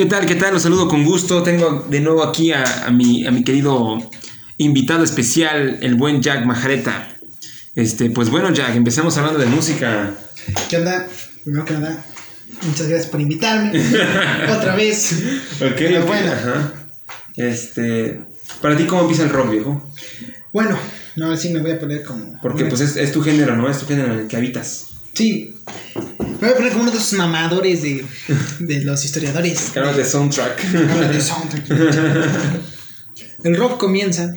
¿Qué 0.00 0.06
tal? 0.06 0.24
¿Qué 0.24 0.34
tal? 0.34 0.54
Los 0.54 0.62
saludo 0.62 0.88
con 0.88 1.04
gusto. 1.04 1.42
Tengo 1.42 1.84
de 1.90 2.00
nuevo 2.00 2.24
aquí 2.24 2.52
a, 2.52 2.86
a, 2.86 2.90
mi, 2.90 3.26
a 3.26 3.30
mi 3.30 3.44
querido 3.44 3.98
invitado 4.56 5.04
especial, 5.04 5.76
el 5.82 5.94
buen 5.94 6.22
Jack 6.22 6.46
Majareta. 6.46 7.06
Este, 7.74 8.08
pues 8.08 8.30
bueno, 8.30 8.50
Jack, 8.50 8.74
empezamos 8.76 9.18
hablando 9.18 9.38
de 9.38 9.44
música. 9.44 10.14
¿Qué 10.70 10.78
onda? 10.78 11.06
Primero 11.44 11.66
que 11.66 11.74
nada, 11.74 12.02
muchas 12.62 12.88
gracias 12.88 13.10
por 13.10 13.20
invitarme 13.20 13.72
otra 14.56 14.74
vez. 14.74 15.12
Ok, 15.60 15.74
Pero 15.76 16.00
ok, 16.00 16.06
bueno. 16.06 16.32
ajá. 16.32 16.72
Este, 17.36 18.22
para 18.62 18.78
ti, 18.78 18.84
¿cómo 18.84 19.02
empieza 19.02 19.24
el 19.24 19.28
rock, 19.28 19.50
viejo? 19.50 19.86
Bueno, 20.50 20.78
no, 21.16 21.36
sí 21.36 21.50
me 21.50 21.60
voy 21.60 21.72
a 21.72 21.78
poner 21.78 22.04
como. 22.04 22.40
Porque 22.40 22.64
pues 22.64 22.80
es, 22.80 22.96
es 22.96 23.12
tu 23.12 23.20
género, 23.20 23.54
¿no? 23.54 23.68
Es 23.68 23.78
tu 23.78 23.86
género 23.86 24.14
en 24.14 24.20
el 24.20 24.28
que 24.28 24.36
habitas. 24.38 24.86
Sí. 25.12 25.56
Me 26.40 26.46
voy 26.48 26.50
a 26.50 26.56
poner 26.56 26.72
como 26.72 26.82
uno 26.84 26.92
de 26.92 26.98
esos 26.98 27.12
mamadores 27.14 27.82
de, 27.82 28.04
de 28.60 28.80
los 28.84 29.04
historiadores. 29.04 29.70
Canal 29.74 29.96
de 29.96 30.04
soundtrack. 30.04 30.62
De 30.64 31.20
soundtrack. 31.20 31.70
El 33.44 33.56
rock 33.56 33.78
comienza, 33.78 34.34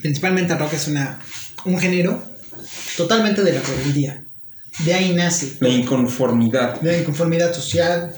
principalmente 0.00 0.52
el 0.52 0.58
rock 0.58 0.74
es 0.74 0.88
una, 0.88 1.18
un 1.64 1.78
género 1.78 2.22
totalmente 2.96 3.42
de 3.42 3.52
la 3.52 3.60
rebeldía. 3.60 4.24
De 4.84 4.94
ahí 4.94 5.14
nace, 5.14 5.56
La 5.60 5.68
inconformidad. 5.68 6.80
la 6.82 6.96
inconformidad 6.96 7.52
social, 7.52 8.14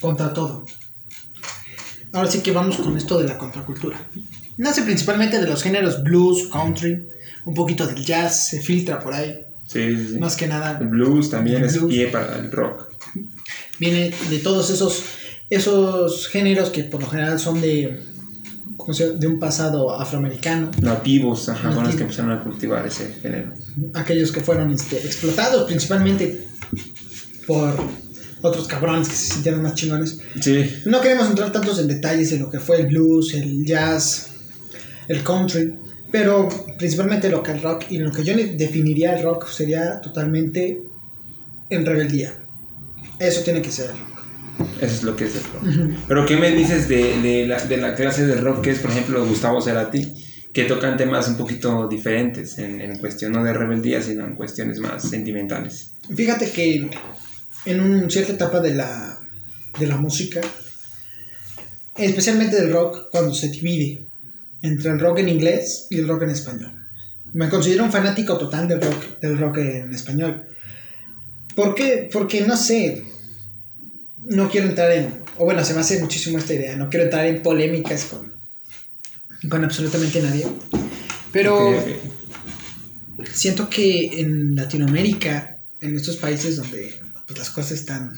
contra 0.00 0.32
todo. 0.34 0.66
Ahora 2.12 2.30
sí 2.30 2.40
que 2.40 2.52
vamos 2.52 2.76
con 2.76 2.96
esto 2.96 3.18
de 3.18 3.28
la 3.28 3.38
contracultura. 3.38 4.06
Nace 4.58 4.82
principalmente 4.82 5.38
de 5.40 5.46
los 5.46 5.62
géneros 5.62 6.02
blues, 6.02 6.48
country, 6.52 7.06
un 7.46 7.54
poquito 7.54 7.86
del 7.86 8.04
jazz, 8.04 8.48
se 8.48 8.60
filtra 8.60 8.98
por 8.98 9.14
ahí. 9.14 9.46
Sí, 9.66 9.96
sí, 9.96 10.08
sí. 10.12 10.18
Más 10.18 10.36
que 10.36 10.46
nada 10.46 10.78
El 10.80 10.88
blues 10.88 11.30
también 11.30 11.58
El 11.58 11.64
es 11.64 11.78
blues. 11.78 11.92
pie 11.92 12.06
para 12.08 12.38
el 12.38 12.50
rock. 12.50 12.88
viene 13.78 14.12
de 14.30 14.38
todos 14.38 14.70
esos, 14.70 15.02
esos 15.50 16.28
géneros 16.28 16.70
que 16.70 16.84
por 16.84 17.00
lo 17.00 17.08
general 17.08 17.38
son 17.38 17.60
de, 17.60 18.00
¿cómo 18.76 18.92
se 18.92 19.06
llama? 19.06 19.18
de 19.18 19.26
un 19.26 19.38
pasado 19.38 19.98
afroamericano. 19.98 20.70
Nativos, 20.80 21.48
ajá, 21.48 21.68
fueron 21.70 21.84
los 21.86 21.96
que 21.96 22.02
empezaron 22.02 22.32
a 22.32 22.42
cultivar 22.42 22.86
ese 22.86 23.12
género. 23.22 23.52
aquellos 23.94 24.30
que 24.32 24.40
fueron 24.40 24.72
este, 24.72 24.96
explotados 24.98 25.64
principalmente 25.64 26.46
por 27.46 27.74
otros 28.42 28.66
cabrones 28.66 29.08
que 29.08 29.14
se 29.14 29.34
sintieron 29.34 29.62
más 29.62 29.74
chingones. 29.74 30.18
Sí, 30.40 30.82
No 30.84 31.00
queremos 31.00 31.28
entrar 31.28 31.52
tantos 31.52 31.78
en 31.78 31.86
detalles 31.86 32.30
de 32.30 32.38
lo 32.40 32.50
que 32.50 32.58
fue 32.60 32.80
el 32.80 32.86
blues, 32.88 33.34
el 33.34 33.64
jazz, 33.64 34.30
el 35.08 35.22
country, 35.22 35.74
pero 36.12 36.48
principalmente 36.78 37.30
lo 37.30 37.42
que 37.42 37.52
el 37.52 37.62
rock 37.62 37.86
y 37.88 37.98
lo 37.98 38.12
que 38.12 38.22
yo 38.22 38.34
definiría 38.36 39.16
el 39.16 39.24
rock 39.24 39.48
sería 39.48 40.00
totalmente 40.00 40.82
en 41.70 41.86
rebeldía. 41.86 42.34
Eso 43.18 43.42
tiene 43.42 43.62
que 43.62 43.72
ser 43.72 43.90
el 43.90 43.98
rock. 43.98 44.76
eso 44.82 44.94
es 44.94 45.02
lo 45.02 45.16
que 45.16 45.24
es 45.24 45.36
el 45.36 45.42
rock. 45.44 45.96
Pero 46.06 46.26
¿qué 46.26 46.36
me 46.36 46.50
dices 46.50 46.86
de, 46.88 47.20
de 47.22 47.46
la, 47.46 47.64
de 47.64 47.76
la 47.78 47.94
clase 47.94 48.26
de 48.26 48.36
rock 48.36 48.62
que 48.62 48.70
es, 48.70 48.78
por 48.78 48.90
ejemplo, 48.90 49.26
Gustavo 49.26 49.60
Cerati? 49.62 50.12
Que 50.52 50.64
tocan 50.64 50.98
temas 50.98 51.28
un 51.28 51.38
poquito 51.38 51.88
diferentes 51.88 52.58
en, 52.58 52.82
en 52.82 52.98
cuestión 52.98 53.32
no 53.32 53.42
de 53.42 53.54
rebeldía, 53.54 54.02
sino 54.02 54.26
en 54.26 54.36
cuestiones 54.36 54.80
más 54.80 55.08
sentimentales. 55.08 55.92
Fíjate 56.14 56.50
que 56.50 56.90
en 57.64 57.80
una 57.80 58.10
cierta 58.10 58.32
etapa 58.34 58.60
de 58.60 58.74
la, 58.74 59.18
de 59.78 59.86
la 59.86 59.96
música, 59.96 60.42
especialmente 61.96 62.56
del 62.56 62.70
rock, 62.70 63.08
cuando 63.10 63.32
se 63.32 63.48
divide 63.48 64.08
entre 64.62 64.90
el 64.90 64.98
rock 65.00 65.18
en 65.18 65.28
inglés 65.28 65.86
y 65.90 65.98
el 65.98 66.08
rock 66.08 66.22
en 66.22 66.30
español. 66.30 66.72
Me 67.32 67.48
considero 67.48 67.84
un 67.84 67.92
fanático 67.92 68.36
total 68.38 68.68
del 68.68 68.80
rock, 68.80 69.20
del 69.20 69.38
rock 69.38 69.58
en 69.58 69.92
español. 69.92 70.44
¿Por 71.54 71.74
qué? 71.74 72.08
Porque 72.12 72.42
no 72.42 72.56
sé, 72.56 73.04
no 74.24 74.48
quiero 74.50 74.68
entrar 74.68 74.92
en, 74.92 75.22
o 75.38 75.44
bueno, 75.44 75.64
se 75.64 75.74
me 75.74 75.80
hace 75.80 75.98
muchísimo 76.00 76.38
esta 76.38 76.54
idea, 76.54 76.76
no 76.76 76.88
quiero 76.88 77.04
entrar 77.04 77.26
en 77.26 77.42
polémicas 77.42 78.04
con, 78.06 78.32
con 79.48 79.64
absolutamente 79.64 80.20
nadie. 80.22 80.46
Pero 81.32 81.82
siento 83.32 83.68
que 83.68 84.20
en 84.20 84.54
Latinoamérica, 84.54 85.58
en 85.80 85.96
estos 85.96 86.16
países 86.16 86.56
donde 86.56 86.94
pues, 87.26 87.38
las 87.38 87.50
cosas 87.50 87.72
están 87.72 88.12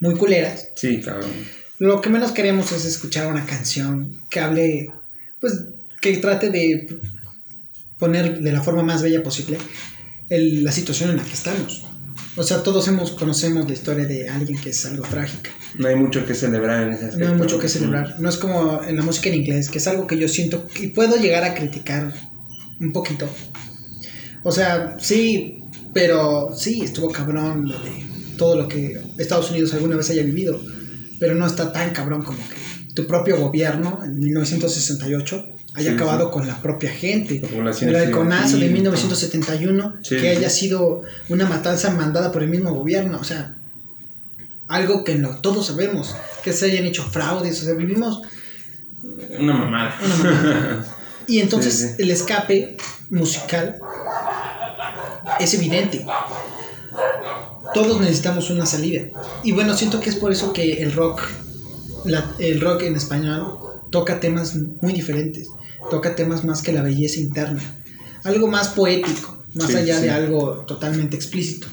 muy 0.00 0.14
culeras, 0.14 0.68
Sí, 0.76 1.00
cabrón. 1.00 1.30
lo 1.78 2.00
que 2.00 2.10
menos 2.10 2.32
queremos 2.32 2.72
es 2.72 2.84
escuchar 2.84 3.26
una 3.28 3.46
canción 3.46 4.20
que 4.30 4.40
hable, 4.40 4.92
pues, 5.40 5.60
que 6.02 6.16
trate 6.18 6.50
de 6.50 6.98
poner 7.96 8.40
de 8.40 8.52
la 8.52 8.60
forma 8.62 8.82
más 8.82 9.02
bella 9.02 9.22
posible 9.22 9.56
el- 10.28 10.64
la 10.64 10.72
situación 10.72 11.10
en 11.10 11.16
la 11.18 11.24
que 11.24 11.32
estamos. 11.32 11.84
O 12.36 12.42
sea, 12.42 12.62
todos 12.62 12.88
hemos, 12.88 13.10
conocemos 13.12 13.66
la 13.66 13.72
historia 13.74 14.06
de 14.06 14.28
alguien 14.28 14.58
que 14.60 14.70
es 14.70 14.84
algo 14.86 15.04
trágica. 15.04 15.50
No 15.78 15.88
hay 15.88 15.96
mucho 15.96 16.24
que 16.26 16.34
celebrar 16.34 16.82
en 16.84 16.92
ese 16.94 17.04
aspecto. 17.06 17.26
No 17.26 17.32
hay 17.34 17.38
mucho 17.38 17.58
que 17.58 17.68
celebrar. 17.68 18.16
No 18.18 18.28
es 18.28 18.36
como 18.36 18.82
en 18.82 18.96
la 18.96 19.02
música 19.02 19.28
en 19.28 19.36
inglés, 19.36 19.68
que 19.70 19.78
es 19.78 19.86
algo 19.86 20.06
que 20.06 20.18
yo 20.18 20.28
siento 20.28 20.66
y 20.80 20.88
puedo 20.88 21.16
llegar 21.16 21.44
a 21.44 21.54
criticar 21.54 22.12
un 22.80 22.92
poquito. 22.92 23.28
O 24.42 24.50
sea, 24.50 24.96
sí, 24.98 25.58
pero 25.94 26.50
sí, 26.56 26.80
estuvo 26.82 27.10
cabrón 27.10 27.68
lo 27.70 27.78
de 27.78 27.92
todo 28.38 28.56
lo 28.56 28.66
que 28.66 29.00
Estados 29.18 29.50
Unidos 29.50 29.72
alguna 29.74 29.96
vez 29.96 30.10
haya 30.10 30.22
vivido. 30.22 30.60
Pero 31.20 31.34
no 31.34 31.46
está 31.46 31.72
tan 31.72 31.90
cabrón 31.92 32.22
como 32.22 32.38
que 32.38 32.94
tu 32.94 33.06
propio 33.06 33.38
gobierno 33.38 34.00
en 34.04 34.18
1968 34.18 35.46
haya 35.74 35.90
Sí, 35.90 35.94
acabado 35.96 36.26
sí. 36.26 36.32
con 36.32 36.46
la 36.46 36.60
propia 36.60 36.90
gente. 36.90 37.40
La 37.40 37.70
El 37.70 37.96
halconazo 37.96 38.58
de 38.58 38.66
estudiantil. 38.66 38.72
1971, 38.72 39.94
Sí, 40.02 40.16
que 40.16 40.28
haya 40.30 40.50
sido 40.50 41.02
una 41.28 41.46
matanza 41.46 41.90
mandada 41.90 42.30
por 42.32 42.42
el 42.42 42.48
mismo 42.50 42.72
gobierno. 42.74 43.18
O 43.20 43.24
sea, 43.24 43.56
algo 44.68 45.04
que 45.04 45.14
no, 45.16 45.36
todos 45.40 45.66
sabemos, 45.66 46.14
que 46.44 46.52
se 46.52 46.66
hayan 46.66 46.84
hecho 46.84 47.04
fraudes, 47.04 47.60
o 47.62 47.64
sea, 47.64 47.74
vivimos 47.74 48.22
Una 49.38 49.54
mamada. 49.54 49.94
una 50.04 50.16
mamada. 50.16 50.86
Y 51.28 51.38
entonces 51.38 51.94
el 51.98 52.10
escape 52.10 52.76
musical 53.08 53.78
es 55.38 55.54
evidente. 55.54 56.04
Todos 57.74 58.00
necesitamos 58.00 58.50
una 58.50 58.66
salida. 58.66 59.04
Y 59.44 59.52
bueno, 59.52 59.74
siento 59.76 60.00
que 60.00 60.10
es 60.10 60.16
por 60.16 60.32
eso 60.32 60.52
que 60.52 60.82
el 60.82 60.92
rock, 60.92 61.22
la- 62.04 62.34
el 62.38 62.60
rock 62.60 62.82
en 62.82 62.96
español, 62.96 63.56
toca 63.90 64.18
temas 64.20 64.56
muy 64.80 64.92
diferentes. 64.92 65.48
Toca 65.90 66.14
temas 66.14 66.44
más 66.44 66.62
que 66.62 66.72
la 66.72 66.82
belleza 66.82 67.20
interna. 67.20 67.60
Algo 68.24 68.48
más 68.48 68.68
poético, 68.68 69.44
más 69.54 69.68
Sí, 69.68 69.76
allá 69.76 69.96
sí. 69.96 70.02
de 70.04 70.10
algo 70.10 70.64
totalmente 70.66 71.16
explícito. 71.16 71.66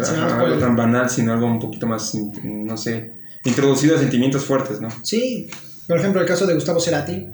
Ajá, 0.00 0.38
por 0.38 0.46
algo 0.48 0.58
tan 0.58 0.76
banal, 0.76 1.08
sino 1.08 1.32
algo 1.32 1.46
un 1.46 1.58
poquito 1.58 1.86
más, 1.86 2.14
no 2.42 2.76
sé, 2.76 3.12
introducido 3.44 3.96
a 3.96 3.98
sentimientos 3.98 4.44
fuertes, 4.44 4.80
¿no? 4.80 4.88
Sí, 5.02 5.48
por 5.86 5.98
ejemplo, 5.98 6.20
el 6.20 6.26
caso 6.26 6.46
de 6.46 6.54
Gustavo 6.54 6.80
Cerati 6.80 7.26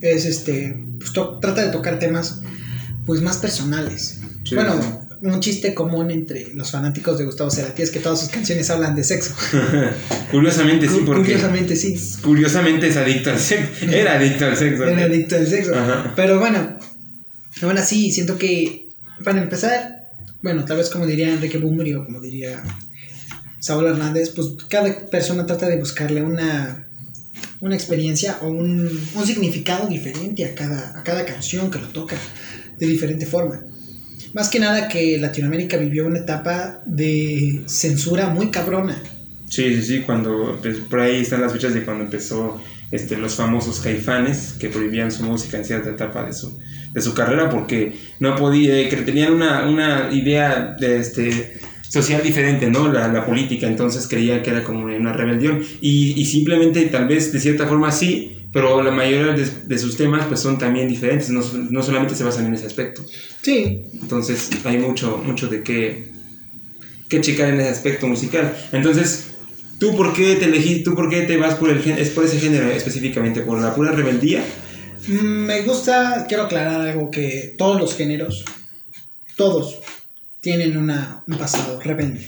es 0.00 0.24
este, 0.24 0.84
pues, 0.98 1.12
trata 1.12 1.62
de 1.64 1.70
tocar 1.70 1.98
temas 1.98 2.40
pues 3.06 3.20
más 3.22 3.38
personales. 3.38 4.20
Sí, 4.44 4.54
bueno. 4.54 4.74
Un 5.22 5.40
chiste 5.40 5.74
común 5.74 6.10
entre 6.10 6.52
los 6.54 6.70
fanáticos 6.70 7.18
de 7.18 7.24
Gustavo 7.24 7.50
Cerati 7.50 7.82
es 7.82 7.90
que 7.90 8.00
todas 8.00 8.20
sus 8.20 8.30
canciones 8.30 8.70
hablan 8.70 8.94
de 8.94 9.04
sexo. 9.04 9.34
Curiosamente 10.30 10.88
sí, 10.88 11.02
porque 11.04 11.22
Curiosamente 11.22 11.76
sí. 11.76 11.96
curiosamente 12.22 12.88
es 12.88 12.96
adicto 12.96 13.30
al 13.30 13.38
sexo. 13.38 13.84
Era 13.90 14.14
adicto 14.14 14.46
al 14.46 14.56
sexo. 14.56 14.84
Era 14.84 15.04
adicto 15.04 15.36
al 15.36 15.46
sexo. 15.46 15.74
Ajá. 15.74 16.12
Pero 16.16 16.38
bueno, 16.38 16.78
aún 17.62 17.78
así 17.78 18.10
siento 18.10 18.38
que 18.38 18.88
para 19.22 19.42
empezar, 19.42 20.10
bueno, 20.42 20.64
tal 20.64 20.78
vez 20.78 20.88
como 20.88 21.06
diría 21.06 21.28
Enrique 21.28 21.58
Bumri 21.58 21.94
o 21.94 22.04
como 22.04 22.20
diría 22.20 22.62
Saúl 23.58 23.86
Hernández, 23.86 24.30
pues 24.30 24.48
cada 24.68 24.94
persona 25.06 25.44
trata 25.44 25.68
de 25.68 25.78
buscarle 25.78 26.22
una, 26.22 26.88
una 27.60 27.74
experiencia 27.74 28.38
o 28.40 28.48
un, 28.48 28.88
un 29.14 29.26
significado 29.26 29.86
diferente 29.86 30.46
a 30.46 30.54
cada, 30.54 30.98
a 30.98 31.04
cada 31.04 31.26
canción 31.26 31.70
que 31.70 31.78
lo 31.78 31.88
toca 31.88 32.16
de 32.78 32.86
diferente 32.86 33.26
forma. 33.26 33.64
Más 34.34 34.48
que 34.48 34.60
nada 34.60 34.88
que 34.88 35.18
Latinoamérica 35.18 35.76
vivió 35.76 36.06
una 36.06 36.20
etapa 36.20 36.80
de 36.86 37.62
censura 37.66 38.28
muy 38.28 38.50
cabrona. 38.50 39.02
Sí, 39.48 39.74
sí, 39.74 39.82
sí, 39.82 40.00
cuando 40.00 40.58
pues, 40.62 40.78
por 40.78 41.00
ahí 41.00 41.22
están 41.22 41.40
las 41.40 41.52
fechas 41.52 41.74
de 41.74 41.84
cuando 41.84 42.04
empezó 42.04 42.60
este, 42.92 43.16
los 43.16 43.34
famosos 43.34 43.80
caifanes 43.80 44.54
que 44.58 44.68
prohibían 44.68 45.10
su 45.10 45.24
música 45.24 45.56
en 45.56 45.64
cierta 45.64 45.90
etapa 45.90 46.24
de 46.24 46.32
su, 46.32 46.58
de 46.92 47.00
su 47.00 47.14
carrera 47.14 47.50
porque 47.50 47.96
no 48.20 48.36
podía, 48.36 48.78
eh, 48.78 48.88
que 48.88 48.96
tenían 48.96 49.32
una, 49.32 49.68
una 49.68 50.10
idea 50.12 50.76
de, 50.78 50.98
este, 50.98 51.60
social 51.88 52.22
diferente, 52.22 52.70
¿no? 52.70 52.92
La, 52.92 53.08
la 53.08 53.26
política, 53.26 53.66
entonces 53.66 54.06
creían 54.06 54.42
que 54.42 54.50
era 54.50 54.62
como 54.62 54.84
una 54.84 55.12
rebelión 55.12 55.60
y, 55.80 56.20
y 56.20 56.24
simplemente 56.26 56.84
tal 56.86 57.08
vez 57.08 57.32
de 57.32 57.40
cierta 57.40 57.66
forma 57.66 57.90
sí, 57.90 58.39
pero 58.52 58.82
la 58.82 58.90
mayoría 58.90 59.32
de, 59.32 59.46
de 59.64 59.78
sus 59.78 59.96
temas 59.96 60.26
pues 60.26 60.40
son 60.40 60.58
también 60.58 60.88
diferentes, 60.88 61.30
no, 61.30 61.40
no 61.70 61.82
solamente 61.82 62.14
se 62.14 62.24
basan 62.24 62.46
en 62.46 62.54
ese 62.54 62.66
aspecto. 62.66 63.04
Sí, 63.42 63.84
Entonces 64.00 64.50
hay 64.64 64.78
mucho, 64.78 65.18
mucho 65.18 65.48
de 65.48 65.62
qué, 65.62 66.10
qué 67.08 67.20
checar 67.20 67.48
en 67.50 67.60
ese 67.60 67.70
aspecto 67.70 68.06
musical. 68.06 68.56
Entonces, 68.72 69.28
¿tú 69.78 69.96
por 69.96 70.12
qué 70.14 70.36
te 70.36 70.46
elegí, 70.46 70.82
tú 70.82 70.94
por 70.94 71.08
qué 71.08 71.22
te 71.22 71.36
vas 71.36 71.54
por, 71.54 71.70
el, 71.70 71.78
por 72.10 72.24
ese 72.24 72.40
género 72.40 72.70
específicamente? 72.70 73.42
¿Por 73.42 73.60
la 73.60 73.74
pura 73.74 73.92
rebeldía? 73.92 74.42
Mm, 75.06 75.46
Me 75.46 75.62
gusta, 75.62 76.26
quiero 76.28 76.44
aclarar 76.44 76.80
algo, 76.80 77.10
que 77.10 77.54
todos 77.56 77.80
los 77.80 77.94
géneros, 77.96 78.44
todos, 79.36 79.78
tienen 80.40 80.76
una, 80.76 81.22
un 81.26 81.38
pasado 81.38 81.80
rebelde. 81.80 82.26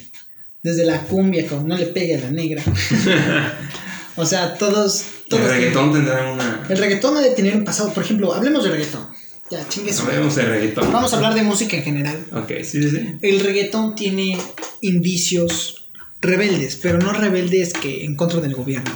Desde 0.62 0.84
la 0.84 1.00
cumbia, 1.00 1.46
como 1.46 1.66
no 1.66 1.76
le 1.76 1.86
pegue 1.86 2.14
a 2.16 2.20
la 2.20 2.30
negra, 2.30 2.62
O 4.16 4.26
sea, 4.26 4.54
todos. 4.54 5.06
Todos 5.36 5.42
El 5.42 5.48
tienen- 5.48 5.72
reggaetón 5.74 5.92
tendrá 5.92 6.32
una. 6.32 6.66
El 6.68 6.78
reggaetón 6.78 7.16
ha 7.16 7.20
de 7.20 7.30
tener 7.30 7.56
un 7.56 7.64
pasado. 7.64 7.92
Por 7.92 8.02
ejemplo, 8.04 8.32
hablemos 8.34 8.64
de 8.64 8.70
reggaetón. 8.70 9.06
Ya, 9.50 9.68
chingue 9.68 9.92
su- 9.92 10.02
Hablemos 10.02 10.34
de 10.36 10.42
reggaetón. 10.44 10.92
Vamos 10.92 11.12
a 11.12 11.16
hablar 11.16 11.34
de 11.34 11.42
música 11.42 11.76
en 11.76 11.82
general. 11.82 12.24
Ok, 12.32 12.48
sí, 12.64 12.82
sí, 12.82 12.90
sí. 12.90 13.14
El 13.20 13.40
reggaetón 13.40 13.94
tiene 13.94 14.38
indicios 14.80 15.88
rebeldes, 16.20 16.76
pero 16.80 16.98
no 16.98 17.12
rebeldes 17.12 17.72
que 17.72 18.04
en 18.04 18.14
contra 18.16 18.40
del 18.40 18.54
gobierno. 18.54 18.90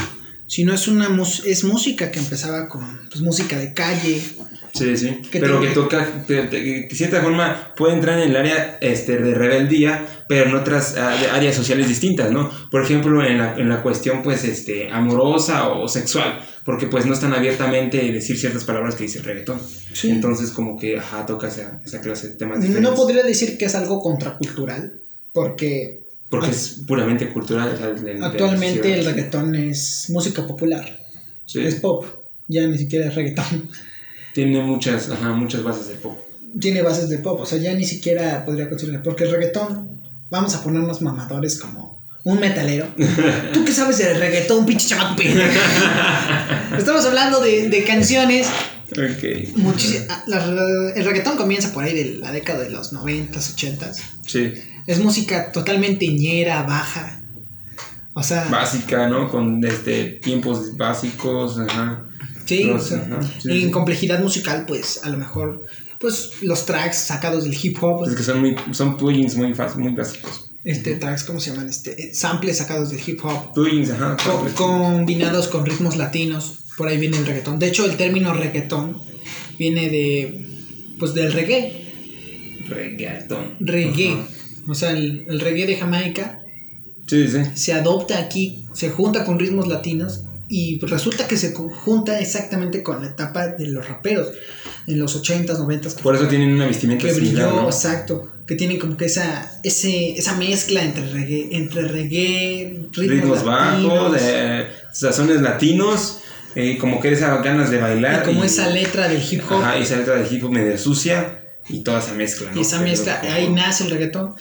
Sino 0.49 0.73
es 0.73 0.87
una 0.87 1.09
es 1.45 1.65
música 1.65 2.11
que 2.11 2.21
empezaba 2.21 2.69
con 2.69 3.09
pues, 3.09 3.21
música 3.21 3.59
de 3.59 3.75
calle. 3.75 4.23
Sí, 4.73 4.97
sí. 4.97 5.21
Que 5.31 5.41
Pero 5.41 5.61
que 5.61 5.69
toca, 5.69 6.07
de 6.29 6.89
cierta 6.93 7.21
forma 7.23 7.73
puede 7.77 7.95
entrar 7.95 8.19
en 8.19 8.31
el 8.31 8.37
área 8.37 8.79
este, 8.81 9.17
de 9.17 9.35
rebeldía, 9.35 10.07
pero 10.29 10.51
en 10.51 10.55
otras 10.55 10.97
ah, 10.97 11.17
áreas 11.33 11.57
sociales 11.57 11.89
distintas, 11.89 12.31
¿no? 12.31 12.51
Por 12.71 12.83
ejemplo, 12.83 13.25
en 13.25 13.39
la, 13.39 13.57
en 13.57 13.69
la 13.69 13.83
cuestión, 13.83 14.23
pues, 14.23 14.45
este, 14.45 14.91
amorosa 14.91 15.69
o 15.69 15.89
sexual, 15.89 16.41
porque 16.65 16.87
pues 16.87 17.07
no 17.07 17.15
están 17.15 17.33
abiertamente 17.33 18.13
decir 18.13 18.39
ciertas 18.39 18.65
palabras 18.65 18.95
que 18.95 19.05
dice 19.05 19.19
el 19.19 19.25
reggaetón. 19.25 19.61
Sí. 19.95 20.11
Entonces, 20.11 20.51
como 20.51 20.79
que, 20.79 20.99
ajá, 20.99 21.27
toca 21.27 21.49
esa, 21.49 21.81
esa 21.85 22.01
clase 22.01 22.29
de 22.29 22.37
temas 22.37 22.61
diferentes. 22.61 22.91
No 22.91 22.97
podría 22.97 23.25
decir 23.25 23.57
que 23.59 23.65
es 23.65 23.75
algo 23.75 24.01
contracultural, 24.01 25.01
porque 25.33 26.06
Porque 26.29 26.51
es 26.51 26.83
puramente 26.87 27.29
cultural. 27.33 27.71
o 27.75 27.77
sea, 27.77 27.89
de- 27.89 28.15
de- 28.15 28.25
actualmente 28.25 28.89
de- 28.89 28.99
el 29.01 29.05
reggaetón 29.05 29.55
es 29.55 30.07
música 30.11 30.47
popular, 30.47 31.01
Sí. 31.47 31.61
es 31.61 31.77
pop, 31.77 32.05
ya 32.49 32.67
ni 32.67 32.77
siquiera 32.79 33.07
es 33.07 33.15
reggaetón. 33.15 33.71
Tiene 34.35 34.61
muchas, 34.63 35.09
ajá, 35.11 35.31
muchas 35.33 35.63
bases 35.63 35.89
de 35.89 35.95
pop. 35.95 36.19
Tiene 36.61 36.83
bases 36.83 37.09
de 37.09 37.19
pop, 37.19 37.41
o 37.41 37.47
sea, 37.47 37.59
ya 37.59 37.73
ni 37.75 37.85
siquiera 37.85 38.45
podría 38.45 38.69
considerar, 38.69 39.03
porque 39.03 39.25
el 39.25 39.31
reggaetón, 39.31 40.01
vamos 40.31 40.55
a 40.55 40.63
ponernos 40.63 41.01
mamadores 41.03 41.59
como 41.59 42.03
un 42.25 42.41
metalero. 42.41 42.87
¿Tú 43.53 43.65
qué 43.65 43.73
sabes 43.73 43.99
del 43.99 44.19
reggaetón, 44.19 44.67
pinche 44.67 44.89
chamaco? 44.89 45.23
Estamos 46.77 47.05
hablando 47.07 47.41
de, 47.41 47.69
de 47.69 47.85
canciones 47.85 48.49
Ok. 48.93 49.57
muchísi- 49.57 50.05
ah, 50.09 50.23
la- 50.27 50.93
el 50.95 51.05
reggaetón 51.05 51.37
comienza 51.37 51.73
por 51.73 51.85
ahí 51.85 51.95
de 51.95 52.17
la 52.19 52.33
década 52.33 52.61
de 52.65 52.71
los 52.71 52.93
90s, 52.93 53.55
80s. 53.55 53.99
Sí. 54.27 54.53
Es 54.87 54.99
música 55.01 55.53
totalmente 55.53 56.07
ñera, 56.09 56.63
baja. 56.63 57.23
O 58.15 58.23
sea, 58.23 58.45
Básica, 58.49 59.09
¿no? 59.09 59.31
Con 59.31 59.63
este, 59.65 60.05
tiempos 60.05 60.77
básicos, 60.77 61.59
ajá. 61.59 62.07
sí, 62.47 62.65
los- 62.65 62.85
o 62.85 62.89
sea, 62.89 62.99
ajá, 62.99 63.21
sí, 63.41 63.51
en 63.51 63.61
sí. 63.67 63.71
complejidad 63.71 64.21
musical, 64.23 64.65
pues 64.67 65.01
a 65.05 65.11
lo 65.11 65.19
mejor, 65.19 65.65
pues 66.01 66.31
los 66.43 66.65
tracks 66.65 66.97
sacados 66.97 67.45
del 67.45 67.55
hip 67.61 67.77
hop, 67.83 68.09
Es 68.09 68.15
que 68.15 68.23
son, 68.23 68.41
muy, 68.41 68.57
son 68.73 68.97
plugins 68.97 69.37
muy, 69.37 69.53
fas- 69.55 69.77
muy 69.77 69.93
básicos. 69.95 70.51
este 70.65 70.95
tracks, 70.97 71.25
¿cómo 71.25 71.41
se 71.41 71.51
llaman? 71.51 71.69
Este, 71.69 71.91
eh, 72.01 72.15
samples 72.15 72.57
sacados 72.57 72.89
del 72.91 73.01
hip 73.07 73.21
hop, 73.25 73.53
Plugins, 73.53 73.91
ajá. 73.91 74.17
co- 74.25 74.47
combinados 74.55 75.49
con 75.49 75.67
ritmos 75.67 75.97
latinos. 75.97 76.61
Por 76.79 76.89
ahí 76.89 76.99
viene 76.99 77.17
el 77.19 77.27
reggaetón. 77.27 77.59
De 77.59 77.67
hecho, 77.69 77.85
el 77.87 77.97
término 77.97 78.33
reggaetón 78.35 79.01
viene 79.59 79.89
de, 79.91 80.47
pues 80.99 81.13
del 81.15 81.33
reggae. 81.33 81.83
Reggaetón. 82.69 83.57
Reggae. 83.61 84.13
Ajá. 84.13 84.27
O 84.69 84.75
sea, 84.75 84.91
el, 84.91 85.25
el 85.29 85.41
reggae 85.41 85.67
de 85.67 85.77
Jamaica 85.77 86.43
Sí, 87.07 87.29
sí. 87.29 87.39
se 87.55 87.73
adopta 87.73 88.19
aquí, 88.19 88.67
se 88.73 88.91
junta 88.91 89.25
con 89.25 89.39
ritmos 89.39 89.69
latinos 89.69 90.23
y 90.49 90.79
resulta 90.81 91.27
que 91.27 91.37
se 91.37 91.53
junta 91.55 92.21
exactamente 92.21 92.83
con 92.83 93.03
la 93.03 93.09
etapa 93.09 93.49
de 93.49 93.67
los 93.69 93.89
raperos 93.89 94.29
en 94.87 94.99
los 95.01 95.21
80s, 95.21 95.59
90s. 95.59 95.97
que 95.97 96.03
Por 96.03 96.15
eso 96.15 96.29
tienen 96.29 96.53
una 96.53 96.67
vestimenta 96.67 97.07
que 97.07 97.13
brilló, 97.15 97.51
¿no? 97.51 97.67
exacto, 97.67 98.31
que 98.47 98.55
tienen 98.55 98.79
como 98.79 98.97
que 98.97 99.07
esa 99.07 99.59
ese, 99.65 100.13
esa 100.13 100.37
mezcla 100.37 100.83
entre 100.83 101.07
reggae, 101.11 101.49
entre 101.53 101.83
reggae, 101.89 102.89
ritmos, 102.93 103.09
Ritmos 103.09 103.45
bajos, 103.45 104.17
eh, 104.21 104.67
sazones 104.93 105.43
latinos, 105.43 106.21
eh, 106.55 106.79
como 106.79 107.01
que 107.01 107.13
esas 107.13 107.43
ganas 107.43 107.71
de 107.71 107.79
bailar. 107.79 108.23
y 108.23 108.27
como 108.27 108.45
esa 108.45 108.69
letra 108.69 109.09
del 109.09 109.23
hip 109.29 109.43
hop 109.51 109.63
Ajá, 109.63 109.77
esa 109.77 109.97
letra 109.97 110.17
de 110.17 110.33
hip 110.33 110.45
hop 110.45 110.53
medio 110.53 110.79
sucia 110.79 111.41
y 111.69 111.83
toda 111.83 111.99
esa 111.99 112.15
mezcla, 112.15 112.51
¿no? 112.53 112.59
y 112.59 112.63
esa 112.63 112.81
mezcla, 112.81 113.21
ahí 113.21 113.49
nace 113.49 113.85
el 113.85 113.91
reggaetón. 113.91 114.35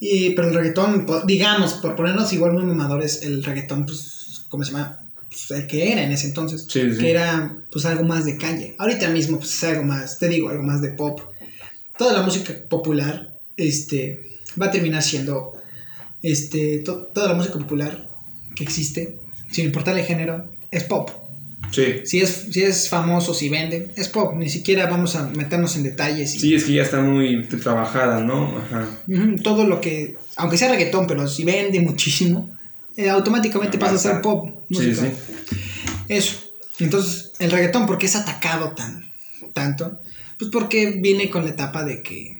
Y, 0.00 0.30
pero 0.30 0.48
el 0.48 0.54
reggaetón, 0.54 1.06
digamos, 1.26 1.74
por 1.74 1.94
ponernos 1.94 2.32
igual 2.32 2.52
muy 2.54 2.64
mamadores, 2.64 3.22
el 3.22 3.44
reggaetón, 3.44 3.84
pues, 3.84 4.46
¿cómo 4.48 4.64
se 4.64 4.72
llama? 4.72 4.98
Pues 5.28 5.50
el 5.52 5.66
que 5.66 5.92
era 5.92 6.02
en 6.02 6.10
ese 6.10 6.26
entonces. 6.26 6.66
Sí, 6.68 6.90
sí. 6.92 6.98
que 6.98 7.10
era 7.10 7.58
pues 7.70 7.84
algo 7.84 8.02
más 8.04 8.24
de 8.24 8.36
calle. 8.36 8.74
Ahorita 8.78 9.08
mismo 9.10 9.38
pues 9.38 9.52
es 9.54 9.62
algo 9.64 9.84
más, 9.84 10.18
te 10.18 10.28
digo, 10.28 10.48
algo 10.48 10.62
más 10.64 10.80
de 10.80 10.88
pop. 10.92 11.20
Toda 11.96 12.14
la 12.14 12.22
música 12.22 12.52
popular 12.68 13.38
este 13.56 14.38
va 14.60 14.66
a 14.66 14.70
terminar 14.72 15.02
siendo 15.02 15.52
este 16.22 16.78
to- 16.80 17.06
toda 17.14 17.28
la 17.28 17.34
música 17.34 17.58
popular 17.58 18.08
que 18.56 18.64
existe, 18.64 19.18
sin 19.52 19.66
importar 19.66 19.96
el 19.98 20.04
género, 20.04 20.50
es 20.70 20.84
pop. 20.84 21.10
Sí. 21.70 22.00
Si 22.04 22.20
es 22.20 22.48
si 22.50 22.62
es 22.62 22.88
famoso, 22.88 23.32
si 23.32 23.48
vende, 23.48 23.92
es 23.96 24.08
pop, 24.08 24.34
ni 24.36 24.48
siquiera 24.48 24.86
vamos 24.86 25.14
a 25.16 25.26
meternos 25.28 25.76
en 25.76 25.84
detalles 25.84 26.34
y 26.34 26.40
Sí, 26.40 26.54
es 26.54 26.64
que 26.64 26.72
ya 26.72 26.82
está 26.82 27.00
muy 27.00 27.42
trabajada, 27.44 28.20
¿no? 28.20 28.58
Ajá. 28.58 28.88
Todo 29.42 29.64
lo 29.64 29.80
que 29.80 30.16
aunque 30.36 30.56
sea 30.56 30.70
reggaetón, 30.70 31.06
pero 31.06 31.28
si 31.28 31.44
vende 31.44 31.80
muchísimo, 31.80 32.56
eh, 32.96 33.08
automáticamente 33.08 33.78
pasa 33.78 33.94
a 33.94 33.98
ser 33.98 34.22
pop. 34.22 34.48
Sí, 34.68 34.74
música. 34.74 35.02
sí. 35.02 35.56
Eso. 36.08 36.36
Entonces, 36.78 37.32
el 37.38 37.50
reggaetón, 37.50 37.86
¿por 37.86 37.98
qué 37.98 38.06
es 38.06 38.16
atacado 38.16 38.72
tan, 38.72 39.04
tanto? 39.52 40.00
Pues 40.38 40.50
porque 40.50 40.98
viene 41.00 41.28
con 41.28 41.44
la 41.44 41.50
etapa 41.50 41.84
de 41.84 42.02
que 42.02 42.38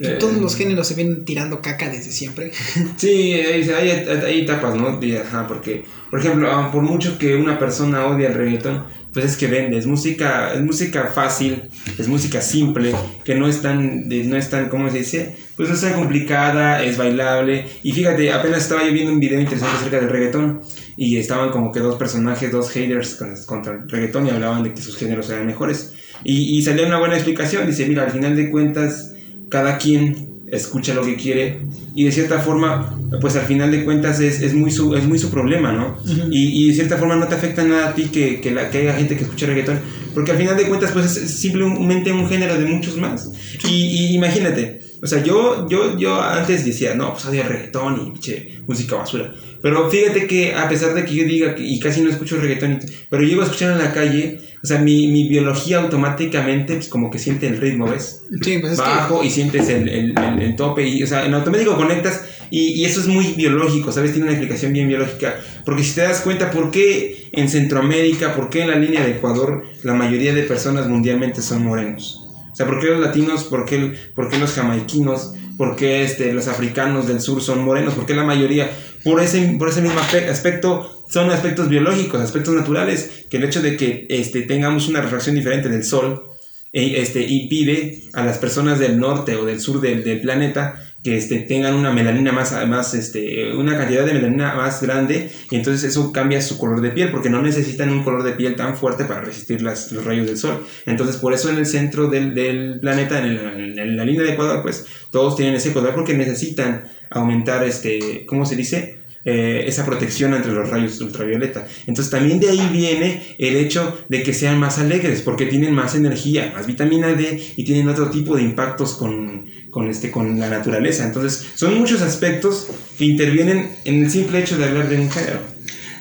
Eh, 0.00 0.16
todos 0.18 0.36
los 0.38 0.56
géneros 0.56 0.88
se 0.88 0.94
vienen 0.94 1.24
tirando 1.24 1.60
caca 1.60 1.88
desde 1.88 2.10
siempre. 2.10 2.50
Sí, 2.96 3.32
hay, 3.34 3.62
hay, 3.68 3.90
hay 3.90 4.40
etapas, 4.40 4.74
¿no? 4.74 4.88
Ajá, 5.22 5.46
porque, 5.46 5.84
por 6.10 6.20
ejemplo, 6.20 6.50
ah, 6.50 6.70
por 6.72 6.82
mucho 6.82 7.16
que 7.18 7.36
una 7.36 7.58
persona 7.58 8.06
odie 8.06 8.26
el 8.26 8.34
reggaetón, 8.34 8.84
pues 9.12 9.26
es 9.26 9.36
que 9.36 9.46
vende, 9.46 9.78
es 9.78 9.86
música, 9.86 10.52
es 10.54 10.60
música 10.62 11.12
fácil, 11.14 11.62
es 11.98 12.08
música 12.08 12.40
simple, 12.42 12.92
que 13.24 13.36
no 13.36 13.46
es 13.46 13.62
tan, 13.62 14.08
no 14.08 14.36
es 14.36 14.50
tan, 14.50 14.68
¿cómo 14.68 14.90
se 14.90 14.98
dice? 14.98 15.36
Pues 15.56 15.68
no 15.68 15.76
es 15.76 15.80
tan 15.82 15.92
complicada, 15.92 16.82
es 16.82 16.96
bailable. 16.96 17.64
Y 17.84 17.92
fíjate, 17.92 18.32
apenas 18.32 18.62
estaba 18.62 18.84
yo 18.84 18.92
viendo 18.92 19.12
un 19.12 19.20
video 19.20 19.38
interesante 19.38 19.76
acerca 19.76 20.00
del 20.00 20.08
reggaetón 20.10 20.62
y 20.96 21.16
estaban 21.18 21.50
como 21.50 21.70
que 21.70 21.78
dos 21.78 21.94
personajes, 21.94 22.50
dos 22.50 22.70
haters 22.72 23.14
con- 23.14 23.36
contra 23.46 23.74
el 23.74 23.88
reggaetón 23.88 24.26
y 24.26 24.30
hablaban 24.30 24.64
de 24.64 24.74
que 24.74 24.82
sus 24.82 24.96
géneros 24.96 25.30
eran 25.30 25.46
mejores. 25.46 25.92
Y, 26.24 26.56
y 26.58 26.62
salió 26.62 26.84
una 26.84 26.98
buena 26.98 27.14
explicación, 27.14 27.66
dice, 27.68 27.86
mira, 27.86 28.02
al 28.04 28.10
final 28.10 28.34
de 28.34 28.50
cuentas, 28.50 29.13
cada 29.54 29.78
quien 29.78 30.42
escucha 30.48 30.94
lo 30.94 31.04
que 31.04 31.14
quiere 31.14 31.60
y 31.94 32.02
de 32.06 32.10
cierta 32.10 32.40
forma, 32.40 32.98
pues 33.20 33.36
al 33.36 33.46
final 33.46 33.70
de 33.70 33.84
cuentas 33.84 34.18
es, 34.18 34.40
es, 34.42 34.52
muy, 34.52 34.72
su, 34.72 34.96
es 34.96 35.06
muy 35.06 35.16
su 35.16 35.30
problema, 35.30 35.70
¿no? 35.70 35.96
Y, 36.28 36.64
y 36.64 36.68
de 36.68 36.74
cierta 36.74 36.96
forma 36.96 37.14
no 37.14 37.28
te 37.28 37.36
afecta 37.36 37.62
nada 37.62 37.90
a 37.90 37.94
ti 37.94 38.06
que, 38.06 38.40
que, 38.40 38.50
la, 38.50 38.68
que 38.68 38.78
haya 38.78 38.94
gente 38.94 39.16
que 39.16 39.22
escuche 39.22 39.46
reggaetón, 39.46 39.78
porque 40.12 40.32
al 40.32 40.38
final 40.38 40.56
de 40.56 40.64
cuentas 40.64 40.90
pues 40.90 41.06
es, 41.06 41.16
es 41.18 41.30
simplemente 41.38 42.10
un 42.10 42.28
género 42.28 42.58
de 42.58 42.64
muchos 42.64 42.96
más. 42.96 43.30
Y, 43.68 43.74
y 43.74 44.14
imagínate, 44.16 44.80
o 45.04 45.06
sea, 45.06 45.22
yo, 45.22 45.68
yo, 45.68 45.98
yo 45.98 46.20
antes 46.20 46.64
decía, 46.64 46.94
no, 46.94 47.12
pues 47.12 47.26
odio 47.26 47.42
el 47.42 47.48
reggaetón 47.48 48.14
y 48.26 48.62
música 48.66 48.96
basura. 48.96 49.32
Pero 49.60 49.88
fíjate 49.90 50.26
que 50.26 50.54
a 50.54 50.68
pesar 50.68 50.94
de 50.94 51.04
que 51.04 51.14
yo 51.14 51.24
diga 51.24 51.54
que, 51.54 51.62
y 51.62 51.78
casi 51.78 52.00
no 52.00 52.10
escucho 52.10 52.36
reggaetón, 52.38 52.80
pero 53.10 53.22
llego 53.22 53.42
a 53.42 53.44
escuchar 53.44 53.72
en 53.72 53.78
la 53.78 53.92
calle, 53.92 54.40
o 54.62 54.66
sea, 54.66 54.78
mi, 54.78 55.08
mi 55.08 55.28
biología 55.28 55.78
automáticamente 55.78 56.74
pues 56.74 56.88
como 56.88 57.10
que 57.10 57.18
siente 57.18 57.46
el 57.46 57.58
ritmo, 57.58 57.86
¿ves? 57.88 58.22
Sí, 58.42 58.58
pues 58.58 58.72
es 58.74 58.78
bajo 58.78 59.22
y 59.24 59.30
sientes 59.30 59.68
el, 59.68 59.88
el, 59.88 60.14
el- 60.18 60.42
el 60.42 60.56
tope 60.56 60.86
y, 60.88 61.02
o 61.02 61.06
sea, 61.06 61.24
en 61.26 61.34
automático 61.34 61.76
conectas 61.76 62.24
y, 62.50 62.72
y 62.72 62.84
eso 62.84 63.00
es 63.00 63.06
muy 63.06 63.28
biológico, 63.34 63.90
¿sabes? 63.92 64.12
Tiene 64.12 64.24
una 64.24 64.32
explicación 64.32 64.72
bien 64.72 64.88
biológica, 64.88 65.34
porque 65.64 65.82
si 65.84 65.94
te 65.94 66.02
das 66.02 66.20
cuenta 66.20 66.50
por 66.50 66.70
qué 66.70 67.28
en 67.32 67.48
Centroamérica, 67.48 68.34
por 68.34 68.50
qué 68.50 68.62
en 68.62 68.70
la 68.70 68.76
línea 68.76 69.04
de 69.04 69.12
Ecuador 69.12 69.64
la 69.82 69.94
mayoría 69.94 70.32
de 70.34 70.42
personas 70.44 70.88
mundialmente 70.88 71.40
son 71.42 71.64
morenos. 71.64 72.23
O 72.54 72.56
sea, 72.56 72.66
¿por 72.66 72.78
qué 72.78 72.86
los 72.86 73.00
latinos, 73.00 73.42
por 73.44 73.64
qué, 73.64 73.92
por 74.14 74.28
qué 74.28 74.38
los 74.38 74.52
jamaiquinos, 74.52 75.34
por 75.58 75.74
qué 75.74 76.04
este, 76.04 76.32
los 76.32 76.46
africanos 76.46 77.08
del 77.08 77.20
sur 77.20 77.42
son 77.42 77.64
morenos? 77.64 77.94
¿Por 77.94 78.06
qué 78.06 78.14
la 78.14 78.22
mayoría? 78.22 78.70
Por 79.02 79.20
ese, 79.20 79.56
por 79.58 79.70
ese 79.70 79.82
mismo 79.82 79.98
aspe- 79.98 80.28
aspecto, 80.30 81.04
son 81.10 81.30
aspectos 81.32 81.68
biológicos, 81.68 82.20
aspectos 82.20 82.54
naturales, 82.54 83.26
que 83.28 83.38
el 83.38 83.44
hecho 83.44 83.60
de 83.60 83.76
que 83.76 84.06
este, 84.08 84.42
tengamos 84.42 84.86
una 84.86 85.00
refracción 85.00 85.34
diferente 85.34 85.68
del 85.68 85.82
sol, 85.82 86.26
e- 86.72 87.00
este, 87.02 87.26
impide 87.26 88.04
a 88.12 88.24
las 88.24 88.38
personas 88.38 88.78
del 88.78 89.00
norte 89.00 89.34
o 89.34 89.44
del 89.44 89.60
sur 89.60 89.80
del 89.80 90.20
planeta 90.20 90.80
que 91.04 91.18
este, 91.18 91.40
tengan 91.40 91.74
una 91.74 91.92
melanina 91.92 92.32
más, 92.32 92.52
más 92.66 92.94
este, 92.94 93.52
una 93.52 93.76
cantidad 93.76 94.06
de 94.06 94.14
melanina 94.14 94.54
más 94.54 94.82
grande 94.82 95.30
y 95.50 95.56
entonces 95.56 95.84
eso 95.84 96.10
cambia 96.12 96.40
su 96.40 96.56
color 96.56 96.80
de 96.80 96.90
piel 96.90 97.10
porque 97.10 97.28
no 97.28 97.42
necesitan 97.42 97.90
un 97.90 98.02
color 98.02 98.22
de 98.22 98.32
piel 98.32 98.56
tan 98.56 98.74
fuerte 98.74 99.04
para 99.04 99.20
resistir 99.20 99.60
las, 99.60 99.92
los 99.92 100.02
rayos 100.02 100.26
del 100.26 100.38
sol. 100.38 100.66
Entonces 100.86 101.18
por 101.18 101.34
eso 101.34 101.50
en 101.50 101.58
el 101.58 101.66
centro 101.66 102.08
del, 102.08 102.80
planeta, 102.80 103.18
en 103.18 103.96
la 103.96 104.04
línea 104.04 104.22
de 104.22 104.32
Ecuador, 104.32 104.62
pues 104.62 104.86
todos 105.10 105.36
tienen 105.36 105.54
ese 105.54 105.74
color 105.74 105.94
porque 105.94 106.14
necesitan 106.14 106.84
aumentar, 107.10 107.62
este, 107.64 108.24
¿cómo 108.26 108.46
se 108.46 108.56
dice? 108.56 109.04
eh, 109.24 109.64
esa 109.66 109.86
protección 109.86 110.34
entre 110.34 110.52
los 110.52 110.68
rayos 110.68 111.00
ultravioleta. 111.00 111.66
Entonces 111.86 112.10
también 112.10 112.40
de 112.40 112.50
ahí 112.50 112.68
viene 112.72 113.22
el 113.38 113.56
hecho 113.56 114.04
de 114.08 114.22
que 114.22 114.34
sean 114.34 114.58
más 114.58 114.78
alegres, 114.78 115.22
porque 115.22 115.46
tienen 115.46 115.72
más 115.72 115.94
energía, 115.94 116.52
más 116.54 116.66
vitamina 116.66 117.12
D 117.14 117.42
y 117.56 117.64
tienen 117.64 117.88
otro 117.88 118.10
tipo 118.10 118.36
de 118.36 118.42
impactos 118.42 118.94
con, 118.94 119.46
con, 119.74 119.90
este, 119.90 120.12
con 120.12 120.38
la 120.38 120.48
naturaleza. 120.48 121.04
Entonces 121.04 121.46
son 121.56 121.76
muchos 121.76 122.00
aspectos 122.00 122.68
que 122.96 123.04
intervienen 123.06 123.70
en 123.84 124.04
el 124.04 124.10
simple 124.10 124.38
hecho 124.38 124.56
de 124.56 124.66
hablar 124.66 124.88
de 124.88 125.00
un 125.00 125.10
género. 125.10 125.40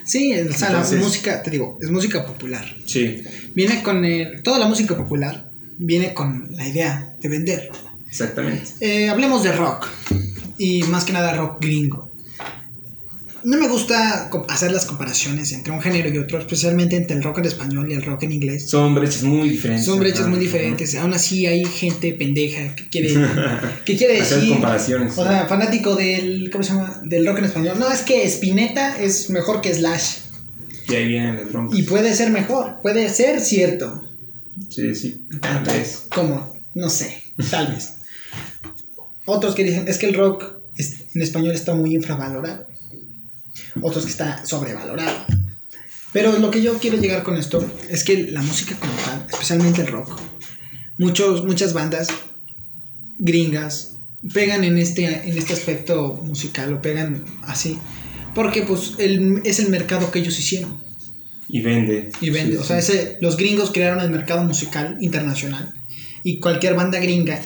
Sí, 0.05 0.31
o 0.33 0.53
sea, 0.53 0.69
la 0.69 0.75
Entonces- 0.77 0.99
música, 0.99 1.41
te 1.41 1.49
digo, 1.49 1.79
es 1.81 1.89
música 1.89 2.23
popular. 2.25 2.63
Sí, 2.85 3.23
Viene 3.55 3.81
con 3.81 4.05
el- 4.05 4.43
toda 4.43 4.59
la 4.59 4.67
música 4.67 4.95
popular, 4.95 5.49
viene 5.79 6.13
con 6.13 6.47
la 6.51 6.67
idea 6.67 7.15
de 7.19 7.29
vender. 7.29 7.69
exactamente. 8.07 8.69
Eh, 8.79 9.09
hablemos 9.09 9.43
de 9.43 9.53
rock, 9.53 9.87
y 10.59 10.83
más 10.83 11.03
que 11.03 11.13
nada 11.13 11.33
rock 11.33 11.59
gringo. 11.61 12.11
No 13.43 13.57
me 13.57 13.67
gusta 13.67 14.29
hacer 14.47 14.71
las 14.71 14.85
comparaciones 14.85 15.51
entre 15.51 15.73
un 15.73 15.81
género 15.81 16.09
y 16.09 16.17
otro, 16.17 16.39
especialmente 16.39 16.95
entre 16.95 17.17
el 17.17 17.23
rock 17.23 17.39
en 17.39 17.45
español 17.45 17.91
y 17.91 17.93
el 17.93 18.01
rock 18.01 18.23
en 18.23 18.31
inglés. 18.31 18.69
Son 18.69 18.95
brechas 18.95 19.23
muy 19.23 19.49
diferentes. 19.49 19.85
Son 19.85 19.99
brechas 19.99 20.27
muy 20.27 20.39
diferentes. 20.39 20.95
Aún 20.95 21.13
así 21.13 21.45
hay 21.45 21.65
gente 21.65 22.13
pendeja 22.13 22.75
que 22.75 22.89
quiere, 22.89 23.13
que 23.85 23.97
quiere 23.97 24.21
Hacer 24.21 24.37
decir... 24.37 24.53
comparaciones. 24.53 25.17
O 25.17 25.23
sea, 25.23 25.45
fanático 25.47 25.95
del, 25.95 26.49
¿cómo 26.51 26.63
se 26.63 26.73
llama? 26.73 27.01
Del 27.03 27.25
rock 27.25 27.39
en 27.39 27.45
español. 27.45 27.79
No, 27.79 27.91
es 27.91 28.01
que 28.01 28.25
Spinetta 28.25 29.01
es 29.01 29.29
mejor 29.29 29.59
que 29.61 29.73
Slash. 29.73 30.17
Y 30.87 30.95
ahí 30.95 31.07
vienen 31.07 31.35
las 31.35 31.51
broncas. 31.51 31.77
Y 31.77 31.83
puede 31.83 32.13
ser 32.13 32.29
mejor, 32.29 32.79
puede 32.81 33.09
ser 33.09 33.41
cierto. 33.41 34.07
Sí, 34.69 34.95
sí. 34.95 35.25
Tal 35.41 35.63
vez. 35.63 36.05
¿Cómo? 36.13 36.53
No 36.73 36.89
sé, 36.89 37.23
tal 37.49 37.73
vez. 37.73 37.95
Otros 39.25 39.55
que 39.55 39.63
dicen, 39.63 39.87
es 39.87 39.97
que 39.97 40.05
el 40.07 40.13
rock 40.13 40.45
en 40.77 41.21
español 41.21 41.53
está 41.53 41.73
muy 41.75 41.93
infravalorado. 41.95 42.67
Otros 43.81 44.05
que 44.05 44.11
está 44.11 44.45
sobrevalorado. 44.45 45.25
Pero 46.11 46.37
lo 46.37 46.51
que 46.51 46.61
yo 46.61 46.77
quiero 46.77 46.97
llegar 46.97 47.23
con 47.23 47.37
esto 47.37 47.65
es 47.89 48.03
que 48.03 48.27
la 48.31 48.41
música 48.41 48.75
como 48.79 48.93
tal, 49.05 49.25
especialmente 49.31 49.81
el 49.81 49.87
rock, 49.87 50.19
muchos, 50.97 51.43
muchas 51.43 51.73
bandas 51.73 52.07
gringas 53.17 53.97
pegan 54.33 54.63
en 54.63 54.77
este, 54.77 55.05
en 55.27 55.37
este 55.37 55.53
aspecto 55.53 56.21
musical 56.23 56.73
o 56.73 56.81
pegan 56.81 57.25
así. 57.43 57.77
Porque 58.35 58.63
pues 58.63 58.93
el- 58.97 59.41
es 59.43 59.59
el 59.59 59.69
mercado 59.69 60.11
que 60.11 60.19
ellos 60.19 60.37
hicieron. 60.39 60.81
Y 61.47 61.61
vende. 61.61 62.09
Y 62.21 62.29
vende. 62.29 62.55
Sí, 62.55 62.61
o 62.61 62.63
sea, 62.63 62.81
sí. 62.81 62.93
ese, 62.93 63.17
los 63.21 63.37
gringos 63.37 63.71
crearon 63.71 64.01
el 64.01 64.09
mercado 64.09 64.43
musical 64.43 64.97
internacional. 65.01 65.73
Y 66.23 66.39
cualquier 66.39 66.73
banda 66.75 66.99
gringa 66.99 67.39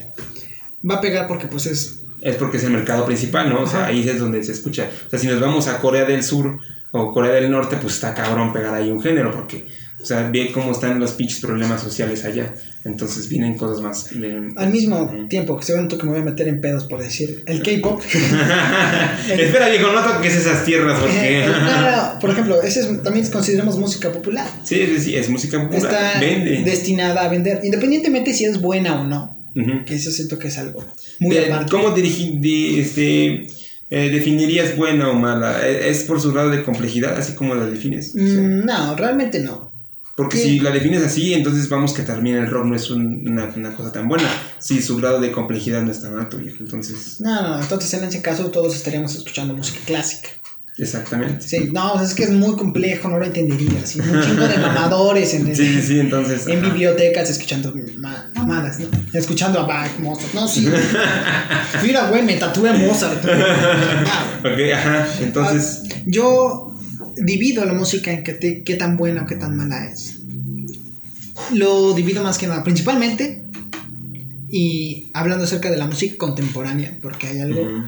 va 0.90 0.96
a 0.96 1.02
pegar 1.02 1.28
porque 1.28 1.48
pues 1.48 1.66
es... 1.66 1.97
Es 2.22 2.36
porque 2.36 2.58
es 2.58 2.64
el 2.64 2.72
mercado 2.72 3.06
principal, 3.06 3.50
¿no? 3.50 3.62
O 3.62 3.68
sea, 3.68 3.80
Ajá. 3.82 3.88
ahí 3.90 4.08
es 4.08 4.20
donde 4.20 4.44
se 4.44 4.52
escucha. 4.52 4.90
O 5.06 5.10
sea, 5.10 5.20
si 5.20 5.28
nos 5.28 5.40
vamos 5.40 5.68
a 5.68 5.80
Corea 5.80 6.06
del 6.06 6.24
Sur 6.24 6.60
o 6.92 7.12
Corea 7.12 7.32
del 7.34 7.52
Norte, 7.52 7.78
pues 7.82 7.94
está 7.96 8.14
cabrón 8.14 8.52
pegar 8.54 8.74
ahí 8.74 8.90
un 8.90 9.02
género, 9.02 9.32
porque, 9.32 9.68
o 10.02 10.06
sea, 10.06 10.30
ve 10.32 10.52
cómo 10.54 10.72
están 10.72 11.00
los 11.00 11.12
pinches 11.12 11.40
problemas 11.42 11.82
sociales 11.82 12.26
allá. 12.26 12.54
Entonces 12.86 13.28
vienen 13.28 13.58
cosas 13.58 13.82
más. 13.82 14.10
Al 14.56 14.70
mismo 14.72 15.02
Ujú. 15.04 15.28
tiempo, 15.28 15.58
que 15.58 15.66
seguro 15.66 15.90
que 15.90 16.04
me 16.06 16.12
voy 16.14 16.22
a 16.22 16.24
meter 16.24 16.48
en 16.48 16.62
pedos 16.62 16.86
por 16.86 17.00
decir, 17.04 17.44
el 17.46 17.62
K-pop. 17.62 18.02
Espera, 19.30 19.70
viejo, 19.70 19.92
no 19.92 20.02
toques 20.04 20.36
esas 20.36 20.64
tierras, 20.66 21.00
porque. 21.00 21.44
Eh, 21.44 21.48
no, 21.48 21.82
no, 22.14 22.20
por 22.20 22.30
ejemplo, 22.30 22.62
ese 22.62 22.80
es- 22.82 23.04
también 23.04 23.30
consideramos 23.30 23.78
música 23.78 24.12
popular. 24.12 24.48
sí, 24.64 24.86
sí, 24.88 25.00
sí, 25.00 25.16
es 25.16 25.30
música 25.30 25.60
popular. 25.62 25.84
Está 25.92 26.20
Vende. 26.20 26.64
destinada 26.64 27.26
a 27.26 27.28
vender, 27.30 27.60
independientemente 27.64 28.34
si 28.34 28.46
es 28.46 28.60
buena 28.62 29.02
o 29.02 29.04
no. 29.04 29.37
Que 29.86 29.96
eso 29.96 30.12
siento 30.12 30.38
que 30.38 30.48
es 30.50 30.58
algo 30.58 30.86
muy 31.20 31.38
aparte. 31.38 31.72
¿Cómo 31.72 31.92
di- 31.92 32.80
este, 32.80 33.48
eh, 33.90 34.10
definirías 34.10 34.76
buena 34.76 35.10
o 35.10 35.14
mala? 35.14 35.66
¿E- 35.68 35.90
¿Es 35.90 36.04
por 36.04 36.20
su 36.22 36.32
grado 36.34 36.50
de 36.50 36.64
complejidad, 36.64 37.18
así 37.18 37.34
como 37.34 37.56
la 37.56 37.66
defines? 37.66 38.10
O 38.16 38.18
sea, 38.20 38.42
Mm, 38.42 38.66
no, 38.66 38.96
realmente 38.96 39.40
no. 39.40 39.72
porque 40.16 40.38
¿qué? 40.38 40.44
si 40.44 40.60
la 40.60 40.72
defines 40.72 41.04
así, 41.04 41.34
entonces 41.36 41.70
vamos 41.70 41.94
que 41.94 42.02
también 42.02 42.38
el 42.38 42.48
rock 42.50 42.66
no 42.66 42.76
es 42.76 42.90
un- 42.90 43.28
una, 43.30 43.54
una 43.56 43.76
cosa 43.76 43.92
tan 43.92 44.08
buena. 44.08 44.28
Si 44.60 44.82
su 44.82 44.98
grado 44.98 45.20
de 45.22 45.32
complejidad 45.32 45.84
no 45.84 45.92
es 45.92 46.02
tan 46.02 46.18
alto, 46.18 46.38
viejo. 46.38 46.58
Entonces, 46.60 47.20
No, 47.22 47.42
no, 47.48 47.62
entonces 47.62 47.94
en 47.94 48.04
ese 48.04 48.22
caso 48.24 48.50
todos 48.50 48.76
estaríamos 48.76 49.14
escuchando 49.16 49.54
música 49.54 49.80
clásica. 49.86 50.30
Exactamente. 50.78 51.48
Sí, 51.48 51.70
no, 51.72 52.02
es 52.02 52.14
que 52.14 52.24
es 52.24 52.32
muy 52.32 52.56
complejo, 52.56 53.10
no 53.10 53.18
lo 53.20 53.26
entendería. 53.26 53.80
Así, 53.84 54.00
un 54.00 54.22
chingo 54.22 54.48
de 54.48 54.58
mamadores 54.62 55.34
en, 55.34 55.56
Sí, 55.56 55.66
sí, 55.66 55.82
sí, 55.82 56.00
entonces. 56.00 56.48
en 56.48 56.60
ajá. 56.60 56.70
bibliotecas 56.70 57.30
escuchando 57.30 57.74
ma- 57.98 58.32
mamadas, 58.36 58.80
¿no? 58.80 58.88
Escuchando 59.14 59.60
a 59.60 59.66
Bach, 59.66 59.98
Mozart. 60.00 60.34
No, 60.34 60.48
sí. 60.48 60.68
Mira, 61.84 62.10
güey, 62.10 62.24
me 62.24 62.36
tatué 62.38 62.70
a 62.70 62.74
Mozart. 62.74 63.24
Ah, 63.28 64.40
Ok, 64.42 64.60
ajá. 64.74 65.08
Entonces, 65.22 65.84
yo 66.06 66.76
divido 67.18 67.66
la 67.66 67.74
música 67.74 68.12
en 68.12 68.24
qué, 68.24 68.64
qué 68.64 68.76
tan 68.76 68.98
buena 68.98 69.24
o 69.24 69.26
qué 69.26 69.36
tan 69.36 69.56
mala 69.56 69.86
es. 69.92 70.16
Lo 71.54 71.94
divido 71.94 72.24
más 72.24 72.38
que 72.38 72.48
nada, 72.48 72.64
principalmente, 72.64 73.46
y 74.50 75.12
hablando 75.14 75.44
acerca 75.46 75.70
de 75.72 75.78
la 75.78 75.88
música 75.88 76.16
contemporánea, 76.18 76.98
porque 77.02 77.28
hay 77.28 77.40
algo 77.40 77.86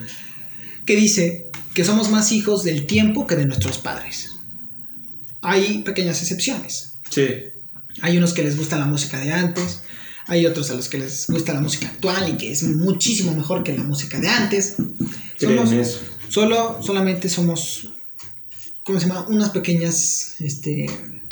que 0.86 0.96
dice 0.96 1.49
que 1.74 1.84
somos 1.86 2.10
más 2.10 2.32
hijos 2.32 2.64
del 2.64 2.86
tiempo 2.86 3.28
que 3.28 3.36
de 3.36 3.46
nuestros 3.46 3.78
padres. 3.78 4.30
Hay 5.42 5.80
pequeñas 5.84 6.22
excepciones. 6.22 7.00
sí, 7.10 7.28
Hay 8.02 8.18
unos 8.18 8.34
que 8.34 8.44
les 8.44 8.58
gusta 8.58 8.78
la 8.78 8.86
música 8.86 9.20
de 9.20 9.32
antes, 9.32 9.82
hay 10.28 10.46
otros 10.46 10.70
a 10.72 10.76
los 10.76 10.90
que 10.90 11.00
les 11.00 11.28
gusta 11.28 11.54
la 11.54 11.60
música 11.62 11.88
actual 11.88 12.30
y 12.30 12.38
que 12.38 12.52
es 12.52 12.64
muchísimo 12.64 13.34
mejor 13.36 13.64
que 13.64 13.76
la 13.78 13.84
música 13.84 14.20
de 14.20 14.28
antes. 14.30 14.76
Somos, 15.40 15.72
eso. 15.72 16.00
solo, 16.30 16.80
solamente 16.84 17.30
somos, 17.30 17.90
¿cómo 18.84 19.00
se 19.00 19.08
llama? 19.08 19.26
Unas 19.28 19.50
pequeñas, 19.50 20.36
este, 20.40 20.86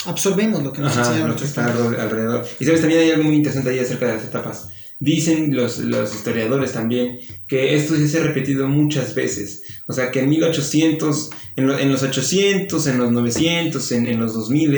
absorbemos 0.06 0.62
lo 0.62 0.72
que 0.72 0.80
nos 0.80 0.92
Ajá, 0.92 1.00
enseñaron 1.00 1.28
nuestros 1.28 1.50
está 1.50 1.66
padres. 1.66 1.80
alrededor- 1.80 2.00
alrededor. 2.00 2.48
Y 2.58 2.64
sabes, 2.64 2.80
también 2.80 3.00
hay 3.02 3.10
algo 3.10 3.24
muy 3.24 3.36
interesante 3.36 3.70
ahí 3.70 3.78
acerca 3.78 4.06
de 4.06 4.14
las 4.16 4.24
etapas. 4.24 4.68
Dicen 5.00 5.54
los, 5.54 5.78
los 5.78 6.12
historiadores 6.14 6.72
también 6.72 7.18
que 7.46 7.76
esto 7.76 7.94
ya 7.96 8.06
se 8.08 8.18
ha 8.18 8.22
repetido 8.24 8.68
muchas 8.68 9.14
veces. 9.14 9.62
O 9.86 9.92
sea, 9.92 10.10
que 10.10 10.20
en 10.20 10.28
1800, 10.28 11.30
en, 11.56 11.66
lo- 11.68 11.78
en 11.78 11.92
los 11.92 12.02
800, 12.02 12.86
en 12.88 12.98
los 12.98 13.12
900, 13.12 13.92
en, 13.92 14.06
en 14.08 14.18
los 14.18 14.34
2000, 14.34 14.76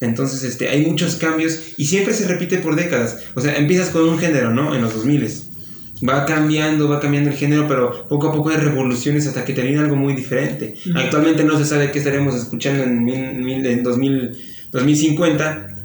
entonces 0.00 0.42
este, 0.42 0.68
hay 0.68 0.84
muchos 0.84 1.14
cambios 1.14 1.60
y 1.78 1.86
siempre 1.86 2.12
se 2.12 2.26
repite 2.26 2.58
por 2.58 2.74
décadas. 2.76 3.18
O 3.34 3.40
sea, 3.40 3.56
empiezas 3.56 3.90
con 3.90 4.08
un 4.08 4.18
género, 4.18 4.52
¿no? 4.52 4.74
En 4.74 4.82
los 4.82 4.92
2000. 4.94 5.26
Va 6.06 6.26
cambiando, 6.26 6.88
va 6.88 7.00
cambiando 7.00 7.30
el 7.30 7.36
género, 7.36 7.66
pero 7.68 8.06
poco 8.08 8.28
a 8.28 8.32
poco 8.32 8.50
hay 8.50 8.56
revoluciones 8.58 9.26
hasta 9.26 9.44
que 9.46 9.54
termina 9.54 9.80
algo 9.80 9.96
muy 9.96 10.14
diferente. 10.14 10.74
Actualmente 10.94 11.42
no 11.44 11.56
se 11.56 11.64
sabe 11.64 11.90
qué 11.92 11.98
estaremos 12.00 12.34
escuchando 12.34 12.82
en, 12.82 13.02
mil- 13.02 13.34
mil- 13.42 13.64
en 13.64 13.82
2000, 13.82 14.32
2050, 14.72 15.75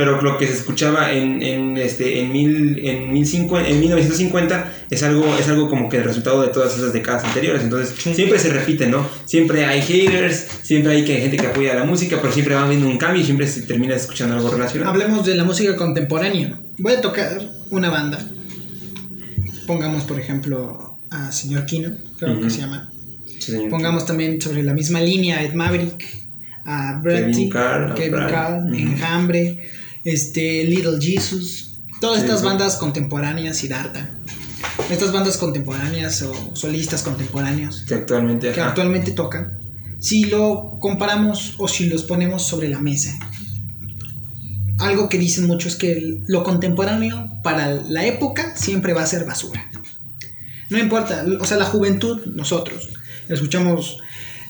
pero 0.00 0.22
lo 0.22 0.38
que 0.38 0.46
se 0.46 0.54
escuchaba 0.54 1.12
en, 1.12 1.42
en, 1.42 1.76
este, 1.76 2.20
en, 2.20 2.32
mil, 2.32 2.80
en, 2.82 3.12
1050 3.12 3.68
en 3.68 3.80
1950 3.80 4.72
es 4.88 5.02
algo, 5.02 5.26
es 5.38 5.46
algo 5.46 5.68
como 5.68 5.90
que 5.90 5.98
el 5.98 6.04
resultado 6.04 6.40
de 6.40 6.48
todas 6.48 6.74
esas 6.74 6.94
décadas 6.94 7.22
anteriores. 7.22 7.62
Entonces 7.62 7.94
siempre 8.14 8.38
se 8.38 8.48
repite, 8.48 8.86
¿no? 8.86 9.06
Siempre 9.26 9.66
hay 9.66 9.82
haters, 9.82 10.46
siempre 10.62 10.92
hay 10.92 11.04
que, 11.04 11.20
gente 11.20 11.36
que 11.36 11.48
apoya 11.48 11.74
la 11.74 11.84
música, 11.84 12.16
pero 12.18 12.32
siempre 12.32 12.54
va 12.54 12.64
habiendo 12.64 12.88
un 12.88 12.96
cambio 12.96 13.20
y 13.20 13.26
siempre 13.26 13.46
se 13.46 13.60
termina 13.60 13.94
escuchando 13.94 14.36
algo 14.36 14.48
relacionado. 14.48 14.90
Hablemos 14.90 15.26
de 15.26 15.34
la 15.34 15.44
música 15.44 15.76
contemporánea. 15.76 16.58
Voy 16.78 16.94
a 16.94 17.02
tocar 17.02 17.38
una 17.68 17.90
banda. 17.90 18.26
Pongamos, 19.66 20.04
por 20.04 20.18
ejemplo, 20.18 20.98
a 21.10 21.30
Señor 21.30 21.66
Kino, 21.66 21.90
creo 22.18 22.40
que 22.40 22.48
se 22.48 22.60
llama. 22.62 22.90
Sí. 23.38 23.52
Pongamos 23.68 24.06
también 24.06 24.40
sobre 24.40 24.62
la 24.62 24.72
misma 24.72 25.02
línea 25.02 25.40
a 25.40 25.44
Ed 25.44 25.52
Maverick, 25.52 26.02
a 26.64 26.98
Bretty, 27.02 27.32
Kevin 27.32 27.50
Carl, 27.50 27.92
a 27.92 27.94
Kevin 27.94 29.58
Este, 30.04 30.64
Little 30.64 30.98
Jesus, 31.00 31.80
todas 32.00 32.18
Sí, 32.20 32.24
estas 32.26 32.42
bandas 32.42 32.76
contemporáneas 32.76 33.62
y 33.64 33.68
Darta. 33.68 34.18
Estas 34.90 35.12
bandas 35.12 35.36
contemporáneas 35.36 36.22
o 36.22 36.56
solistas 36.56 37.02
contemporáneos 37.02 37.84
Que 37.86 37.94
actualmente, 37.94 38.52
que 38.52 38.60
ajá. 38.60 38.70
actualmente 38.70 39.12
tocan, 39.12 39.58
si 40.00 40.24
lo 40.24 40.78
comparamos 40.80 41.54
o 41.58 41.68
si 41.68 41.86
los 41.88 42.02
ponemos 42.04 42.46
sobre 42.46 42.68
la 42.68 42.80
mesa, 42.80 43.16
algo 44.78 45.08
que 45.08 45.18
dicen 45.18 45.46
mucho 45.46 45.68
es 45.68 45.76
que 45.76 46.22
lo 46.26 46.42
contemporáneo 46.42 47.30
para 47.42 47.70
la 47.74 48.06
época 48.06 48.56
siempre 48.56 48.94
va 48.94 49.02
a 49.02 49.06
ser 49.06 49.24
basura. 49.26 49.70
No 50.70 50.78
importa, 50.78 51.24
o 51.38 51.44
sea, 51.44 51.58
la 51.58 51.66
juventud, 51.66 52.24
nosotros, 52.34 52.88
escuchamos 53.28 53.98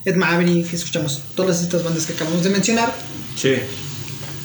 Ed 0.05 0.15
Maverick, 0.15 0.71
escuchamos 0.73 1.21
todas 1.35 1.61
estas 1.61 1.83
bandas 1.83 2.05
que 2.05 2.13
acabamos 2.13 2.43
de 2.43 2.49
mencionar, 2.49 2.93
Sí. 3.35 3.55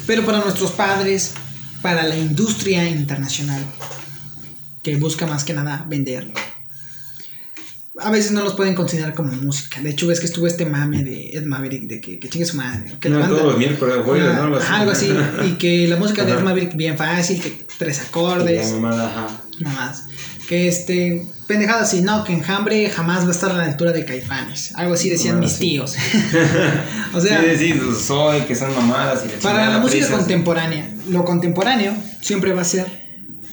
Pero 0.07 0.25
para 0.25 0.39
nuestros 0.41 0.73
padres, 0.73 1.33
para 1.83 2.05
la 2.05 2.17
industria 2.17 2.89
internacional, 2.89 3.65
que 4.83 4.97
busca 4.97 5.27
más 5.27 5.45
que 5.45 5.53
nada 5.55 5.85
vender, 5.89 6.31
a 7.99 8.11
veces 8.11 8.33
no 8.33 8.43
los 8.43 8.53
pueden 8.55 8.75
considerar 8.75 9.15
como 9.15 9.33
música. 9.33 9.81
De 9.81 9.91
hecho, 9.91 10.07
ves 10.07 10.21
que 10.21 10.27
estuvo 10.27 10.47
este 10.47 10.67
mame 10.67 11.03
de 11.03 11.31
Ed 11.31 11.45
Maverick, 11.47 11.85
de 11.85 12.01
que, 12.01 12.19
que 12.21 12.29
chingue 12.29 12.45
su 12.45 12.57
madre. 12.59 12.93
Que 13.01 13.09
la 13.09 13.15
No, 13.17 13.21
banda- 13.23 13.37
todos 13.37 13.49
los 13.53 13.59
miércoles, 13.59 13.97
jueves, 14.05 14.27
Ajá, 14.29 14.37
¿no? 14.37 14.43
Algo 14.45 14.57
así. 14.59 14.67
ajá, 14.67 14.81
algo 14.81 14.91
así. 15.41 15.49
Y 15.49 15.53
que 15.55 15.89
la 15.89 15.97
música 15.97 16.25
de 16.25 16.33
Ed. 16.33 16.41
Maverick 16.41 16.77
bien 16.77 16.99
fácil, 16.99 17.41
que 17.41 17.67
tres 17.79 18.01
acordes, 18.01 18.67
La 18.71 18.79
mamada, 18.79 19.07
ajá. 19.09 19.41
nada 19.61 19.77
más. 19.77 20.05
Que 20.47 20.69
este, 20.69 21.27
pendejada 21.47 21.83
así, 21.83 22.01
no, 22.01 22.25
que 22.25 22.33
Enjambre 22.33 22.89
jamás 22.91 23.25
va 23.25 23.29
a 23.29 23.33
estar 23.33 23.51
a 23.51 23.55
la 23.55 23.65
altura 23.65 23.93
de 23.93 24.05
Caifanes. 24.05 24.75
Algo 24.75 24.95
así 24.95 25.09
decían 25.09 25.41
mis 25.41 25.53
sí. 25.53 25.59
tíos. 25.61 25.97
o 27.15 27.21
sea, 27.21 27.41
sí, 27.43 27.57
sí, 27.57 27.75
pues, 27.75 27.99
soy, 27.99 28.43
que 28.43 28.55
son 28.55 28.75
mamadas 28.75 29.25
y 29.25 29.43
para 29.43 29.69
la 29.71 29.79
música 29.79 30.09
contemporánea, 30.09 30.91
lo 31.09 31.25
contemporáneo 31.25 31.95
siempre 32.21 32.53
va 32.53 32.63
a 32.63 32.65
ser 32.65 32.87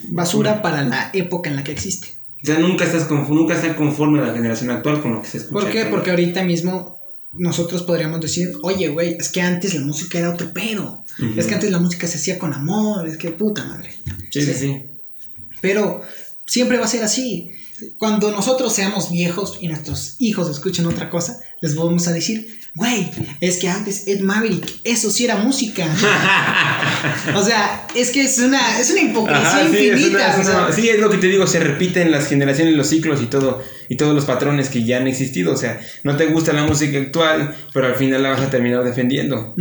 basura 0.08 0.62
para 0.62 0.82
la 0.82 1.10
época 1.12 1.50
en 1.50 1.56
la 1.56 1.64
que 1.64 1.72
existe. 1.72 2.14
O 2.42 2.46
sea, 2.46 2.58
nunca 2.58 2.84
estás 2.84 3.04
conforme, 3.04 3.40
nunca 3.40 3.54
está 3.54 3.74
conforme 3.74 4.20
la 4.20 4.34
generación 4.34 4.70
actual 4.70 5.00
con 5.00 5.14
lo 5.14 5.22
que 5.22 5.28
se 5.28 5.38
escucha. 5.38 5.60
¿Por 5.60 5.70
qué? 5.70 5.86
Porque 5.86 6.10
ahorita 6.10 6.42
mismo 6.42 7.00
nosotros 7.32 7.82
podríamos 7.82 8.20
decir, 8.20 8.52
oye, 8.62 8.88
güey, 8.88 9.16
es 9.18 9.30
que 9.30 9.40
antes 9.40 9.74
la 9.74 9.80
música 9.80 10.18
era 10.18 10.30
otro 10.30 10.52
pedo. 10.52 11.04
Es 11.36 11.46
que 11.46 11.54
antes 11.54 11.70
la 11.70 11.78
música 11.78 12.06
se 12.06 12.18
hacía 12.18 12.38
con 12.38 12.52
amor, 12.52 13.08
es 13.08 13.16
que 13.16 13.30
puta 13.30 13.64
madre. 13.64 13.94
Sí, 14.30 14.42
sí, 14.42 14.52
sí. 14.52 14.86
Pero 15.60 16.02
siempre 16.46 16.76
va 16.76 16.84
a 16.84 16.88
ser 16.88 17.02
así. 17.02 17.50
Cuando 17.98 18.30
nosotros 18.30 18.72
seamos 18.72 19.10
viejos 19.10 19.58
y 19.60 19.68
nuestros 19.68 20.16
hijos 20.18 20.48
escuchen 20.48 20.86
otra 20.86 21.10
cosa, 21.10 21.40
les 21.64 21.74
vamos 21.74 22.06
a 22.08 22.12
decir, 22.12 22.46
güey, 22.74 23.10
es 23.40 23.56
que 23.56 23.70
antes 23.70 24.06
Ed 24.06 24.20
Maverick, 24.20 24.66
eso 24.84 25.10
sí 25.10 25.24
era 25.24 25.36
música. 25.36 25.86
o 27.34 27.42
sea, 27.42 27.86
es 27.94 28.10
que 28.10 28.22
es 28.22 28.38
una, 28.38 28.78
es 28.78 28.90
una 28.90 29.00
hipocresía 29.00 29.64
infinita. 29.64 30.72
sí, 30.72 30.90
es 30.90 31.00
lo 31.00 31.08
que 31.08 31.16
te 31.16 31.28
digo, 31.28 31.46
se 31.46 31.60
repiten 31.60 32.10
las 32.10 32.26
generaciones, 32.26 32.74
los 32.74 32.88
ciclos 32.88 33.22
y 33.22 33.26
todo, 33.26 33.62
y 33.88 33.96
todos 33.96 34.14
los 34.14 34.26
patrones 34.26 34.68
que 34.68 34.84
ya 34.84 34.98
han 34.98 35.06
existido. 35.06 35.54
O 35.54 35.56
sea, 35.56 35.80
no 36.02 36.16
te 36.16 36.26
gusta 36.26 36.52
la 36.52 36.64
música 36.64 36.98
actual, 36.98 37.54
pero 37.72 37.86
al 37.86 37.94
final 37.94 38.22
la 38.22 38.30
vas 38.30 38.42
a 38.42 38.50
terminar 38.50 38.84
defendiendo. 38.84 39.54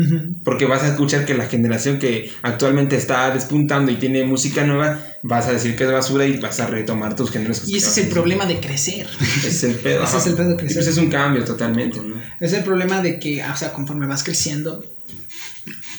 Porque 0.43 0.65
vas 0.65 0.83
a 0.83 0.89
escuchar 0.89 1.25
que 1.25 1.35
la 1.35 1.45
generación 1.45 1.99
que 1.99 2.31
actualmente 2.41 2.97
está 2.97 3.31
despuntando 3.31 3.91
y 3.91 3.95
tiene 3.95 4.25
música 4.25 4.65
nueva, 4.65 4.99
vas 5.21 5.47
a 5.47 5.53
decir 5.53 5.75
que 5.75 5.85
es 5.85 5.91
basura 5.91 6.25
y 6.25 6.37
vas 6.37 6.59
a 6.59 6.67
retomar 6.67 7.15
tus 7.15 7.31
géneros. 7.31 7.67
Y 7.67 7.77
ese 7.77 7.89
es 7.89 7.97
el 7.99 8.07
problema 8.07 8.45
de 8.45 8.59
crecer. 8.59 9.07
Es 9.45 9.63
el 9.63 9.75
pedo. 9.75 10.03
ese 10.03 10.17
es 10.17 10.27
el 10.27 10.33
pedo 10.33 10.49
de 10.49 10.55
crecer. 10.57 10.77
Pues 10.77 10.87
es 10.87 10.97
un 10.97 11.09
cambio 11.09 11.43
totalmente, 11.45 11.92
¿no? 12.01 12.15
Es 12.39 12.53
el 12.53 12.63
problema 12.63 13.01
de 13.01 13.19
que, 13.19 13.43
o 13.43 13.55
sea, 13.55 13.73
conforme 13.73 14.07
vas 14.07 14.23
creciendo, 14.23 14.83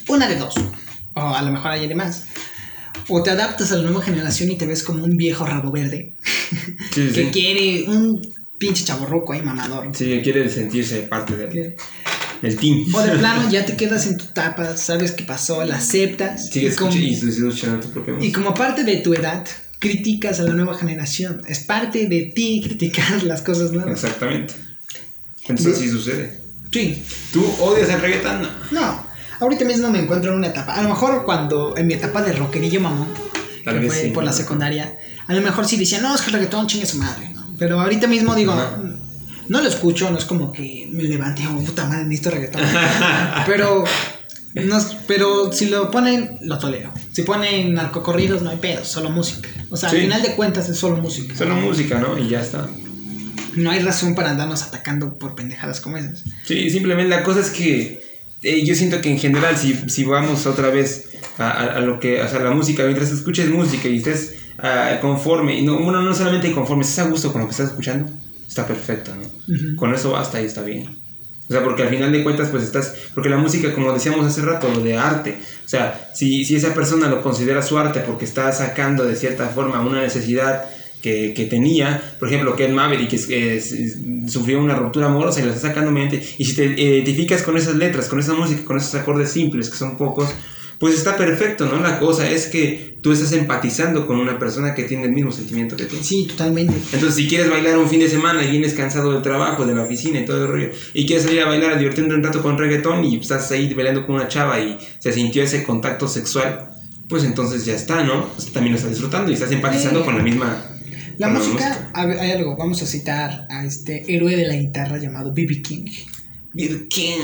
una 0.09 0.27
de 0.27 0.37
dos, 0.37 0.55
o 1.15 1.21
a 1.21 1.43
lo 1.43 1.53
mejor 1.53 1.73
hay 1.73 1.95
más. 1.95 2.27
O 3.09 3.23
te 3.23 3.31
adaptas 3.31 3.71
a 3.73 3.77
la 3.77 3.83
nueva 3.83 4.03
generación 4.03 4.51
y 4.51 4.57
te 4.57 4.67
ves 4.67 4.83
como 4.83 5.05
un 5.05 5.17
viejo 5.17 5.45
rabo 5.45 5.71
verde 5.71 6.15
que 6.95 7.31
quiere 7.31 7.85
un 7.87 8.23
pinche 8.59 8.85
chaborroco 8.85 9.33
ahí 9.33 9.43
mamador. 9.43 9.95
Sí, 9.95 10.07
que 10.07 10.23
quiere 10.23 10.49
sentirse 10.49 11.01
parte 11.03 11.37
del, 11.37 11.77
del 12.41 12.57
team. 12.57 12.87
O 12.95 13.03
de 13.03 13.19
plano 13.19 13.49
ya 13.51 13.67
te 13.67 13.77
quedas 13.77 14.07
en 14.07 14.17
tu 14.17 14.27
tapa, 14.27 14.77
sabes 14.77 15.13
qué 15.13 15.25
pasó, 15.25 15.65
la 15.65 15.77
aceptas. 15.77 16.49
Sí, 16.49 16.67
y, 16.67 16.71
como, 16.75 16.93
y, 16.95 17.19
tu 17.19 18.05
y 18.21 18.33
como 18.33 18.55
parte 18.55 18.85
de 18.85 18.97
tu 18.99 19.13
edad, 19.13 19.47
criticas 19.79 20.41
a 20.41 20.45
la 20.45 20.55
nueva 20.55 20.77
generación. 20.79 21.43
Es 21.47 21.61
parte 21.61 22.09
de 22.09 22.33
ti 22.35 22.63
criticar 22.65 23.23
las 23.25 23.43
cosas 23.43 23.73
nuevas. 23.73 24.03
Exactamente. 24.03 24.55
Entonces 25.49 25.77
así 25.77 25.91
sucede. 25.91 26.41
Sí. 26.73 27.05
¿Tú 27.33 27.45
odias 27.61 27.89
el 27.89 28.01
reggaetón? 28.01 28.49
No. 28.71 29.05
Ahorita 29.41 29.65
mismo 29.65 29.91
me 29.91 30.01
encuentro 30.01 30.33
en 30.33 30.39
una 30.39 30.49
etapa. 30.49 30.75
A 30.75 30.83
lo 30.83 30.89
mejor 30.89 31.25
cuando 31.25 31.77
en 31.77 31.87
mi 31.87 31.95
etapa 31.95 32.23
de 32.23 32.33
rockerillo 32.33 32.81
mamón, 32.81 33.09
que 33.65 33.91
fue 33.91 34.11
por 34.15 34.25
la 34.25 34.33
secundaria, 34.33 34.99
a 35.27 35.35
lo 35.35 35.41
mejor 35.41 35.67
sí 35.67 35.77
decía, 35.77 36.01
no, 36.01 36.15
es 36.15 36.23
que 36.23 36.29
el 36.29 36.35
reggaetón 36.35 36.67
chingue 36.67 36.87
su 36.87 36.99
madre, 36.99 37.31
¿no? 37.31 37.47
Pero 37.59 37.81
ahorita 37.81 38.07
mismo 38.07 38.35
digo, 38.35 38.55
no 39.49 39.61
lo 39.61 39.69
escucho, 39.69 40.11
no 40.11 40.19
es 40.19 40.25
como 40.25 40.51
que 40.51 40.89
me 40.91 41.05
levante 41.05 41.43
y 41.43 41.47
puta 41.65 41.87
madre, 41.87 42.05
necesito 42.05 42.31
reggaetón. 42.31 42.63
pero, 43.47 43.85
no, 44.55 44.79
pero 45.07 45.53
si 45.53 45.67
lo 45.67 45.91
ponen, 45.91 46.39
lo 46.43 46.59
tolero. 46.59 46.93
Si 47.13 47.23
ponen 47.23 47.75
narcocorridos, 47.75 48.43
no 48.43 48.51
hay 48.51 48.57
pedo, 48.57 48.85
solo 48.85 49.11
música. 49.11 49.49
O 49.71 49.77
sea, 49.77 49.91
al 49.91 49.97
final 49.97 50.23
de 50.23 50.35
cuentas 50.35 50.69
es 50.69 50.79
solo 50.79 50.97
música. 50.97 51.37
Solo 51.37 51.57
música, 51.57 51.99
¿no? 51.99 52.19
Y 52.19 52.29
ya 52.29 52.41
está 52.41 52.67
no 53.57 53.71
hay 53.71 53.81
razón 53.81 54.15
para 54.15 54.31
andarnos 54.31 54.63
atacando 54.63 55.19
por 55.19 55.35
pendejadas 55.35 55.81
como 55.81 55.97
esas. 55.97 56.25
Sí, 56.45 56.71
simplemente 56.71 57.15
la 57.15 57.23
cosa 57.23 57.41
es 57.41 57.51
que 57.51 58.03
eh, 58.43 58.65
yo 58.65 58.75
siento 58.75 59.01
que 59.01 59.11
en 59.11 59.19
general, 59.19 59.57
si, 59.57 59.75
si 59.89 60.05
vamos 60.05 60.47
otra 60.47 60.69
vez 60.71 61.09
a, 61.39 61.81
lo 61.81 61.99
que, 61.99 62.21
o 62.21 62.29
sea, 62.29 62.41
la 62.41 62.51
música, 62.51 62.85
mientras 62.85 63.11
escuches 63.11 63.49
música 63.49 63.89
y 63.89 63.97
estés 63.97 64.35
uh, 64.59 65.01
conforme, 65.01 65.59
y 65.59 65.63
no, 65.63 65.79
uno 65.79 66.03
no 66.03 66.15
solamente 66.15 66.53
conforme, 66.53 66.83
estés 66.83 67.01
a 67.01 67.09
gusto 67.09 67.33
con 67.33 67.41
lo 67.41 67.49
que 67.49 67.53
estás 67.53 67.71
escuchando, 67.71 68.11
está 68.47 68.67
perfecto, 68.67 69.13
¿no? 69.15 69.77
Con 69.77 69.95
eso 69.95 70.13
basta 70.13 70.41
y 70.41 70.47
está 70.47 70.63
bien. 70.63 71.05
O 71.49 71.53
sea, 71.53 71.63
porque 71.63 71.83
al 71.83 71.91
final 71.91 72.11
de 72.11 72.23
cuentas, 72.23 72.49
pues 72.49 72.63
estás. 72.63 72.95
Porque 73.13 73.29
la 73.29 73.37
música, 73.37 73.75
como 73.75 73.93
decíamos 73.93 74.25
hace 74.27 74.41
rato, 74.41 74.69
lo 74.73 74.81
de 74.81 74.97
arte. 74.97 75.39
O 75.65 75.69
sea, 75.69 76.11
si, 76.15 76.45
si 76.45 76.57
esa 76.57 76.73
persona 76.73 77.09
lo 77.09 77.23
considera 77.23 77.63
su 77.63 77.77
arte 77.79 78.01
porque 78.01 78.25
está 78.25 78.51
sacando 78.53 79.05
de 79.05 79.15
cierta 79.15 79.49
forma 79.49 79.81
una 79.83 80.01
necesidad 80.01 80.65
que, 81.05 81.47
tenía, 81.51 82.17
por 82.19 82.29
ejemplo, 82.29 82.57
Ken 82.57 82.75
Maverick, 82.75 83.11
que 83.11 83.61
sufrió 84.27 84.59
una 84.59 84.75
ruptura 84.75 85.07
amorosa 85.07 85.41
y 85.41 85.45
lo 85.45 85.51
está 85.53 85.69
sacando 85.69 85.91
mente, 85.91 86.23
y 86.39 86.45
si 86.47 86.55
te 86.55 86.65
identificas 86.65 87.43
con 87.43 87.59
esas 87.59 87.77
letras, 87.77 88.09
con 88.09 88.21
esa 88.21 88.33
música, 88.33 88.65
con 88.65 88.79
esos 88.79 88.95
acordes 88.95 89.31
simples, 89.31 89.69
que 89.69 89.77
son 89.77 89.99
pocos, 89.99 90.31
pues 90.79 90.95
está 90.95 91.17
perfecto, 91.17 91.67
¿no? 91.67 91.81
La 91.81 92.01
cosa 92.01 92.31
es 92.31 92.47
que 92.47 92.99
tú 93.03 93.13
estás 93.13 93.33
empatizando 93.33 94.07
con 94.07 94.19
una 94.19 94.39
persona 94.39 94.75
que 94.75 94.85
tiene 94.85 95.05
el 95.05 95.13
mismo 95.13 95.31
sentimiento 95.31 95.77
que 95.77 95.85
tú. 95.85 95.97
Sí, 96.01 96.27
totalmente. 96.27 96.75
Entonces, 96.93 97.15
si 97.15 97.29
quieres 97.29 97.51
bailar 97.51 97.79
un 97.79 97.89
fin 97.89 98.01
de 98.01 98.09
semana 98.09 98.43
y 98.43 98.51
vienes 98.51 98.73
cansado 98.73 99.13
del 99.13 99.23
trabajo, 99.23 99.67
de 99.67 99.75
la 99.75 99.83
oficina 99.83 100.21
y 100.21 100.25
todo 100.25 100.45
el 100.45 100.51
rollo, 100.51 100.71
y 100.95 101.07
quieres 101.07 101.25
salir 101.25 101.43
a 101.43 101.47
bailar, 101.47 101.73
a 101.73 101.77
divertirte 101.77 102.13
un 102.13 102.23
rato 102.23 102.43
con 102.43 102.59
reggaetón 102.59 103.05
y 103.05 103.17
estás 103.17 103.51
ahí 103.53 103.73
bailando 103.75 104.07
con 104.07 104.17
una 104.17 104.29
chava 104.29 104.59
y 104.59 104.79
se 104.99 105.13
sintió 105.13 105.43
ese 105.43 105.65
contacto 105.65 106.09
sexual, 106.09 106.71
pues 107.09 107.25
entonces 107.25 107.65
ya 107.67 107.75
está, 107.75 108.03
¿no? 108.03 108.31
También 108.53 108.73
lo 108.73 108.77
estás 108.77 108.91
disfrutando 108.91 109.31
y 109.31 109.35
estás 109.35 109.53
empatizando 109.53 110.05
con 110.05 110.17
la 110.17 110.23
misma 110.23 110.74
la 111.19 111.29
música, 111.29 111.91
hay 111.95 112.31
algo, 112.31 112.57
vamos 112.57 112.83
a 112.83 112.87
citar 112.87 113.47
a 113.51 113.65
este 113.65 114.15
héroe 114.15 114.37
de 114.37 114.47
la 114.47 114.57
guitarra 114.57 114.99
llamado 114.99 115.33
B.B. 115.33 115.63
King. 115.63 115.85
B.B. 116.53 116.89
King. 116.89 117.19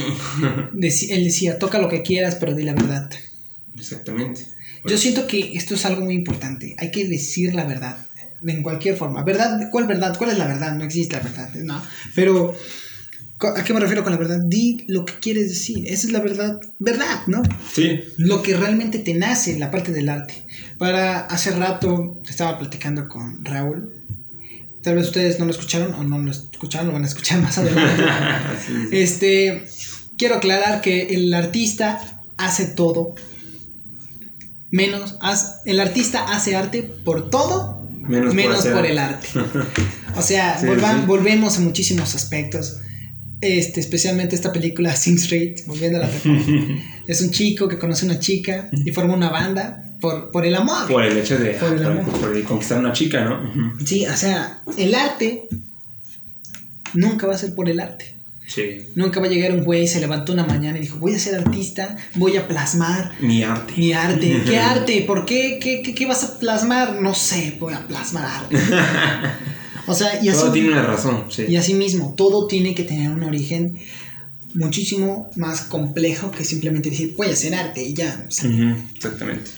él 1.10 1.24
decía, 1.24 1.58
toca 1.58 1.78
lo 1.78 1.88
que 1.88 2.02
quieras, 2.02 2.36
pero 2.36 2.54
di 2.54 2.64
la 2.64 2.74
verdad. 2.74 3.10
Exactamente. 3.76 4.46
Yo 4.86 4.96
siento 4.96 5.26
que 5.26 5.56
esto 5.56 5.74
es 5.74 5.84
algo 5.84 6.02
muy 6.02 6.14
importante. 6.14 6.74
Hay 6.78 6.90
que 6.90 7.06
decir 7.06 7.54
la 7.54 7.64
verdad. 7.64 8.06
En 8.42 8.62
cualquier 8.62 8.96
forma. 8.96 9.22
¿Verdad? 9.22 9.68
¿Cuál 9.70 9.86
verdad? 9.86 10.16
¿Cuál 10.16 10.30
es 10.30 10.38
la 10.38 10.46
verdad? 10.46 10.74
No 10.74 10.84
existe 10.84 11.16
la 11.16 11.22
verdad. 11.22 11.54
No. 11.56 11.82
Pero 12.14 12.54
¿A 13.42 13.64
qué 13.64 13.72
me 13.72 13.80
refiero 13.80 14.02
con 14.02 14.12
la 14.12 14.18
verdad? 14.18 14.40
Di 14.44 14.84
lo 14.88 15.06
que 15.06 15.14
quieres 15.14 15.48
decir. 15.48 15.86
Esa 15.86 16.06
es 16.06 16.12
la 16.12 16.20
verdad, 16.20 16.60
verdad, 16.78 17.22
¿no? 17.26 17.42
Sí. 17.72 18.00
Lo 18.18 18.42
que 18.42 18.54
realmente 18.54 18.98
te 18.98 19.14
nace 19.14 19.52
en 19.52 19.60
la 19.60 19.70
parte 19.70 19.92
del 19.92 20.10
arte. 20.10 20.44
Para 20.76 21.20
hace 21.20 21.50
rato 21.52 22.22
estaba 22.28 22.58
platicando 22.58 23.08
con 23.08 23.42
Raúl. 23.44 23.94
Tal 24.82 24.96
vez 24.96 25.06
ustedes 25.06 25.38
no 25.38 25.46
lo 25.46 25.52
escucharon 25.52 25.94
o 25.94 26.04
no 26.04 26.18
lo 26.18 26.30
escucharon, 26.30 26.88
lo 26.88 26.92
van 26.92 27.04
a 27.04 27.06
escuchar 27.06 27.40
más 27.40 27.56
adelante. 27.58 28.04
Este, 28.92 29.64
quiero 30.18 30.36
aclarar 30.36 30.82
que 30.82 31.14
el 31.14 31.32
artista 31.32 32.22
hace 32.36 32.66
todo. 32.66 33.14
Menos, 34.70 35.16
el 35.64 35.80
artista 35.80 36.32
hace 36.32 36.56
arte 36.56 36.82
por 36.82 37.30
todo, 37.30 37.88
menos, 37.90 38.66
por, 38.66 38.86
el 38.86 38.98
arte. 38.98 39.28
O 40.14 40.22
sea, 40.22 40.60
volvemos 41.06 41.56
a 41.56 41.60
muchísimos 41.60 42.14
aspectos 42.14 42.80
este, 43.40 43.80
especialmente 43.80 44.34
esta 44.34 44.52
película 44.52 44.94
Sing 44.94 45.16
Street, 45.16 45.60
volviendo 45.66 45.98
a 45.98 46.02
la 46.02 46.10
es 47.06 47.20
un 47.22 47.30
chico 47.30 47.68
que 47.68 47.78
conoce 47.78 48.06
a 48.06 48.10
una 48.10 48.18
chica 48.18 48.68
y 48.72 48.90
forma 48.90 49.14
una 49.14 49.30
banda 49.30 49.96
por, 50.00 50.30
por 50.30 50.44
el 50.46 50.54
amor. 50.54 50.88
Por 50.88 51.04
el 51.04 51.16
hecho 51.16 51.38
de 51.38 51.52
por 51.52 52.36
el 52.36 52.44
conquistar 52.44 52.78
a 52.78 52.80
una 52.80 52.92
chica, 52.92 53.24
¿no? 53.24 53.78
Sí, 53.84 54.06
o 54.06 54.16
sea, 54.16 54.62
el 54.76 54.94
arte 54.94 55.48
nunca 56.94 57.26
va 57.26 57.34
a 57.34 57.38
ser 57.38 57.54
por 57.54 57.68
el 57.68 57.80
arte. 57.80 58.16
Sí. 58.46 58.80
Nunca 58.96 59.20
va 59.20 59.26
a 59.26 59.28
llegar 59.28 59.52
un 59.52 59.62
güey, 59.62 59.86
se 59.86 60.00
levantó 60.00 60.32
una 60.32 60.44
mañana 60.44 60.78
y 60.78 60.80
dijo, 60.80 60.98
voy 60.98 61.14
a 61.14 61.20
ser 61.20 61.36
artista, 61.36 61.96
voy 62.16 62.36
a 62.36 62.48
plasmar 62.48 63.12
mi 63.20 63.44
arte. 63.44 63.74
Mi 63.76 63.92
arte. 63.92 64.42
¿Qué 64.46 64.58
arte? 64.58 65.04
¿Por 65.06 65.24
qué? 65.24 65.60
¿Qué, 65.62 65.82
qué, 65.82 65.94
qué 65.94 66.06
vas 66.06 66.24
a 66.24 66.38
plasmar? 66.38 67.00
No 67.00 67.14
sé, 67.14 67.56
voy 67.60 67.74
a 67.74 67.86
plasmar 67.86 68.24
arte. 68.24 68.56
O 69.90 69.94
sea, 69.94 70.22
y 70.22 70.28
así, 70.28 70.40
todo 70.40 70.52
tiene 70.52 70.70
una 70.70 70.82
razón, 70.82 71.24
sí. 71.30 71.46
Y 71.48 71.56
así 71.56 71.74
mismo, 71.74 72.14
todo 72.16 72.46
tiene 72.46 72.74
que 72.74 72.84
tener 72.84 73.10
un 73.10 73.24
origen 73.24 73.76
muchísimo 74.54 75.30
más 75.36 75.62
complejo 75.62 76.30
que 76.30 76.44
simplemente 76.44 76.90
decir, 76.90 77.14
voy 77.16 77.28
a 77.28 77.32
hacer 77.32 77.54
arte 77.54 77.82
y 77.82 77.94
ya. 77.94 78.26
exactamente. 78.28 79.50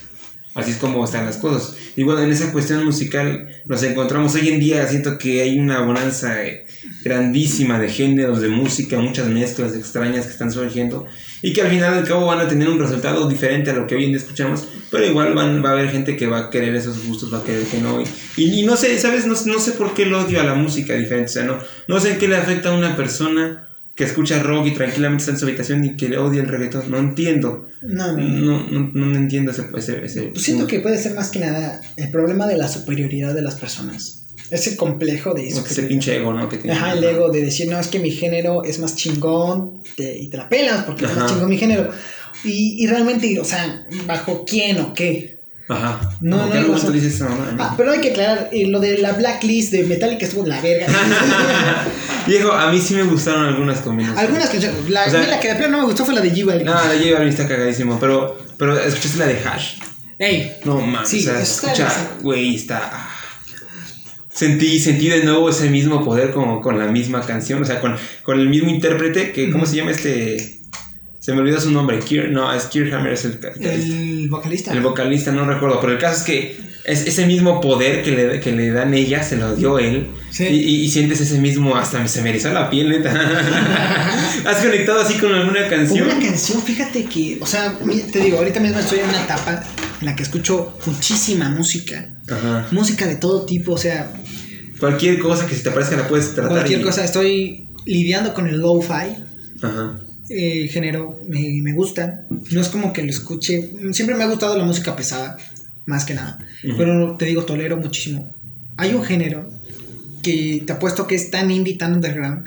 Así 0.55 0.71
es 0.73 0.77
como 0.77 1.05
están 1.05 1.25
las 1.25 1.39
cosas. 1.39 1.77
Y 1.97 2.03
bueno, 2.03 2.23
en 2.23 2.31
esa 2.31 2.53
cuestión 2.53 2.85
musical 2.85 3.49
nos 3.67 3.83
encontramos 3.83 4.35
hoy 4.35 4.49
en 4.49 4.61
día, 4.61 4.87
siento 4.87 5.17
que 5.17 5.41
hay 5.43 5.59
una 5.59 5.81
bonanza 5.81 6.37
grandísima 7.03 7.79
de 7.79 7.89
géneros 7.89 8.41
de 8.41 8.49
música, 8.49 8.99
muchas 8.99 9.29
mezclas 9.29 9.75
extrañas 9.75 10.27
que 10.27 10.33
están 10.33 10.53
surgiendo 10.53 11.07
y 11.43 11.53
que 11.53 11.61
al 11.61 11.69
final 11.69 11.97
del 11.97 12.07
cabo 12.07 12.27
van 12.27 12.41
a 12.41 12.49
tener 12.49 12.69
un 12.69 12.79
resultado 12.79 13.29
diferente 13.29 13.71
a 13.71 13.75
lo 13.75 13.87
que 13.87 13.97
hoy 13.97 14.05
en 14.05 14.11
día 14.11 14.19
escuchamos, 14.19 14.69
pero 14.91 15.05
igual 15.05 15.35
van, 15.35 15.63
va 15.63 15.71
a 15.71 15.73
haber 15.73 15.91
gente 15.91 16.17
que 16.17 16.27
va 16.27 16.39
a 16.39 16.51
querer 16.51 16.75
esos 16.75 17.05
gustos, 17.07 17.33
va 17.33 17.39
a 17.39 17.45
querer 17.45 17.65
que 17.67 17.79
no. 17.79 18.03
Y, 18.37 18.63
no 18.65 18.77
sé, 18.77 18.99
¿sabes? 18.99 19.27
No, 19.27 19.35
no, 19.47 19.59
sé 19.59 19.73
por 19.73 19.93
qué 19.95 20.05
el 20.05 20.15
odio 20.15 20.41
a 20.41 20.45
la 20.45 20.55
música 20.55 20.95
diferente, 20.95 21.31
o 21.31 21.33
sea, 21.33 21.45
no, 21.45 21.59
no 21.89 22.01
sé 22.01 22.17
qué 22.19 22.29
le 22.29 22.37
afecta 22.37 22.71
a 22.71 22.77
una 22.77 22.97
persona 22.97 23.69
que 23.95 24.05
escucha 24.05 24.43
rock 24.43 24.69
y 24.69 24.71
tranquilamente 24.75 25.23
está 25.23 25.33
en 25.33 25.39
su 25.39 25.45
habitación 25.45 25.85
y 25.85 25.97
que 25.97 26.09
le 26.09 26.17
odia 26.17 26.41
el 26.41 26.49
reggaetón, 26.49 26.91
no 26.91 26.99
entiendo. 26.99 27.67
No, 27.83 28.17
no, 28.17 28.67
no, 28.71 28.91
no, 28.95 29.17
entiendo 29.17 29.51
ese... 29.51 29.69
ese, 29.75 30.23
pues 30.23 30.43
siento 30.43 30.67
que 30.67 30.81
puede 30.81 30.97
ser 30.97 31.15
más 31.15 31.31
que 31.31 31.41
nada 31.41 31.81
el 31.97 32.11
problema 32.11 32.47
de 32.47 32.57
la 32.57 32.69
superioridad 32.69 33.35
de 33.35 33.43
las 33.43 33.57
personas 33.57 34.22
ese 34.53 34.77
complejo 34.77 35.35
de 35.35 35.49
eso. 35.49 35.65
Ese 35.69 35.83
pinche 35.85 36.17
ego, 36.17 36.33
¿no? 36.33 36.49
Que 36.49 36.59
tiene, 36.59 36.77
ajá, 36.77 36.93
el 36.93 37.05
ego 37.05 37.31
de 37.31 37.43
decir, 37.43 37.69
no, 37.69 37.79
es 37.79 37.89
que 37.89 37.99
mi 37.99 38.11
género 38.11 38.65
es 38.65 38.79
más 38.79 38.95
chingón 38.97 39.81
y 39.97 40.29
te 40.29 40.37
la 40.37 40.49
pelas 40.49 40.85
porque 40.85 41.07
es 41.07 41.15
más 41.17 41.31
chingón 41.33 41.49
mi 41.49 41.59
género. 41.59 41.91
Y, 42.45 42.83
y 42.83 42.87
realmente, 42.87 43.39
o 43.39 43.45
sea, 43.45 43.87
¿bajo 44.07 44.45
quién 44.45 44.81
o 44.81 44.93
qué? 44.93 45.41
Ajá. 45.69 46.17
No, 46.21 46.49
no, 46.49 46.55
no, 46.77 46.91
dices, 46.91 47.23
ah, 47.23 47.75
pero 47.77 47.93
hay 47.93 48.01
que 48.01 48.11
aclarar, 48.11 48.51
eh, 48.53 48.67
lo 48.67 48.81
de 48.81 48.99
la 48.99 49.13
blacklist 49.13 49.73
de 49.73 49.85
Metallica 49.85 50.27
estuvo 50.27 50.43
en 50.43 50.49
la 50.51 50.61
verga. 50.61 50.87
Viejo, 52.27 52.53
a 52.53 52.71
mí 52.71 52.81
sí 52.81 52.95
me 52.95 53.05
gustaron 53.05 53.47
algunas 53.47 53.81
combinaciones. 53.81 54.23
Algunas 54.25 54.51
canciones. 54.51 54.91
La, 54.91 55.07
O 55.07 55.11
sea- 55.11 55.27
la 55.27 55.41
que 55.41 55.49
de 55.49 55.55
plano 55.55 55.73
no 55.73 55.79
me 55.79 55.85
gustó 55.87 56.05
fue 56.05 56.15
la 56.15 56.21
de 56.21 56.33
G 56.33 56.45
Balvin. 56.45 56.67
No, 56.67 56.75
la 56.75 56.81
J 56.99 57.13
Balvin 57.13 57.29
está 57.29 57.49
cagadísimo, 57.49 57.99
pero, 57.99 58.39
pero 58.59 58.79
escuchaste 58.79 59.19
la 59.19 59.27
de 59.27 59.39
Hash. 59.39 59.75
Ey, 60.19 60.53
No 60.65 60.81
mames, 60.81 61.09
Sí, 61.09 61.21
o 61.21 61.23
sea, 61.23 61.41
escucha, 61.41 62.11
güey, 62.21 62.55
está. 62.57 63.09
Sentí, 64.33 64.79
sentí 64.79 65.09
de 65.09 65.25
nuevo 65.25 65.51
ese 65.51 65.69
mismo 65.69 66.05
poder 66.05 66.33
como 66.33 66.61
con 66.61 66.79
la 66.79 66.87
misma 66.87 67.21
canción, 67.27 67.63
o 67.63 67.65
sea, 67.67 67.81
con, 67.81 67.97
con 68.23 68.41
el 68.41 68.49
mismo 68.49 68.71
intérprete 68.71 69.33
que, 69.33 69.51
¿cómo 69.51 69.67
se 69.67 69.77
llama 69.77 69.91
este? 69.91 70.59
Se 71.19 71.33
me 71.33 71.41
olvidó 71.41 71.61
su 71.61 71.71
nombre, 71.71 71.99
Kier, 72.01 72.33
no, 72.33 72.53
es 72.53 72.65
Kier 72.65 72.95
Hammer, 72.95 73.13
es 73.13 73.25
el, 73.25 73.39
el 73.61 74.29
vocalista. 74.29 74.73
el 74.73 74.81
vocalista, 74.81 75.33
no 75.33 75.45
recuerdo, 75.45 75.81
pero 75.81 75.93
el 75.93 75.99
caso 75.99 76.19
es 76.19 76.23
que 76.23 76.72
es 76.85 77.07
ese 77.07 77.27
mismo 77.27 77.61
poder 77.61 78.03
que 78.03 78.11
le, 78.11 78.41
que 78.41 78.53
le 78.53 78.71
dan 78.71 78.93
ella, 78.95 79.23
se 79.23 79.37
lo 79.37 79.55
dio 79.55 79.79
él. 79.79 80.09
Sí. 80.31 80.45
Y, 80.45 80.55
y- 80.57 80.81
y 80.85 80.89
sientes 80.91 81.21
ese 81.21 81.39
mismo, 81.39 81.77
hasta 81.77 82.07
se 82.09 82.23
me 82.23 82.31
erizó 82.31 82.53
la 82.53 82.71
piel, 82.71 82.89
neta. 82.89 83.13
¿Has 84.47 84.57
conectado 84.65 85.01
así 85.01 85.15
con 85.15 85.33
alguna 85.33 85.69
canción? 85.69 86.09
una 86.09 86.19
canción, 86.19 86.63
fíjate 86.63 87.05
que, 87.05 87.39
o 87.41 87.47
sea, 87.47 87.79
te 88.13 88.19
digo, 88.21 88.39
ahorita 88.39 88.61
mismo 88.61 88.79
estoy 88.79 89.01
en 89.01 89.09
una 89.11 89.23
etapa 89.25 89.63
en 90.01 90.07
la 90.07 90.17
que 90.17 90.23
escucho 90.23 90.77
muchísima 90.87 91.49
música. 91.51 92.09
Ajá. 92.29 92.67
Música 92.71 93.07
de 93.07 93.17
todo 93.17 93.45
tipo, 93.47 93.73
o 93.73 93.79
sea, 93.79 94.13
Cualquier 94.81 95.21
cosa 95.21 95.47
que 95.47 95.55
se 95.55 95.63
te 95.63 95.71
parezca 95.71 95.97
la 95.97 96.09
puedes 96.09 96.35
tratar. 96.35 96.51
cualquier 96.51 96.81
y- 96.81 96.83
cosa. 96.83 97.05
Estoy 97.05 97.69
lidiando 97.87 98.35
con 98.35 98.49
el 98.49 98.59
lo-fi. 98.59 99.15
Ajá. 99.63 100.01
eh, 100.29 100.67
género 100.73 101.21
me, 101.29 101.61
me 101.63 101.73
gusta. 101.73 102.23
No 102.51 102.61
es 102.61 102.69
como 102.69 102.93
que 102.93 103.03
lo 103.05 103.11
escuche. 103.11 103.71
Siempre 103.93 104.17
me 104.17 104.25
ha 104.25 104.27
gustado 104.27 104.57
la 104.59 104.65
música 104.65 104.97
pesada, 104.97 105.37
más 105.87 106.05
que 106.05 106.15
nada. 106.15 106.39
Ujú. 106.65 106.77
Pero 106.77 107.17
te 107.17 107.25
digo, 107.27 107.45
tolero 107.45 107.77
muchísimo. 107.77 108.35
Hay 108.77 108.95
un 108.95 109.05
género 109.05 109.49
que 110.23 110.63
te 110.67 110.73
apuesto 110.73 111.07
que 111.07 111.15
es 111.17 111.31
tan 111.31 111.51
indie, 111.51 111.77
tan 111.77 111.95
underground, 111.95 112.47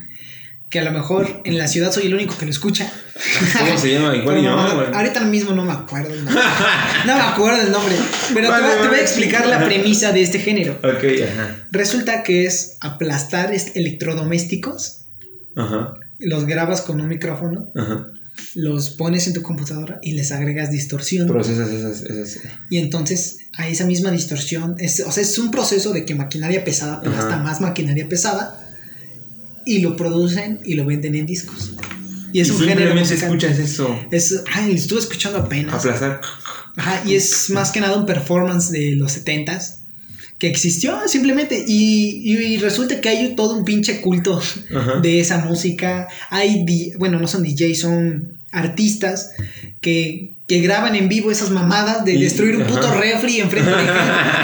que 0.69 0.79
a 0.79 0.83
lo 0.83 0.91
mejor 0.91 1.41
en 1.45 1.57
la 1.57 1.67
ciudad 1.67 1.91
soy 1.91 2.07
el 2.07 2.13
único 2.15 2.37
que 2.37 2.45
lo 2.45 2.51
escucha. 2.51 2.91
¿Cómo 3.59 3.77
se 3.77 3.93
llama? 3.93 4.11
Como- 4.23 4.31
no, 4.41 4.75
güey. 4.75 4.87
ahorita 4.93 5.21
mismo 5.21 5.51
no 5.53 5.63
me 5.63 5.71
acuerdo 5.73 6.13
el 6.13 6.25
nombre. 6.25 6.43
No 7.05 7.15
me 7.15 7.21
acuerdo 7.21 7.61
el 7.61 7.71
nombre. 7.71 7.95
Pero 8.33 8.47
te, 8.47 8.51
Vale, 8.51 8.63
voy- 8.65 8.71
te 8.73 8.79
voy 8.79 8.87
vale. 8.87 8.97
a 8.99 9.01
explicar 9.01 9.45
la 9.47 9.63
premisa 9.63 10.11
de 10.11 10.21
este 10.23 10.39
género. 10.39 10.73
Ok, 10.83 11.03
ajá. 11.31 11.55
Resulta 11.71 12.23
que 12.23 12.45
es 12.45 12.77
aplastar 12.81 13.51
electrodomésticos, 13.75 15.05
Ajá. 15.55 15.93
los 16.19 16.45
grabas 16.45 16.81
con 16.81 16.99
un 17.01 17.07
micrófono 17.07 17.69
Ajá. 17.75 18.07
Los 18.53 18.89
pones 18.91 19.27
en 19.27 19.33
tu 19.33 19.41
computadora 19.41 19.99
y 20.01 20.13
les 20.13 20.31
agregas 20.31 20.71
distorsión. 20.71 21.27
Procesas 21.27 21.69
esas, 21.69 22.01
esas. 22.03 22.43
y 22.69 22.77
entonces 22.77 23.37
a 23.57 23.67
esa 23.67 23.85
misma 23.85 24.11
distorsión, 24.11 24.75
es, 24.79 24.99
o 25.01 25.11
sea, 25.11 25.23
es 25.23 25.37
un 25.37 25.51
proceso 25.51 25.93
de 25.93 26.05
que 26.05 26.15
maquinaria 26.15 26.63
pesada, 26.63 27.01
pero 27.01 27.15
hasta 27.15 27.37
más 27.37 27.61
maquinaria 27.61 28.07
pesada, 28.07 28.61
y 29.65 29.79
lo 29.79 29.95
producen 29.95 30.59
y 30.63 30.75
lo 30.75 30.85
venden 30.85 31.15
en 31.15 31.25
discos. 31.25 31.73
Y 32.31 32.41
es 32.41 32.49
y 32.49 32.51
un 32.51 32.59
género 32.59 32.99
escuchas 32.99 33.57
eso. 33.59 33.97
Es, 34.11 34.43
ay, 34.51 34.71
lo 34.71 34.75
estuve 34.75 34.99
escuchando 34.99 35.39
apenas. 35.39 35.73
Aplastar. 35.75 36.21
Ajá, 36.75 37.03
y 37.05 37.15
es 37.15 37.49
más 37.49 37.71
que 37.71 37.79
nada 37.79 37.97
un 37.97 38.05
performance 38.05 38.69
de 38.69 38.95
los 38.97 39.17
70s 39.17 39.74
que 40.37 40.47
existió 40.47 40.99
simplemente. 41.07 41.63
Y, 41.67 42.21
y 42.33 42.57
resulta 42.57 42.99
que 43.01 43.09
hay 43.09 43.35
todo 43.35 43.55
un 43.55 43.65
pinche 43.65 44.01
culto 44.01 44.41
Ajá. 44.75 44.99
de 45.01 45.19
esa 45.19 45.39
música. 45.39 46.07
Hay, 46.29 46.63
di- 46.65 46.93
bueno, 46.97 47.19
no 47.19 47.27
son 47.27 47.43
DJs, 47.43 47.79
son 47.79 48.39
artistas 48.51 49.31
que, 49.81 50.35
que 50.47 50.59
graban 50.61 50.95
en 50.95 51.07
vivo 51.09 51.31
esas 51.31 51.49
mamadas 51.51 52.05
de 52.05 52.13
Y- 52.13 52.21
destruir 52.21 52.55
un 52.57 52.63
ajá. 52.63 52.71
puto 52.73 52.93
refri 52.93 53.39
enfrente 53.39 53.69
de 53.69 53.75
gente. 53.77 53.93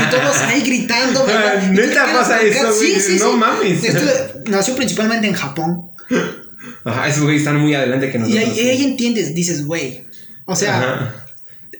Y 0.08 0.10
todos 0.12 0.38
ahí 0.47 0.62
gritando. 0.62 1.25
Y 1.65 1.69
Neta 1.75 2.06
pasa 2.13 2.41
eso, 2.41 2.73
güey, 2.75 3.19
no 3.19 3.38
mames. 3.38 3.82
Nació 4.49 4.75
principalmente 4.75 5.27
en 5.27 5.34
Japón. 5.34 5.91
Ajá, 6.84 7.08
esos 7.08 7.23
güeyes 7.23 7.41
están 7.41 7.60
muy 7.60 7.73
adelante 7.73 8.10
que 8.12 8.17
Y 8.17 8.21
nosotros. 8.21 8.43
ahí, 8.58 8.60
ahí 8.69 8.84
entiendes, 8.84 9.34
dices, 9.36 9.65
güey. 9.65 10.06
O 10.45 10.56
sea, 10.56 10.77
Ajá. 10.77 11.21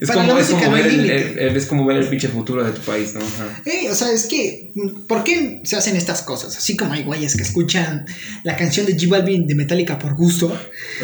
Es 0.02 0.08
para 0.08 0.22
como, 0.22 0.34
la 0.34 0.40
es, 0.42 0.50
música 0.50 0.66
como 0.66 0.78
no 0.78 0.84
hay 0.84 0.98
ver 0.98 1.38
el, 1.38 1.56
es 1.58 1.66
como 1.68 1.86
ver 1.86 1.98
el 1.98 2.08
pinche 2.08 2.28
futuro 2.28 2.64
de 2.64 2.72
tu 2.72 2.82
país, 2.82 3.14
¿no? 3.14 3.20
Ajá. 3.22 3.62
Eh, 3.66 3.88
o 3.90 3.94
sea, 3.96 4.12
es 4.12 4.26
que, 4.26 4.74
¿por 5.08 5.24
qué 5.24 5.62
se 5.64 5.76
hacen 5.76 5.96
estas 5.96 6.24
cosas? 6.24 6.58
Así 6.58 6.76
como 6.76 6.94
hay 6.94 7.04
güeyes 7.04 7.36
que 7.36 7.44
escuchan 7.44 8.06
la 8.44 8.56
canción 8.58 8.88
de 8.88 8.98
G 8.98 9.08
Balvin 9.08 9.46
de 9.46 9.54
Metallica 9.54 10.00
por 10.00 10.16
gusto. 10.16 10.52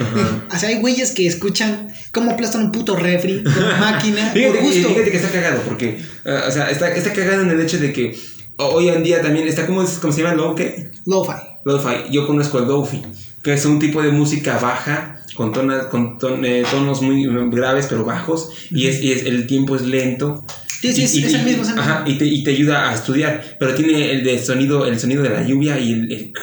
Ajá. 0.01 0.45
O 0.55 0.59
sea, 0.59 0.69
hay 0.69 0.79
güeyes 0.79 1.11
que 1.11 1.27
escuchan 1.27 1.89
cómo 2.11 2.31
aplastan 2.31 2.63
un 2.63 2.71
puto 2.71 2.95
refri 2.95 3.43
con 3.43 3.53
máquina 3.79 4.31
por 4.33 4.41
Fíjate, 4.41 4.57
y 4.59 4.65
gusto. 4.65 4.87
fíjate 4.89 5.11
que 5.11 5.17
está 5.17 5.29
cagado, 5.31 5.61
porque, 5.61 5.99
eh, 6.25 6.41
o 6.47 6.51
sea, 6.51 6.71
está, 6.71 6.91
está 6.91 7.13
cagado 7.13 7.43
en 7.43 7.51
el 7.51 7.61
hecho 7.61 7.77
de 7.77 7.93
que 7.93 8.17
hoy 8.57 8.89
en 8.89 9.03
día 9.03 9.21
también 9.21 9.47
está, 9.47 9.67
¿cómo, 9.67 9.83
es- 9.83 9.99
cómo 9.99 10.11
se 10.11 10.23
llama? 10.23 10.33
¿Lo 10.33 10.55
qué? 10.55 10.89
Lo-fi. 11.05 11.33
Lo-fi. 11.65 12.09
Yo 12.11 12.25
conozco 12.25 12.57
el 12.57 12.65
Lo-fi, 12.65 13.03
que 13.43 13.53
es 13.53 13.63
un 13.65 13.77
tipo 13.77 14.01
de 14.01 14.09
música 14.11 14.57
baja, 14.57 15.16
con, 15.37 15.53
tonas, 15.53 15.85
con 15.85 16.17
ton- 16.17 16.43
eh, 16.43 16.63
tonos 16.69 17.01
muy 17.01 17.25
graves 17.51 17.85
pero 17.87 18.03
bajos, 18.03 18.49
y, 18.71 18.87
es, 18.87 19.01
y 19.01 19.11
es, 19.13 19.23
el 19.25 19.47
tiempo 19.47 19.75
es 19.77 19.83
lento. 19.83 20.43
Sí, 20.81 20.91
sí, 20.93 21.01
Y- 21.01 21.03
es- 21.05 21.31
y- 21.31 21.35
el 21.35 21.43
mismo. 21.43 21.63
Ajá, 21.77 22.03
y 22.05 22.17
te, 22.17 22.25
y 22.25 22.43
te 22.43 22.51
ayuda 22.51 22.89
a 22.89 22.93
estudiar, 22.95 23.55
pero 23.59 23.73
tiene 23.75 24.11
el 24.11 24.23
de 24.23 24.37
sonido, 24.43 24.85
el 24.85 24.99
sonido 24.99 25.23
de 25.23 25.29
la 25.29 25.43
lluvia 25.43 25.79
y 25.79 25.93
el, 25.93 26.11
el 26.11 26.33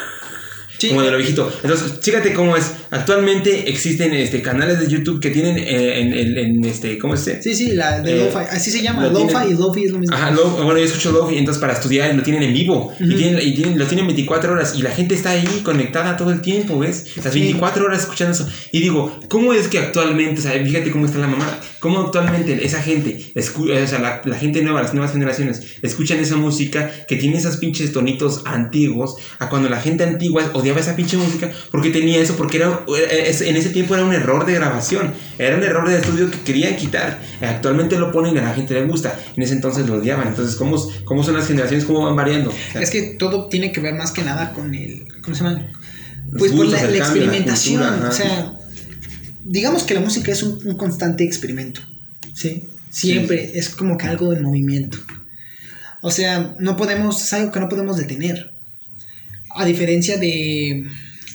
como 0.89 1.03
de 1.03 1.11
lo 1.11 1.17
viejito. 1.19 1.51
Entonces, 1.63 1.95
fíjate 2.03 2.33
cómo 2.35 2.57
es. 2.57 2.73
Actualmente 2.95 3.69
existen 3.69 4.15
este, 4.15 4.41
canales 4.41 4.79
de 4.79 4.87
YouTube 4.87 5.19
que 5.21 5.31
tienen 5.31 5.59
eh, 5.59 5.99
en, 6.01 6.13
en, 6.15 6.39
en, 6.39 6.65
este, 6.65 6.97
¿cómo 6.97 7.15
es? 7.15 7.29
Sí, 7.41 7.53
sí, 7.55 7.73
la 7.73 8.01
de 8.01 8.13
Eh, 8.13 8.25
lo-fi. 8.27 8.47
Así 8.51 8.71
se 8.71 8.83
llama. 8.83 9.03
lo 9.09 9.11
Lo-fi 9.19 9.51
y 9.51 9.55
lo-fi 9.55 9.85
es 9.85 9.91
lo 9.91 9.99
mismo. 9.99 10.15
Ajá, 10.15 10.31
lo- 10.31 10.49
bueno, 10.65 10.79
yo 10.79 10.85
escucho 10.85 11.11
Lofi, 11.11 11.37
entonces 11.37 11.61
para 11.61 11.73
estudiar 11.73 12.15
lo 12.15 12.23
tienen 12.23 12.45
en 12.45 12.53
vivo. 12.55 12.93
y, 13.01 13.17
tienen, 13.17 13.41
y 13.43 13.53
tienen- 13.55 13.79
lo 13.81 13.87
tienen 13.87 14.07
24 14.07 14.53
horas 14.53 14.75
y 14.79 14.83
la 14.83 14.91
gente 14.93 15.17
está 15.17 15.31
ahí 15.31 15.45
conectada 15.65 16.17
todo 16.17 16.31
el 16.31 16.41
tiempo, 16.41 16.79
¿ves? 16.79 17.17
Las 17.17 17.33
Sí. 17.35 17.41
24 17.41 17.85
horas 17.85 18.03
escuchando 18.03 18.33
eso. 18.33 18.49
Y 18.71 18.79
digo, 18.81 19.19
¿cómo 19.29 19.53
es 19.53 19.67
que 19.67 19.79
actualmente, 19.81 20.39
o 20.41 20.43
sea, 20.45 20.53
fíjate 20.53 20.93
cómo 20.93 21.07
está 21.07 21.19
la 21.19 21.27
mamada, 21.27 21.59
cómo 21.81 21.99
actualmente 22.01 22.65
esa 22.65 22.81
gente, 22.81 23.19
escu- 23.35 23.71
o 23.83 23.87
sea, 23.89 23.99
la, 23.99 24.23
la 24.25 24.37
gente 24.39 24.63
nueva, 24.63 24.83
las 24.83 24.95
nuevas 24.95 25.13
generaciones, 25.13 25.63
escuchan 25.83 26.19
esa 26.21 26.37
música 26.37 26.91
que 27.09 27.17
tiene 27.17 27.39
esos 27.39 27.57
pinches 27.57 27.93
tonitos 27.93 28.43
antiguos, 28.47 29.17
a 29.41 29.49
cuando 29.49 29.69
la 29.69 29.81
gente 29.81 30.05
antigua 30.05 30.49
odiaba 30.55 30.79
esa 30.81 30.95
pinche 30.95 31.17
música 31.17 31.51
porque 31.73 31.91
tenía 31.91 32.21
eso, 32.21 32.37
porque 32.37 32.59
era, 32.59 32.84
en 32.88 33.57
ese 33.57 33.70
tiempo 33.70 33.94
era 33.94 34.05
un 34.05 34.12
error 34.12 34.47
de 34.47 34.55
grabación, 34.55 35.12
era 35.38 35.57
un 35.57 35.62
error 35.62 35.88
de 35.88 35.99
estudio 35.99 36.31
que 36.31 36.40
querían 36.40 36.77
quitar. 36.77 37.20
Actualmente 37.40 37.99
lo 37.99 38.12
ponen 38.12 38.35
y 38.35 38.38
a 38.38 38.42
la 38.42 38.55
gente 38.55 38.75
le 38.75 38.85
gusta, 38.85 39.18
en 39.37 39.42
ese 39.42 39.55
entonces 39.55 39.87
lo 39.87 39.94
odiaban. 39.94 40.29
Entonces, 40.29 40.57
¿cómo, 40.57 40.77
cómo 41.05 41.23
son 41.25 41.35
las 41.35 41.47
generaciones? 41.47 41.85
¿Cómo 41.85 42.05
van 42.05 42.16
variando? 42.16 42.51
O 42.51 42.73
sea, 42.73 42.81
Es 42.81 42.90
que 42.90 43.16
todo 43.18 43.49
tiene 43.49 43.73
que 43.73 43.81
ver 43.81 43.94
más 43.94 44.11
que 44.12 44.23
nada 44.23 44.53
con 44.53 44.75
el. 44.75 45.07
¿Cómo 45.23 45.35
se 45.35 45.44
llama? 45.44 45.66
Pues 46.38 46.53
por 46.53 46.64
gustos, 46.64 46.83
la, 46.83 46.88
el 46.88 46.99
la 46.99 47.05
cambio, 47.05 47.23
la 47.23 47.27
experimentación. 47.29 47.83
cultura, 47.83 48.09
o 48.09 48.12
sea, 48.12 48.53
digamos 49.44 49.83
que 49.85 49.94
la 49.94 50.01
música 50.01 50.33
es 50.33 50.42
un, 50.42 50.59
un 50.66 50.77
constante 50.77 51.25
experimento. 51.25 51.81
¿Sí? 52.35 52.64
Siempre 52.90 53.59
es 53.59 53.68
como 53.70 53.99
que 53.99 54.07
algo 54.07 54.33
en 54.33 54.42
movimiento. 54.42 54.99
O 56.01 56.11
sea, 56.11 56.55
no 56.59 56.77
podemos. 56.77 57.23
Es 57.23 57.33
algo 57.33 57.51
que 57.51 57.61
no 57.61 57.68
podemos 57.68 57.97
detener. 57.97 58.55
A 59.51 59.64
diferencia 59.64 60.18
de. 60.18 60.85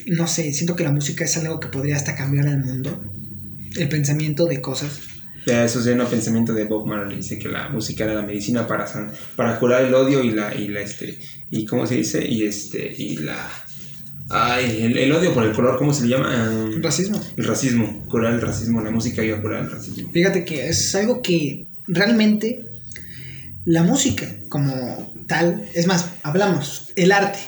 No 0.10 0.28
sé, 0.28 0.52
siento 0.54 0.76
que 0.76 0.84
la 0.84 0.92
música 0.92 1.24
es 1.26 1.38
algo 1.38 1.60
que 1.60 1.68
podría 1.68 1.96
hasta 1.96 2.16
cambiar 2.16 2.48
el 2.48 2.58
mundo. 2.60 3.04
El 3.78 3.90
pensamiento 3.90 4.46
de 4.46 4.62
cosas. 4.62 5.00
Ya, 5.46 5.64
eso 5.64 5.80
es 5.80 5.86
lleno 5.86 6.04
de 6.04 6.10
pensamiento 6.10 6.54
de 6.54 6.66
Bob 6.66 6.86
Marley. 6.88 7.18
Dice 7.18 7.38
que 7.40 7.48
la 7.48 7.70
música 7.70 8.04
era 8.04 8.14
la 8.16 8.22
medicina 8.24 8.68
para, 8.68 8.86
san- 8.88 9.12
para 9.36 9.60
curar 9.60 9.84
el 9.86 9.94
odio 9.94 10.24
y 10.24 10.32
la, 10.32 10.54
y 10.56 10.68
la, 10.68 10.82
este, 10.82 11.18
y 11.50 11.66
cómo 11.66 11.86
se 11.88 11.96
dice, 11.96 12.26
y 12.28 12.46
este, 12.46 12.92
y 12.96 13.18
la, 13.18 13.50
ay, 14.30 14.82
el, 14.84 14.98
el 14.98 15.12
odio 15.12 15.34
por 15.34 15.44
el 15.46 15.54
color, 15.54 15.78
¿cómo 15.78 15.94
se 15.94 16.04
le 16.04 16.10
llama? 16.10 16.30
Ah, 16.32 16.70
Racismo. 16.82 17.22
el 17.38 17.44
racismo, 17.46 18.06
curar 18.10 18.34
el 18.34 18.42
racismo, 18.42 18.82
la 18.82 18.92
música 18.92 19.24
iba 19.24 19.38
a 19.38 19.42
curar 19.42 19.64
el 19.64 19.72
racismo. 19.72 20.12
Fíjate 20.12 20.46
que 20.46 20.68
es 20.70 20.94
algo 20.96 21.22
que 21.22 21.68
realmente 21.88 22.66
la 23.66 23.84
música 23.84 24.28
como 24.50 25.14
tal, 25.28 25.64
es 25.74 25.88
más, 25.88 26.10
hablamos, 26.24 26.92
el 26.96 27.12
arte, 27.12 27.40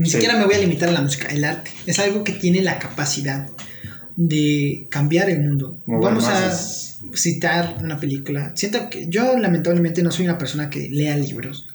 ni 0.00 0.06
Sí. 0.06 0.12
siquiera 0.12 0.36
me 0.38 0.46
voy 0.46 0.54
a 0.54 0.58
limitar 0.58 0.88
a 0.88 0.92
la 0.92 1.02
música, 1.02 1.28
el 1.28 1.44
arte, 1.44 1.70
es 1.86 1.98
algo 1.98 2.24
que 2.24 2.32
tiene 2.32 2.62
la 2.62 2.78
capacidad 2.78 3.48
de 4.16 4.86
cambiar 4.90 5.30
el 5.30 5.40
mundo. 5.42 5.82
Vamos 5.86 6.24
a 6.26 6.50
citar 7.14 7.76
una 7.82 7.98
película. 7.98 8.52
Siento 8.56 8.88
que 8.90 9.06
yo 9.08 9.36
lamentablemente 9.38 10.02
no 10.02 10.10
soy 10.10 10.24
una 10.26 10.38
persona 10.38 10.70
que 10.70 10.88
lea 10.90 11.16
libros, 11.16 11.66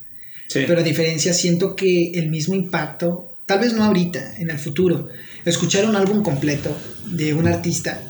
Sí. 0.47 0.61
pero 0.67 0.81
a 0.81 0.83
diferencia 0.83 1.33
siento 1.33 1.75
que 1.75 2.11
el 2.11 2.29
mismo 2.29 2.55
impacto, 2.55 3.37
tal 3.45 3.59
vez 3.59 3.73
no 3.73 3.83
ahorita, 3.83 4.37
en 4.37 4.49
el 4.49 4.59
futuro, 4.59 5.07
escuchar 5.45 5.85
un 5.85 5.95
álbum 5.95 6.21
completo 6.23 6.75
de 7.05 7.33
un 7.33 7.47
artista 7.47 8.01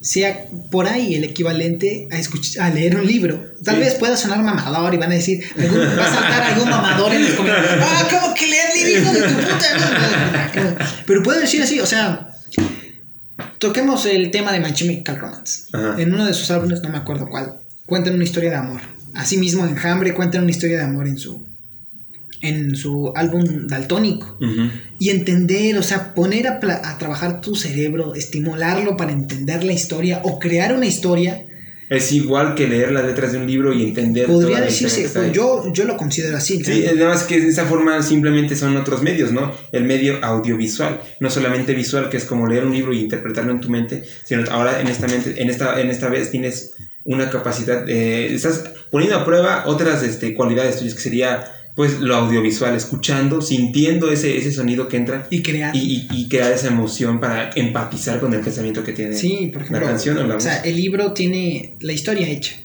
sea 0.00 0.44
por 0.70 0.86
ahí 0.88 1.14
el 1.14 1.24
equivalente 1.24 2.08
a, 2.10 2.16
escuch- 2.16 2.58
a 2.60 2.70
leer 2.70 2.96
un 2.96 3.06
libro. 3.06 3.42
Tal 3.64 3.76
Sí. 3.76 3.80
vez 3.80 3.94
pueda 3.94 4.16
sonar 4.16 4.42
mamador 4.42 4.94
y 4.94 4.96
van 4.96 5.10
a 5.12 5.14
decir, 5.16 5.42
algún- 5.58 5.78
va 5.98 6.06
a 6.06 6.14
saltar 6.14 6.42
algún 6.52 6.70
mamador 6.70 7.12
en 7.14 7.22
los 7.24 7.32
comentarios. 7.32 7.72
Ah, 7.82 8.08
¿cómo 8.10 8.34
que 8.34 8.46
leer 8.46 8.68
libros 8.96 9.12
de 9.14 9.20
tu 9.22 9.34
puta 9.34 9.66
madre?" 9.78 10.76
Pero 11.06 11.22
puedo 11.22 11.40
decir 11.40 11.62
así, 11.62 11.80
o 11.80 11.86
sea, 11.86 12.28
toquemos 13.58 14.06
el 14.06 14.30
tema 14.30 14.52
de 14.52 14.60
My 14.60 14.72
Chemical 14.72 15.16
Romance. 15.18 15.64
Ajá. 15.72 15.94
En 15.98 16.12
uno 16.14 16.26
de 16.26 16.34
sus 16.34 16.50
álbumes, 16.50 16.80
no 16.82 16.88
me 16.90 16.98
acuerdo 16.98 17.26
cuál, 17.28 17.58
cuentan 17.86 18.14
una 18.14 18.24
historia 18.24 18.50
de 18.50 18.56
amor. 18.56 18.80
Asimismo, 19.14 19.64
Enjambre 19.66 20.14
cuentan 20.14 20.42
una 20.42 20.50
historia 20.50 20.78
de 20.78 20.84
amor 20.84 21.08
en 21.08 21.18
su, 21.18 21.46
en 22.42 22.76
su 22.76 23.12
álbum 23.14 23.66
Daltónico. 23.66 24.36
Ujú. 24.40 24.70
Y 24.98 25.10
entender, 25.10 25.76
o 25.78 25.82
sea, 25.82 26.14
poner 26.14 26.46
a, 26.46 26.60
a 26.84 26.98
trabajar 26.98 27.40
tu 27.40 27.54
cerebro, 27.54 28.14
estimularlo 28.14 28.96
para 28.96 29.12
entender 29.12 29.64
la 29.64 29.72
historia 29.72 30.20
o 30.24 30.38
crear 30.38 30.74
una 30.74 30.86
historia, 30.86 31.44
Es 31.90 32.12
igual 32.12 32.54
que 32.54 32.68
leer 32.68 32.92
las 32.92 33.04
letras 33.06 33.32
de 33.32 33.38
un 33.38 33.46
libro 33.46 33.72
y 33.72 33.82
entender. 33.82 34.26
podría 34.26 34.48
toda 34.48 34.60
la 34.60 34.66
decirse, 34.66 35.04
está 35.04 35.20
pues 35.20 35.32
yo, 35.32 35.72
yo 35.72 35.84
lo 35.84 35.96
considero 35.96 36.36
así. 36.36 36.62
Sí, 36.62 36.84
además 36.86 37.22
que 37.22 37.40
de 37.40 37.48
esa 37.48 37.64
forma 37.64 38.02
simplemente 38.02 38.56
son 38.56 38.76
otros 38.76 39.02
medios, 39.02 39.32
¿no? 39.32 39.52
El 39.72 39.84
medio 39.84 40.22
audiovisual, 40.22 41.00
no 41.20 41.30
solamente 41.30 41.72
visual, 41.72 42.10
que 42.10 42.18
es 42.18 42.24
como 42.26 42.46
leer 42.46 42.66
un 42.66 42.74
libro 42.74 42.92
y 42.92 43.00
interpretarlo 43.00 43.52
en 43.52 43.60
tu 43.60 43.70
mente, 43.70 44.02
sino 44.24 44.44
ahora 44.50 44.82
en 44.82 44.88
esta 44.88 45.06
mente, 45.08 45.40
en 45.40 45.48
esta, 45.48 45.80
en 45.80 45.88
esta 45.88 46.08
vez 46.10 46.30
tienes 46.30 46.74
una 47.04 47.30
capacidad, 47.30 47.88
estás 47.88 48.64
poniendo 48.90 49.16
a 49.16 49.24
prueba 49.24 49.62
otras 49.64 50.02
este, 50.02 50.34
cualidades 50.34 50.76
tuyas, 50.78 50.92
que 50.94 51.00
sería 51.00 51.52
pues 51.78 52.00
lo 52.00 52.16
audiovisual, 52.16 52.74
escuchando, 52.74 53.40
sintiendo 53.40 54.10
ese, 54.10 54.36
ese 54.36 54.50
sonido 54.50 54.88
que 54.88 54.96
entra 54.96 55.28
Y 55.30 55.42
crear. 55.42 55.76
y, 55.76 55.78
y- 55.78 56.08
y 56.10 56.28
crear 56.28 56.50
esa 56.50 56.66
emoción 56.66 57.20
para 57.20 57.50
empatizar 57.54 58.18
con 58.18 58.34
el 58.34 58.40
pensamiento 58.40 58.82
que 58.82 58.92
tiene 58.92 59.14
sí, 59.14 59.48
por 59.52 59.62
ejemplo. 59.62 59.84
la 59.84 59.92
canción 59.92 60.18
o 60.18 60.24
la 60.26 60.34
o 60.34 60.40
sea, 60.40 60.54
música. 60.54 60.68
el 60.68 60.74
libro 60.76 61.12
tiene 61.12 61.76
la 61.80 61.92
historia 61.92 62.26
hecha. 62.28 62.56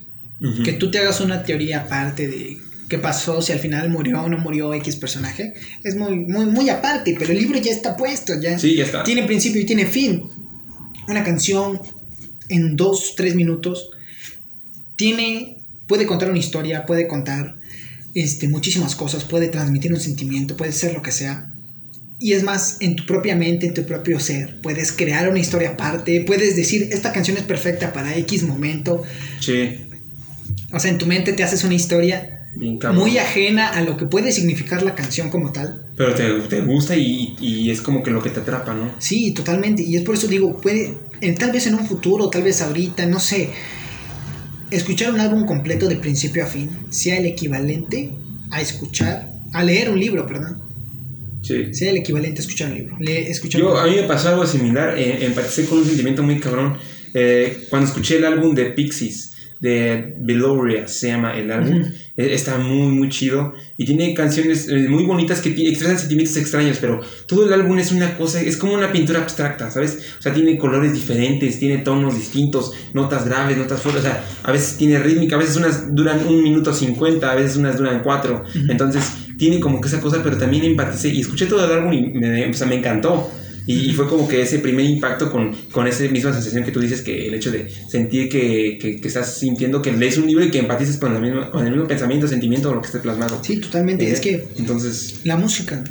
Que 0.64 0.72
tú 0.72 0.90
te 0.90 0.98
hagas 0.98 1.20
una 1.20 1.44
teoría 1.44 1.82
aparte 1.82 2.26
de 2.26 2.56
qué 2.88 2.98
pasó, 2.98 3.40
si 3.40 3.52
al 3.52 3.60
final 3.60 3.88
murió 3.88 4.20
o 4.20 4.28
no 4.28 4.36
murió 4.38 4.74
X 4.74 4.96
personaje, 4.96 5.54
es 5.84 5.94
muy, 5.94 6.16
muy, 6.16 6.46
muy 6.46 6.68
aparte, 6.68 7.14
pero 7.16 7.30
el 7.30 7.38
libro 7.38 7.58
ya 7.60 7.70
está 7.70 7.96
puesto, 7.96 8.32
ya 8.40 8.58
Sí, 8.58 8.74
ya 8.74 8.84
está. 8.84 9.04
tiene 9.04 9.22
principio 9.22 9.60
y 9.60 9.64
tiene 9.64 9.86
fin. 9.86 10.24
Una 11.06 11.22
canción 11.22 11.80
en 12.48 12.74
dos, 12.74 13.14
tres 13.16 13.36
minutos 13.36 13.90
tiene, 14.96 15.58
puede 15.86 16.04
contar 16.06 16.30
una 16.30 16.38
historia, 16.40 16.84
puede 16.84 17.06
contar 17.06 17.56
este, 18.14 18.48
muchísimas 18.48 18.94
cosas, 18.94 19.24
puede 19.24 19.48
transmitir 19.48 19.92
un 19.92 20.00
sentimiento, 20.00 20.56
puede 20.56 20.72
ser 20.72 20.94
lo 20.94 21.02
que 21.02 21.12
sea. 21.12 21.50
Y 22.20 22.32
es 22.32 22.42
más, 22.44 22.76
en 22.80 22.96
tu 22.96 23.04
propia 23.06 23.34
mente, 23.36 23.66
en 23.66 23.74
tu 23.74 23.84
propio 23.84 24.18
ser, 24.20 24.60
puedes 24.62 24.92
crear 24.92 25.28
una 25.28 25.40
historia 25.40 25.70
aparte, 25.70 26.22
puedes 26.26 26.56
decir, 26.56 26.88
esta 26.92 27.12
canción 27.12 27.36
es 27.36 27.42
perfecta 27.42 27.92
para 27.92 28.16
X 28.18 28.44
momento. 28.44 29.02
Sí, 29.40 29.80
O 30.72 30.78
sea, 30.80 30.90
en 30.90 30.98
tu 30.98 31.06
mente 31.06 31.32
te 31.32 31.42
haces 31.42 31.64
una 31.64 31.74
historia 31.74 32.30
muy 32.94 33.18
ajena 33.18 33.68
a 33.68 33.82
lo 33.82 33.96
que 33.96 34.06
puede 34.06 34.30
significar 34.30 34.82
la 34.84 34.94
canción 34.94 35.28
como 35.28 35.50
tal. 35.50 35.86
Pero 35.96 36.14
te, 36.14 36.30
te 36.48 36.60
gusta 36.60 36.94
y, 36.96 37.36
y 37.40 37.70
es 37.70 37.80
como 37.82 38.02
que 38.04 38.12
lo 38.12 38.22
que 38.22 38.30
te 38.30 38.40
atrapa, 38.40 38.74
¿no? 38.74 38.92
Sí, 39.00 39.32
totalmente. 39.32 39.82
Y 39.82 39.96
es 39.96 40.02
por 40.02 40.14
eso 40.14 40.28
digo, 40.28 40.60
puede, 40.60 40.94
en- 41.20 41.34
tal 41.34 41.50
vez 41.50 41.66
en 41.66 41.74
un 41.74 41.84
futuro, 41.86 42.30
tal 42.30 42.44
vez 42.44 42.62
ahorita, 42.62 43.06
no 43.06 43.18
sé, 43.18 43.50
escuchar 44.76 45.12
un 45.12 45.20
álbum 45.20 45.44
completo 45.46 45.88
de 45.88 45.96
principio 45.96 46.44
a 46.44 46.46
fin 46.46 46.70
sea 46.90 47.16
el 47.18 47.26
equivalente 47.26 48.10
a 48.50 48.60
escuchar, 48.60 49.30
a 49.52 49.62
leer 49.64 49.90
un 49.90 49.98
libro, 49.98 50.26
perdón. 50.26 50.62
Sí. 51.42 51.74
Sea 51.74 51.90
el 51.90 51.98
equivalente 51.98 52.40
a 52.40 52.42
escuchar 52.44 52.70
un 52.72 52.78
libro. 52.78 52.96
Le, 53.00 53.30
escuchar 53.30 53.60
Yo, 53.60 53.72
un- 53.72 53.78
a 53.78 53.84
mí 53.86 53.96
me 53.96 54.04
pasó 54.04 54.30
algo 54.30 54.46
similar, 54.46 54.96
eh, 54.98 55.24
empaticé 55.26 55.66
con 55.66 55.78
un 55.78 55.84
sentimiento 55.84 56.22
muy 56.22 56.38
cabrón. 56.40 56.78
eh, 57.16 57.66
cuando 57.70 57.86
escuché 57.88 58.16
el 58.16 58.24
álbum 58.24 58.56
de 58.56 58.64
Pixies, 58.72 59.33
de 59.64 60.14
Beloria, 60.20 60.86
se 60.86 61.08
llama 61.08 61.36
el 61.38 61.50
álbum, 61.50 61.80
Ujú. 61.80 61.90
eh, 62.18 62.34
está 62.34 62.58
muy, 62.58 62.88
muy 62.92 63.08
chido 63.08 63.54
y 63.78 63.86
tiene 63.86 64.12
canciones 64.12 64.68
eh, 64.68 64.88
muy 64.90 65.04
bonitas 65.04 65.40
que 65.40 65.48
expresan 65.48 65.98
sentimientos 65.98 66.36
extraños, 66.36 66.76
pero 66.80 67.00
todo 67.26 67.46
el 67.46 67.52
álbum 67.52 67.78
es 67.78 67.90
una 67.90 68.14
cosa, 68.18 68.42
es 68.42 68.58
como 68.58 68.74
una 68.74 68.92
pintura 68.92 69.20
abstracta, 69.20 69.70
¿sabes? 69.70 69.98
O 70.18 70.22
sea, 70.22 70.34
tiene 70.34 70.58
colores 70.58 70.92
diferentes, 70.92 71.58
tiene 71.58 71.78
tonos 71.78 72.14
distintos, 72.14 72.72
notas 72.92 73.24
graves, 73.24 73.56
notas 73.56 73.80
fuertes, 73.80 74.04
o 74.04 74.06
sea, 74.06 74.22
a 74.42 74.52
veces 74.52 74.76
tiene 74.76 74.98
rítmica, 74.98 75.36
a 75.36 75.38
veces 75.38 75.56
unas 75.56 75.94
duran 75.94 76.26
un 76.26 76.42
minuto 76.42 76.74
cincuenta, 76.74 77.32
a 77.32 77.34
veces 77.34 77.56
unas 77.56 77.78
duran 77.78 78.02
cuatro, 78.04 78.44
Ujú. 78.46 78.70
entonces 78.70 79.02
tiene 79.38 79.60
como 79.60 79.80
que 79.80 79.88
esa 79.88 80.00
cosa, 80.00 80.20
pero 80.22 80.36
también 80.36 80.64
empaticé 80.64 81.08
y 81.08 81.22
escuché 81.22 81.46
todo 81.46 81.64
el 81.64 81.72
álbum 81.72 81.92
y 81.94 82.02
me, 82.10 82.50
o 82.50 82.52
sea, 82.54 82.66
me 82.66 82.74
encantó. 82.76 83.30
Y, 83.66 83.90
y 83.90 83.92
fue 83.94 84.06
como 84.08 84.28
que 84.28 84.42
ese 84.42 84.58
primer 84.58 84.84
impacto 84.84 85.30
con, 85.32 85.54
con 85.72 85.86
esa 85.86 86.04
misma 86.04 86.32
sensación 86.34 86.64
que 86.64 86.70
tú 86.72 86.80
dices, 86.80 87.00
que 87.02 87.28
el 87.28 87.34
hecho 87.34 87.50
de 87.50 87.70
sentir 87.88 88.28
que, 88.28 88.76
que, 88.80 89.00
que 89.00 89.08
estás 89.08 89.38
sintiendo 89.38 89.80
que 89.80 89.90
lees 89.92 90.18
un 90.18 90.26
libro 90.26 90.44
y 90.44 90.50
que 90.50 90.58
empatices 90.58 90.98
con, 90.98 91.14
la 91.14 91.20
misma, 91.20 91.50
con 91.50 91.64
el 91.66 91.72
mismo 91.72 91.88
pensamiento, 91.88 92.28
sentimiento 92.28 92.70
o 92.70 92.74
lo 92.74 92.80
que 92.82 92.86
esté 92.88 92.98
plasmado. 92.98 93.42
Sí, 93.42 93.56
totalmente. 93.58 94.06
Eh, 94.06 94.12
Es 94.12 94.20
que 94.20 94.46
Entonces, 94.58 95.20
la 95.24 95.36
música, 95.38 95.82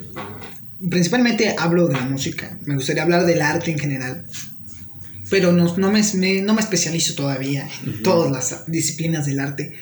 principalmente 0.89 1.55
hablo 1.57 1.87
de 1.87 1.93
la 1.93 2.01
música, 2.05 2.59
me 2.65 2.75
gustaría 2.75 3.03
hablar 3.03 3.25
del 3.25 3.41
arte 3.41 3.71
en 3.71 3.79
general, 3.79 4.25
pero 5.29 5.51
no, 5.51 5.75
no, 5.77 5.91
me, 5.91 6.01
me- 6.15 6.41
no 6.41 6.53
me 6.53 6.61
especializo 6.61 7.15
todavía 7.15 7.67
en 7.85 7.89
Ujú. 7.89 8.03
todas 8.03 8.31
las 8.31 8.65
disciplinas 8.71 9.25
del 9.25 9.39
arte. 9.39 9.73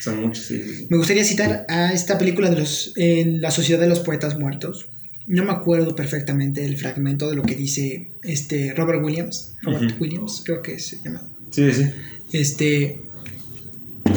son 0.00 0.20
muchos, 0.20 0.46
sí, 0.46 0.62
sí, 0.62 0.76
sí. 0.76 0.86
Me 0.88 0.96
gustaría 0.96 1.24
citar 1.24 1.66
a 1.68 1.92
esta 1.92 2.16
película 2.16 2.48
de 2.48 2.56
los, 2.56 2.92
en 2.96 3.40
La 3.40 3.50
Sociedad 3.50 3.80
de 3.80 3.88
los 3.88 4.00
Poetas 4.00 4.38
Muertos. 4.38 4.86
No 5.26 5.44
me 5.44 5.52
acuerdo 5.52 5.94
perfectamente 5.96 6.60
del 6.60 6.76
fragmento 6.76 7.30
de 7.30 7.36
lo 7.36 7.42
que 7.42 7.54
dice 7.54 8.12
este 8.22 8.74
Robert 8.74 9.02
Williams. 9.02 9.54
Robert. 9.62 10.00
Williams, 10.00 10.42
creo 10.44 10.60
que 10.60 10.78
se 10.78 11.00
llama. 11.02 11.28
Sí, 11.50 11.72
sí. 11.72 11.84
Este. 12.32 13.00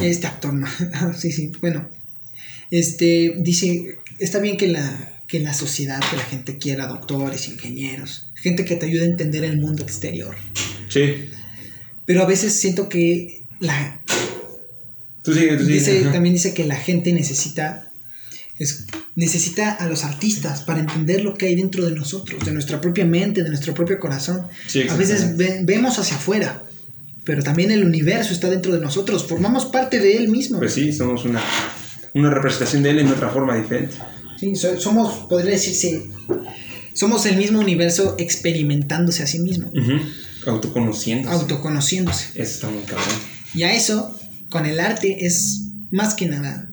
Este 0.02 0.26
actor, 0.26 0.52
no. 0.52 0.66
sí, 1.16 1.32
sí, 1.32 1.52
bueno. 1.60 1.88
Este 2.70 3.34
dice: 3.38 3.98
Está 4.18 4.38
bien 4.38 4.56
que 4.56 4.68
la, 4.68 5.22
que 5.26 5.38
en 5.38 5.44
la 5.44 5.54
sociedad 5.54 6.00
que 6.10 6.16
la 6.16 6.24
gente 6.24 6.58
quiera 6.58 6.86
doctores, 6.86 7.48
ingenieros, 7.48 8.30
gente 8.34 8.64
que 8.64 8.76
te 8.76 8.86
ayude 8.86 9.02
a 9.02 9.06
entender 9.06 9.44
el 9.44 9.58
mundo 9.58 9.82
exterior. 9.82 10.36
Sí. 10.88 11.30
Pero 12.04 12.22
a 12.22 12.26
veces 12.26 12.52
siento 12.54 12.88
que 12.88 13.46
la, 13.60 14.02
Tú 15.22 15.34
sigue, 15.34 15.56
tú 15.56 15.64
sigue. 15.64 15.74
dice, 15.74 16.00
también 16.04 16.34
dice 16.34 16.54
que 16.54 16.64
la 16.64 16.76
gente 16.76 17.12
necesita 17.12 17.87
es- 18.58 18.86
necesita 19.14 19.72
a 19.72 19.86
los 19.88 20.04
artistas 20.04 20.62
para 20.62 20.80
entender 20.80 21.22
lo 21.22 21.34
que 21.34 21.46
hay 21.46 21.54
dentro 21.54 21.84
de 21.84 21.92
nosotros, 21.92 22.44
de 22.44 22.52
nuestra 22.52 22.80
propia 22.80 23.04
mente, 23.04 23.42
de 23.42 23.48
nuestro 23.48 23.74
propio 23.74 23.98
corazón. 23.98 24.42
Sí, 24.66 24.82
a 24.88 24.94
veces 24.96 25.36
ve- 25.36 25.60
vemos 25.64 25.98
hacia 25.98 26.16
afuera, 26.16 26.62
pero 27.24 27.42
también 27.42 27.70
el 27.70 27.84
universo 27.84 28.32
está 28.32 28.48
dentro 28.48 28.72
de 28.72 28.80
nosotros, 28.80 29.26
formamos 29.26 29.66
parte 29.66 29.98
de 30.00 30.16
él 30.16 30.28
mismo. 30.28 30.58
Pues 30.58 30.72
sí, 30.74 30.92
somos 30.92 31.24
una, 31.24 31.42
una 32.14 32.30
representación 32.30 32.82
de 32.82 32.90
él 32.90 32.98
en 33.00 33.08
otra 33.08 33.28
forma 33.30 33.56
diferente. 33.56 33.96
Sí, 34.38 34.54
so- 34.56 34.78
somos, 34.80 35.26
podría 35.28 35.52
decirse, 35.52 36.06
somos 36.94 37.26
el 37.26 37.36
mismo 37.36 37.58
universo 37.60 38.14
experimentándose 38.18 39.22
a 39.22 39.26
sí 39.26 39.40
mismo, 39.40 39.68
Ujú. 39.68 39.92
Autoconociéndose. 40.46 41.34
autoconociéndose. 41.34 42.26
Eso 42.34 42.42
está 42.54 42.70
muy 42.70 42.82
cabrón. 42.84 43.04
Y 43.54 43.62
a 43.64 43.72
eso, 43.74 44.16
con 44.48 44.64
el 44.66 44.80
arte, 44.80 45.26
es 45.26 45.64
más 45.90 46.14
que 46.14 46.26
nada 46.26 46.70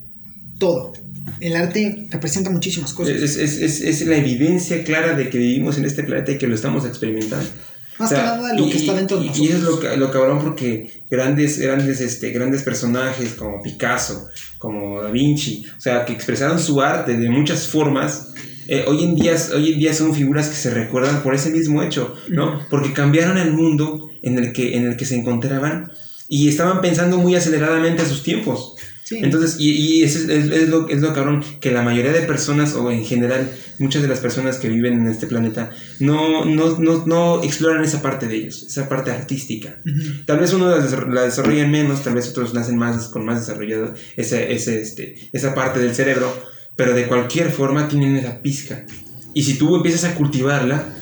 todo. 0.59 0.93
El 1.39 1.55
arte 1.55 2.07
representa 2.09 2.49
muchísimas 2.49 2.93
cosas. 2.93 3.15
Es, 3.15 3.35
es, 3.37 3.59
es, 3.61 3.81
es 3.81 4.07
la 4.07 4.17
evidencia 4.17 4.83
clara 4.83 5.15
de 5.15 5.29
que 5.29 5.37
vivimos 5.37 5.77
en 5.77 5.85
este 5.85 6.03
planeta 6.03 6.31
y 6.33 6.37
que 6.37 6.47
lo 6.47 6.55
estamos 6.55 6.85
experimentando. 6.85 7.49
Más 7.97 8.11
O 8.11 8.15
sea, 8.15 8.23
que 8.23 8.25
nada 8.41 8.53
lo 8.55 8.65
y- 8.67 8.69
que 8.69 8.77
está 8.77 8.93
dentro 8.93 9.19
de 9.19 9.27
nosotros. 9.27 9.49
Y 9.49 9.51
es 9.53 9.61
lo, 9.61 9.95
lo 9.97 10.11
cabrón 10.11 10.39
porque 10.41 11.03
grandes, 11.09 11.57
grandes, 11.59 12.01
este, 12.01 12.31
grandes 12.31 12.61
personajes 12.63 13.33
como 13.35 13.61
Picasso, 13.61 14.27
como 14.57 15.01
Da 15.01 15.11
Vinci, 15.11 15.65
o 15.77 15.81
sea, 15.81 16.03
que 16.05 16.13
expresaron 16.13 16.59
su 16.59 16.81
arte 16.81 17.17
de 17.17 17.29
muchas 17.29 17.67
formas, 17.67 18.33
eh, 18.67 18.83
hoy, 18.87 19.03
en 19.03 19.15
día, 19.15 19.35
hoy 19.53 19.73
en 19.73 19.79
día 19.79 19.93
son 19.93 20.13
figuras 20.13 20.49
que 20.49 20.55
se 20.55 20.71
recuerdan 20.71 21.23
por 21.23 21.33
ese 21.35 21.51
mismo 21.51 21.83
hecho, 21.83 22.15
¿no? 22.29 22.59
Porque 22.69 22.93
cambiaron 22.93 23.37
el 23.37 23.53
mundo 23.53 24.09
en 24.23 24.37
el 24.39 24.51
que, 24.53 24.75
en 24.75 24.85
el 24.87 24.97
que 24.97 25.05
se 25.05 25.15
encontraban 25.15 25.91
y 26.27 26.49
estaban 26.49 26.81
pensando 26.81 27.17
muy 27.19 27.35
aceleradamente 27.35 28.01
a 28.01 28.05
sus 28.07 28.23
tiempos. 28.23 28.75
Sí. 29.07 29.19
Entonces, 29.21 29.57
y, 29.59 29.69
y 29.99 30.03
es, 30.03 30.15
es- 30.15 30.27
es 30.51 30.67
lo, 30.67 30.89
es 30.89 30.99
lo 30.99 31.13
cabrón, 31.13 31.43
que 31.61 31.69
la 31.69 31.83
mayoría 31.83 32.11
de 32.11 32.21
personas, 32.21 32.73
o 32.73 32.89
en 32.89 33.05
general, 33.05 33.51
muchas 33.77 34.01
de 34.01 34.07
las 34.07 34.19
personas 34.19 34.57
que 34.57 34.67
viven 34.67 34.93
en 34.95 35.05
este 35.07 35.27
planeta, 35.27 35.69
no, 35.99 36.43
no, 36.43 36.79
no, 36.79 37.05
no 37.05 37.43
exploran 37.43 37.83
esa 37.83 38.01
parte 38.01 38.27
de 38.27 38.37
ellos, 38.37 38.63
esa 38.63 38.89
parte 38.89 39.11
artística. 39.11 39.77
Ujú. 39.85 40.23
Tal 40.25 40.39
vez 40.39 40.53
uno 40.53 40.69
la, 40.71 40.79
desar- 40.83 41.07
la 41.13 41.21
desarrollan 41.21 41.69
menos, 41.69 42.01
tal 42.03 42.15
vez 42.15 42.29
otros 42.29 42.55
nacen 42.55 42.77
más 42.77 43.07
con 43.09 43.23
más 43.25 43.45
desarrollado 43.45 43.93
ese, 44.17 44.51
ese, 44.53 44.81
este, 44.81 45.29
esa 45.31 45.53
parte 45.53 45.79
del 45.79 45.93
cerebro, 45.93 46.35
pero 46.75 46.93
de 46.95 47.05
cualquier 47.05 47.51
forma 47.51 47.87
tienen 47.87 48.15
esa 48.15 48.41
pizca. 48.41 48.87
Y 49.35 49.43
si 49.43 49.53
tú 49.53 49.75
empiezas 49.75 50.05
a 50.05 50.15
cultivarla, 50.15 50.94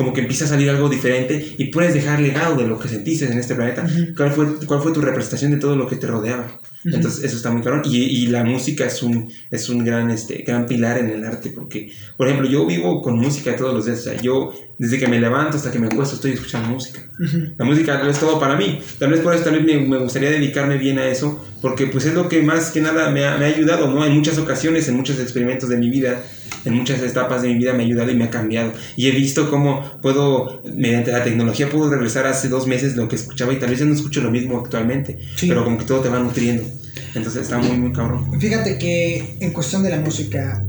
como 0.00 0.14
que 0.14 0.22
empieza 0.22 0.46
a 0.46 0.48
salir 0.48 0.70
algo 0.70 0.88
diferente 0.88 1.56
y 1.58 1.66
puedes 1.66 1.92
dejar 1.92 2.20
legado 2.20 2.56
de 2.56 2.66
lo 2.66 2.78
que 2.78 2.88
sentiste 2.88 3.26
en 3.26 3.38
este 3.38 3.54
planeta. 3.54 3.84
Ujú. 3.84 4.14
¿Cuál, 4.16 4.32
fue, 4.32 4.66
¿Cuál 4.66 4.80
fue 4.80 4.92
tu 4.94 5.02
representación 5.02 5.50
de 5.50 5.58
todo 5.58 5.76
lo 5.76 5.86
que 5.86 5.96
te 5.96 6.06
rodeaba? 6.06 6.58
Ujú. 6.86 6.96
Entonces, 6.96 7.22
eso 7.22 7.36
está 7.36 7.50
muy 7.50 7.60
claro. 7.60 7.82
Y, 7.84 7.98
y 7.98 8.26
la 8.28 8.42
música 8.42 8.86
es 8.86 9.02
un, 9.02 9.30
es 9.50 9.68
un 9.68 9.84
gran, 9.84 10.10
este, 10.10 10.38
gran 10.38 10.64
pilar 10.64 10.96
en 10.96 11.10
el 11.10 11.22
arte, 11.22 11.52
porque, 11.54 11.92
por 12.16 12.28
ejemplo, 12.28 12.48
yo 12.48 12.64
vivo 12.64 13.02
con 13.02 13.18
música 13.18 13.54
todos 13.54 13.74
los 13.74 13.84
días. 13.84 13.98
O 13.98 14.02
sea, 14.04 14.22
yo, 14.22 14.54
desde 14.78 14.98
que 14.98 15.06
me 15.06 15.20
levanto 15.20 15.58
hasta 15.58 15.70
que 15.70 15.78
me 15.78 15.88
acuesto, 15.88 16.14
estoy 16.14 16.30
escuchando 16.30 16.70
música. 16.70 17.06
Ujú. 17.22 17.52
La 17.58 17.66
música 17.66 18.08
es 18.08 18.18
todo 18.18 18.40
para 18.40 18.56
mí. 18.56 18.80
Tal 18.98 19.10
vez 19.10 19.20
por 19.20 19.34
eso 19.34 19.44
también 19.44 19.66
me, 19.66 19.86
me 19.86 19.98
gustaría 19.98 20.30
dedicarme 20.30 20.78
bien 20.78 20.98
a 20.98 21.08
eso, 21.08 21.44
porque 21.60 21.88
pues 21.88 22.06
es 22.06 22.14
lo 22.14 22.26
que 22.26 22.40
más 22.40 22.70
que 22.70 22.80
nada 22.80 23.10
me 23.10 23.26
ha, 23.26 23.36
me 23.36 23.44
ha 23.44 23.48
ayudado, 23.48 23.92
¿no? 23.92 24.02
En 24.06 24.14
muchas 24.14 24.38
ocasiones, 24.38 24.88
en 24.88 24.96
muchos 24.96 25.20
experimentos 25.20 25.68
de 25.68 25.76
mi 25.76 25.90
vida, 25.90 26.22
en 26.64 26.74
muchas 26.74 27.00
etapas 27.02 27.42
de 27.42 27.48
mi 27.48 27.54
vida 27.54 27.72
me 27.72 27.82
ha 27.82 27.86
ayudado 27.86 28.10
y 28.10 28.14
me 28.14 28.24
ha 28.24 28.30
cambiado. 28.30 28.72
Y 28.96 29.08
he 29.08 29.10
visto 29.12 29.50
cómo 29.50 30.00
puedo, 30.02 30.62
mediante 30.76 31.12
la 31.12 31.22
tecnología, 31.24 31.68
puedo 31.70 31.90
regresar 31.90 32.26
hace 32.26 32.48
dos 32.48 32.66
meses 32.66 32.96
lo 32.96 33.08
que 33.08 33.16
escuchaba 33.16 33.52
y 33.52 33.58
tal 33.58 33.70
vez 33.70 33.78
ya 33.78 33.84
no 33.86 33.94
escucho 33.94 34.20
lo 34.20 34.30
mismo 34.30 34.58
actualmente, 34.58 35.18
Sí. 35.36 35.48
pero 35.48 35.64
como 35.64 35.78
que 35.78 35.84
todo 35.84 36.00
te 36.00 36.08
va 36.08 36.18
nutriendo. 36.18 36.62
Entonces 37.14 37.42
está 37.42 37.58
muy, 37.58 37.76
muy 37.76 37.92
cabrón. 37.92 38.38
Fíjate 38.40 38.78
que 38.78 39.36
en 39.40 39.52
cuestión 39.52 39.82
de 39.82 39.90
la 39.90 40.00
música, 40.00 40.64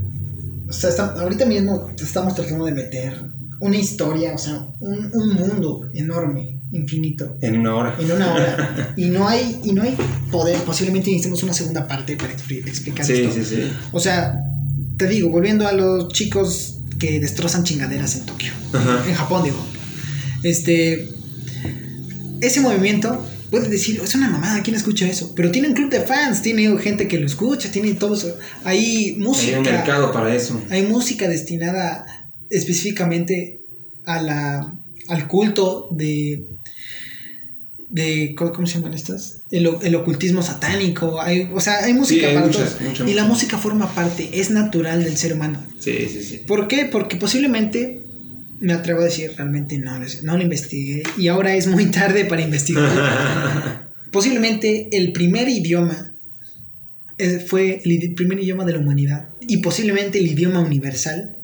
o 0.68 0.72
sea, 0.72 0.90
está- 0.90 1.14
ahorita 1.20 1.46
mismo 1.46 1.90
estamos 2.02 2.34
tratando 2.34 2.64
de 2.64 2.72
meter 2.72 3.14
una 3.60 3.76
historia, 3.76 4.32
o 4.34 4.38
sea, 4.38 4.66
un, 4.80 5.10
un 5.14 5.34
mundo 5.34 5.88
enorme, 5.94 6.58
infinito, 6.72 7.36
En 7.42 7.58
una 7.58 7.74
hora. 7.76 7.94
en 7.98 8.10
una 8.10 8.34
hora. 8.34 8.94
y 8.96 9.04
no 9.06 9.28
hay, 9.28 9.60
y 9.62 9.72
no 9.72 9.82
hay 9.82 9.94
poder, 10.32 10.56
posiblemente 10.60 11.10
necesitemos 11.10 11.42
una 11.44 11.52
segunda 11.52 11.86
parte 11.86 12.16
para 12.16 12.32
expli- 12.34 12.66
explicar 12.66 13.04
Sí, 13.06 13.12
esto. 13.14 13.34
sí, 13.34 13.44
sí. 13.44 13.72
O 13.92 14.00
sea, 14.00 14.40
te 14.96 15.08
digo, 15.08 15.28
volviendo 15.30 15.66
a 15.66 15.72
los 15.72 16.12
chicos 16.12 16.78
que 16.98 17.18
destrozan 17.20 17.64
chingaderas 17.64 18.16
en 18.16 18.26
Tokio, 18.26 18.52
Ajá. 18.72 19.02
en 19.08 19.14
Japón 19.14 19.42
digo. 19.44 19.64
Este, 20.42 21.08
ese 22.40 22.60
movimiento, 22.60 23.24
puedes 23.50 23.70
decir, 23.70 24.00
es 24.02 24.14
una 24.14 24.28
mamada, 24.28 24.62
¿quién 24.62 24.76
escucha 24.76 25.06
eso? 25.06 25.32
Pero 25.34 25.50
tiene 25.50 25.68
un 25.68 25.74
club 25.74 25.90
de 25.90 26.00
fans, 26.00 26.42
tiene 26.42 26.76
gente 26.78 27.08
que 27.08 27.18
lo 27.18 27.26
escucha, 27.26 27.70
tiene 27.70 27.94
todo 27.94 28.14
eso. 28.14 28.36
Hay 28.64 29.16
música. 29.18 29.52
Hay 29.52 29.58
un 29.58 29.64
mercado 29.64 30.12
para 30.12 30.34
eso. 30.34 30.60
Hay 30.70 30.82
música 30.82 31.28
destinada 31.28 32.06
específicamente 32.50 33.62
a 34.04 34.20
la, 34.20 34.78
al 35.08 35.28
culto 35.28 35.88
de, 35.92 36.46
de 37.92 38.34
¿cómo 38.34 38.66
se 38.66 38.78
llaman 38.78 38.94
estas? 38.94 39.42
El, 39.50 39.94
ocultismo 39.94 40.42
satánico. 40.42 41.20
Hay, 41.20 41.50
o 41.52 41.60
sea, 41.60 41.84
hay 41.84 41.92
música 41.92 42.26
para 42.32 42.46
muchas, 42.46 42.78
todo. 42.78 42.88
muchas, 42.88 43.08
y 43.08 43.12
la 43.12 43.24
música 43.24 43.58
forma 43.58 43.94
parte, 43.94 44.30
es 44.32 44.50
natural 44.50 45.04
del 45.04 45.16
ser 45.18 45.34
humano. 45.34 45.62
Sí, 45.78 46.08
sí, 46.10 46.22
sí. 46.22 46.38
¿Por 46.46 46.68
qué? 46.68 46.86
Porque 46.90 47.16
posiblemente, 47.16 48.00
me 48.60 48.72
atrevo 48.72 49.02
a 49.02 49.04
decir, 49.04 49.32
realmente 49.36 49.76
no, 49.76 49.98
no 49.98 50.36
lo 50.36 50.42
investigué 50.42 51.02
y 51.18 51.28
ahora 51.28 51.54
es 51.54 51.66
muy 51.66 51.86
tarde 51.86 52.24
para 52.24 52.40
investigar. 52.40 53.92
posiblemente 54.10 54.88
el 54.92 55.12
primer 55.12 55.50
idioma 55.50 56.14
eh, 57.18 57.44
fue 57.46 57.82
el 57.84 58.14
primer 58.14 58.40
idioma 58.40 58.64
de 58.64 58.72
la 58.72 58.78
humanidad 58.78 59.28
y 59.40 59.58
posiblemente 59.58 60.18
el 60.18 60.28
idioma 60.28 60.60
universal 60.60 61.36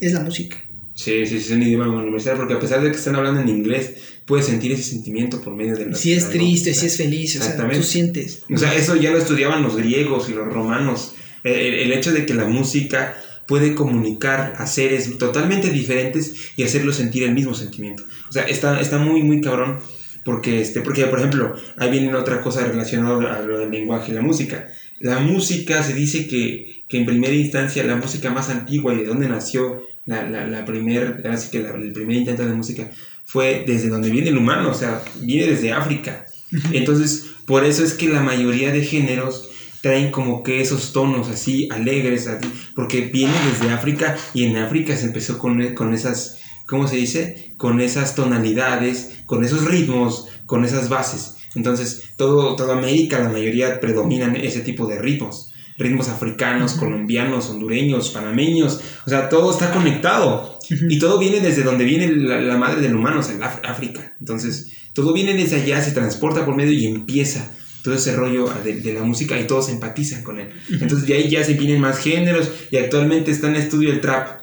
es 0.00 0.14
la 0.14 0.20
música. 0.20 0.56
Sí, 0.94 1.24
sí, 1.26 1.38
sí, 1.40 1.46
es 1.46 1.50
un 1.52 1.62
idioma 1.62 1.88
universal, 1.88 2.36
porque 2.36 2.54
a 2.54 2.60
pesar 2.60 2.82
de 2.82 2.90
que 2.90 2.96
están 2.96 3.16
hablando 3.16 3.40
en 3.40 3.48
inglés, 3.48 3.94
puedes 4.26 4.46
sentir 4.46 4.72
ese 4.72 4.82
sentimiento 4.82 5.40
por 5.40 5.54
medio 5.54 5.74
de 5.74 5.86
la 5.86 5.96
Si 5.96 6.12
es 6.12 6.28
triste, 6.28 6.70
música. 6.70 6.74
si 6.80 6.86
es 6.86 6.96
feliz, 6.96 7.36
o 7.40 7.42
sea, 7.42 7.68
tú 7.70 7.82
sientes. 7.82 8.42
O 8.54 8.58
sea, 8.58 8.74
eso 8.74 8.96
ya 8.96 9.10
lo 9.10 9.18
estudiaban 9.18 9.62
los 9.62 9.76
griegos 9.76 10.28
y 10.28 10.34
los 10.34 10.46
romanos. 10.46 11.14
El, 11.44 11.74
el- 11.74 11.92
hecho 11.92 12.12
de 12.12 12.24
que 12.26 12.34
la 12.34 12.44
música 12.44 13.16
puede 13.48 13.74
comunicar 13.74 14.54
a 14.58 14.66
seres 14.66 15.18
totalmente 15.18 15.70
diferentes 15.70 16.34
y 16.56 16.62
hacerlos 16.62 16.96
sentir 16.96 17.24
el 17.24 17.32
mismo 17.32 17.54
sentimiento. 17.54 18.04
O 18.28 18.32
sea, 18.32 18.44
está, 18.44 18.80
está 18.80 18.98
muy, 18.98 19.22
muy 19.22 19.40
cabrón. 19.40 19.78
Porque, 20.24 20.60
este, 20.60 20.82
porque, 20.82 21.04
por 21.06 21.18
ejemplo, 21.18 21.56
ahí 21.78 21.90
viene 21.90 22.14
otra 22.14 22.42
cosa 22.42 22.64
relacionada 22.64 23.34
a 23.34 23.42
lo 23.42 23.58
del 23.58 23.70
lenguaje 23.72 24.12
y 24.12 24.14
la 24.14 24.20
música. 24.22 24.68
La 25.00 25.18
música 25.18 25.82
se 25.82 25.94
dice 25.94 26.28
que, 26.28 26.84
que 26.86 26.98
en 26.98 27.06
primera 27.06 27.34
instancia 27.34 27.82
la 27.82 27.96
música 27.96 28.30
más 28.30 28.48
antigua 28.48 28.94
y 28.94 28.98
de 28.98 29.06
donde 29.06 29.28
nació 29.28 29.82
la, 30.06 30.28
la, 30.28 30.46
la 30.46 30.64
primer, 30.64 31.22
así 31.30 31.50
que 31.50 31.60
la- 31.60 31.70
el 31.74 31.92
primer 31.92 32.16
intento 32.16 32.44
de 32.46 32.52
música 32.54 32.90
fue 33.24 33.64
desde 33.66 33.88
donde 33.88 34.10
viene 34.10 34.30
el 34.30 34.38
humano, 34.38 34.70
o 34.70 34.74
sea, 34.74 35.02
viene 35.20 35.46
desde 35.46 35.72
África. 35.72 36.26
Entonces, 36.72 37.26
por 37.46 37.64
eso 37.64 37.84
es 37.84 37.94
que 37.94 38.08
la 38.08 38.20
mayoría 38.22 38.72
de 38.72 38.84
géneros 38.84 39.48
traen 39.80 40.10
como 40.12 40.42
que 40.42 40.60
esos 40.60 40.92
tonos 40.92 41.28
así 41.28 41.68
alegres, 41.70 42.26
así, 42.28 42.48
porque 42.74 43.02
viene 43.02 43.34
desde 43.50 43.72
África 43.72 44.16
y 44.34 44.44
en 44.44 44.56
África 44.56 44.96
se 44.96 45.06
empezó 45.06 45.38
con, 45.38 45.74
con 45.74 45.92
esas, 45.94 46.38
¿cómo 46.66 46.86
se 46.86 46.96
dice? 46.96 47.54
Con 47.56 47.80
esas 47.80 48.14
tonalidades, 48.14 49.18
con 49.26 49.44
esos 49.44 49.64
ritmos, 49.64 50.28
con 50.46 50.64
esas 50.64 50.88
bases. 50.88 51.36
Entonces, 51.54 52.02
todo, 52.16 52.54
toda 52.56 52.76
América, 52.78 53.18
la 53.18 53.28
mayoría 53.28 53.80
predominan 53.80 54.36
ese 54.36 54.60
tipo 54.60 54.86
de 54.86 54.98
ritmos. 55.00 55.51
Ritmos 55.78 56.08
africanos, 56.08 56.74
colombianos, 56.74 57.48
hondureños, 57.50 58.10
panameños. 58.10 58.80
O 59.06 59.10
sea, 59.10 59.28
todo 59.28 59.50
está 59.50 59.70
conectado. 59.72 60.58
Y 60.88 60.98
todo 60.98 61.18
viene 61.18 61.40
desde 61.40 61.62
donde 61.62 61.84
viene 61.84 62.08
la, 62.08 62.40
la 62.40 62.56
madre 62.56 62.80
del 62.80 62.94
humano, 62.94 63.20
o 63.20 63.22
sea, 63.22 63.34
el 63.34 63.42
África. 63.42 64.14
Entonces, 64.20 64.72
todo 64.92 65.12
viene 65.12 65.34
desde 65.34 65.56
allá, 65.56 65.82
se 65.82 65.92
transporta 65.92 66.44
por 66.44 66.56
medio 66.56 66.72
y 66.72 66.86
empieza 66.86 67.50
todo 67.82 67.94
ese 67.94 68.14
rollo 68.14 68.48
de, 68.62 68.80
de 68.80 68.92
la 68.94 69.02
música 69.02 69.38
y 69.38 69.46
todos 69.46 69.68
empatizan 69.68 70.22
con 70.22 70.38
él. 70.38 70.50
Entonces, 70.70 71.06
de 71.06 71.14
ahí 71.14 71.28
ya 71.28 71.44
se 71.44 71.54
vienen 71.54 71.80
más 71.80 71.98
géneros 71.98 72.50
y 72.70 72.76
actualmente 72.76 73.30
está 73.30 73.48
en 73.48 73.56
estudio 73.56 73.90
el 73.90 74.00
trap. 74.00 74.40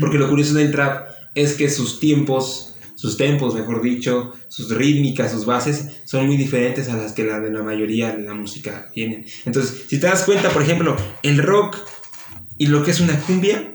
Porque 0.00 0.18
lo 0.18 0.28
curioso 0.28 0.54
del 0.54 0.70
trap 0.72 1.08
es 1.34 1.54
que 1.54 1.70
sus 1.70 2.00
tiempos, 2.00 2.74
sus 2.98 3.16
tempos, 3.16 3.54
mejor 3.54 3.80
dicho, 3.80 4.32
sus 4.48 4.70
rítmicas, 4.70 5.30
sus 5.30 5.44
bases, 5.46 6.00
son 6.04 6.26
muy 6.26 6.36
diferentes 6.36 6.88
a 6.88 6.96
las 6.96 7.12
que 7.12 7.22
la 7.22 7.38
de 7.38 7.52
la 7.52 7.62
mayoría 7.62 8.10
de 8.16 8.24
la 8.24 8.34
música 8.34 8.90
vienen. 8.92 9.24
Entonces, 9.46 9.84
si 9.88 10.00
te 10.00 10.08
das 10.08 10.24
cuenta, 10.24 10.50
por 10.50 10.62
ejemplo, 10.62 10.96
el 11.22 11.38
rock 11.38 11.76
y 12.58 12.66
lo 12.66 12.82
que 12.82 12.90
es 12.90 12.98
una 12.98 13.16
cumbia, 13.20 13.72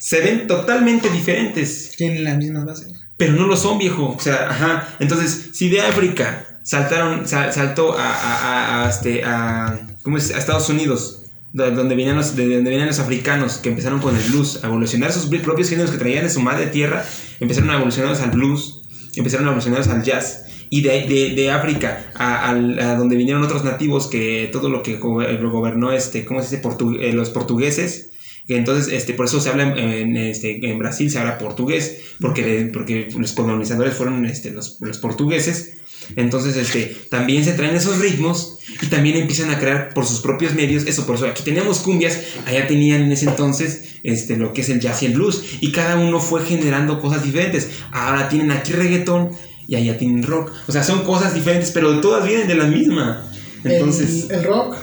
se 0.00 0.20
ven 0.20 0.48
totalmente 0.48 1.08
diferentes. 1.10 1.92
Tienen 1.96 2.24
las 2.24 2.38
mismas 2.38 2.64
bases. 2.64 2.92
Pero 3.16 3.34
no 3.34 3.46
lo 3.46 3.56
son, 3.56 3.78
viejo. 3.78 4.14
O 4.16 4.20
sea, 4.20 4.50
ajá. 4.50 4.96
Entonces, 4.98 5.50
si 5.52 5.68
de 5.68 5.80
África 5.82 6.58
saltaron, 6.64 7.28
sal- 7.28 7.52
saltó 7.52 7.96
a, 7.96 8.12
a, 8.12 8.34
a- 8.34 8.86
a 8.86 8.90
este, 8.90 9.22
a, 9.24 9.78
¿cómo 10.02 10.18
es? 10.18 10.32
a 10.34 10.38
Estados 10.38 10.68
Unidos, 10.68 11.22
do- 11.56 11.70
donde 11.72 11.94
venían, 11.96 12.16
los, 12.16 12.36
de 12.36 12.44
donde 12.56 12.70
venían 12.70 12.86
los 12.88 12.98
africanos, 13.00 13.58
que 13.58 13.68
empezaron 13.70 14.00
con 14.00 14.14
el 14.16 14.22
blues, 14.30 14.60
a 14.62 14.66
evolucionar 14.68 15.12
sus 15.12 15.26
propios 15.40 15.68
géneros 15.68 15.90
que 15.90 15.98
traían 15.98 16.24
de 16.24 16.30
su 16.30 16.40
madre 16.40 16.66
tierra, 16.66 17.04
empezaron 17.40 17.70
a 17.70 17.74
evolucionarlos 17.76 18.20
al 18.20 18.30
blues, 18.30 18.82
empezaron 19.16 19.46
a 19.46 19.48
evolucionarlos 19.50 19.88
al 19.88 20.02
jazz. 20.02 20.42
Y 20.68 20.82
de, 20.82 21.06
de, 21.06 21.34
de 21.36 21.50
África 21.50 22.10
a, 22.16 22.52
donde 22.98 23.14
vinieron 23.16 23.42
otros 23.44 23.62
nativos, 23.64 24.08
que 24.08 24.48
todo 24.52 24.68
lo 24.68 24.82
que 24.82 24.96
gobernó, 24.96 25.92
este, 25.92 26.24
¿cómo 26.24 26.42
se 26.42 26.56
dice? 26.56 26.62
Portu- 26.68 26.98
eh, 27.00 27.12
los 27.12 27.30
portugueses, 27.30 28.10
entonces, 28.48 28.92
este, 28.92 29.12
por 29.14 29.26
eso 29.26 29.40
se 29.40 29.48
habla 29.48 29.64
en, 29.64 29.78
en, 29.78 30.16
este, 30.16 30.68
en 30.70 30.78
Brasil, 30.78 31.10
se 31.10 31.18
habla 31.18 31.36
portugués, 31.38 31.98
porque, 32.20 32.70
porque 32.72 33.08
los 33.18 33.32
colonizadores 33.32 33.94
fueron 33.94 34.24
este, 34.26 34.50
los, 34.50 34.78
los 34.80 34.98
portugueses. 34.98 35.72
Entonces, 36.14 36.56
este, 36.56 36.96
también 37.10 37.44
se 37.44 37.52
traen 37.54 37.74
esos 37.74 37.98
ritmos 37.98 38.58
y 38.82 38.86
también 38.86 39.16
empiezan 39.16 39.50
a 39.50 39.58
crear 39.58 39.92
por 39.94 40.06
sus 40.06 40.20
propios 40.20 40.54
medios 40.54 40.84
eso. 40.86 41.06
Por 41.06 41.16
eso 41.16 41.26
aquí 41.26 41.42
tenemos 41.42 41.80
cumbias, 41.80 42.18
allá 42.46 42.66
tenían 42.66 43.02
en 43.02 43.12
ese 43.12 43.26
entonces 43.26 43.96
este, 44.02 44.36
lo 44.36 44.52
que 44.52 44.60
es 44.60 44.68
el 44.68 44.80
jazz 44.80 45.02
y 45.02 45.06
el 45.06 45.14
blues. 45.14 45.42
Y 45.60 45.72
cada 45.72 45.96
uno 45.96 46.20
fue 46.20 46.44
generando 46.44 47.00
cosas 47.00 47.22
diferentes. 47.24 47.68
Ahora 47.90 48.28
tienen 48.28 48.50
aquí 48.52 48.72
reggaetón 48.72 49.30
y 49.66 49.74
allá 49.74 49.98
tienen 49.98 50.22
rock. 50.22 50.52
O 50.68 50.72
sea, 50.72 50.84
son 50.84 51.02
cosas 51.04 51.34
diferentes, 51.34 51.70
pero 51.72 52.00
todas 52.00 52.24
vienen 52.26 52.46
de 52.46 52.54
la 52.54 52.66
misma. 52.66 53.28
Entonces, 53.64 54.26
el, 54.30 54.36
el 54.36 54.44
rock, 54.44 54.76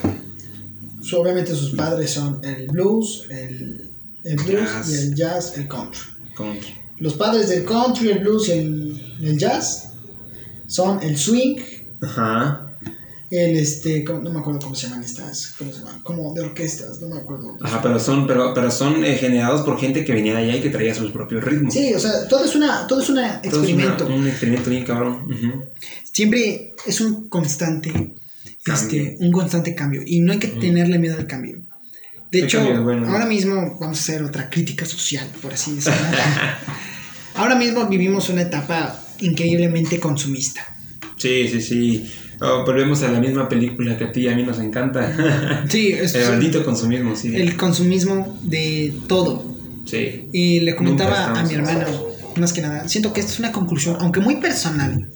su- 1.01 1.17
obviamente 1.17 1.55
sus 1.55 1.71
padres 1.71 2.11
son 2.11 2.39
el 2.43 2.67
blues, 2.67 3.25
el, 3.29 3.91
el 4.25 4.35
blues 4.35 4.61
Jazz. 4.61 4.89
y 4.89 4.93
el 4.95 5.15
jazz, 5.15 5.57
el 5.57 5.67
country. 5.67 6.01
con- 6.35 6.57
Los 6.97 7.13
padres 7.13 7.47
del 7.49 7.63
country, 7.65 8.09
el 8.09 8.19
blues 8.19 8.49
y 8.49 8.51
el, 8.53 9.17
el 9.21 9.37
jazz 9.37 9.92
son 10.73 11.01
el 11.03 11.17
swing, 11.17 11.57
Ajá. 12.01 12.67
el 13.29 13.57
este, 13.57 14.03
¿cómo- 14.03 14.21
no 14.21 14.31
me 14.31 14.39
acuerdo 14.39 14.59
cómo 14.59 14.75
se 14.75 14.87
llaman 14.87 15.03
estas, 15.03 15.53
cómo 15.57 15.71
se 15.71 15.79
llaman, 15.79 16.01
como 16.01 16.33
de 16.33 16.41
orquestas, 16.41 16.99
no 16.99 17.07
me 17.09 17.19
acuerdo. 17.21 17.57
Ajá, 17.61 17.79
pero 17.81 17.99
son, 17.99 18.25
pero, 18.27 18.53
pero 18.53 18.71
son 18.71 19.03
eh, 19.05 19.15
generados 19.17 19.61
por 19.61 19.79
gente 19.79 20.03
que 20.03 20.13
venía 20.13 20.33
de 20.35 20.43
allá 20.43 20.55
y 20.57 20.61
que 20.61 20.69
traía 20.69 20.93
sus 20.95 21.11
propios 21.11 21.43
ritmos. 21.43 21.73
Sí, 21.73 21.93
o 21.93 21.99
sea, 21.99 22.27
todo 22.27 22.43
es 22.45 22.55
una, 22.55 22.87
todo 22.87 23.01
es 23.01 23.09
un 23.09 23.15
Todo 23.15 23.25
es 23.25 23.43
una- 23.43 23.43
experimento. 23.43 24.07
un 24.07 24.27
experimento 24.27 24.69
bien 24.69 24.83
cabrón. 24.85 25.31
Ujú. 25.31 25.63
Siempre 26.11 26.73
es 26.85 27.01
un 27.01 27.27
constante, 27.29 28.15
este, 28.65 29.17
un 29.19 29.31
constante 29.31 29.75
cambio 29.75 30.01
y 30.05 30.19
no 30.21 30.31
hay 30.33 30.39
que 30.39 30.47
tenerle 30.47 30.97
miedo 30.99 31.17
al 31.17 31.27
cambio. 31.27 31.59
De 32.31 32.39
El 32.39 32.45
hecho, 32.45 32.57
cambio 32.59 32.75
es 32.77 32.81
bueno. 32.83 33.07
ahora 33.11 33.25
mismo 33.27 33.55
vamos 33.79 33.97
a 33.99 34.01
hacer 34.01 34.23
otra 34.23 34.49
crítica 34.49 34.85
social, 34.85 35.27
por 35.41 35.53
así 35.53 35.75
decirlo. 35.75 35.97
ahora 37.35 37.55
mismo 37.55 37.87
vivimos 37.87 38.29
una 38.29 38.41
etapa 38.41 38.99
increíblemente 39.19 39.99
consumista. 39.99 40.65
Sí, 41.17 41.47
sí, 41.47 41.61
sí. 41.61 42.11
Oh, 42.41 42.63
volvemos 42.65 43.01
a 43.03 43.11
la 43.11 43.19
misma 43.19 43.47
película 43.47 43.97
que 43.97 44.05
a 44.05 44.11
ti 44.11 44.21
y 44.21 44.27
a 44.27 44.35
mí 44.35 44.43
nos 44.43 44.59
encanta. 44.59 45.63
Sí, 45.69 45.93
es 45.93 46.13
El 46.15 46.29
maldito 46.29 46.65
consumismo, 46.65 47.15
sí. 47.15 47.35
el 47.35 47.55
consumismo 47.55 48.37
de 48.43 48.93
todo. 49.07 49.45
Sí. 49.85 50.27
Y 50.33 50.59
le 50.59 50.75
comentaba 50.75 51.39
a 51.39 51.43
mi 51.43 51.53
hermano, 51.53 51.85
más 52.37 52.51
que 52.53 52.61
nada, 52.61 52.87
siento 52.89 53.13
que 53.13 53.21
esta 53.21 53.31
es 53.33 53.39
una 53.39 53.51
conclusión, 53.51 53.97
aunque 53.99 54.19
muy 54.19 54.37
personal, 54.37 55.09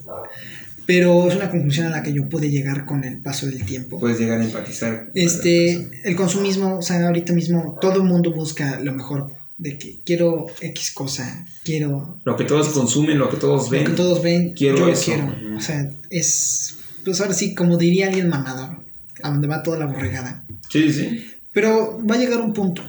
pero 0.85 1.27
es 1.27 1.35
una 1.35 1.49
conclusión 1.49 1.87
a 1.87 1.89
la 1.89 2.03
que 2.03 2.13
yo 2.13 2.29
pude 2.29 2.49
llegar 2.49 2.85
con 2.85 3.03
el 3.03 3.21
paso 3.21 3.47
del 3.47 3.65
tiempo. 3.65 3.99
Puedes 3.99 4.19
llegar 4.19 4.39
a 4.39 4.45
empatizar. 4.45 5.09
Este, 5.13 5.89
el 6.05 6.15
consumismo, 6.15 6.77
o 6.77 6.81
sea, 6.81 7.05
ahorita 7.05 7.33
mismo 7.33 7.77
todo 7.81 7.95
el 7.95 8.03
mundo 8.03 8.31
busca 8.33 8.79
lo 8.79 8.93
mejor 8.93 9.33
de 9.57 9.77
que 9.77 9.99
quiero 10.05 10.45
X 10.61 10.91
cosa, 10.91 11.47
quiero 11.63 12.19
Lo 12.23 12.35
que 12.35 12.43
todos 12.43 12.69
consumen, 12.69 13.17
lo 13.17 13.29
que 13.29 13.37
todos 13.37 13.65
lo 13.65 13.69
ven. 13.71 13.85
que 13.85 13.91
todos 13.93 14.21
ven, 14.21 14.53
Quiero 14.53 14.77
yo 14.77 14.89
eso. 14.89 15.05
quiero. 15.05 15.33
O 15.57 15.61
sea, 15.61 15.89
es, 16.09 16.77
pues 17.03 17.19
ahora 17.21 17.33
sí, 17.33 17.55
como 17.55 17.77
diría 17.77 18.07
alguien 18.07 18.29
mamador, 18.29 18.83
a 19.23 19.29
donde 19.31 19.47
va 19.47 19.63
toda 19.63 19.79
la 19.79 19.85
borregada. 19.87 20.43
Sí, 20.69 20.91
sí. 20.93 21.25
Pero 21.53 21.99
va 22.05 22.15
a 22.15 22.19
llegar 22.19 22.39
un 22.41 22.53
punto. 22.53 22.83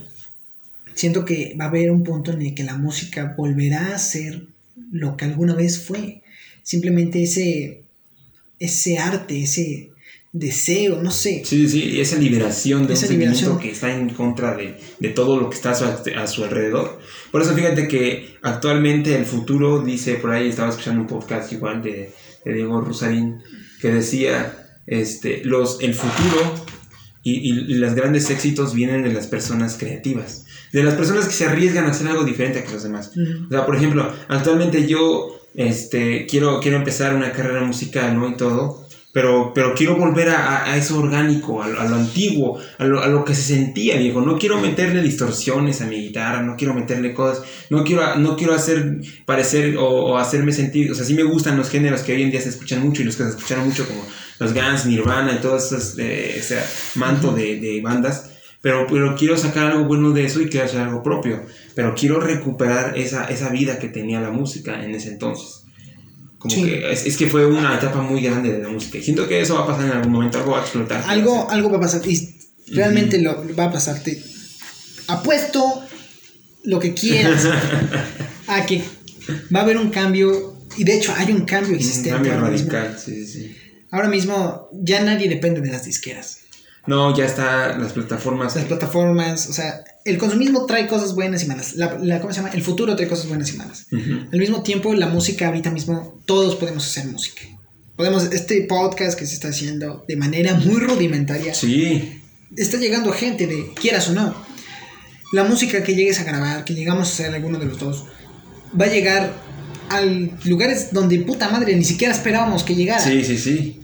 Siento 0.95 1.25
que 1.25 1.57
va 1.59 1.67
a 1.67 1.69
haber 1.69 1.91
un 1.91 2.03
punto 2.03 2.33
en 2.33 2.43
el 2.43 2.55
que 2.55 2.65
la 2.65 2.77
música 2.77 3.35
volverá 3.37 3.95
a 3.95 3.99
ser 3.99 4.43
lo 4.93 5.17
que 5.17 5.25
alguna 5.25 5.55
vez 5.55 5.79
fue. 5.81 6.23
Simplemente 6.63 7.23
ese, 7.23 7.83
ese 8.59 8.99
arte, 8.99 9.43
ese 9.43 9.91
deseo, 10.39 11.03
no 11.03 11.11
sé. 11.11 11.43
Sí, 11.45 11.69
sí, 11.69 11.83
y 11.85 12.01
esa 12.01 12.17
liberación 12.17 12.87
de 12.87 12.95
Esa 12.95 13.03
un 13.07 13.09
sentimiento 13.09 13.39
liberación. 13.41 13.59
que 13.61 13.71
está 13.71 13.95
en 13.95 14.11
contra 14.11 14.57
de, 14.57 14.79
de 15.01 15.09
todo 15.11 15.39
lo 15.41 15.49
que 15.51 15.57
está 15.57 15.71
a 15.71 15.75
su, 15.75 15.85
a 15.85 16.27
su 16.27 16.45
alrededor. 16.45 16.99
Por 17.31 17.43
eso 17.43 17.55
fíjate 17.55 17.89
que 17.89 18.37
actualmente 18.43 19.17
el 19.17 19.25
futuro, 19.27 19.83
dice 19.83 20.15
por 20.15 20.31
ahí, 20.33 20.49
estaba 20.49 20.71
escuchando 20.71 21.01
un 21.03 21.07
podcast 21.07 21.53
igual 21.53 21.83
de, 21.83 22.13
de 22.45 22.53
Diego 22.55 22.81
Rusarín, 22.81 23.43
que 23.81 23.89
decía, 23.91 24.55
este, 24.87 25.43
los, 25.45 25.79
el 25.81 25.95
futuro 25.95 26.55
y, 27.23 27.51
y- 27.53 27.75
los 27.75 27.95
grandes 27.95 28.31
éxitos 28.31 28.75
vienen 28.75 29.03
de 29.03 29.13
las 29.13 29.27
personas 29.27 29.77
creativas, 29.79 30.47
de 30.73 30.83
las 30.83 30.95
personas 30.95 31.27
que 31.27 31.35
se 31.35 31.45
arriesgan 31.47 31.85
a 31.85 31.91
hacer 31.91 32.07
algo 32.09 32.25
diferente 32.25 32.63
que 32.65 32.73
los 32.73 32.83
demás. 32.83 33.13
O 33.47 33.51
sea, 33.51 33.67
por 33.67 33.77
ejemplo, 33.77 34.11
actualmente 34.29 34.87
yo 34.87 35.39
este, 35.55 36.27
quiero, 36.27 36.61
quiero 36.61 36.77
empezar 36.79 37.15
una 37.15 37.33
carrera 37.33 37.63
musical, 37.65 38.17
¿no? 38.19 38.29
Y 38.29 38.37
todo, 38.37 38.88
pero, 39.21 39.51
pero 39.53 39.75
quiero 39.75 39.97
volver 39.97 40.29
a, 40.29 40.63
a- 40.65 40.77
eso 40.77 40.97
orgánico, 41.01 41.61
a, 41.61 41.67
lo- 41.67 41.81
a 41.81 41.85
lo 41.89 41.97
antiguo, 41.97 42.61
a 42.79 42.85
lo, 42.85 43.03
a 43.03 43.09
lo 43.09 43.25
que 43.25 43.35
se 43.35 43.43
sentía, 43.43 43.97
viejo. 43.97 44.21
No 44.21 44.39
quiero 44.39 44.61
meterle 44.61 45.03
distorsiones 45.03 45.81
a 45.83 45.87
mi 45.87 45.97
guitarra, 45.97 46.41
no 46.41 46.55
quiero 46.57 46.73
meterle 46.73 47.13
cosas, 47.13 47.43
no 47.69 47.83
quiero, 47.83 48.15
no 48.17 48.37
quiero 48.37 48.55
hacer 48.55 49.01
parecer 49.27 49.77
o, 49.77 49.89
o 49.89 50.19
hacerme 50.19 50.53
sentir, 50.53 50.93
o 50.93 50.95
sea, 50.95 51.05
sí 51.05 51.15
me 51.15 51.25
gustan 51.25 51.57
los 51.57 51.69
géneros 51.69 52.03
que 52.03 52.13
hoy 52.13 52.23
en 52.23 52.31
día 52.31 52.41
se 52.41 52.51
escuchan 52.51 52.81
mucho 52.81 53.03
y 53.03 53.07
los 53.07 53.17
que 53.17 53.25
se 53.25 53.31
escucharon 53.31 53.65
mucho 53.67 53.89
como 53.89 54.05
los 54.39 54.55
Guns, 54.55 54.87
Nirvana 54.87 55.33
y 55.33 55.41
todo 55.41 55.57
esos, 55.57 55.99
eh, 55.99 56.37
ese 56.39 56.59
manto 56.95 57.33
de, 57.33 57.59
de 57.59 57.81
bandas. 57.81 58.31
Pero, 58.61 58.87
pero 58.89 59.17
quiero 59.17 59.37
sacar 59.37 59.73
algo 59.73 59.85
bueno 59.87 60.13
de 60.13 60.25
eso 60.27 60.41
y 60.41 60.49
quiero 60.49 60.67
hacer 60.67 60.81
algo 60.81 61.03
propio. 61.03 61.43
Pero 61.75 61.95
quiero 61.97 62.21
recuperar 62.21 62.97
esa, 62.99 63.25
esa 63.25 63.49
vida 63.51 63.79
que 63.81 63.89
tenía 63.89 64.21
la 64.21 64.31
música 64.31 64.85
en 64.85 64.95
ese 64.95 65.09
entonces. 65.11 65.58
Como 66.39 66.55
Sí. 66.55 66.63
que 66.65 66.93
es, 66.93 67.05
es 67.07 67.17
que 67.17 67.27
fue 67.27 67.45
una 67.47 67.75
etapa 67.77 68.01
muy 68.01 68.23
grande 68.23 68.53
de 68.53 68.63
la 68.63 68.69
música. 68.69 68.99
Y 68.99 69.03
siento 69.03 69.27
que 69.27 69.41
eso 69.41 69.55
va 69.57 69.63
a 69.63 69.67
pasar 69.67 69.87
en 69.87 69.93
algún 69.93 70.13
momento, 70.13 70.39
algo 70.39 70.53
va 70.53 70.59
a 70.59 70.63
explotar. 70.63 71.03
Algo, 71.07 71.51
algo 71.51 71.71
va 71.71 71.79
a 71.79 71.81
pasar. 71.81 72.01
Y 72.07 72.35
realmente 72.69 73.21
lo 73.21 73.45
va 73.57 73.65
a 73.65 73.73
pasar. 73.73 73.99
Te 74.03 74.23
apuesto 75.09 75.83
lo 76.65 76.79
que 76.79 76.95
quieras 76.95 77.47
a 78.47 78.67
que 78.67 78.83
va 79.55 79.61
a 79.61 79.63
haber 79.63 79.77
un 79.79 79.91
cambio. 79.91 80.55
Y 80.77 80.85
de 80.85 80.97
hecho 80.97 81.13
hay 81.17 81.33
un 81.33 81.45
cambio 81.45 81.71
Un 81.73 81.77
existente. 81.79 82.11
cambio 82.11 82.35
ahora 82.35 82.51
mismo. 82.51 82.71
radical, 82.71 82.99
sí, 82.99 83.27
sí, 83.27 83.33
sí. 83.33 83.57
Ahora 83.91 84.09
mismo 84.09 84.69
ya 84.73 85.03
nadie 85.03 85.29
depende 85.29 85.61
de 85.61 85.71
las 85.71 85.85
disqueras. 85.87 86.41
No, 86.87 87.17
ya 87.17 87.25
está 87.25 87.77
las 87.79 87.93
plataformas. 87.95 88.55
Las 88.55 88.67
plataformas, 88.67 89.49
o 89.49 89.53
sea, 89.53 89.83
el 90.09 90.19
consumismo 90.19 90.67
trae 90.67 90.87
cosas 90.87 91.15
buenas 91.15 91.43
y 91.45 91.47
malas. 91.47 91.75
La, 91.77 91.99
la- 92.03 92.21
¿Cómo 92.21 92.33
se 92.33 92.41
llama? 92.41 92.53
El 92.55 92.63
futuro 92.63 92.97
trae 92.97 93.09
cosas 93.09 93.29
buenas 93.29 93.53
y 93.53 93.57
malas. 93.57 93.87
Al 93.91 94.39
mismo 94.39 94.63
tiempo, 94.63 94.95
la 94.95 95.07
música 95.09 95.47
ahorita 95.49 95.71
mismo, 95.71 96.21
todos 96.27 96.57
podemos 96.57 96.87
hacer 96.87 97.07
música. 97.07 97.43
Podemos, 97.97 98.25
este 98.33 98.63
podcast 98.69 99.19
que 99.19 99.27
se 99.27 99.35
está 99.35 99.49
haciendo 99.49 100.05
de 100.07 100.17
manera 100.17 100.55
muy 100.55 100.77
rudimentaria, 100.81 101.53
Sí, 101.55 102.23
está 102.57 102.77
llegando 102.79 103.11
a 103.13 103.15
gente 103.15 103.47
de, 103.47 103.73
quieras 103.75 104.09
o 104.09 104.13
no. 104.15 104.35
La 105.33 105.45
música 105.45 105.83
que 105.83 105.95
llegues 105.95 106.21
a 106.21 106.25
grabar, 106.25 106.65
que 106.65 106.75
llegamos 106.75 107.09
a 107.09 107.13
hacer 107.13 107.35
alguno 107.35 107.59
de 107.59 107.67
los 107.67 107.79
dos, 107.79 108.05
va 108.81 108.85
a 108.87 108.89
llegar 108.89 109.33
a 109.91 110.01
lugares 110.45 110.89
donde 110.93 111.19
puta 111.21 111.49
madre 111.51 111.75
ni 111.77 111.85
siquiera 111.85 112.15
esperábamos 112.15 112.63
que 112.63 112.75
llegara. 112.75 113.01
sí, 113.03 113.25
sí, 113.25 113.37
sí. 113.37 113.81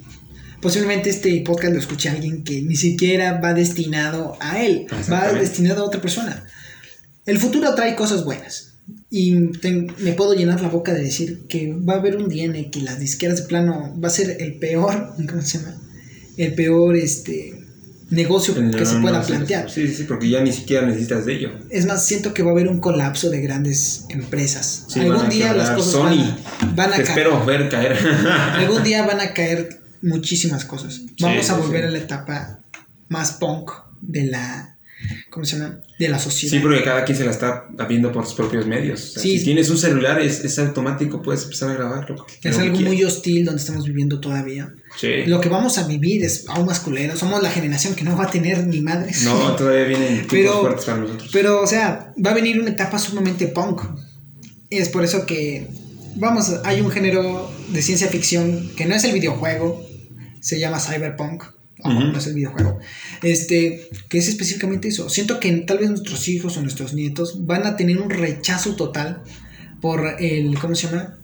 Posiblemente 0.64 1.10
este 1.10 1.42
podcast 1.44 1.74
lo 1.74 1.78
escuche 1.78 2.08
alguien 2.08 2.42
que 2.42 2.62
ni 2.62 2.74
siquiera 2.74 3.38
va 3.38 3.52
destinado 3.52 4.38
a 4.40 4.62
él, 4.62 4.86
va 5.12 5.30
destinado 5.34 5.82
a 5.82 5.86
otra 5.86 6.00
persona. 6.00 6.42
El 7.26 7.36
futuro 7.38 7.74
trae 7.74 7.94
cosas 7.94 8.24
buenas. 8.24 8.76
Y 9.10 9.52
ten- 9.58 9.92
me 9.98 10.12
puedo 10.14 10.32
llenar 10.32 10.62
la 10.62 10.70
boca 10.70 10.94
de 10.94 11.02
decir 11.02 11.42
que 11.50 11.74
va 11.74 11.94
a 11.94 11.96
haber 11.98 12.16
un 12.16 12.30
día 12.30 12.44
en 12.44 12.56
el 12.56 12.70
que 12.70 12.80
las 12.80 12.98
disqueras 12.98 13.42
de 13.42 13.46
plano 13.46 13.94
va 14.02 14.08
a 14.08 14.10
ser 14.10 14.38
el 14.40 14.54
peor, 14.58 15.14
¿cómo 15.28 15.42
se 15.42 15.58
llama? 15.58 15.76
El 16.38 16.54
peor 16.54 16.96
este 16.96 17.60
negocio 18.08 18.54
No, 18.58 18.70
que 18.76 18.86
se 18.86 18.94
no, 18.94 19.02
pueda 19.02 19.22
sí, 19.22 19.32
plantear. 19.32 19.70
Sí, 19.70 19.86
sí, 19.88 20.04
porque 20.04 20.30
ya 20.30 20.42
ni 20.42 20.52
siquiera 20.52 20.86
necesitas 20.86 21.26
de 21.26 21.34
ello. 21.34 21.50
Es 21.68 21.84
más, 21.84 22.06
siento 22.06 22.32
que 22.32 22.42
va 22.42 22.50
a 22.50 22.52
haber 22.52 22.68
un 22.68 22.80
colapso 22.80 23.28
de 23.28 23.42
grandes 23.42 24.06
empresas. 24.08 24.84
Sí, 24.88 25.00
Algún 25.00 25.26
a 25.26 25.28
día 25.28 25.52
las 25.52 25.70
cosas 25.72 25.92
Sony, 25.92 26.06
van 26.06 26.20
a, 26.20 26.74
van 26.74 26.92
a 26.94 26.96
Te 26.96 27.02
caer. 27.02 27.18
espero 27.18 27.44
ver 27.44 27.68
caer. 27.68 27.98
Algún 28.54 28.82
día 28.88 29.06
van 29.06 29.20
a 29.20 29.34
caer 29.34 29.83
muchísimas 30.04 30.64
cosas. 30.64 31.00
Vamos 31.20 31.46
Sí, 31.46 31.52
a 31.52 31.56
volver 31.56 31.82
sí. 31.82 31.88
a 31.88 31.90
la 31.90 31.98
etapa 31.98 32.60
más 33.08 33.32
punk 33.32 33.70
de 34.00 34.24
la. 34.26 34.70
¿Cómo 35.28 35.44
se 35.44 35.58
llama? 35.58 35.80
De 35.98 36.08
la 36.08 36.18
sociedad. 36.18 36.52
Sí, 36.56 36.60
porque 36.60 36.82
cada 36.82 37.04
quien 37.04 37.18
se 37.18 37.24
la 37.26 37.30
está 37.30 37.66
viendo 37.86 38.10
por 38.10 38.24
sus 38.24 38.34
propios 38.34 38.66
medios. 38.66 39.02
O 39.02 39.12
sea, 39.14 39.22
Sí. 39.22 39.38
Si 39.38 39.44
tienes 39.44 39.68
un 39.68 39.76
celular, 39.76 40.18
es, 40.20 40.42
es 40.44 40.58
automático, 40.58 41.20
puedes 41.20 41.42
empezar 41.42 41.70
a 41.70 41.74
grabar 41.74 42.08
lo 42.08 42.24
que, 42.24 42.48
es 42.48 42.58
algo 42.58 42.80
muy 42.80 43.04
hostil 43.04 43.44
donde 43.44 43.60
estamos 43.60 43.84
viviendo 43.84 44.18
todavía. 44.20 44.72
Sí. 44.98 45.24
Lo 45.26 45.40
que 45.42 45.50
vamos 45.50 45.76
a 45.76 45.86
vivir 45.86 46.24
es 46.24 46.46
aún 46.48 46.64
más 46.64 46.80
culero. 46.80 47.16
Somos 47.16 47.42
la 47.42 47.50
generación 47.50 47.94
que 47.94 48.04
no 48.04 48.16
va 48.16 48.24
a 48.24 48.30
tener 48.30 48.66
ni 48.66 48.80
madres. 48.80 49.24
No, 49.24 49.54
todavía 49.56 49.84
vienen 49.84 50.26
Pero- 50.30 50.60
fuertes 50.62 50.84
para 50.86 50.98
nosotros. 50.98 51.28
Pero, 51.32 51.60
o 51.60 51.66
sea, 51.66 52.14
va 52.24 52.30
a 52.30 52.34
venir 52.34 52.58
una 52.58 52.70
etapa 52.70 52.98
sumamente 52.98 53.48
punk. 53.48 53.82
Y 54.70 54.78
es 54.78 54.88
por 54.88 55.04
eso 55.04 55.26
que, 55.26 55.68
vamos, 56.16 56.50
hay 56.64 56.80
un 56.80 56.90
género 56.90 57.50
de 57.68 57.82
ciencia 57.82 58.08
ficción 58.08 58.70
que 58.74 58.86
no 58.86 58.94
es 58.94 59.04
el 59.04 59.12
videojuego, 59.12 59.84
se 60.44 60.58
llama 60.60 60.78
cyberpunk. 60.78 61.42
Ujú. 61.84 62.00
no 62.00 62.18
es 62.18 62.26
el 62.28 62.34
videojuego. 62.34 62.78
Este, 63.22 63.88
que 64.08 64.16
es 64.18 64.28
específicamente 64.28 64.88
eso. 64.88 65.10
Siento 65.10 65.38
que 65.40 65.50
tal 65.66 65.78
vez 65.78 65.90
nuestros 65.90 66.28
hijos 66.28 66.56
o 66.56 66.62
nuestros 66.62 66.94
nietos 66.94 67.44
van 67.46 67.66
a 67.66 67.76
tener 67.76 67.98
un 68.00 68.08
rechazo 68.10 68.74
total 68.76 69.22
por 69.82 70.16
el, 70.20 70.56
¿cómo 70.58 70.74
se 70.76 70.86
llama? 70.86 71.18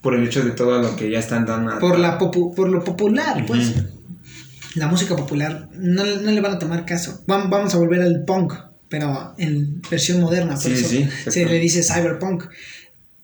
Por 0.00 0.14
el 0.14 0.26
hecho 0.26 0.42
de 0.42 0.52
todo 0.52 0.80
lo 0.82 0.96
que 0.96 1.10
ya 1.10 1.18
están 1.20 1.44
dando. 1.46 1.78
Por, 1.78 1.98
la 2.00 2.18
popu- 2.18 2.54
por 2.54 2.68
lo 2.70 2.82
popular, 2.82 3.44
pues. 3.46 3.74
La 4.74 4.88
música 4.88 5.14
popular 5.14 5.68
no, 5.74 6.04
no 6.04 6.30
le 6.30 6.40
van 6.40 6.52
a 6.54 6.58
tomar 6.58 6.84
caso. 6.86 7.22
Vam- 7.26 7.48
Vamos 7.50 7.74
a 7.74 7.78
volver 7.78 8.00
al 8.00 8.24
punk, 8.24 8.54
pero 8.88 9.34
en 9.38 9.82
versión 9.90 10.20
moderna. 10.20 10.54
Por 10.54 10.62
Sí, 10.62 10.72
eso 10.72 10.88
sí, 10.88 11.08
se 11.30 11.44
le 11.44 11.58
dice 11.60 11.82
cyberpunk. 11.84 12.44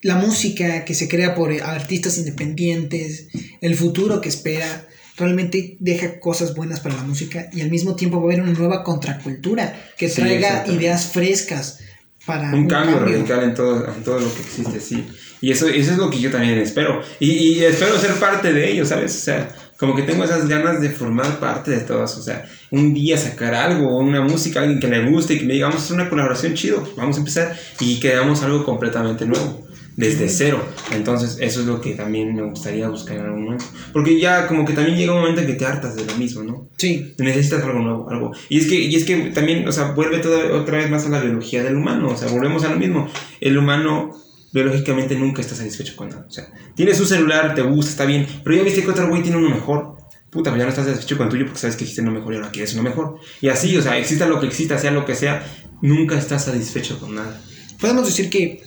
La 0.02 0.16
música 0.16 0.84
que 0.84 0.94
se 0.94 1.08
crea 1.08 1.34
por 1.34 1.50
artistas 1.62 2.18
independientes, 2.18 3.28
el 3.60 3.74
futuro 3.74 4.20
que 4.20 4.28
espera, 4.28 4.86
realmente 5.16 5.76
deja 5.80 6.20
cosas 6.20 6.54
buenas 6.54 6.80
para 6.80 6.96
la 6.96 7.02
música 7.02 7.48
y 7.52 7.60
al 7.60 7.70
mismo 7.70 7.96
tiempo 7.96 8.18
va 8.18 8.24
a 8.24 8.26
haber 8.26 8.42
una 8.42 8.52
nueva 8.52 8.82
contracultura 8.84 9.74
que 9.96 10.08
Sí, 10.08 10.20
traiga 10.20 10.64
ideas 10.68 11.06
frescas 11.06 11.80
para 12.26 12.52
un 12.52 12.66
cambio, 12.66 12.98
radical 12.98 13.44
en 13.44 13.54
todo, 13.54 13.86
en 13.86 14.02
todo 14.02 14.20
lo 14.20 14.34
que 14.34 14.40
existe, 14.40 14.80
sí. 14.80 15.06
Y 15.40 15.52
eso, 15.52 15.68
eso 15.68 15.92
es 15.92 15.98
lo 15.98 16.10
que 16.10 16.18
yo 16.18 16.30
también 16.30 16.58
espero. 16.58 17.00
Y, 17.20 17.30
y 17.30 17.64
espero 17.64 17.98
ser 17.98 18.14
parte 18.14 18.52
de 18.52 18.70
ello, 18.70 18.84
¿sabes? 18.84 19.14
O 19.14 19.20
sea, 19.20 19.48
como 19.76 19.94
que 19.94 20.02
tengo 20.02 20.24
esas 20.24 20.48
ganas 20.48 20.80
de 20.80 20.90
formar 20.90 21.38
parte 21.38 21.70
de 21.70 21.80
todas. 21.80 22.16
O 22.16 22.22
sea, 22.22 22.44
un 22.70 22.94
día 22.94 23.16
sacar 23.16 23.54
algo, 23.54 23.98
una 23.98 24.22
música, 24.22 24.60
alguien 24.60 24.80
que 24.80 24.88
le 24.88 25.08
guste 25.08 25.34
y 25.34 25.38
que 25.38 25.44
me 25.44 25.54
diga, 25.54 25.68
vamos 25.68 25.82
a 25.82 25.84
hacer 25.84 26.00
una 26.00 26.08
colaboración 26.08 26.54
chido, 26.54 26.82
vamos 26.96 27.16
a 27.16 27.18
empezar 27.20 27.56
y 27.80 28.00
creamos 28.00 28.42
algo 28.42 28.64
completamente 28.64 29.26
nuevo. 29.26 29.65
Desde 29.96 30.28
cero. 30.28 30.62
Entonces, 30.92 31.38
eso 31.40 31.60
es 31.60 31.66
lo 31.66 31.80
que 31.80 31.94
también 31.94 32.34
me 32.34 32.42
gustaría 32.42 32.88
buscar 32.88 33.16
en 33.16 33.24
algún 33.24 33.44
momento. 33.44 33.64
Porque 33.92 34.20
ya 34.20 34.46
como 34.46 34.64
que 34.66 34.74
también 34.74 34.96
llega 34.98 35.14
un 35.14 35.20
momento 35.20 35.40
en 35.40 35.46
que 35.46 35.54
te 35.54 35.64
hartas 35.64 35.96
de 35.96 36.04
lo 36.04 36.14
mismo, 36.16 36.42
¿no? 36.42 36.68
Sí, 36.76 37.14
Necesitas 37.18 37.62
algo 37.62 37.80
nuevo, 37.80 38.10
algo. 38.10 38.32
Y 38.50 38.58
es 38.58 38.66
que, 38.66 38.74
y 38.74 38.94
es 38.94 39.04
que 39.04 39.30
también, 39.30 39.66
o 39.66 39.72
sea, 39.72 39.92
vuelve 39.92 40.18
toda, 40.18 40.54
otra 40.54 40.78
vez 40.78 40.90
más 40.90 41.06
a 41.06 41.08
la 41.08 41.20
biología 41.20 41.64
del 41.64 41.76
humano. 41.76 42.08
O 42.10 42.16
sea, 42.16 42.28
volvemos 42.28 42.62
a 42.64 42.68
lo 42.68 42.76
mismo. 42.76 43.08
El 43.40 43.56
humano 43.56 44.10
biológicamente 44.52 45.14
nunca 45.16 45.40
está 45.40 45.54
satisfecho 45.54 45.96
con 45.96 46.10
nada. 46.10 46.26
O 46.28 46.30
sea, 46.30 46.48
tienes 46.74 47.00
un 47.00 47.06
celular, 47.06 47.54
te 47.54 47.62
gusta, 47.62 47.90
está 47.90 48.04
bien, 48.04 48.26
pero 48.44 48.56
ya 48.56 48.62
viste 48.62 48.82
que 48.82 48.90
otro 48.90 49.08
güey 49.08 49.22
tiene 49.22 49.38
uno 49.38 49.50
mejor. 49.50 49.96
Puta, 50.30 50.50
pues 50.50 50.58
ya 50.58 50.64
no 50.64 50.70
estás 50.70 50.86
satisfecho 50.86 51.16
con 51.16 51.26
el 51.26 51.30
tuyo 51.30 51.44
porque 51.46 51.60
sabes 51.60 51.76
que 51.76 51.84
existe 51.84 52.02
uno 52.02 52.10
mejor 52.10 52.32
y 52.32 52.36
ahora 52.36 52.50
quieres 52.50 52.74
uno 52.74 52.82
mejor. 52.82 53.18
Y 53.40 53.48
así, 53.48 53.76
o 53.76 53.82
sea, 53.82 53.96
exista 53.98 54.26
lo 54.26 54.40
que 54.40 54.46
exista, 54.46 54.78
sea 54.78 54.90
lo 54.90 55.04
que 55.04 55.14
sea, 55.14 55.46
nunca 55.82 56.18
estás 56.18 56.44
satisfecho 56.44 56.98
con 56.98 57.14
nada. 57.14 57.40
podemos 57.80 58.06
decir 58.06 58.28
que 58.28 58.62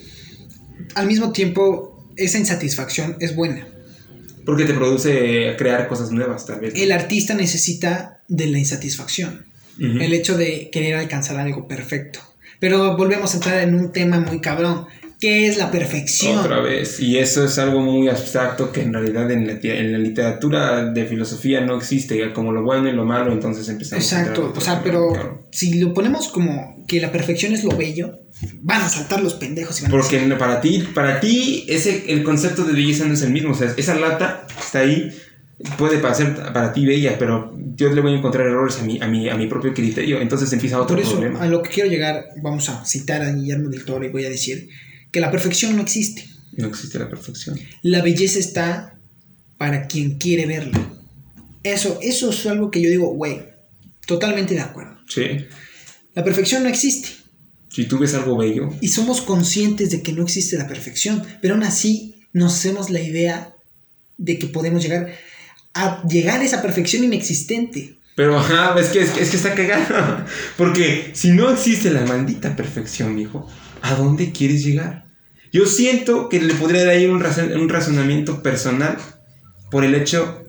al 0.95 1.07
mismo 1.07 1.31
tiempo 1.31 2.07
esa 2.15 2.37
insatisfacción 2.37 3.17
es 3.19 3.35
buena. 3.35 3.67
Porque 4.45 4.65
te 4.65 4.73
produce 4.73 5.55
crear 5.57 5.87
cosas 5.87 6.11
nuevas, 6.11 6.45
tal 6.45 6.59
vez. 6.59 6.73
El 6.75 6.91
artista 6.91 7.33
necesita 7.33 8.21
de 8.27 8.47
la 8.47 8.59
insatisfacción. 8.59 9.45
El 9.79 10.11
hecho 10.11 10.37
de 10.37 10.69
querer 10.71 10.95
alcanzar 10.95 11.37
algo 11.37 11.65
perfecto. 11.65 12.19
Pero 12.59 12.97
volvemos 12.97 13.33
a 13.33 13.37
entrar 13.37 13.63
en 13.63 13.75
un 13.75 13.93
tema 13.93 14.19
muy 14.19 14.41
cabrón. 14.41 14.87
¿Qué 15.19 15.47
es 15.47 15.57
la 15.57 15.69
perfección? 15.69 16.37
Otra 16.37 16.61
vez. 16.61 16.99
Y 16.99 17.17
eso 17.17 17.45
es 17.45 17.57
algo 17.57 17.81
muy 17.81 18.07
abstracto 18.07 18.71
que 18.71 18.81
en 18.81 18.93
realidad 18.93 19.29
en 19.31 19.47
la, 19.47 19.53
en 19.53 19.91
la 19.91 19.97
literatura 19.97 20.85
de 20.85 21.05
filosofía 21.05 21.61
no 21.61 21.77
existe, 21.77 22.31
como 22.33 22.51
lo 22.53 22.63
bueno 22.63 22.89
y 22.89 22.93
lo 22.93 23.05
malo, 23.05 23.33
entonces 23.33 23.67
empezamos 23.67 24.13
a 24.13 24.21
Exacto, 24.21 24.47
entrar 24.47 24.57
o 24.57 24.61
sea, 24.61 24.81
pero 24.83 25.47
si 25.51 25.79
lo 25.79 25.93
ponemos 25.93 26.29
como 26.29 26.83
que 26.87 27.01
la 27.01 27.11
perfección 27.11 27.53
es 27.53 27.65
lo 27.65 27.75
bello, 27.75 28.19
van 28.61 28.81
a 28.81 28.89
saltar 28.89 29.21
los 29.21 29.33
pendejos 29.35 29.79
y 29.79 29.83
van 29.83 29.91
a 29.91 29.95
Porque 29.95 30.17
decir, 30.19 30.37
para 30.37 30.61
ti, 30.61 30.87
para 30.93 31.19
ti 31.19 31.65
ese, 31.67 32.11
el 32.11 32.23
concepto 32.23 32.63
de 32.63 32.73
belleza 32.73 33.05
no 33.05 33.13
es 33.13 33.21
el 33.21 33.31
mismo. 33.31 33.51
O 33.51 33.55
sea, 33.55 33.73
esa 33.75 33.95
lata 33.95 34.47
está 34.59 34.79
ahí, 34.79 35.11
puede 35.77 35.97
parecer 35.99 36.35
para 36.53 36.71
ti 36.73 36.85
bella, 36.85 37.17
pero 37.17 37.57
yo 37.75 37.93
le 37.93 38.01
voy 38.01 38.13
a 38.13 38.17
encontrar 38.17 38.47
errores 38.47 38.79
a 38.79 38.83
mi, 38.83 39.01
a 39.01 39.07
mi, 39.07 39.29
a 39.29 39.35
mi 39.35 39.47
propio 39.47 39.73
criterio. 39.73 40.21
Entonces 40.21 40.51
empieza 40.53 40.79
otro 40.79 40.95
por 40.95 41.03
eso 41.03 41.13
problema. 41.13 41.41
a 41.41 41.47
lo 41.47 41.61
que 41.61 41.69
quiero 41.69 41.89
llegar, 41.89 42.25
vamos 42.41 42.69
a 42.69 42.85
citar 42.85 43.21
a 43.21 43.31
Guillermo 43.31 43.69
del 43.69 43.83
Toro 43.83 44.05
y 44.05 44.09
voy 44.09 44.25
a 44.25 44.29
decir 44.29 44.69
que 45.11 45.19
la 45.19 45.31
perfección 45.31 45.75
no 45.75 45.81
existe. 45.81 46.25
No 46.53 46.67
existe 46.67 46.99
la 46.99 47.09
perfección. 47.09 47.59
La 47.83 48.01
belleza 48.01 48.39
está 48.39 48.99
para 49.57 49.87
quien 49.87 50.17
quiere 50.17 50.45
verla. 50.45 50.79
Eso, 51.63 51.99
eso 52.01 52.29
es 52.29 52.45
algo 52.45 52.71
que 52.71 52.81
yo 52.81 52.89
digo, 52.89 53.13
güey, 53.13 53.43
totalmente 54.07 54.53
de 54.53 54.61
acuerdo. 54.61 54.97
Sí. 55.07 55.45
La 56.15 56.23
perfección 56.23 56.63
no 56.63 56.69
existe. 56.69 57.18
Si 57.69 57.85
tú 57.85 57.99
ves 57.99 58.13
algo 58.15 58.37
bello. 58.37 58.69
Y 58.81 58.89
somos 58.89 59.21
conscientes 59.21 59.91
de 59.91 60.01
que 60.01 60.13
no 60.13 60.23
existe 60.23 60.57
la 60.57 60.67
perfección, 60.67 61.23
pero 61.41 61.53
aún 61.53 61.63
así 61.63 62.15
nos 62.33 62.55
hacemos 62.55 62.89
la 62.89 62.99
idea 62.99 63.55
de 64.17 64.37
que 64.37 64.47
podemos 64.47 64.83
llegar 64.83 65.13
a 65.73 66.03
llegar 66.07 66.41
a 66.41 66.43
esa 66.43 66.61
perfección 66.61 67.03
inexistente. 67.03 67.95
Pero, 68.15 68.37
ajá, 68.37 68.75
es 68.79 68.89
que, 68.89 69.01
es, 69.01 69.11
que 69.11 69.37
está 69.37 69.55
cagado. 69.55 70.25
Porque 70.57 71.11
si 71.13 71.29
no 71.31 71.49
existe 71.49 71.89
la 71.91 72.05
maldita 72.05 72.55
perfección, 72.55 73.17
hijo, 73.17 73.47
¿a 73.81 73.95
dónde 73.95 74.31
quieres 74.31 74.63
llegar? 74.63 75.05
Yo 75.51 75.65
siento 75.65 76.27
que 76.27 76.41
le 76.41 76.53
podría 76.55 76.81
dar 76.85 76.95
ahí 76.95 77.05
un, 77.05 77.23
un 77.23 77.69
razonamiento 77.69 78.43
personal 78.43 78.97
por 79.71 79.83
el 79.83 79.95
hecho 79.95 80.43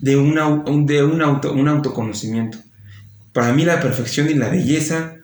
de, 0.00 0.16
una, 0.16 0.62
de 0.66 1.04
un, 1.04 1.22
auto, 1.22 1.52
un 1.52 1.68
autoconocimiento. 1.68 2.58
Para 3.32 3.52
mí 3.52 3.64
la 3.64 3.80
perfección 3.80 4.30
y 4.30 4.34
la 4.34 4.48
belleza 4.48 5.15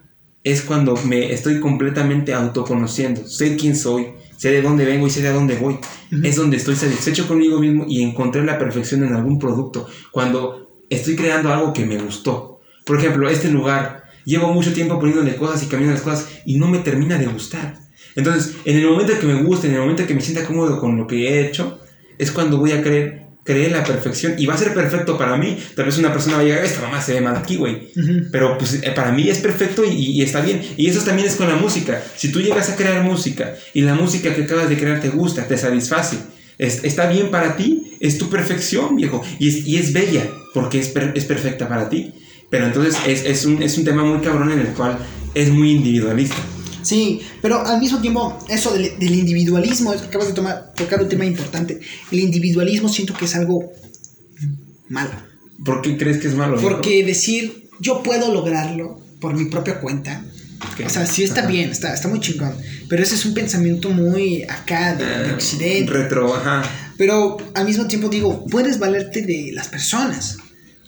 es 0.44 0.62
cuando 0.62 0.96
me 1.04 1.32
estoy 1.32 1.60
completamente 1.60 2.34
autoconociendo. 2.34 3.26
Sé 3.26 3.56
quién 3.56 3.76
soy, 3.76 4.08
sé 4.36 4.50
de 4.50 4.62
dónde 4.62 4.84
vengo 4.84 5.06
y 5.06 5.10
sé 5.10 5.22
de 5.22 5.32
dónde 5.32 5.56
voy. 5.56 5.78
Es 6.22 6.36
donde 6.36 6.56
estoy 6.56 6.74
satisfecho 6.74 7.28
conmigo 7.28 7.60
mismo 7.60 7.84
y 7.88 8.02
encontré 8.02 8.44
la 8.44 8.58
perfección 8.58 9.04
en 9.04 9.14
algún 9.14 9.38
producto. 9.38 9.86
Cuando 10.10 10.72
estoy 10.90 11.16
creando 11.16 11.52
algo 11.52 11.72
que 11.72 11.86
me 11.86 11.98
gustó. 11.98 12.60
Por 12.84 12.98
ejemplo, 12.98 13.28
este 13.28 13.48
lugar. 13.48 14.02
Llevo 14.24 14.52
mucho 14.52 14.72
tiempo 14.72 15.00
poniéndole 15.00 15.34
cosas 15.34 15.64
y 15.64 15.66
cambiando 15.66 15.94
las 15.94 16.02
cosas 16.04 16.28
y 16.44 16.56
no 16.56 16.68
me 16.68 16.78
termina 16.78 17.18
de 17.18 17.26
gustar. 17.26 17.76
Entonces, 18.14 18.54
en 18.64 18.76
el 18.76 18.86
momento 18.86 19.18
que 19.18 19.26
me 19.26 19.42
guste, 19.42 19.66
en 19.66 19.74
el 19.74 19.80
momento 19.80 20.06
que 20.06 20.14
me 20.14 20.20
sienta 20.20 20.46
cómodo 20.46 20.78
con 20.78 20.96
lo 20.96 21.08
que 21.08 21.28
he 21.28 21.46
hecho, 21.46 21.80
es 22.18 22.30
cuando 22.30 22.58
voy 22.58 22.70
a 22.70 22.82
creer 22.82 23.21
cree 23.44 23.70
la 23.70 23.82
perfección 23.82 24.34
y 24.38 24.46
va 24.46 24.54
a 24.54 24.58
ser 24.58 24.72
perfecto 24.74 25.18
para 25.18 25.36
mí. 25.36 25.58
Tal 25.74 25.86
vez 25.86 25.98
una 25.98 26.12
persona 26.12 26.36
va 26.36 26.42
a 26.42 26.44
llegar, 26.44 26.64
esta 26.64 26.82
mamá 26.82 27.00
se 27.00 27.14
ve 27.14 27.20
mal 27.20 27.36
aquí, 27.36 27.56
güey. 27.56 27.88
Pero 28.30 28.56
pues 28.58 28.74
eh, 28.74 28.92
para 28.94 29.12
mí 29.12 29.28
es 29.28 29.38
perfecto 29.38 29.82
y, 29.84 30.22
está 30.22 30.40
bien. 30.40 30.62
Y 30.76 30.88
eso 30.88 31.02
también 31.02 31.28
es 31.28 31.36
con 31.36 31.48
la 31.48 31.56
música. 31.56 32.02
Si 32.16 32.30
tú 32.30 32.40
llegas 32.40 32.70
a 32.70 32.76
crear 32.76 33.02
música 33.02 33.54
y 33.74 33.82
la 33.82 33.94
música 33.94 34.34
que 34.34 34.44
acabas 34.44 34.68
de 34.68 34.76
crear 34.76 35.00
te 35.00 35.08
gusta, 35.08 35.46
te 35.46 35.56
satisface, 35.56 36.18
está 36.58 37.08
bien 37.08 37.30
para 37.30 37.56
ti, 37.56 37.96
es 38.00 38.18
tu 38.18 38.28
perfección, 38.28 38.96
viejo. 38.96 39.22
Y 39.38 39.48
es, 39.48 39.66
y 39.66 39.76
es 39.76 39.92
bella 39.92 40.28
porque 40.54 40.78
es, 40.78 40.92
es 41.14 41.24
perfecta 41.24 41.68
para 41.68 41.88
ti. 41.88 42.14
Pero 42.50 42.66
entonces 42.66 42.96
es, 43.06 43.24
es, 43.24 43.44
un, 43.46 43.62
es 43.62 43.78
un 43.78 43.84
tema 43.84 44.04
muy 44.04 44.20
cabrón 44.20 44.52
en 44.52 44.60
el 44.60 44.68
cual 44.68 44.98
es 45.34 45.50
muy 45.50 45.70
individualista. 45.72 46.36
Sí, 46.82 47.20
pero 47.40 47.64
al 47.64 47.80
mismo 47.80 48.00
tiempo, 48.00 48.38
eso 48.48 48.72
del, 48.72 49.00
individualismo, 49.00 49.92
acabas 49.92 50.28
de 50.28 50.34
tomar, 50.34 50.72
tocar 50.74 51.02
un 51.02 51.08
tema 51.08 51.24
importante. 51.24 51.80
El 52.10 52.20
individualismo 52.20 52.88
siento 52.88 53.14
que 53.14 53.24
es 53.26 53.34
algo 53.34 53.72
malo. 54.88 55.10
¿Por 55.64 55.80
qué 55.82 55.96
crees 55.96 56.18
que 56.18 56.28
es 56.28 56.34
malo? 56.34 56.60
Porque 56.60 57.04
decir, 57.04 57.68
yo 57.80 58.02
puedo 58.02 58.32
lograrlo 58.32 59.00
por 59.20 59.34
mi 59.34 59.46
propia 59.46 59.80
cuenta. 59.80 60.24
O 60.84 60.88
sea, 60.88 61.06
sí 61.06 61.24
está 61.24 61.46
bien, 61.46 61.70
está, 61.70 61.92
está 61.92 62.08
muy 62.08 62.20
chingón. 62.20 62.54
Pero 62.88 63.02
ese 63.02 63.14
es 63.14 63.24
un 63.24 63.34
pensamiento 63.34 63.88
muy 63.90 64.44
acá, 64.44 64.94
de, 64.94 65.04
de 65.04 65.30
ah, 65.30 65.34
Occidente. 65.34 65.92
Retro, 65.92 66.34
ajá. 66.34 66.62
Pero 66.96 67.36
al 67.54 67.64
mismo 67.64 67.86
tiempo 67.86 68.08
digo, 68.08 68.46
puedes 68.46 68.78
valerte 68.78 69.22
de 69.22 69.50
las 69.52 69.68
personas. 69.68 70.36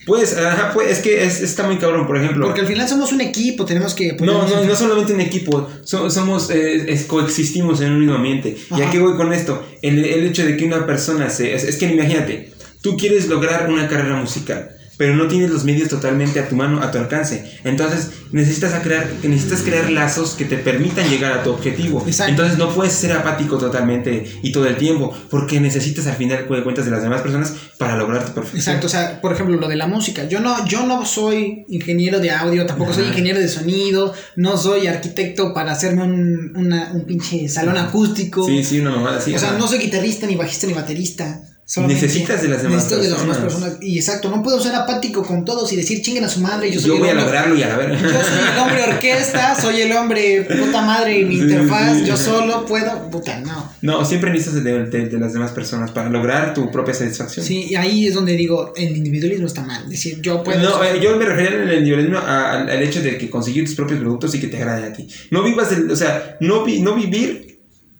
Pues, 0.07 0.37
ajá, 0.37 0.73
pues 0.73 0.91
es 0.91 0.99
que 1.01 1.25
es, 1.25 1.41
está 1.41 1.65
muy 1.65 1.79
cabrón, 1.79 2.07
por 2.07 2.17
ejemplo. 2.17 2.47
Porque 2.47 2.61
al 2.61 2.67
final 2.67 2.89
somos 2.89 3.13
un 3.13 3.21
equipo, 3.21 3.65
tenemos 3.65 3.95
que... 3.95 4.13
No, 4.21 4.47
no, 4.47 4.65
no 4.65 4.77
solamente 4.77 5.13
un 5.13 5.21
equipo, 5.21 5.69
somos, 5.85 6.51
eh, 6.51 7.05
coexistimos 7.07 7.81
en 7.81 7.93
un 7.93 8.01
mismo 8.01 8.15
ambiente. 8.15 8.57
¿Y 8.77 8.83
a 8.83 8.91
qué 8.91 8.99
voy 8.99 9.15
con 9.17 9.33
esto? 9.33 9.65
El, 9.83 10.05
el 10.05 10.27
hecho 10.27 10.45
de 10.45 10.57
que 10.57 10.65
una 10.65 10.87
persona 10.87 11.31
se... 11.31 11.55
es 11.55 11.77
que 11.77 11.87
imagínate, 11.87 12.53
tú 12.81 12.97
quieres 12.97 13.29
lograr 13.29 13.71
una 13.71 13.89
carrera 13.89 14.17
musical 14.17 14.74
pero 14.97 15.15
no 15.15 15.29
tienes 15.29 15.51
los 15.51 15.65
medios 15.65 15.89
totalmente 15.89 16.41
a 16.41 16.49
tu 16.49 16.57
mano, 16.57 16.83
a 16.83 16.91
tu 16.91 16.99
alcance. 16.99 17.59
Entonces 17.65 18.11
necesitas, 18.33 18.73
crear, 18.83 19.09
necesitas 19.23 19.63
crear 19.63 19.91
lazos 19.91 20.35
que 20.35 20.45
te 20.45 20.57
permitan 20.57 21.09
llegar 21.09 21.33
a 21.33 21.43
tu 21.43 21.51
objetivo. 21.51 22.05
Entonces 22.27 22.59
no 22.59 22.75
puedes 22.75 22.93
ser 22.93 23.13
apático 23.13 23.59
totalmente 23.59 24.25
y 24.43 24.53
todo 24.53 24.67
el 24.67 24.77
tiempo, 24.77 25.17
porque 25.31 25.61
necesitas 25.61 26.07
al 26.07 26.17
final 26.17 26.47
de 26.49 26.63
cuentas 26.63 26.85
de 26.85 26.91
las 26.91 27.03
demás 27.03 27.23
personas 27.23 27.55
para 27.79 27.97
lograr 27.97 28.25
tu 28.25 28.33
perfección. 28.33 28.61
Exacto, 28.61 28.87
o 28.87 28.91
sea, 28.91 29.21
por 29.21 29.33
ejemplo, 29.33 29.57
lo 29.57 29.69
de 29.69 29.77
la 29.77 29.87
música. 29.87 30.25
Yo 30.25 30.41
no, 30.41 30.67
yo 30.67 30.87
no 30.87 31.05
soy 31.05 31.65
ingeniero 31.69 32.21
de 32.21 32.31
audio, 32.31 32.67
tampoco 32.67 32.93
soy 32.93 33.07
ingeniero 33.07 33.39
de 33.39 33.49
sonido, 33.49 34.13
no 34.37 34.57
soy 34.57 34.87
arquitecto 34.87 35.55
para 35.55 35.73
hacerme 35.73 36.03
un, 36.03 36.53
un 36.57 37.05
pinche 37.07 37.49
salón 37.49 37.77
acústico. 37.77 38.47
Sí, 38.47 38.65
sí, 38.65 38.81
una 38.81 38.91
mamada 38.91 39.19
así. 39.19 39.35
O 39.35 39.39
sea, 39.39 39.53
no 39.53 39.67
soy 39.69 39.79
guitarrista, 39.79 40.27
ni 40.27 40.37
bajista, 40.37 40.67
ni 40.67 40.73
baterista 40.73 41.41
necesitas 41.87 42.43
de 42.43 42.49
las 42.49 42.63
demás 42.63 42.85
personas. 42.85 43.79
Y 43.81 43.99
exacto, 43.99 44.31
no 44.31 44.43
puedo 44.43 44.61
ser 44.61 44.75
apático 44.75 45.23
con 45.25 45.45
todos 45.45 45.73
y 45.73 45.77
decir 45.77 46.03
chinguen 46.03 46.25
a 46.25 46.29
su 46.29 46.41
madre. 46.41 46.71
Yo, 46.71 46.81
soy 46.81 46.91
yo 46.91 46.99
voy 46.99 47.09
a 47.09 47.15
lograrlo 47.15 47.57
y 47.57 47.63
a 47.63 47.69
la 47.69 47.77
ver. 47.77 47.93
Yo 47.93 48.09
soy 48.09 48.53
el 48.53 48.59
hombre 48.59 48.85
orquesta, 48.85 49.55
soy 49.55 49.81
el 49.81 49.93
hombre 49.93 50.43
puta 50.43 50.83
madre 50.83 51.25
mi 51.25 51.37
interfaz. 51.41 52.05
Yo 52.05 52.17
solo 52.17 52.67
puedo. 52.67 53.11
Puta, 53.11 53.41
no. 53.41 53.73
No, 53.81 54.05
siempre 54.05 54.31
necesitas 54.31 54.63
de, 54.63 54.85
de, 54.85 55.19
las 55.19 55.33
demás 55.33 55.53
personas 55.53 55.91
para 55.91 56.11
lograr 56.11 56.55
tu 56.55 56.71
propia 56.71 56.95
satisfacción. 56.95 57.45
Sí, 57.45 57.67
y 57.71 57.75
ahí 57.77 58.07
es 58.07 58.15
donde 58.15 58.37
digo, 58.37 58.73
el 58.77 58.97
individualismo 58.97 59.47
está 59.47 59.63
mal. 59.63 59.89
Decir, 59.89 60.21
yo 60.21 60.43
puedo. 60.43 60.61
No, 60.61 60.85
eh, 60.85 61.01
yo 61.01 61.17
me 61.17 61.25
refería 61.25 61.63
en 61.63 61.69
el 61.69 61.79
individualismo 61.79 62.19
al, 62.19 62.83
hecho 62.83 63.01
de 63.01 63.17
que 63.17 63.31
conseguir 63.31 63.65
tus 63.65 63.75
propios 63.75 64.01
productos 64.01 64.35
y 64.35 64.41
que 64.41 64.49
te 64.49 64.59
agrade 64.59 64.87
a 64.87 64.93
ti. 64.93 65.09
No 65.31 65.43
vivas, 65.43 65.73
el, 65.73 65.91
o 65.91 65.97
sea, 65.97 66.37
no, 66.41 66.67
no 66.67 66.95
vivir 66.95 67.54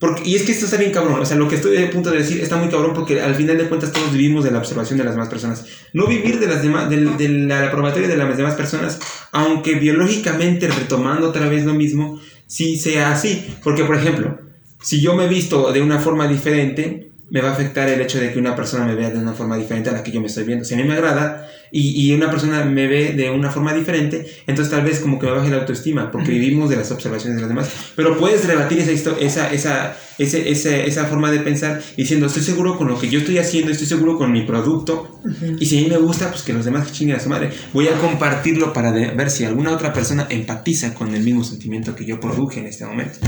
porque, 0.05 0.29
y 0.29 0.35
es 0.35 0.43
que 0.43 0.51
esto 0.51 0.65
está 0.65 0.77
bien 0.77 0.91
cabrón, 0.91 1.19
o 1.19 1.25
sea, 1.25 1.35
lo 1.35 1.47
que 1.47 1.55
estoy 1.55 1.77
a 1.77 1.89
punto 1.89 2.11
de 2.11 2.19
decir 2.19 2.39
está 2.39 2.57
muy 2.57 2.69
cabrón 2.69 2.93
porque 2.93 3.19
al 3.21 3.33
final 3.33 3.57
de 3.57 3.67
cuentas 3.67 3.91
todos 3.91 4.11
vivimos 4.11 4.43
de 4.43 4.51
la 4.51 4.59
observación 4.59 4.99
de 4.99 5.03
las 5.03 5.15
demás 5.15 5.29
personas. 5.29 5.65
No 5.93 6.05
vivir 6.05 6.39
de, 6.39 6.45
las 6.45 6.61
demás, 6.61 6.87
de, 6.89 6.97
de 6.97 7.29
la 7.29 7.71
probatoria 7.71 8.07
de 8.07 8.15
las 8.15 8.37
demás 8.37 8.53
personas, 8.53 8.99
aunque 9.31 9.73
biológicamente, 9.75 10.67
retomando 10.67 11.29
otra 11.29 11.49
vez 11.49 11.65
lo 11.65 11.73
mismo, 11.73 12.21
sí 12.45 12.77
sea 12.77 13.11
así. 13.11 13.55
Porque, 13.63 13.83
por 13.83 13.95
ejemplo, 13.95 14.39
si 14.79 15.01
yo 15.01 15.15
me 15.15 15.27
visto 15.27 15.71
de 15.71 15.81
una 15.81 15.97
forma 15.97 16.27
diferente, 16.27 17.09
me 17.31 17.41
va 17.41 17.49
a 17.49 17.53
afectar 17.53 17.89
el 17.89 17.99
hecho 18.01 18.19
de 18.19 18.31
que 18.31 18.37
una 18.37 18.55
persona 18.55 18.85
me 18.85 18.93
vea 18.93 19.09
de 19.09 19.17
una 19.17 19.33
forma 19.33 19.57
diferente 19.57 19.89
a 19.89 19.93
la 19.93 20.03
que 20.03 20.11
yo 20.11 20.21
me 20.21 20.27
estoy 20.27 20.43
viendo. 20.43 20.63
Si 20.63 20.75
a 20.75 20.77
mí 20.77 20.83
me 20.83 20.93
agrada 20.93 21.49
y, 21.77 22.07
y 22.07 22.13
una 22.13 22.31
persona 22.31 22.63
me 22.63 22.87
ve 22.87 23.11
de 23.11 23.29
una 23.29 23.51
forma 23.51 23.73
diferente, 23.73 24.25
entonces 24.47 24.71
tal 24.71 24.85
vez 24.85 25.01
como 25.01 25.19
que 25.19 25.25
me 25.25 25.33
baje 25.33 25.49
la 25.49 25.57
autoestima, 25.57 26.09
porque 26.09 26.31
vivimos 26.31 26.69
de 26.69 26.77
las 26.77 26.89
observaciones 26.89 27.35
de 27.35 27.41
los 27.41 27.49
demás. 27.49 27.69
Pero 27.97 28.17
puedes 28.17 28.47
rebatir 28.47 28.79
esa, 28.79 29.11
esa, 29.19 29.51
esa, 29.51 29.97
ese, 30.17 30.49
ese, 30.49 30.87
esa 30.87 31.03
forma 31.03 31.29
de 31.31 31.39
pensar 31.39 31.83
diciendo, 31.97 32.27
estoy 32.27 32.43
seguro 32.43 32.77
con 32.77 32.87
lo 32.87 32.97
que 32.97 33.09
yo 33.09 33.19
estoy 33.19 33.39
haciendo, 33.39 33.73
estoy 33.73 33.87
seguro 33.87 34.17
con 34.17 34.31
mi 34.31 34.43
producto, 34.43 35.19
y 35.59 35.65
si 35.65 35.79
a 35.79 35.81
mí 35.81 35.89
me 35.89 35.97
gusta, 35.97 36.29
pues 36.29 36.43
que 36.43 36.53
los 36.53 36.63
demás 36.63 36.93
chinguen 36.93 37.17
a 37.17 37.19
su 37.19 37.27
madre. 37.27 37.49
Voy 37.73 37.89
a 37.89 37.97
compartirlo 37.99 38.71
para 38.71 38.93
ver 38.93 39.29
si 39.29 39.43
alguna 39.43 39.71
otra 39.71 39.91
persona 39.91 40.27
empatiza 40.29 40.93
con 40.93 41.13
el 41.13 41.23
mismo 41.23 41.43
sentimiento 41.43 41.93
que 41.93 42.05
yo 42.05 42.21
produje 42.21 42.61
en 42.61 42.67
este 42.67 42.85
momento. 42.85 43.19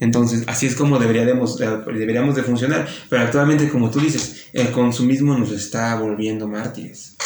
Entonces, 0.00 0.44
así 0.46 0.64
es 0.64 0.76
como 0.76 0.98
deberíamos, 0.98 1.58
deberíamos 1.58 2.36
de 2.36 2.42
funcionar, 2.42 2.88
pero 3.10 3.20
actualmente, 3.20 3.68
como 3.68 3.90
tú 3.90 4.00
dices, 4.00 4.46
el 4.54 4.70
consumismo 4.70 5.36
nos 5.36 5.52
está 5.52 5.94
volviendo 5.96 6.48
mártires. 6.48 7.16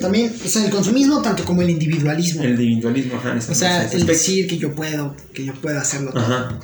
También, 0.00 0.32
o 0.44 0.48
sea, 0.48 0.64
el 0.64 0.70
consumismo 0.70 1.22
tanto 1.22 1.44
como 1.44 1.62
el 1.62 1.70
individualismo. 1.70 2.42
El 2.42 2.60
individualismo, 2.60 3.16
ajá. 3.16 3.36
O 3.36 3.54
sea, 3.54 3.90
el 3.90 4.06
decir 4.06 4.46
que 4.46 4.58
yo 4.58 4.74
puedo, 4.74 5.16
que 5.32 5.44
yo 5.44 5.54
puedo 5.54 5.78
hacerlo. 5.78 6.12
Ajá. 6.14 6.58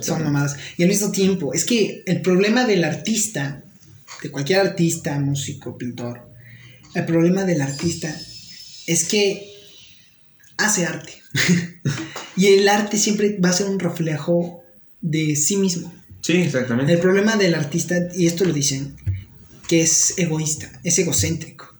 Son 0.00 0.22
mamadas. 0.22 0.56
Y 0.76 0.82
al 0.82 0.88
mismo 0.88 1.10
tiempo, 1.10 1.54
es 1.54 1.64
que 1.64 2.02
el 2.06 2.20
problema 2.20 2.66
del 2.66 2.84
artista, 2.84 3.62
de 4.22 4.30
cualquier 4.30 4.60
artista, 4.60 5.18
músico, 5.18 5.78
pintor, 5.78 6.28
el 6.94 7.04
problema 7.06 7.44
del 7.44 7.60
artista 7.60 8.14
es 8.86 9.04
que 9.04 9.46
hace 10.56 10.86
arte. 10.86 11.14
y 12.36 12.46
el 12.46 12.68
arte 12.68 12.98
siempre 12.98 13.38
va 13.42 13.50
a 13.50 13.52
ser 13.52 13.68
un 13.68 13.78
reflejo 13.78 14.62
de 15.00 15.36
sí 15.36 15.56
mismo. 15.56 15.94
Sí, 16.20 16.32
exactamente. 16.32 16.92
El 16.92 16.98
problema 16.98 17.36
del 17.36 17.54
artista, 17.54 17.96
y 18.14 18.26
esto 18.26 18.44
lo 18.44 18.52
dicen, 18.52 18.96
que 19.66 19.82
es 19.82 20.14
egoísta, 20.18 20.80
es 20.84 20.98
egocéntrico. 20.98 21.77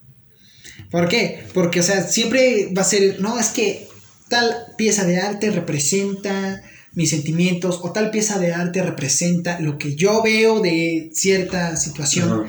¿Por 0.90 1.08
qué? 1.08 1.44
Porque, 1.54 1.80
o 1.80 1.82
sea, 1.82 2.02
siempre 2.06 2.72
va 2.76 2.82
a 2.82 2.84
ser, 2.84 3.20
no, 3.20 3.38
es 3.38 3.48
que 3.48 3.86
tal 4.28 4.54
pieza 4.76 5.04
de 5.04 5.18
arte 5.18 5.50
representa 5.50 6.62
mis 6.94 7.10
sentimientos 7.10 7.80
o 7.82 7.92
tal 7.92 8.10
pieza 8.10 8.38
de 8.38 8.52
arte 8.52 8.82
representa 8.82 9.60
lo 9.60 9.78
que 9.78 9.94
yo 9.94 10.22
veo 10.22 10.60
de 10.60 11.10
cierta 11.12 11.76
situación. 11.76 12.46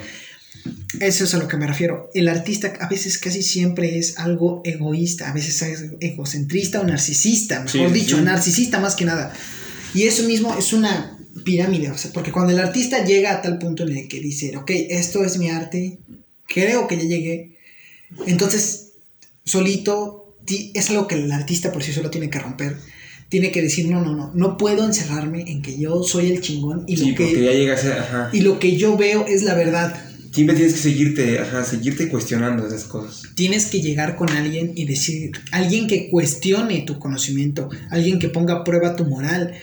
Eso 1.00 1.24
es 1.24 1.34
a 1.34 1.38
lo 1.38 1.48
que 1.48 1.58
me 1.58 1.68
refiero. 1.68 2.10
El 2.14 2.28
artista 2.28 2.74
a 2.80 2.90
veces 2.90 3.20
casi 3.20 3.44
siempre 3.44 3.98
es 3.98 4.18
algo 4.18 4.62
egoísta, 4.66 5.30
a 5.30 5.34
veces 5.34 5.62
es 5.62 5.86
egocentrista 6.00 6.82
o 6.82 6.84
narcisista, 6.84 7.62
mejor 7.62 7.92
dicho, 7.92 8.20
narcisista 8.22 8.80
más 8.80 8.96
que 8.96 9.06
nada. 9.06 9.34
Y 9.94 10.04
eso 10.04 10.24
mismo 10.24 10.56
es 10.58 10.74
una 10.74 11.18
pirámide, 11.44 11.92
o 11.92 11.98
sea, 11.98 12.12
porque 12.12 12.32
cuando 12.32 12.54
el 12.54 12.60
artista 12.60 13.06
llega 13.06 13.34
a 13.34 13.42
tal 13.42 13.60
punto 13.60 13.84
en 13.84 13.98
el 13.98 14.08
que 14.08 14.20
dice, 14.20 14.58
ok, 14.58 14.72
esto 14.90 15.24
es 15.24 15.38
mi 15.38 15.50
arte, 15.50 16.00
creo 16.48 16.88
que 16.88 16.98
ya 16.98 17.04
llegué, 17.04 17.59
entonces 18.26 18.94
solito 19.44 20.36
es 20.48 20.90
algo 20.90 21.08
que 21.08 21.16
el 21.16 21.32
artista 21.32 21.72
por 21.72 21.84
sí 21.84 21.94
solo 21.94 22.10
tiene 22.10 22.30
que 22.30 22.40
romper 22.40 22.78
tiene 23.30 23.52
que 23.52 23.62
decir, 23.62 23.88
no, 23.88 24.02
no, 24.02 24.16
no, 24.16 24.32
no 24.34 24.58
puedo 24.58 24.84
encerrarme 24.84 25.46
en 25.48 25.62
que 25.62 25.78
yo 25.78 26.04
soy 26.04 26.32
el 26.32 26.42
chingón 26.42 26.84
y, 26.88 26.96
lo, 26.98 27.16
que, 27.16 27.66
ya 27.66 27.74
a 27.74 28.02
ajá. 28.02 28.30
y 28.34 28.42
lo 28.42 28.60
que 28.60 28.76
yo 28.76 28.98
veo 28.98 29.26
es 29.28 29.44
la 29.44 29.54
verdad. 29.54 30.09
Siempre 30.32 30.56
tienes 30.56 30.74
que 30.74 30.80
seguirte, 30.80 31.40
ajá, 31.40 31.64
seguirte 31.64 32.10
cuestionando 32.10 32.68
esas 32.68 32.84
cosas. 32.84 33.24
Tienes 33.36 33.66
que 33.68 33.82
llegar 33.82 34.16
con 34.16 34.30
alguien 34.30 34.74
y 34.76 34.86
decir, 34.86 35.32
alguien 35.52 35.88
que 35.88 36.10
cuestione 36.10 36.82
tu 36.82 37.00
conocimiento, 37.00 37.70
alguien 37.90 38.20
que 38.20 38.30
ponga 38.30 38.56
a 38.56 38.64
prueba 38.64 38.96
tu 38.96 39.06
moral. 39.06 39.54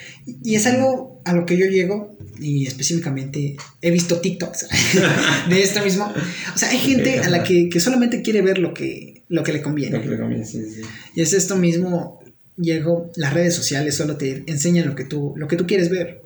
Y 0.42 0.54
es 0.56 0.66
algo 0.66 1.20
a 1.24 1.32
lo 1.32 1.46
que 1.46 1.56
yo 1.56 1.66
llego 1.66 2.16
y 2.40 2.66
específicamente 2.66 3.56
he 3.80 3.90
visto 3.90 4.20
TikToks 4.20 4.68
de 5.48 5.62
esto 5.62 5.82
mismo. 5.84 6.12
O 6.54 6.58
sea, 6.58 6.70
hay 6.70 6.78
gente 6.78 7.20
a 7.20 7.30
la 7.30 7.44
que, 7.44 7.68
que 7.68 7.80
solamente 7.80 8.22
quiere 8.22 8.42
ver 8.42 8.58
lo 8.58 8.74
que, 8.74 9.22
lo 9.28 9.42
que 9.42 9.52
le 9.52 9.62
conviene. 9.62 9.96
Lo 9.96 10.02
que 10.02 10.08
le 10.08 10.18
conviene, 10.18 10.44
sí, 10.44 10.62
sí. 10.62 10.82
Y 11.14 11.20
es 11.20 11.32
esto 11.32 11.56
mismo, 11.56 12.20
Diego, 12.56 13.10
las 13.16 13.32
redes 13.32 13.54
sociales 13.54 13.94
solo 13.94 14.16
te 14.16 14.44
enseñan 14.46 14.86
lo 14.86 14.94
que 14.94 15.04
tú, 15.04 15.34
lo 15.36 15.48
que 15.48 15.56
tú 15.56 15.66
quieres 15.66 15.90
ver. 15.90 16.22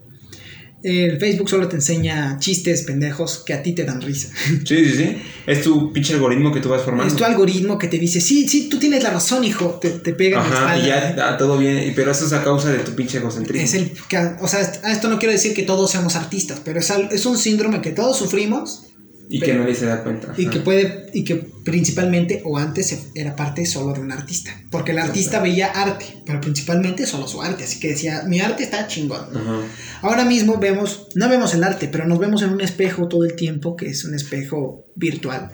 El 0.82 1.18
Facebook 1.18 1.48
solo 1.50 1.68
te 1.68 1.76
enseña 1.76 2.38
chistes 2.38 2.82
pendejos 2.82 3.42
que 3.44 3.52
a 3.52 3.62
ti 3.62 3.74
te 3.74 3.84
dan 3.84 4.00
risa. 4.00 4.28
Sí, 4.64 4.84
sí, 4.84 4.92
sí. 4.96 5.16
Es 5.46 5.62
tu 5.62 5.92
pinche 5.92 6.14
algoritmo 6.14 6.52
que 6.52 6.60
tú 6.60 6.68
vas 6.68 6.82
formando. 6.82 7.12
Es 7.12 7.16
tu 7.18 7.24
algoritmo 7.24 7.76
que 7.78 7.88
te 7.88 7.98
dice, 7.98 8.20
sí, 8.20 8.48
sí, 8.48 8.68
tú 8.68 8.78
tienes 8.78 9.02
la 9.02 9.10
razón, 9.10 9.44
hijo. 9.44 9.78
Te, 9.80 9.90
te 9.90 10.12
pega 10.14 10.42
en 10.44 10.50
la 10.50 10.56
Ajá, 10.56 10.76
y 10.78 10.80
espalda. 10.88 11.16
ya 11.16 11.28
ah, 11.28 11.36
todo 11.36 11.58
bien. 11.58 11.92
Pero 11.94 12.10
eso 12.12 12.24
es 12.26 12.32
a 12.32 12.42
causa 12.42 12.70
de 12.70 12.78
tu 12.78 12.92
pinche 12.94 13.18
egocentrismo. 13.18 13.64
Es 13.64 13.74
el, 13.74 13.92
o 14.40 14.48
sea, 14.48 14.60
est- 14.60 14.84
esto 14.84 15.08
no 15.08 15.18
quiero 15.18 15.32
decir 15.32 15.52
que 15.54 15.62
todos 15.64 15.90
seamos 15.90 16.16
artistas, 16.16 16.60
pero 16.64 16.80
es, 16.80 16.90
es 17.10 17.26
un 17.26 17.36
síndrome 17.36 17.80
que 17.82 17.90
todos 17.90 18.16
sufrimos 18.16 18.84
y 19.32 19.40
que 19.40 19.54
nadie 19.54 19.74
se 19.76 19.86
da 19.86 20.02
cuenta. 20.02 20.34
y 20.36 20.48
que 20.48 20.58
puede 20.58 21.06
y 21.14 21.22
que 21.22 21.36
principalmente 21.36 22.42
o 22.44 22.58
antes 22.58 23.10
era 23.14 23.36
parte 23.36 23.64
solo 23.64 23.92
de 23.92 24.00
un 24.00 24.10
artista, 24.10 24.60
porque 24.70 24.90
el 24.90 24.98
artista 24.98 25.40
veía 25.40 25.68
arte, 25.68 26.04
pero 26.26 26.40
principalmente 26.40 27.06
solo 27.06 27.28
su 27.28 27.40
arte, 27.40 27.62
así 27.62 27.78
que 27.78 27.88
decía, 27.88 28.24
mi 28.26 28.40
arte 28.40 28.64
está 28.64 28.88
chingón. 28.88 29.36
Ajá. 29.36 29.60
Ahora 30.02 30.24
mismo 30.24 30.58
vemos, 30.58 31.06
no 31.14 31.28
vemos 31.28 31.54
el 31.54 31.62
arte, 31.62 31.86
pero 31.86 32.06
nos 32.06 32.18
vemos 32.18 32.42
en 32.42 32.50
un 32.50 32.60
espejo 32.60 33.06
todo 33.06 33.24
el 33.24 33.36
tiempo, 33.36 33.76
que 33.76 33.88
es 33.88 34.04
un 34.04 34.14
espejo 34.14 34.86
virtual, 34.96 35.52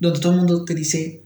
donde 0.00 0.18
todo 0.18 0.32
el 0.32 0.38
mundo 0.38 0.64
te 0.64 0.74
dice, 0.74 1.22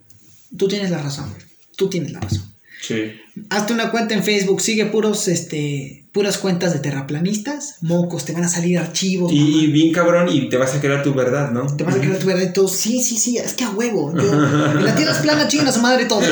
tú 0.57 0.69
tienes 0.69 0.91
la 0.91 0.99
razón, 0.99 1.33
tú 1.77 1.89
tienes 1.89 2.13
la 2.13 2.21
razón. 2.21 2.53
Sí. 2.81 3.13
Hazte 3.51 3.73
una 3.73 3.91
cuenta 3.91 4.15
en 4.15 4.23
Facebook, 4.23 4.61
sigue 4.61 4.87
puros, 4.87 5.29
este, 5.29 6.05
puras 6.13 6.39
cuentas 6.39 6.73
de 6.73 6.79
terraplanistas, 6.81 7.77
mocos, 7.83 8.25
te 8.25 8.33
van 8.33 8.45
a 8.45 8.49
salir 8.49 8.79
archivos. 8.79 9.33
mamá. 9.33 9.45
Y, 9.45 9.65
y 9.65 9.67
bien 9.69 9.93
cabrón, 9.93 10.29
y 10.31 10.49
te 10.49 10.57
vas 10.57 10.75
a 10.75 10.81
crear 10.81 11.03
tu 11.03 11.15
verdad, 11.15 11.51
¿no? 11.51 11.67
Te 11.77 11.85
vas 11.85 11.97
a 11.97 11.99
creer 11.99 12.19
tu 12.19 12.27
verdad 12.27 12.43
y 12.43 12.53
todo, 12.53 12.69
sí, 12.69 13.03
sí, 13.03 13.17
sí, 13.17 13.39
es 13.39 13.55
que 13.55 13.65
a 13.65 13.71
huevo. 13.71 14.15
Yo, 14.17 14.35
la 14.35 14.95
tierra 14.95 15.13
es 15.13 15.19
plana, 15.19 15.49
chinga 15.49 15.73
su 15.73 15.81
madre 15.81 16.07
todos. 16.07 16.25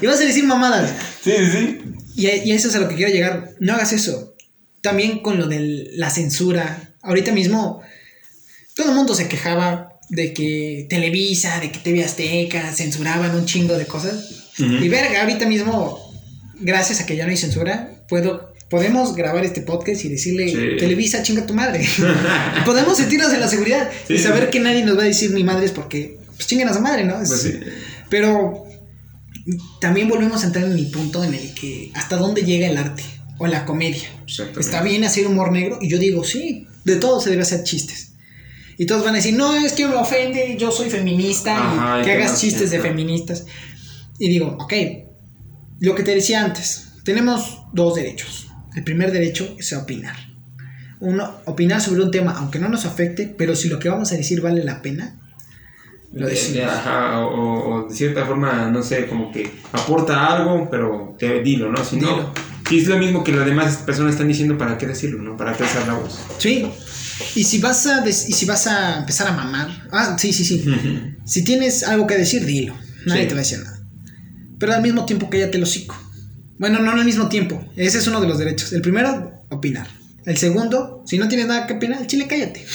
y 0.00 0.06
vas 0.06 0.20
a 0.20 0.24
decir 0.24 0.44
mamadas. 0.44 0.92
Sí, 1.22 1.32
sí, 1.38 1.50
sí. 1.50 1.78
Y, 2.16 2.26
y 2.28 2.52
eso 2.52 2.68
es 2.68 2.74
a 2.76 2.80
lo 2.80 2.88
que 2.88 2.96
quiero 2.96 3.12
llegar. 3.12 3.50
No 3.60 3.74
hagas 3.74 3.92
eso. 3.92 4.34
También 4.80 5.20
con 5.20 5.38
lo 5.38 5.46
de 5.46 5.90
la 5.92 6.10
censura. 6.10 6.94
Ahorita 7.02 7.32
mismo, 7.32 7.82
todo 8.74 8.90
el 8.90 8.94
mundo 8.94 9.14
se 9.14 9.28
quejaba 9.28 9.92
de 10.08 10.34
que 10.34 10.86
Televisa, 10.90 11.58
de 11.60 11.72
que 11.72 11.78
TV 11.78 12.04
Azteca 12.04 12.72
censuraban 12.74 13.34
un 13.34 13.46
chingo 13.46 13.78
de 13.78 13.86
cosas. 13.86 14.41
Y 14.58 14.88
verga, 14.88 15.22
ahorita 15.22 15.46
mismo, 15.46 15.98
gracias 16.60 17.00
a 17.00 17.06
que 17.06 17.16
ya 17.16 17.24
no 17.24 17.30
hay 17.30 17.36
censura, 17.36 17.90
puedo, 18.08 18.52
podemos 18.68 19.14
grabar 19.14 19.44
este 19.44 19.62
podcast 19.62 20.04
y 20.04 20.08
decirle, 20.08 20.48
Sí. 20.48 20.76
Televisa, 20.78 21.22
chinga 21.22 21.46
tu 21.46 21.54
madre. 21.54 21.86
Podemos 22.66 22.96
sentirnos 22.98 23.32
en 23.32 23.40
la 23.40 23.48
seguridad 23.48 23.90
y 24.08 24.16
Sí. 24.18 24.22
saber 24.22 24.50
que 24.50 24.60
nadie 24.60 24.84
nos 24.84 24.96
va 24.98 25.02
a 25.02 25.06
decir 25.06 25.30
ni 25.32 25.42
madres 25.44 25.70
porque, 25.72 26.18
pues 26.36 26.46
chinguen 26.48 26.68
a 26.68 26.74
su 26.74 26.80
madre, 26.80 27.04
¿no? 27.04 27.20
Es- 27.20 27.28
Pues. 27.28 27.58
Pero 28.10 28.66
también 29.80 30.08
volvemos 30.08 30.42
a 30.42 30.46
entrar 30.46 30.64
en 30.66 30.74
mi 30.74 30.84
punto 30.86 31.24
en 31.24 31.34
el 31.34 31.54
que 31.54 31.90
hasta 31.94 32.16
dónde 32.16 32.42
llega 32.42 32.68
el 32.68 32.76
arte 32.76 33.02
o 33.38 33.46
la 33.46 33.64
comedia. 33.64 34.08
Está 34.58 34.82
bien 34.82 35.02
hacer 35.04 35.26
humor 35.26 35.50
negro 35.50 35.78
y 35.80 35.88
yo 35.88 35.98
digo, 35.98 36.22
sí, 36.24 36.66
de 36.84 36.96
todo 36.96 37.20
se 37.20 37.30
debe 37.30 37.42
hacer 37.42 37.64
chistes. 37.64 38.10
Y 38.78 38.86
todos 38.86 39.04
van 39.04 39.14
a 39.14 39.16
decir, 39.16 39.34
no, 39.34 39.54
es 39.54 39.72
que 39.72 39.86
me 39.86 39.94
ofende, 39.94 40.56
yo 40.58 40.70
soy 40.72 40.90
feminista 40.90 41.56
Ajá, 41.56 41.98
y 41.98 42.02
y 42.02 42.04
que 42.04 42.12
hagas 42.12 42.40
chistes 42.40 42.70
de 42.70 42.80
feministas. 42.80 43.44
Y 44.24 44.28
digo, 44.28 44.56
ok, 44.60 44.72
lo 45.80 45.96
que 45.96 46.04
te 46.04 46.14
decía 46.14 46.44
antes, 46.44 46.92
tenemos 47.02 47.62
dos 47.72 47.96
derechos. 47.96 48.46
El 48.76 48.84
primer 48.84 49.10
derecho 49.10 49.56
es 49.58 49.72
opinar. 49.72 50.14
Uno, 51.00 51.38
opinar 51.46 51.80
sobre 51.80 52.02
un 52.04 52.12
tema, 52.12 52.30
aunque 52.38 52.60
no 52.60 52.68
nos 52.68 52.84
afecte, 52.86 53.34
pero 53.36 53.56
si 53.56 53.68
lo 53.68 53.80
que 53.80 53.88
vamos 53.88 54.12
a 54.12 54.14
decir 54.16 54.40
vale 54.40 54.62
la 54.62 54.80
pena, 54.80 55.18
lo 56.12 56.26
De- 56.26 56.34
decimos. 56.34 56.70
ajá, 56.70 57.18
o, 57.26 57.88
de 57.88 57.94
cierta 57.96 58.24
forma, 58.24 58.70
no 58.70 58.80
sé, 58.84 59.08
como 59.08 59.32
que 59.32 59.50
aporta 59.72 60.24
algo, 60.36 60.68
pero 60.70 61.16
te, 61.18 61.42
dilo, 61.42 61.68
¿no? 61.72 61.84
Si 61.84 61.96
Dilo. 61.96 62.16
no, 62.18 62.32
si 62.68 62.78
es 62.78 62.86
lo 62.86 62.98
mismo 62.98 63.24
que 63.24 63.32
las 63.32 63.44
demás 63.44 63.78
personas 63.78 64.12
están 64.12 64.28
diciendo, 64.28 64.56
¿para 64.56 64.78
qué 64.78 64.86
decirlo, 64.86 65.20
no? 65.20 65.36
¿Para 65.36 65.52
qué 65.54 65.64
alzar 65.64 65.84
la 65.88 65.94
voz? 65.94 66.20
Sí. 66.38 66.70
Y 67.34 67.42
si 67.42 67.58
vas 67.58 67.84
a 67.88 68.08
y 68.08 68.12
si 68.12 68.46
vas 68.46 68.68
a 68.68 68.98
empezar 69.00 69.26
a 69.26 69.32
mamar, 69.32 69.88
ah, 69.90 70.16
sí, 70.16 70.32
sí, 70.32 70.44
sí. 70.44 70.64
Si 71.24 71.42
tienes 71.42 71.82
algo 71.82 72.06
que 72.06 72.16
decir, 72.16 72.44
dilo. 72.44 72.74
Nadie 73.06 73.22
Sí. 73.22 73.28
te 73.28 73.34
va 73.34 73.40
a 73.40 73.42
decir 73.42 73.58
nada. 73.58 73.71
Pero 74.62 74.74
al 74.74 74.80
mismo 74.82 75.04
tiempo 75.04 75.28
cállate 75.28 75.56
el 75.56 75.64
hocico. 75.64 75.96
Bueno, 76.56 76.78
no 76.78 76.92
al 76.92 77.04
mismo 77.04 77.28
tiempo. 77.28 77.66
Ese 77.74 77.98
es 77.98 78.06
uno 78.06 78.20
de 78.20 78.28
los 78.28 78.38
derechos. 78.38 78.72
El 78.72 78.80
primero, 78.80 79.42
opinar. 79.48 79.88
El 80.24 80.36
segundo, 80.36 81.02
si 81.04 81.18
no 81.18 81.26
tienes 81.26 81.48
nada 81.48 81.66
que 81.66 81.72
opinar, 81.72 81.98
al 81.98 82.06
chile 82.06 82.28
cállate. 82.28 82.64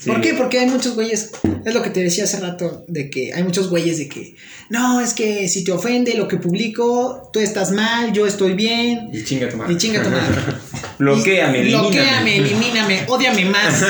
Sí. 0.00 0.10
¿Por 0.10 0.20
qué? 0.20 0.34
Porque 0.34 0.60
hay 0.60 0.66
muchos 0.66 0.94
güeyes, 0.94 1.32
es 1.64 1.74
lo 1.74 1.82
que 1.82 1.90
te 1.90 2.00
decía 2.00 2.22
hace 2.22 2.38
rato, 2.38 2.84
de 2.86 3.10
que 3.10 3.34
hay 3.34 3.42
muchos 3.42 3.68
güeyes 3.68 3.98
de 3.98 4.08
que, 4.08 4.36
no, 4.70 5.00
es 5.00 5.12
que 5.12 5.48
si 5.48 5.64
te 5.64 5.72
ofende 5.72 6.14
lo 6.14 6.28
que 6.28 6.36
publico, 6.36 7.30
tú 7.32 7.40
estás 7.40 7.72
mal, 7.72 8.12
yo 8.12 8.24
estoy 8.24 8.52
bien, 8.52 9.10
Y 9.12 9.24
chinga 9.24 9.48
tu 9.48 9.56
madre. 9.56 9.72
y 9.72 9.76
chinga 9.76 10.00
tu 10.04 10.10
madre. 10.10 10.36
Bloquéame, 11.00 11.60
elimíname. 11.62 11.88
Bloquéame, 11.88 12.36
elimíname, 12.36 13.04
ódiame 13.08 13.44
más. 13.46 13.82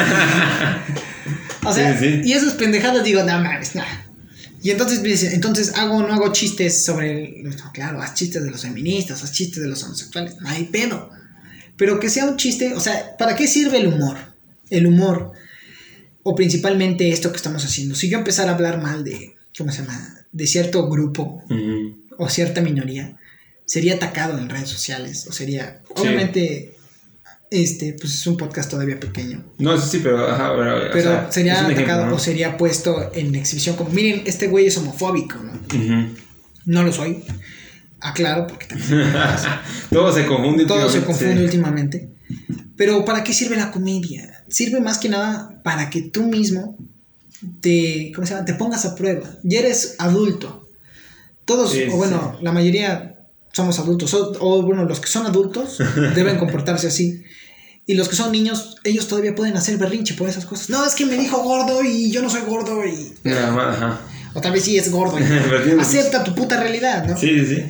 o 1.67 1.73
sea, 1.75 1.99
Sí, 1.99 2.07
sí. 2.09 2.21
y 2.25 2.33
esas 2.33 2.55
pendejadas 2.55 3.05
digo, 3.05 3.23
no 3.25 3.39
mames, 3.43 3.75
no. 3.75 3.83
Y 4.63 4.71
entonces 4.71 5.03
me 5.03 5.09
dicen, 5.09 5.33
entonces 5.33 5.73
hago 5.77 6.03
no 6.03 6.13
hago 6.13 6.33
chistes 6.33 6.85
sobre 6.85 7.41
el, 7.41 7.45
no, 7.45 7.73
claro, 7.73 8.03
haz 8.03 8.15
chistes 8.15 8.43
de 8.43 8.51
los 8.51 8.63
feministas, 8.63 9.23
haz 9.23 9.33
chistes 9.33 9.63
de 9.63 9.69
los 9.69 9.83
homosexuales, 9.85 10.37
no 10.41 10.49
hay 10.49 10.65
pedo. 10.65 11.11
Pero 11.77 12.01
que 12.01 12.11
sea 12.11 12.25
un 12.27 12.37
chiste, 12.37 12.75
o 12.75 12.81
sea, 12.81 13.17
¿para 13.17 13.37
qué 13.37 13.47
sirve 13.47 13.79
el 13.79 13.87
humor? 13.87 14.17
El 14.69 14.87
humor 14.87 15.33
o 16.25 16.35
principalmente 16.35 17.11
esto 17.11 17.31
que 17.31 17.37
estamos 17.37 17.65
haciendo. 17.65 17.95
Si 17.95 18.09
yo 18.09 18.19
empezara 18.19 18.51
a 18.51 18.55
hablar 18.55 18.83
mal 18.83 19.05
de 19.05 19.37
¿cómo 19.57 19.73
se 19.73 19.83
llama? 19.83 20.15
de 20.33 20.47
cierto 20.47 20.89
grupo 20.89 21.43
o 22.19 22.29
cierta 22.29 22.61
minoría 22.61 23.17
sería 23.65 23.95
atacado 23.95 24.39
en 24.39 24.49
redes 24.49 24.69
sociales 24.69 25.27
o 25.27 25.33
sería 25.33 25.81
Sí. 25.87 25.93
obviamente 26.03 26.75
este 27.51 27.97
pues 27.99 28.15
es 28.15 28.27
un 28.27 28.37
podcast 28.37 28.71
todavía 28.71 29.01
pequeño. 29.01 29.45
No, 29.59 29.75
eso 29.75 29.87
sí, 29.87 30.01
pero, 30.03 30.27
ajá, 30.29 30.53
pero, 30.57 30.77
o 30.77 30.91
pero 30.93 31.03
sea, 31.03 31.33
sería 31.33 31.55
ejemplo, 31.55 31.77
atacado 31.77 32.07
¿no? 32.07 32.15
o 32.15 32.19
sería 32.19 32.57
puesto 32.57 33.11
en 33.15 33.35
exhibición 33.35 33.77
como 33.77 33.91
miren 33.91 34.23
este 34.27 34.49
güey 34.49 34.67
es 34.67 34.77
homofóbico 34.77 35.39
no 35.39 36.09
no 36.67 36.83
lo 36.83 36.93
soy 36.93 37.25
aclaro 38.01 38.47
porque 38.47 38.67
también 38.67 39.13
Todo 39.91 40.13
se 40.13 40.27
confunde. 40.27 40.67
todo 40.67 40.89
se 40.91 41.03
confunde 41.03 41.39
sí. 41.39 41.45
últimamente. 41.45 42.11
Pero 42.77 43.05
para 43.05 43.25
qué 43.25 43.33
sirve 43.33 43.57
la 43.57 43.71
comedia 43.71 44.45
sirve 44.49 44.81
más 44.81 44.99
que 44.99 45.09
nada 45.09 45.61
para 45.65 45.91
que 45.91 46.03
tú 46.03 46.25
mismo 46.25 46.77
te 47.61 48.13
¿cómo 48.15 48.27
se 48.27 48.35
llama? 48.35 48.45
te 48.45 48.55
pongas 48.55 48.85
a 48.85 48.95
prueba. 48.95 49.29
Ya 49.43 49.61
eres 49.61 49.97
adulto. 49.99 50.69
Todos 51.45 51.73
Sí, 51.73 51.85
o 51.91 51.97
bueno 51.97 52.39
la 52.43 52.53
mayoría 52.53 53.19
somos 53.53 53.79
adultos. 53.79 54.13
O, 54.15 54.33
o, 54.41 54.63
bueno 54.63 54.85
los 54.85 55.01
que 55.01 55.09
son 55.09 55.27
adultos 55.27 55.79
deben 56.15 56.37
comportarse 56.37 56.89
así 56.89 57.25
y 57.89 57.95
los 57.95 58.09
que 58.09 58.15
son 58.15 58.31
niños 58.31 58.77
ellos 58.85 59.09
todavía 59.09 59.35
pueden 59.35 59.57
hacer 59.57 59.77
berrinche 59.79 60.15
por 60.15 60.29
esas 60.29 60.45
cosas 60.47 60.71
no 60.71 60.85
es 60.87 60.95
que 60.95 61.07
me 61.07 61.17
dijo 61.17 61.43
gordo 61.43 61.83
y 61.83 62.11
yo 62.13 62.23
no 62.23 62.31
soy 62.31 62.43
gordo 62.43 62.85
y 62.87 63.13
ajá. 63.29 64.01
o 64.35 64.41
tal 64.41 64.53
vez 64.53 64.63
sí 64.65 64.77
es 64.79 64.91
gordo 64.93 65.19
y- 65.19 65.23
acepta 65.81 66.23
tu 66.23 66.35
puta 66.35 66.61
realidad 66.61 67.05
no 67.07 67.17
Sí, 67.19 67.41
sí, 67.41 67.57
sí. 67.57 67.63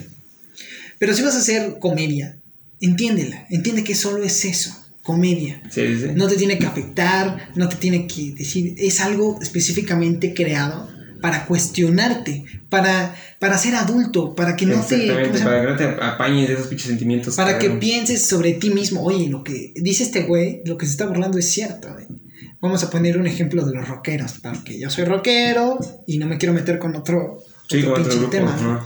pero 0.99 1.15
si 1.15 1.23
vas 1.23 1.35
a 1.35 1.39
hacer 1.39 1.79
comedia 1.79 2.37
entiéndela 2.81 3.47
entiende 3.49 3.83
que 3.85 3.95
solo 3.95 4.23
es 4.23 4.45
eso 4.45 4.75
comedia 5.03 5.63
Sí, 5.71 5.87
sí, 5.87 6.01
sí. 6.03 6.07
no 6.15 6.27
te 6.29 6.37
tiene 6.37 6.59
que 6.59 6.67
afectar, 6.67 7.49
no 7.55 7.69
te 7.71 7.77
tiene 7.77 8.07
que 8.07 8.33
decir, 8.33 8.75
es 8.77 9.01
algo 9.01 9.39
específicamente 9.41 10.35
creado 10.35 10.91
para 11.21 11.47
cuestionarte, 11.47 12.45
para, 12.69 13.15
para 13.39 13.59
ser 13.59 13.75
adulto, 13.75 14.35
para 14.35 14.57
que 14.57 14.67
no 14.67 14.81
te... 14.81 15.07
¿cómo 15.09 15.19
Exactamente, 15.21 15.39
se 15.39 15.45
para 15.45 15.61
que 15.61 15.67
no 15.67 15.77
te 15.77 16.05
apañes 16.05 16.49
de 16.49 16.55
esos 16.55 16.67
pinches 16.69 16.89
sentimientos. 16.89 17.37
Para 17.37 17.59
que 17.59 17.71
pienses 17.71 18.27
sobre 18.27 18.53
ti 18.55 18.71
mismo, 18.71 19.03
oye, 19.03 19.29
lo 19.29 19.43
que 19.45 19.73
dice 19.77 20.03
este 20.05 20.23
güey, 20.23 20.63
lo 20.65 20.77
que 20.79 20.87
se 20.87 20.93
está 20.93 21.07
burlando 21.07 21.39
es 21.39 21.51
cierto. 21.51 21.89
güey". 21.93 22.07
Vamos 22.61 22.83
a 22.83 22.91
poner 22.91 23.19
un 23.19 23.27
ejemplo 23.27 23.65
de 23.65 23.73
los 23.75 23.87
rockeros, 23.89 24.35
porque 24.43 24.79
yo 24.79 24.91
soy 24.91 25.05
rockero 25.05 25.79
y 26.07 26.19
no 26.19 26.27
me 26.27 26.39
quiero 26.39 26.53
meter 26.55 26.79
con 26.79 26.95
otro, 26.97 27.39
Sí, 27.69 27.83
pinche 27.83 28.17
grupo. 28.17 28.31
tema. 28.31 28.85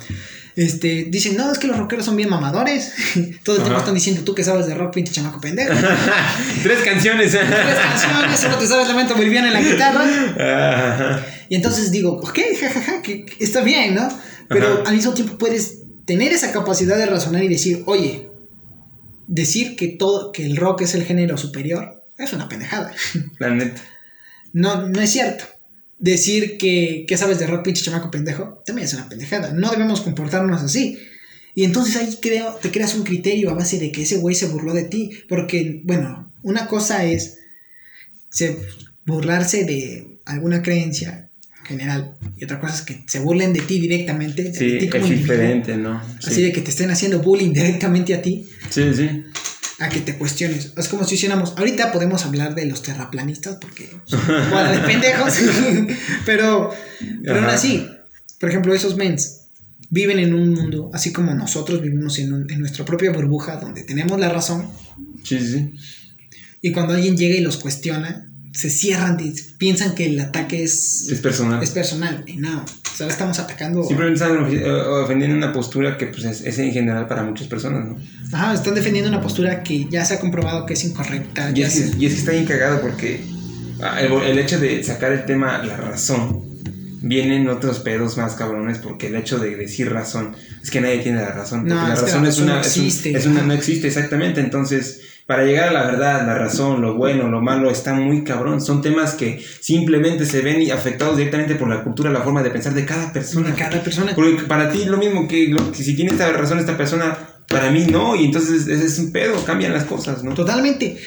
Este, 0.55 1.07
dicen, 1.09 1.35
no, 1.39 1.51
es 1.51 1.59
que 1.59 1.67
los 1.67 1.79
rockeros 1.79 2.05
son 2.05 2.15
bien 2.17 2.29
mamadores. 2.29 2.93
Todo 3.43 3.57
el 3.57 3.63
tiempo 3.63 3.79
están 3.79 3.95
diciendo, 3.95 4.23
tú 4.23 4.35
que 4.35 4.45
sabes 4.45 4.67
de 4.67 4.75
rock, 4.75 4.93
pinche 4.93 5.11
chamaco 5.13 5.41
pendejo. 5.41 5.73
Tres 6.63 6.81
canciones. 6.81 7.31
Tres 7.31 7.45
canciones, 7.49 8.39
solo 8.41 8.59
te 8.59 8.67
sabes 8.67 8.89
Lamento 8.89 9.15
Boliviano 9.15 9.47
en 9.47 9.55
la 9.55 9.63
guitarra. 9.63 10.05
Ajá. 10.05 11.27
Y 11.53 11.57
entonces 11.57 11.91
digo, 11.91 12.13
ok, 12.13 12.39
jajaja, 12.59 13.03
que, 13.03 13.27
está 13.39 13.61
bien, 13.61 13.95
¿no? 13.95 14.09
Pero 14.49 14.69
Ajá. 14.69 14.83
al 14.87 14.97
mismo 14.97 15.13
tiempo 15.13 15.37
puedes 15.37 15.83
tener 16.07 16.33
esa 16.33 16.51
capacidad 16.51 16.97
de 16.97 17.05
razonar 17.05 17.45
y 17.45 17.49
decir, 17.49 17.83
oye, 17.85 18.31
decir 19.27 19.77
que 19.77 19.89
todo, 19.89 20.33
que 20.33 20.47
el 20.47 20.57
rock 20.57 20.81
es 20.81 20.95
el 20.95 21.05
género 21.05 21.37
superior, 21.37 22.07
es 22.17 22.33
una 22.33 22.49
pendejada. 22.49 22.95
La 23.39 23.51
neta. 23.51 23.83
No, 24.55 24.89
no 24.89 24.99
es 25.03 25.11
cierto. 25.11 25.45
Decir 25.99 26.57
que, 26.57 27.05
que 27.07 27.19
sabes 27.19 27.39
de 27.39 27.47
rock, 27.47 27.65
pinche 27.65 27.85
chamaco 27.85 28.11
pendejo, 28.11 28.63
también 28.65 28.87
es 28.87 28.95
una 28.95 29.11
pendejada. 29.11 29.53
No 29.53 29.71
debemos 29.71 30.01
comportarnos 30.01 30.63
así. 30.63 30.99
Y 31.55 31.65
entonces 31.65 31.97
ahí 31.97 32.17
creo, 32.19 32.55
te 32.63 32.71
creas 32.71 32.95
un 32.95 33.03
criterio 33.03 33.51
a 33.51 33.55
base 33.55 33.79
de 33.79 33.93
que 33.93 34.05
ese 34.05 34.17
güey 34.17 34.35
se 34.35 34.47
burló 34.47 34.73
de 34.73 34.85
ti. 34.85 35.11
Porque, 35.29 35.83
bueno, 35.85 36.33
una 36.43 36.67
cosa 36.67 37.05
es 37.05 37.41
se, 38.31 38.59
burlarse 39.05 39.67
de 39.67 40.19
alguna 40.25 40.63
creencia 40.63 41.29
general 41.65 42.15
y 42.37 42.45
otra 42.45 42.61
cosa 42.61 42.75
es 42.75 42.83
que 42.83 43.05
se 43.07 43.19
burlen 43.21 43.53
de 43.53 43.61
ti 43.61 43.81
directamente. 43.81 44.43
de 44.45 44.55
Sí, 44.55 44.79
ti 44.79 44.89
como 44.89 45.05
es 45.05 45.11
diferente, 45.11 45.77
¿no? 45.77 46.01
Así 46.19 46.35
Sí, 46.37 46.43
de 46.43 46.53
que 46.53 46.61
te 46.61 46.71
estén 46.71 46.91
haciendo 46.91 47.21
bullying 47.21 47.53
directamente 47.55 48.15
a 48.15 48.23
ti, 48.23 48.49
sí, 48.71 48.93
sí. 48.95 49.25
a 49.79 49.89
que 49.89 50.01
te 50.01 50.17
cuestiones. 50.17 50.73
Es 50.77 50.89
como 50.89 51.05
si 51.05 51.15
hiciéramos, 51.17 51.55
ahorita 51.57 51.93
podemos 51.93 52.25
hablar 52.25 52.55
de 52.55 52.67
los 52.67 52.83
terraplanistas 52.83 53.57
porque 53.61 53.89
bola 54.51 54.73
de 54.73 54.79
pendejos, 54.87 55.35
pero, 56.27 56.71
pero 57.25 57.37
aún 57.41 57.45
así, 57.47 57.87
por 58.41 58.49
ejemplo, 58.51 58.75
esos 58.75 58.97
mens 58.97 59.39
viven 59.91 60.19
en 60.19 60.33
un 60.35 60.51
mundo, 60.55 60.91
así 60.95 61.13
como 61.13 61.35
nosotros 61.35 61.83
vivimos 61.83 62.19
en, 62.19 62.33
un- 62.33 62.51
en 62.51 62.61
nuestra 62.61 62.85
propia 62.85 63.13
burbuja 63.13 63.57
donde 63.57 63.83
tenemos 63.83 64.19
la 64.19 64.31
razón 64.31 64.69
sí, 65.23 65.39
sí. 65.39 65.73
y 66.63 66.73
cuando 66.73 66.95
alguien 66.95 67.15
llega 67.15 67.37
y 67.37 67.41
los 67.43 67.59
cuestiona, 67.59 68.32
se 68.53 68.71
cierran, 68.71 69.19
piensan 69.59 69.95
que 69.95 70.07
el 70.07 70.21
ataque 70.21 70.63
es, 70.63 71.09
Es 71.11 71.21
personal. 71.21 71.63
es 71.63 71.71
personal 71.71 72.23
y 72.27 72.37
no, 72.37 72.63
o 72.65 72.97
sea, 72.97 73.07
estamos 73.09 73.39
atacando. 73.39 73.83
Simplemente 73.83 74.23
están 74.23 74.39
ofi- 74.39 74.61
eh, 74.61 74.71
ofendiendo 74.71 75.37
una 75.37 75.53
postura 75.53 75.97
que 75.97 76.07
pues, 76.07 76.25
es, 76.25 76.43
es 76.43 76.59
en 76.59 76.73
general 76.73 77.07
para 77.09 77.23
muchas 77.23 77.47
personas, 77.49 77.87
¿no? 77.89 77.97
Ajá, 78.33 78.53
están 78.55 78.75
defendiendo 78.75 79.09
una 79.11 79.21
postura 79.23 79.63
que 79.63 79.87
ya 79.91 80.05
se 80.05 80.15
ha 80.15 80.21
comprobado 80.21 80.67
que 80.67 80.75
es 80.75 80.85
incorrecta. 80.85 81.51
Y 81.55 81.63
es, 81.63 81.73
se- 81.73 81.97
y 81.99 82.07
es 82.07 82.13
que 82.13 82.19
está 82.19 82.33
bien 82.33 82.45
cagado 82.45 82.81
porque 82.83 83.21
ah, 83.81 84.01
el, 84.03 84.13
el 84.13 84.39
hecho 84.39 84.61
de 84.61 84.85
sacar 84.85 85.13
el 85.13 85.25
tema 85.25 85.59
la 85.63 85.77
razón 85.79 86.43
vienen 87.05 87.49
otros 87.49 87.81
pedos 87.81 88.17
más 88.17 88.35
cabrones 88.35 88.79
porque 88.79 89.09
el 89.09 89.17
hecho 89.17 89.39
de 89.39 89.57
decir 89.57 89.91
razón 89.93 90.37
es 90.63 90.71
que 90.71 90.81
nadie 90.81 90.99
tiene 90.99 91.19
la 91.21 91.33
razón. 91.33 91.65
No, 91.67 91.75
porque 91.75 91.89
la 91.89 91.95
razón 92.01 92.27
es 92.27 92.39
una. 92.39 92.55
no 92.57 92.61
es 92.61 92.77
un- 92.77 92.85
existe. 92.85 93.17
es 93.17 93.27
una- 93.27 93.43
no 93.43 93.53
existe, 93.55 93.89
exactamente. 93.89 94.41
Entonces, 94.41 95.01
para 95.27 95.45
llegar 95.45 95.69
a 95.69 95.73
la 95.73 95.85
verdad, 95.85 96.27
la 96.27 96.37
razón, 96.37 96.81
lo 96.81 96.95
bueno, 96.97 97.29
lo 97.29 97.41
malo, 97.41 97.71
está 97.71 97.95
muy 97.95 98.25
cabrón. 98.25 98.61
Son 98.61 98.83
temas 98.83 99.15
que 99.15 99.41
simplemente 99.61 100.27
se 100.27 100.41
ven 100.41 100.71
afectados 100.73 101.17
directamente 101.17 101.55
por 101.55 101.69
la 101.69 101.83
cultura, 101.85 102.11
la 102.11 102.23
forma 102.23 102.43
de 102.43 102.51
pensar 102.51 102.75
de 102.75 102.85
cada 102.85 103.13
persona. 103.13 103.51
de 103.51 103.55
cada 103.55 103.83
persona. 103.83 104.13
Porque 104.15 104.43
para 104.45 104.71
ti 104.71 104.85
lo 104.85 104.97
mismo 104.97 105.29
que, 105.29 105.49
lo, 105.49 105.71
que 105.71 105.83
si 105.83 105.95
tiene 105.95 106.13
esta 106.13 106.31
razón 106.33 106.59
esta 106.59 106.77
persona, 106.77 107.17
para 107.49 107.71
mí 107.71 107.87
no, 107.87 108.17
y 108.17 108.25
entonces 108.25 108.67
ese 108.67 108.85
es 108.85 108.99
un 108.99 109.13
pedo, 109.13 109.45
cambian 109.45 109.73
las 109.73 109.85
cosas, 109.85 110.25
¿no? 110.25 110.35
Totalmente. 110.35 110.99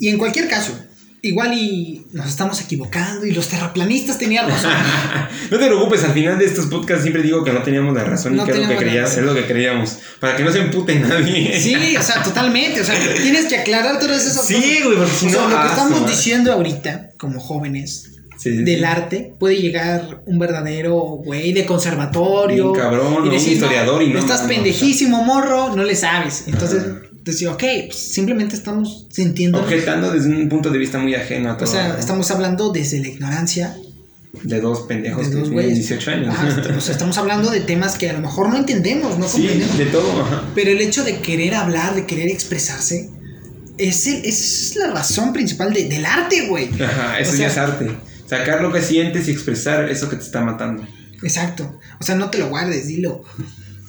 Y 0.00 0.08
en 0.08 0.18
cualquier 0.18 0.48
caso, 0.48 0.78
igual 1.22 1.52
y 1.54 2.06
nos 2.12 2.26
estamos 2.28 2.60
equivocando 2.60 3.26
y 3.26 3.32
los 3.32 3.48
terraplanistas 3.48 4.18
tenían 4.18 4.48
razón. 4.48 4.72
no 5.50 5.58
te 5.58 5.66
preocupes, 5.66 6.04
al 6.04 6.12
final 6.12 6.38
de 6.38 6.44
estos 6.44 6.66
podcasts 6.66 7.02
siempre 7.02 7.22
digo 7.22 7.42
que 7.42 7.52
no 7.52 7.62
teníamos 7.62 7.94
la 7.94 8.04
razón 8.04 8.36
No 8.36 8.42
y 8.42 8.46
que 8.46 8.52
es 8.52 8.58
lo 8.58 8.62
que, 8.68 8.68
teníamos 8.68 8.84
la 8.84 8.90
creía- 8.90 9.02
razón. 9.02 9.18
es 9.20 9.26
lo 9.26 9.34
que 9.34 9.46
creíamos. 9.46 9.98
Para 10.20 10.36
que 10.36 10.44
no 10.44 10.52
se 10.52 10.58
empute 10.60 10.94
nadie. 11.00 11.60
Sí, 11.60 11.96
o 11.96 12.02
sea, 12.02 12.22
totalmente. 12.22 12.80
O 12.80 12.84
sea, 12.84 12.94
tienes 13.20 13.46
que 13.46 13.56
aclarar 13.56 13.98
todas 13.98 14.22
esas 14.24 14.36
cosas. 14.38 14.62
Sí, 14.62 14.80
güey, 14.84 14.96
porque 14.96 15.12
si 15.12 15.26
O 15.26 15.30
sea, 15.30 15.40
no, 15.40 15.48
lo 15.48 15.54
que 15.56 15.62
ah, 15.62 15.66
estamos 15.70 16.00
madre. 16.00 16.14
diciendo 16.14 16.52
ahorita, 16.52 17.08
como 17.18 17.40
jóvenes, 17.40 18.12
Sí, 18.38 18.50
sí, 18.54 18.64
del 18.64 18.84
arte, 18.84 19.34
puede 19.40 19.56
llegar 19.56 20.22
un 20.26 20.38
verdadero 20.38 20.94
güey 20.94 21.54
de 21.54 21.64
conservatorio. 21.64 22.70
Un 22.72 22.78
cabrón, 22.78 23.22
un 23.22 23.30
decir, 23.30 23.54
historiador 23.54 24.02
y 24.02 24.10
no, 24.10 24.18
Estás 24.18 24.42
no, 24.42 24.48
no, 24.48 24.54
pendejísimo, 24.54 25.24
morro, 25.24 25.74
no 25.74 25.82
le 25.82 25.96
sabes. 25.96 26.44
Entonces, 26.46 26.82
Ajá. 26.84 27.00
Decir, 27.26 27.48
ok, 27.48 27.62
pues 27.88 27.96
simplemente 27.98 28.56
estamos 28.56 29.06
sintiendo. 29.10 29.60
Objetando 29.60 30.10
desde 30.12 30.28
un 30.30 30.48
punto 30.48 30.70
de 30.70 30.78
vista 30.78 30.98
muy 30.98 31.14
ajeno 31.14 31.50
a 31.50 31.54
O 31.54 31.56
todo. 31.56 31.66
sea, 31.66 31.88
¿no? 31.88 31.98
estamos 31.98 32.30
hablando 32.30 32.70
desde 32.72 33.00
la 33.00 33.08
ignorancia 33.08 33.76
De 34.42 34.60
dos 34.60 34.82
pendejos 34.82 35.24
de 35.24 35.30
que 35.30 35.36
dos 35.40 35.48
tienen 35.48 35.66
güeyes. 35.68 35.88
18 35.88 36.10
años. 36.12 36.28
Ajá, 36.34 36.72
o 36.76 36.80
sea, 36.80 36.92
estamos 36.92 37.18
hablando 37.18 37.50
de 37.50 37.60
temas 37.60 37.96
que 37.98 38.08
a 38.08 38.12
lo 38.12 38.20
mejor 38.20 38.48
no 38.48 38.56
entendemos, 38.56 39.18
no 39.18 39.26
sí, 39.28 39.38
comprendemos. 39.42 39.78
de 39.78 39.86
todo. 39.86 40.22
ajá. 40.22 40.44
Pero 40.54 40.70
el 40.70 40.80
hecho 40.80 41.04
de 41.04 41.18
querer 41.20 41.54
hablar, 41.54 41.94
de 41.94 42.06
querer 42.06 42.28
expresarse, 42.28 43.10
es, 43.78 44.06
el- 44.06 44.24
es 44.24 44.74
la 44.76 44.90
razón 44.92 45.32
principal 45.32 45.72
de- 45.74 45.84
del 45.88 46.06
arte, 46.06 46.46
güey. 46.48 46.70
Ajá, 46.82 47.18
eso 47.18 47.32
O 47.32 47.34
sea- 47.36 47.46
ya 47.46 47.52
es 47.52 47.58
arte. 47.58 47.90
Sacar 48.28 48.60
lo 48.62 48.72
que 48.72 48.82
sientes 48.82 49.28
y 49.28 49.30
expresar 49.32 49.88
eso 49.90 50.08
que 50.08 50.16
te 50.16 50.22
está 50.22 50.40
matando. 50.42 50.86
Exacto. 51.22 51.78
O 52.00 52.04
sea, 52.04 52.14
no 52.14 52.28
te 52.30 52.38
lo 52.38 52.48
guardes, 52.48 52.86
dilo. 52.88 53.22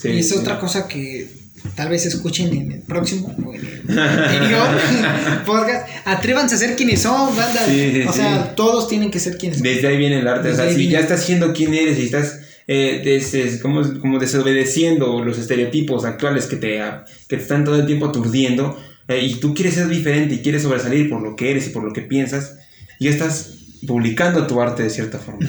Sí, 0.01 0.09
y 0.09 0.19
es 0.19 0.29
sí. 0.29 0.35
otra 0.35 0.59
cosa 0.59 0.87
que 0.87 1.27
tal 1.75 1.89
vez 1.89 2.05
escuchen 2.05 2.47
en 2.55 2.71
el 2.71 2.79
próximo 2.81 3.35
o 3.45 3.53
en 3.53 3.61
el 3.89 3.99
anterior 3.99 4.67
podcast. 5.45 5.87
Atrévanse 6.05 6.55
a 6.55 6.57
ser 6.57 6.75
quienes 6.75 7.01
son, 7.01 7.35
banda. 7.35 7.65
Sí, 7.65 7.91
sí, 7.93 8.01
o 8.07 8.11
sí. 8.11 8.19
sea, 8.19 8.55
todos 8.55 8.87
tienen 8.87 9.11
que 9.11 9.19
ser 9.19 9.37
quienes 9.37 9.59
son. 9.59 9.63
Desde 9.67 9.87
ahí 9.87 9.97
viene 9.97 10.19
el 10.19 10.27
arte. 10.27 10.51
O 10.51 10.55
sea, 10.55 10.69
si 10.69 10.75
viene. 10.77 10.93
ya 10.93 10.99
estás 10.99 11.23
siendo 11.23 11.53
quien 11.53 11.73
eres 11.73 11.99
y 11.99 12.03
estás 12.03 12.39
eh, 12.67 13.01
des- 13.03 13.61
como, 13.61 13.81
como 13.99 14.19
desobedeciendo 14.19 15.23
los 15.23 15.37
estereotipos 15.37 16.05
actuales 16.05 16.45
que 16.47 16.55
te, 16.57 16.81
ah, 16.81 17.05
que 17.27 17.37
te 17.37 17.41
están 17.41 17.63
todo 17.63 17.75
el 17.79 17.85
tiempo 17.85 18.07
aturdiendo 18.07 18.77
eh, 19.07 19.21
y 19.23 19.35
tú 19.35 19.53
quieres 19.53 19.75
ser 19.75 19.87
diferente 19.87 20.35
y 20.35 20.39
quieres 20.39 20.63
sobresalir 20.63 21.09
por 21.09 21.21
lo 21.21 21.35
que 21.35 21.51
eres 21.51 21.67
y 21.67 21.69
por 21.69 21.83
lo 21.83 21.93
que 21.93 22.01
piensas, 22.01 22.57
ya 22.99 23.09
estás 23.09 23.51
publicando 23.85 24.47
tu 24.47 24.61
arte 24.61 24.83
de 24.83 24.89
cierta 24.89 25.19
forma. 25.19 25.47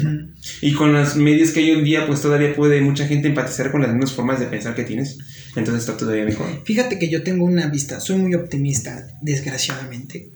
Y 0.61 0.73
con 0.73 0.93
los 0.93 1.17
medios 1.17 1.51
que 1.51 1.61
hay 1.61 1.71
hoy 1.71 1.79
en 1.79 1.85
día, 1.85 2.07
pues 2.07 2.21
todavía 2.21 2.55
puede 2.55 2.81
mucha 2.81 3.07
gente 3.07 3.29
empatizar 3.29 3.71
con 3.71 3.83
las 3.83 3.91
mismas 3.91 4.13
formas 4.13 4.41
de 4.41 4.47
pensar 4.47 4.75
que 4.75 4.85
tienes. 4.85 5.19
Entonces 5.57 5.85
está 5.85 5.97
todavía 5.97 6.25
mejor. 6.25 6.47
Fíjate 6.65 6.99
que 6.99 7.09
yo 7.09 7.23
tengo 7.23 7.45
una 7.45 7.67
vista, 7.69 8.01
soy 8.01 8.17
muy 8.17 8.35
optimista, 8.35 9.09
desgraciadamente. 9.23 10.31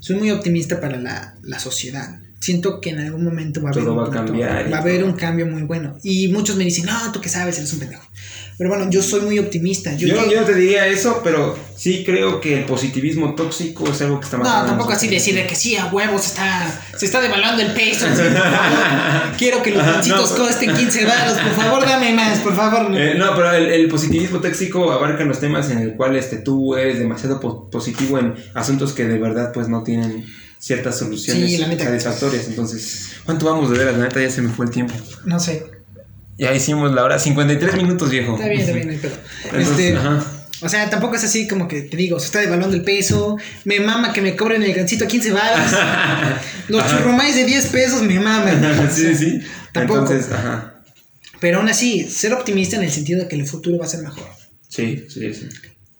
Soy 0.00 0.16
muy 0.16 0.30
optimista 0.30 0.80
para 0.80 0.98
la, 0.98 1.36
la 1.42 1.58
sociedad. 1.58 2.20
Siento 2.40 2.80
que 2.80 2.90
en 2.90 3.00
algún 3.00 3.24
momento 3.24 3.62
va 3.62 3.70
a 3.70 3.72
haber, 3.72 3.88
un 3.88 3.98
va 3.98 4.06
a 4.06 4.10
cambiar 4.10 4.72
va 4.72 4.78
a 4.78 4.80
haber 4.80 5.04
un 5.04 5.14
cambio 5.14 5.46
muy 5.46 5.62
bueno. 5.62 5.98
Y 6.02 6.28
muchos 6.28 6.56
me 6.56 6.64
dicen, 6.64 6.86
no, 6.86 7.12
tú 7.12 7.20
que 7.20 7.28
sabes, 7.28 7.58
eres 7.58 7.72
un 7.72 7.80
pendejo. 7.80 8.06
Pero 8.58 8.70
bueno, 8.70 8.88
yo 8.90 9.02
soy 9.02 9.20
muy 9.20 9.38
optimista. 9.38 9.94
Yo, 9.96 10.08
Yo, 10.08 10.40
no 10.40 10.46
te 10.46 10.54
diría 10.54 10.86
eso, 10.86 11.20
pero 11.22 11.58
sí 11.76 12.04
creo 12.06 12.40
que 12.40 12.58
el 12.60 12.64
positivismo 12.64 13.34
tóxico 13.34 13.86
es 13.90 14.00
algo 14.00 14.18
que 14.18 14.24
está 14.24 14.38
no, 14.38 14.44
matando. 14.44 14.64
a 14.64 14.66
tampoco 14.68 14.92
así 14.92 15.06
sociedad. 15.06 15.20
decirle 15.20 15.46
que 15.46 15.54
sí, 15.56 15.76
a 15.76 15.86
huevos, 15.86 16.24
está, 16.26 16.80
se 16.96 17.04
está 17.04 17.20
devaluando 17.20 17.62
el 17.62 17.72
peso. 17.74 18.06
sí. 18.14 18.22
Quiero 19.38 19.62
que 19.62 19.72
los 19.72 19.82
pancitos 19.82 20.30
no, 20.38 20.44
costen 20.46 20.74
15 20.74 21.04
baros. 21.04 21.34
Por 21.38 21.52
favor, 21.64 21.84
dame 21.86 22.12
más, 22.14 22.38
por 22.38 22.56
favor. 22.56 22.96
Eh, 22.98 23.14
no, 23.18 23.34
pero 23.36 23.52
el, 23.52 23.66
el 23.66 23.88
positivismo 23.88 24.40
tóxico 24.40 24.90
abarca 24.90 25.24
los 25.24 25.38
temas 25.38 25.70
en 25.70 25.78
el 25.80 25.92
cual 25.94 26.16
este, 26.16 26.38
tú 26.38 26.74
eres 26.76 26.98
demasiado 26.98 27.38
po- 27.40 27.68
positivo 27.68 28.18
en 28.18 28.34
asuntos 28.54 28.92
que 28.94 29.04
de 29.06 29.18
verdad 29.18 29.52
pues 29.52 29.68
no 29.68 29.82
tienen 29.82 30.24
ciertas 30.58 30.98
soluciones 30.98 31.50
Sí, 31.50 31.58
satisfactorias. 31.58 32.48
Entonces, 32.48 33.10
¿cuánto 33.26 33.44
vamos 33.46 33.70
de 33.70 33.76
veras? 33.78 33.98
La 33.98 34.04
neta 34.04 34.20
ya 34.22 34.30
se 34.30 34.40
me 34.40 34.48
fue 34.48 34.64
el 34.64 34.70
tiempo. 34.72 34.94
No 35.26 35.38
sé. 35.38 35.75
Ya 36.38 36.54
hicimos 36.54 36.92
la 36.92 37.02
hora 37.04 37.18
53 37.18 37.76
minutos, 37.76 38.10
viejo. 38.10 38.34
Está 38.34 38.48
bien, 38.48 38.60
está 38.60 38.72
bien, 38.72 38.90
hay 38.90 38.96
pedo. 38.98 39.14
Entonces, 39.44 39.68
Este, 39.70 39.96
ajá. 39.96 40.24
O 40.62 40.68
sea, 40.70 40.88
tampoco 40.88 41.16
es 41.16 41.24
así 41.24 41.46
como 41.46 41.68
que 41.68 41.82
te 41.82 41.96
digo, 41.98 42.18
se 42.18 42.26
está 42.26 42.38
devaluando 42.40 42.74
el 42.76 42.82
peso, 42.82 43.36
me 43.64 43.78
mama 43.80 44.12
que 44.14 44.22
me 44.22 44.34
cobren 44.36 44.62
el 44.62 44.72
gancito 44.72 45.04
a 45.04 45.08
15 45.08 45.32
baros, 45.32 45.70
los 46.68 46.82
Ajá. 46.82 46.96
churrumais 46.98 47.34
de 47.36 47.44
10 47.44 47.66
pesos 47.66 48.02
me 48.02 48.18
maman. 48.18 48.64
O 48.64 48.90
sí, 48.90 49.02
sea, 49.02 49.14
sí. 49.14 49.40
Tampoco. 49.72 50.00
Entonces, 50.00 50.32
ajá. 50.32 50.82
Pero 51.40 51.58
aún 51.58 51.68
así, 51.68 52.04
ser 52.08 52.32
optimista 52.32 52.76
en 52.76 52.84
el 52.84 52.90
sentido 52.90 53.20
de 53.22 53.28
que 53.28 53.36
el 53.36 53.46
futuro 53.46 53.78
va 53.78 53.84
a 53.84 53.88
ser 53.88 54.00
mejor. 54.00 54.26
Sí, 54.68 55.04
sí, 55.10 55.32
sí. 55.34 55.48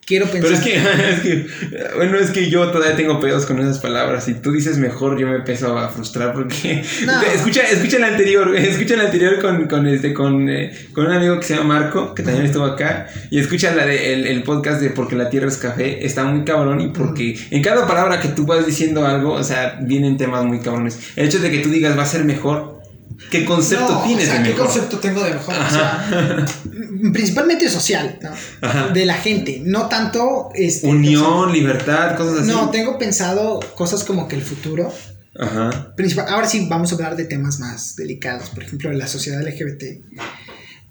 Quiero 0.07 0.27
pensar. 0.31 0.43
Pero 0.43 0.55
es 0.55 0.61
que, 0.61 0.77
es 1.11 1.21
que, 1.21 1.97
bueno, 1.97 2.17
es 2.17 2.31
que 2.31 2.49
yo 2.49 2.71
todavía 2.71 2.95
tengo 2.95 3.19
pedos 3.19 3.45
con 3.45 3.59
esas 3.59 3.81
palabras. 3.81 4.29
Y 4.29 4.35
tú 4.35 4.53
dices 4.53 4.79
mejor, 4.79 5.19
yo 5.19 5.27
me 5.27 5.35
empiezo 5.35 5.77
a 5.77 5.89
frustrar 5.89 6.33
porque. 6.33 6.85
No. 7.05 7.23
Escucha, 7.35 7.63
escucha 7.63 7.97
el 7.97 8.05
anterior, 8.05 8.55
escucha 8.57 8.95
el 8.95 9.01
anterior 9.01 9.41
con, 9.41 9.67
con, 9.67 9.89
este, 9.89 10.15
con, 10.15 10.49
eh, 10.49 10.87
con 10.93 11.07
un 11.07 11.13
amigo 11.13 11.39
que 11.41 11.43
se 11.45 11.57
llama 11.57 11.81
Marco, 11.81 12.15
que 12.15 12.23
también 12.23 12.47
estuvo 12.47 12.65
acá. 12.65 13.09
Y 13.31 13.41
escucha 13.41 13.75
la 13.75 13.85
de, 13.85 14.15
el, 14.15 14.27
el 14.29 14.45
podcast 14.45 14.81
de 14.81 14.91
Porque 14.91 15.17
la 15.17 15.29
tierra 15.29 15.49
es 15.49 15.57
café. 15.57 16.07
Está 16.07 16.23
muy 16.25 16.45
cabrón 16.45 16.81
y 16.81 16.89
porque 16.89 17.37
en 17.51 17.61
cada 17.61 17.89
palabra 17.89 18.21
que 18.21 18.29
tú 18.29 18.47
vas 18.47 18.65
diciendo 18.65 19.05
algo, 19.05 19.33
o 19.33 19.43
sea, 19.43 19.81
vienen 19.83 20.17
temas 20.17 20.45
muy 20.45 20.61
cabrones. 20.61 21.01
El 21.17 21.27
hecho 21.27 21.41
de 21.41 21.51
que 21.51 21.59
tú 21.59 21.69
digas 21.69 21.99
va 21.99 22.05
a 22.05 22.07
ser 22.07 22.25
mejor, 22.25 22.76
¿qué 23.31 23.45
concepto 23.45 23.89
No, 23.91 24.03
tienes 24.05 24.25
o 24.25 24.27
sea, 24.31 24.39
de 24.39 24.43
¿qué 24.45 24.51
mejor? 24.51 24.67
concepto 24.67 24.99
tengo 24.99 25.23
de 25.23 25.31
mejor? 25.35 25.55
O 25.55 25.71
sea, 25.71 26.09
m- 26.65 27.13
principalmente 27.13 27.69
social, 27.71 28.19
¿no? 28.23 28.93
De 28.93 29.05
la 29.07 29.15
gente, 29.15 29.61
no 29.65 29.87
tanto... 29.89 30.51
Este, 30.55 30.87
Unión, 30.87 31.53
libertad, 31.53 32.17
cosas 32.17 32.41
así. 32.41 32.51
no, 32.51 32.71
tengo 32.71 32.99
pensado 32.99 33.61
cosas 33.75 34.05
como 34.05 34.29
que 34.29 34.37
el 34.37 34.43
futuro... 34.43 34.93
Ajá. 35.39 35.95
Principal, 35.95 36.27
ahora 36.31 36.49
sí 36.49 36.67
vamos 36.69 36.91
a 36.93 36.95
hablar 36.95 37.15
de 37.15 37.25
temas 37.25 37.59
más 37.61 37.95
delicados, 37.95 38.49
por 38.51 38.63
ejemplo, 38.63 38.91
la 38.93 39.07
sociedad 39.07 39.43
LGBT. 39.47 39.83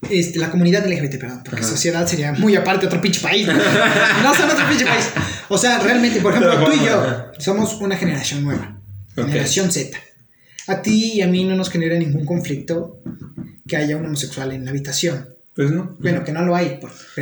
Este, 0.09 0.37
la 0.37 0.51
comunidad 0.51 0.85
LGBT, 0.85 1.19
perdón, 1.19 1.41
porque 1.43 1.61
Ajá. 1.61 1.69
sociedad 1.69 2.05
sería 2.05 2.31
muy 2.33 2.55
aparte 2.55 2.85
otro 2.85 3.01
pinche 3.01 3.21
país. 3.21 3.47
No, 4.23 4.35
son 4.35 4.49
otro 4.51 4.67
pinche 4.69 4.85
país. 4.85 5.05
O 5.49 5.57
sea, 5.57 5.79
realmente, 5.79 6.19
por 6.21 6.31
ejemplo, 6.31 6.63
tú 6.63 6.71
y 6.73 6.85
yo 6.85 7.31
somos 7.39 7.73
una 7.81 7.97
generación 7.97 8.43
nueva, 8.43 8.79
generación 9.15 9.71
Z. 9.71 9.97
A 10.67 10.81
ti 10.81 11.13
y 11.15 11.21
a 11.21 11.27
mí 11.27 11.43
no 11.43 11.55
nos 11.55 11.69
genera 11.69 11.97
ningún 11.97 12.25
conflicto 12.25 12.99
que 13.67 13.75
haya 13.77 13.97
un 13.97 14.05
homosexual 14.05 14.51
en 14.51 14.65
la 14.65 14.71
habitación. 14.71 15.29
Pues 15.55 15.71
no. 15.71 15.95
Bueno, 15.99 16.23
que 16.25 16.31
no 16.33 16.43
lo 16.43 16.53
hay, 16.55 16.79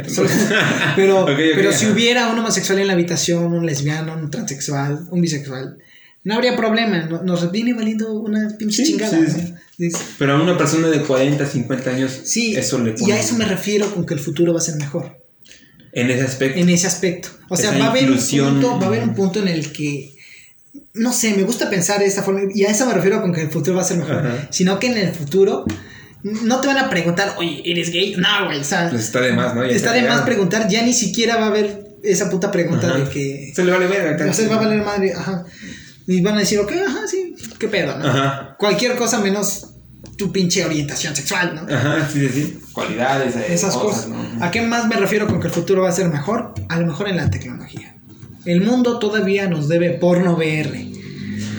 pero, 0.96 1.26
pero, 1.26 1.72
si 1.74 1.86
hubiera 1.86 2.30
un 2.32 2.40
homosexual 2.40 2.80
en 2.80 2.88
la 2.88 2.94
habitación, 2.94 3.54
un 3.54 3.66
lesbiano, 3.66 4.14
un 4.16 4.32
transexual, 4.32 5.08
un 5.12 5.22
bisexual, 5.22 5.78
no 6.24 6.34
habría 6.36 6.56
problema, 6.56 7.06
no- 7.06 7.22
nos 7.24 7.52
viene 7.52 7.74
valiendo 7.74 8.14
una 8.14 8.50
pinche 8.58 8.86
Sí, 8.86 8.92
chingada. 8.94 9.12
sí, 9.18 9.22
¿no? 9.22 9.30
sí. 9.48 9.54
Dices, 9.78 10.02
Pero 10.18 10.34
a 10.34 10.42
una 10.42 10.58
persona 10.58 10.88
de 10.90 11.02
40, 11.02 11.46
50 11.46 11.90
años, 11.90 12.12
Sí, 12.24 12.56
eso 12.56 12.80
le 12.80 12.96
y 12.98 13.12
a 13.12 13.20
eso 13.20 13.36
me 13.36 13.46
refiero 13.46 13.94
con 13.94 14.06
que 14.06 14.14
el 14.14 14.20
futuro 14.20 14.54
va 14.54 14.60
a 14.60 14.62
ser 14.64 14.76
mejor. 14.76 15.18
En 15.92 16.10
ese 16.10 16.24
aspecto. 16.24 16.60
En 16.60 16.70
ese 16.70 16.88
aspecto. 16.88 17.30
O 17.50 17.56
sea, 17.56 17.70
Esa 17.70 17.80
va 17.80 17.86
a, 17.86 17.90
haber 17.92 18.10
un 18.10 18.18
punto, 18.18 18.80
va 18.80 18.86
a 18.86 18.88
haber 18.88 19.04
un 19.04 19.14
punto 19.14 19.40
en 19.42 19.48
el 19.48 19.72
que. 19.72 20.13
No 20.96 21.12
sé, 21.12 21.34
me 21.36 21.44
gusta 21.44 21.70
pensar 21.70 22.00
de 22.00 22.06
esta 22.06 22.22
forma. 22.22 22.42
Y 22.54 22.66
a 22.66 22.70
eso 22.70 22.86
me 22.86 22.94
refiero 22.94 23.20
con 23.22 23.34
que 23.34 23.42
el 23.42 23.50
futuro 23.50 23.78
va 23.78 23.82
a 23.82 23.86
ser 23.86 23.98
mejor. 23.98 24.18
Ajá. 24.18 24.48
Sino 24.52 24.78
que 24.80 24.88
en 24.88 24.98
el 24.98 25.14
futuro. 25.14 25.66
No 26.24 26.62
te 26.62 26.68
van 26.68 26.78
a 26.78 26.90
preguntar, 26.90 27.34
oye, 27.38 27.62
¿eres 27.66 27.90
gay? 27.92 28.16
No, 28.16 28.46
güey. 28.46 28.60
O 28.60 28.64
sea, 28.64 28.90
Pues 28.90 29.02
está 29.04 29.20
de 29.20 29.34
más, 29.34 29.56
¿no? 29.56 29.66
Ya 29.66 29.76
está 29.76 29.92
de 29.92 30.04
más 30.04 30.22
preguntar. 30.22 30.68
Ya 30.70 30.84
ni 30.84 30.94
siquiera 30.94 31.36
va 31.38 31.46
a 31.46 31.48
haber 31.48 31.98
esa 32.04 32.30
puta 32.30 32.52
pregunta 32.52 32.88
Ajá. 32.88 33.00
de 33.00 33.10
que. 33.10 33.52
Se 33.56 33.66
le 33.66 33.72
vale 33.72 33.88
ver 33.88 34.08
acá. 34.14 34.30
O 34.30 34.34
sea, 34.34 34.48
va 34.48 34.56
a 34.56 34.60
valer 34.60 34.84
madre. 34.86 35.14
Ajá. 35.14 35.44
Y 36.08 36.22
van 36.22 36.36
a 36.36 36.40
decir, 36.40 36.60
ok, 36.60 36.72
ajá, 36.88 37.08
sí. 37.08 37.36
¿Qué 37.58 37.68
pedo, 37.68 37.98
no? 37.98 38.06
Ajá. 38.08 38.56
Cualquier 38.60 38.96
cosa 38.96 39.20
menos 39.20 39.72
tu 40.18 40.32
pinche 40.32 40.64
orientación 40.64 41.16
sexual, 41.16 41.56
¿no? 41.56 41.76
Ajá, 41.76 42.08
sí, 42.12 42.20
sí, 42.28 42.30
sí. 42.34 42.60
Cualidades. 42.72 43.36
eh, 43.36 43.46
Esas 43.50 43.76
cosas. 43.76 44.08
¿no? 44.10 44.46
¿A 44.46 44.52
qué 44.52 44.62
más 44.62 44.88
me 44.88 44.96
refiero 44.96 45.26
con 45.28 45.40
que 45.42 45.48
el 45.48 45.54
futuro 45.54 45.82
va 45.82 45.90
a 45.90 45.94
ser 45.94 46.08
mejor? 46.10 46.54
A 46.70 46.80
lo 46.80 46.86
mejor 46.86 47.10
en 47.10 47.18
la 47.18 47.30
tecnología. 47.32 47.96
El 48.46 48.60
mundo 48.60 49.00
todavía 49.00 49.48
nos 49.48 49.70
debe 49.70 49.92
porno 49.92 50.36
VR. 50.36 50.93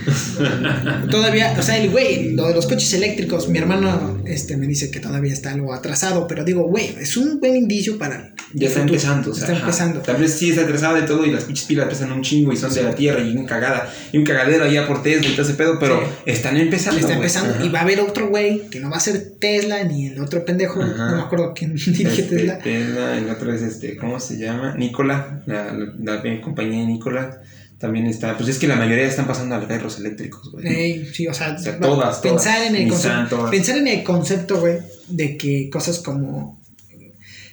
todavía, 1.11 1.55
o 1.59 1.63
sea, 1.63 1.79
el 1.79 1.91
güey, 1.91 2.33
lo 2.33 2.49
de 2.49 2.55
los 2.55 2.67
coches 2.67 2.93
eléctricos, 2.95 3.49
mi 3.49 3.59
hermano 3.59 4.23
este, 4.27 4.57
me 4.57 4.67
dice 4.67 4.91
que 4.91 5.01
todavía 5.01 5.33
está 5.33 5.53
algo 5.53 5.73
atrasado, 5.75 6.27
pero 6.27 6.45
digo, 6.45 6.65
güey, 6.69 6.95
es 7.01 7.17
un 7.17 7.41
buen 7.41 7.57
indicio 7.57 7.99
para. 7.99 8.35
Ya 8.57 8.69
está 8.69 8.81
futuro. 8.81 8.95
empezando. 8.99 9.31
o 9.31 9.35
sea, 9.35 9.43
Está 9.45 9.53
ajá. 9.57 9.61
empezando. 9.65 10.01
Tal 10.01 10.17
vez 10.17 10.33
sí 10.35 10.51
está 10.51 10.63
atrasada 10.63 11.01
de 11.01 11.07
todo 11.07 11.27
y 11.27 11.31
las 11.33 11.45
pinches 11.45 11.65
pilas 11.67 11.89
pesan 11.89 12.13
un 12.13 12.23
chingo 12.23 12.53
y 12.53 12.57
son 12.57 12.73
de 12.73 12.83
la 12.85 12.95
tierra 12.95 13.21
y 13.21 13.37
un 13.37 13.47
cagada 13.47 13.93
y 14.13 14.19
un 14.19 14.25
cagadero 14.25 14.65
allá 14.65 14.87
por 14.87 15.03
Tesla 15.03 15.27
y 15.29 15.33
todo 15.33 15.43
ese 15.43 15.55
pedo, 15.55 15.79
pero 15.81 16.01
Sí. 16.01 16.11
están 16.27 16.57
empezando. 16.57 17.01
Está 17.01 17.15
empezando 17.15 17.55
Ajá. 17.55 17.65
y 17.65 17.69
va 17.69 17.81
a 17.81 17.83
haber 17.83 18.01
otro 18.01 18.29
güey 18.29 18.69
que 18.71 18.79
no 18.81 18.91
va 18.91 18.99
a 18.99 19.01
ser 19.01 19.33
Tesla 19.41 19.83
ni 19.85 20.07
el 20.07 20.21
otro 20.21 20.45
pendejo, 20.45 20.81
Ajá. 20.83 21.11
no 21.11 21.17
me 21.17 21.23
acuerdo 21.23 21.53
quién 21.55 21.75
dirige 21.75 22.05
Este, 22.05 22.23
Tesla. 22.37 22.59
Tesla, 22.59 23.19
el 23.19 23.29
otro 23.29 23.53
es 23.53 23.63
este, 23.63 23.97
¿cómo 23.97 24.21
se 24.21 24.39
llama? 24.39 24.75
Nicola, 24.77 25.43
la, 25.47 25.73
la, 25.73 26.23
la 26.23 26.41
compañía 26.41 26.81
de 26.81 26.87
Nicola. 26.87 27.41
También 27.85 28.07
está, 28.07 28.35
pues 28.35 28.49
es 28.49 28.59
que 28.59 28.67
la 28.67 28.77
mayoría 28.77 29.05
están 29.05 29.27
pasando 29.27 29.55
a 29.57 29.59
los 29.59 29.69
carros 29.69 29.99
eléctricos, 29.99 30.51
güey. 30.51 30.67
Ey, 30.67 31.07
sí, 31.13 31.27
o 31.27 31.35
sea, 31.35 31.55
O 31.55 31.59
sea, 31.63 31.73
va- 31.73 31.81
todas, 31.81 32.19
pensar 32.21 32.55
todas. 32.57 32.69
en 32.71 32.77
el 32.77 32.85
Nissan, 32.87 33.13
concepto, 33.19 33.37
todas. 33.37 33.51
pensar 33.51 33.77
en 33.77 33.89
el 33.89 34.03
concepto, 34.03 34.61
güey, 34.61 34.79
de 35.09 35.37
que 35.37 35.69
cosas 35.71 35.99
como 35.99 36.59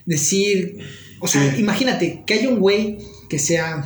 decir, 0.06 0.78
o 1.20 1.28
sea, 1.28 1.52
Sí. 1.54 1.60
imagínate 1.60 2.24
que 2.26 2.34
hay 2.36 2.48
un 2.48 2.60
güey 2.60 3.00
que 3.30 3.40
sea 3.40 3.84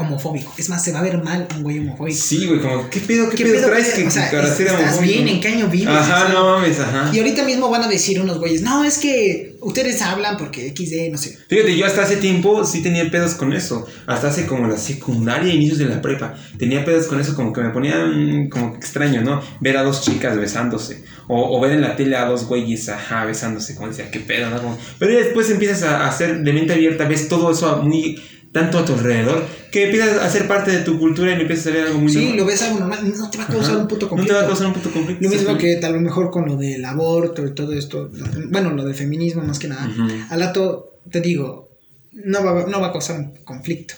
homofóbico. 0.00 0.52
Es 0.58 0.68
más, 0.68 0.82
se 0.84 0.92
va 0.92 1.00
a 1.00 1.02
ver 1.02 1.22
mal 1.22 1.46
un 1.56 1.62
güey 1.62 1.78
homofóbico. 1.80 2.18
Sí, 2.18 2.46
güey, 2.46 2.60
como, 2.60 2.88
¿qué 2.90 3.00
pedo, 3.00 3.28
qué, 3.30 3.36
¿Qué 3.36 3.44
pedo, 3.44 3.56
pedo? 3.56 3.66
traes 3.68 3.94
que, 3.94 4.06
O 4.06 4.10
sea, 4.10 4.30
para 4.30 4.46
ser 4.54 4.66
¿estás 4.68 4.80
homofóbico? 4.80 5.12
bien? 5.14 5.28
¿En 5.28 5.40
qué 5.40 5.48
año 5.48 5.68
vives? 5.68 5.88
Ajá, 5.88 6.28
no 6.32 6.44
mames, 6.44 6.78
ajá. 6.80 7.10
Y 7.12 7.18
ahorita 7.18 7.44
mismo 7.44 7.68
van 7.70 7.82
a 7.82 7.88
decir 7.88 8.20
unos 8.20 8.38
güeyes, 8.38 8.62
no, 8.62 8.84
es 8.84 8.98
que 8.98 9.56
ustedes 9.60 10.00
hablan 10.02 10.36
porque 10.36 10.68
XD, 10.74 11.10
no 11.12 11.18
sé. 11.18 11.38
Fíjate, 11.48 11.76
yo 11.76 11.86
hasta 11.86 12.02
hace 12.02 12.16
tiempo 12.16 12.64
sí 12.64 12.82
tenía 12.82 13.10
pedos 13.10 13.34
con 13.34 13.52
eso. 13.52 13.86
Hasta 14.06 14.28
hace 14.28 14.46
como 14.46 14.66
la 14.66 14.76
secundaria, 14.78 15.52
inicios 15.52 15.78
de 15.78 15.86
la 15.86 16.00
prepa. 16.00 16.34
Tenía 16.58 16.84
pedos 16.84 17.06
con 17.06 17.20
eso, 17.20 17.34
como 17.34 17.52
que 17.52 17.60
me 17.60 17.70
ponía 17.70 18.06
mm, 18.06 18.48
como 18.48 18.74
extraño, 18.76 19.22
¿no? 19.22 19.42
Ver 19.60 19.76
a 19.76 19.82
dos 19.82 20.02
chicas 20.02 20.36
besándose. 20.38 21.02
O, 21.28 21.56
o 21.56 21.60
ver 21.60 21.72
en 21.72 21.82
la 21.82 21.94
tele 21.96 22.16
a 22.16 22.24
dos 22.24 22.46
güeyes, 22.46 22.88
ajá, 22.88 23.24
besándose. 23.24 23.74
Como 23.74 23.88
decía, 23.88 24.10
qué 24.10 24.20
pedo, 24.20 24.50
¿no? 24.50 24.60
Como- 24.60 24.78
Pero 24.98 25.12
después 25.16 25.50
empiezas 25.50 25.82
a 25.84 26.08
hacer 26.08 26.40
de 26.40 26.52
mente 26.52 26.72
abierta, 26.72 27.06
ves 27.06 27.28
todo 27.28 27.50
eso 27.52 27.82
muy 27.82 28.20
tanto 28.52 28.78
a 28.78 28.84
tu 28.84 28.94
alrededor, 28.94 29.44
que 29.70 29.84
empiezas 29.84 30.18
a 30.18 30.28
ser 30.28 30.48
parte 30.48 30.72
de 30.72 30.78
tu 30.80 30.98
cultura 30.98 31.30
y 31.32 31.36
le 31.36 31.42
empiezas 31.42 31.68
a 31.68 31.70
ver 31.70 31.86
algo 31.86 32.00
muy 32.00 32.10
Sí, 32.12 32.18
normal. 32.18 32.36
lo 32.38 32.44
ves 32.46 32.62
algo 32.62 32.78
normal, 32.80 33.14
no 33.16 33.30
te 33.30 33.38
va 33.38 33.44
a 33.44 33.46
causar 33.46 33.72
Ajá. 33.74 33.82
un 33.82 33.88
puto 33.88 34.06
No 34.06 34.10
conflicto. 34.10 34.34
te 34.34 34.40
va 34.40 34.44
a 34.44 34.48
causar 34.48 34.66
un 34.66 34.72
puto 34.72 34.90
conflicto. 34.90 35.22
Lo 35.24 35.30
mismo 35.30 35.56
que 35.58 35.76
tal 35.76 35.92
vez 35.92 36.02
mejor 36.02 36.30
con 36.30 36.46
lo 36.46 36.56
del 36.56 36.84
aborto 36.84 37.46
y 37.46 37.54
todo 37.54 37.72
esto, 37.72 38.10
bueno, 38.48 38.70
lo 38.70 38.84
del 38.84 38.94
feminismo 38.94 39.42
más 39.42 39.58
que 39.60 39.68
nada. 39.68 39.88
Al 40.30 40.40
rato, 40.40 40.98
te 41.10 41.20
digo, 41.20 41.70
no 42.12 42.44
va, 42.44 42.66
no 42.66 42.80
va 42.80 42.88
a 42.88 42.92
causar 42.92 43.20
un 43.20 43.34
conflicto. 43.44 43.94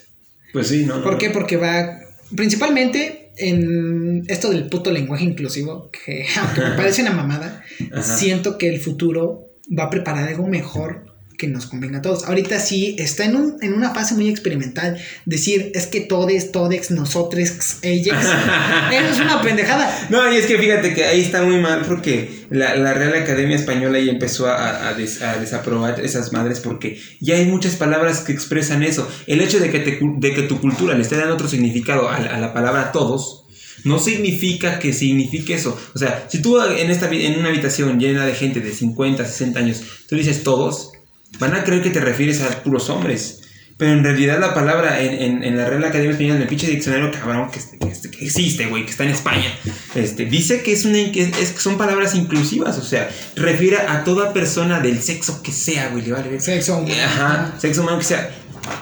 Pues 0.53 0.68
sí, 0.68 0.84
¿no? 0.84 1.03
¿Por 1.03 1.12
no. 1.12 1.18
qué? 1.18 1.30
Porque 1.30 1.57
va, 1.57 1.98
principalmente 2.36 3.30
en 3.38 4.24
esto 4.28 4.50
del 4.50 4.68
puto 4.68 4.90
lenguaje 4.90 5.24
inclusivo, 5.24 5.90
que 5.90 6.26
aunque 6.40 6.61
me 6.61 6.70
parece 6.72 7.00
una 7.03 7.12
mamada, 7.12 7.62
Ajá. 7.92 8.03
siento 8.03 8.59
que 8.59 8.68
el 8.68 8.80
futuro 8.80 9.46
va 9.78 9.84
a 9.84 9.90
preparar 9.90 10.28
algo 10.28 10.46
mejor 10.46 11.07
que 11.43 11.49
nos 11.49 11.66
convenga 11.66 11.99
a 11.99 12.03
todos. 12.03 12.24
Ahorita 12.24 12.61
sí 12.61 12.95
está 13.01 13.24
en, 13.24 13.34
un, 13.34 13.57
en 13.62 13.74
una 13.74 13.93
fase 13.93 14.14
muy 14.14 14.28
experimental. 14.28 14.97
Decir, 15.26 15.72
es 15.74 15.88
que 15.88 16.01
todes, 16.03 16.53
todex, 16.53 16.93
nosotros, 16.93 17.78
ellas. 17.82 18.24
Eso 18.93 19.09
es 19.14 19.20
una 19.20 19.43
pendejada. 19.43 20.07
No, 20.09 20.32
y 20.32 20.36
es 20.36 20.47
que 20.47 20.57
fíjate 20.57 20.95
que 20.95 21.05
ahí 21.05 21.20
está 21.20 21.43
muy 21.43 21.59
mal 21.61 21.82
porque 21.88 22.45
la, 22.51 22.76
la 22.76 22.95
Real 22.95 23.14
Academia 23.20 23.57
Española 23.57 23.99
ya 23.99 24.12
empezó 24.12 24.47
a, 24.47 24.88
a 24.88 24.95
des- 24.95 25.20
a 25.20 25.38
desaprobar 25.40 25.99
esas 26.01 26.32
madres 26.32 26.61
porque 26.61 27.01
ya 27.20 27.34
hay 27.34 27.47
muchas 27.47 27.74
palabras 27.74 28.20
que 28.20 28.30
expresan 28.30 28.84
eso. 28.84 29.11
El 29.26 29.40
hecho 29.40 29.59
de 29.59 29.70
que, 29.72 29.80
te 29.80 29.99
de 30.01 30.32
que 30.34 30.43
tu 30.43 30.61
cultura 30.61 30.95
le 30.95 31.03
esté 31.03 31.16
dando 31.16 31.34
otro 31.34 31.49
significado 31.49 32.09
a, 32.09 32.20
la- 32.20 32.36
a 32.36 32.38
la 32.38 32.55
palabra 32.55 32.93
todos 32.93 33.40
no 33.84 33.99
significa 33.99 34.78
que 34.78 34.93
signifique 34.93 35.55
eso. 35.55 35.76
O 35.93 35.99
sea, 35.99 36.26
si 36.28 36.40
tú 36.40 36.61
en, 36.62 36.88
esta, 36.88 37.11
en 37.11 37.40
una 37.40 37.49
habitación 37.49 37.99
llena 37.99 38.24
de 38.24 38.32
gente 38.34 38.61
de 38.61 38.70
50, 38.72 39.24
60 39.24 39.59
años, 39.59 39.82
tú 40.09 40.14
dices 40.14 40.45
todos, 40.45 40.91
van 41.38 41.54
a 41.54 41.64
creer 41.64 41.82
que 41.82 41.90
te 41.90 42.00
refieres 42.00 42.40
a 42.42 42.62
puros 42.62 42.88
hombres. 42.90 43.38
Pero 43.78 43.92
en 43.92 44.04
realidad 44.04 44.38
la 44.38 44.54
palabra 44.54 45.00
en, 45.00 45.14
en, 45.20 45.42
en 45.42 45.56
la 45.56 45.64
Real 45.68 45.82
Academia 45.84 46.10
Española, 46.12 46.36
en 46.36 46.42
el 46.42 46.48
pinche 46.48 46.68
diccionario 46.68 47.10
cabrón 47.10 47.50
que, 47.50 47.58
que, 47.58 47.78
que- 47.92 48.10
que 48.10 48.24
existe, 48.26 48.66
güey, 48.66 48.84
que 48.84 48.90
está 48.92 49.02
en 49.04 49.10
España, 49.10 49.50
este, 49.94 50.26
dice 50.26 50.62
que, 50.62 50.72
es 50.72 50.84
una, 50.84 51.10
que, 51.10 51.22
es, 51.22 51.54
son 51.58 51.78
palabras 51.78 52.14
inclusivas, 52.14 52.78
o 52.78 52.82
sea, 52.82 53.08
refiere 53.34 53.78
a 53.78 54.04
toda 54.04 54.32
persona 54.32 54.78
del 54.80 55.00
sexo 55.02 55.42
que 55.42 55.50
sea, 55.52 55.88
güey, 55.88 56.04
le 56.04 56.12
vale. 56.12 56.38
Sexo 56.40 56.78
humano. 56.78 56.94
Ajá, 57.04 57.54
sexo 57.58 57.80
humano 57.82 57.98
que 57.98 58.04
sea. 58.04 58.30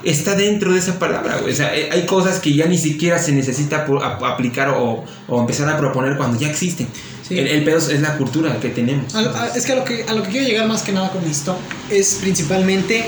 Está 0.05 0.35
dentro 0.35 0.73
de 0.73 0.81
esa 0.81 0.99
palabra, 0.99 1.39
güey. 1.39 1.53
O 1.55 1.57
sea, 1.57 1.75
eh, 1.75 1.89
hay 1.91 2.05
cosas 2.05 2.39
que 2.41 2.53
ya 2.53 2.67
ni 2.67 2.77
siquiera 2.77 3.19
se 3.19 3.33
necesita 3.33 3.87
por- 3.87 4.05
ap- 4.05 4.23
aplicar 4.25 4.69
o, 4.71 5.05
o 5.29 5.41
empezar 5.41 5.69
a 5.71 5.79
proponer 5.79 6.17
cuando 6.19 6.39
ya 6.39 6.51
existen. 6.51 6.87
Sí. 7.31 7.39
El, 7.39 7.47
el 7.47 7.65
pedo 7.65 7.79
es 7.79 8.01
la 8.01 8.19
cultura 8.19 8.59
que 8.61 8.69
tenemos. 8.69 9.15
A 9.15 9.23
lo- 9.23 9.35
a- 9.35 9.47
es 9.49 9.65
que 9.65 9.73
a 9.73 9.77
lo 9.77 9.85
que 9.85 10.05
a 10.07 10.13
lo 10.15 10.23
que 10.25 10.29
quiero 10.31 10.47
llegar 10.47 10.67
más 10.69 10.83
que 10.83 10.93
nada 10.93 11.11
con 11.11 11.25
esto 11.25 11.57
es 11.91 12.19
principalmente 12.21 13.05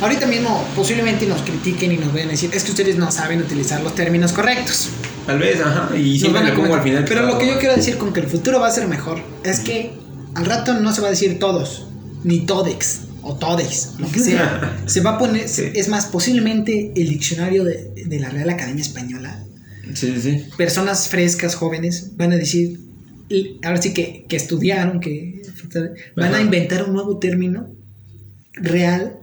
ahorita 0.00 0.26
mismo 0.26 0.64
posiblemente 0.76 1.26
nos 1.26 1.42
critiquen 1.42 1.92
y 1.92 1.96
nos 1.96 2.12
vayan 2.12 2.28
a 2.28 2.30
decir 2.32 2.50
es 2.52 2.64
que 2.64 2.70
ustedes 2.70 2.96
no 2.96 3.10
saben 3.10 3.40
utilizar 3.40 3.80
los 3.82 3.94
términos 3.94 4.32
correctos. 4.32 4.88
Tal 5.26 5.38
vez, 5.38 5.60
ajá. 5.60 5.96
Y 5.96 6.18
siempre 6.18 6.44
le 6.44 6.52
pongo 6.52 6.74
al 6.74 6.82
final. 6.82 7.04
Pero 7.08 7.26
lo 7.26 7.38
que 7.38 7.46
yo 7.46 7.58
quiero 7.58 7.74
decir 7.74 7.96
con 7.96 8.12
que 8.12 8.20
el 8.20 8.26
futuro 8.26 8.60
va 8.60 8.68
a 8.68 8.70
ser 8.70 8.86
mejor 8.88 9.20
es 9.42 9.60
que 9.60 9.92
al 10.34 10.44
rato 10.46 10.74
no 10.80 10.92
se 10.92 11.00
va 11.00 11.08
a 11.08 11.10
decir 11.10 11.38
todos, 11.38 11.86
ni 12.24 12.40
todex 12.40 13.00
o 13.22 13.34
todex, 13.34 13.92
lo 13.98 14.10
que 14.10 14.18
sea. 14.20 14.82
se 14.86 15.00
va 15.00 15.12
a 15.12 15.18
poner, 15.18 15.48
Sí. 15.48 15.70
es 15.74 15.88
más, 15.88 16.06
posiblemente 16.06 16.92
el 16.94 17.08
diccionario 17.08 17.64
de, 17.64 17.90
de 18.04 18.20
la 18.20 18.28
Real 18.28 18.50
Academia 18.50 18.82
Española, 18.82 19.42
Sí, 19.94 20.14
sí, 20.14 20.20
sí. 20.20 20.44
personas 20.56 21.08
frescas, 21.08 21.54
jóvenes, 21.54 22.16
van 22.16 22.32
a 22.32 22.36
decir, 22.36 22.80
ahora 23.64 23.80
sí 23.82 23.92
que, 23.92 24.24
que 24.28 24.36
estudiaron, 24.36 25.00
que 25.00 25.42
van 26.16 26.28
Ajá. 26.28 26.36
a 26.38 26.40
inventar 26.40 26.84
un 26.84 26.92
nuevo 26.94 27.18
término 27.18 27.68
real, 28.54 29.18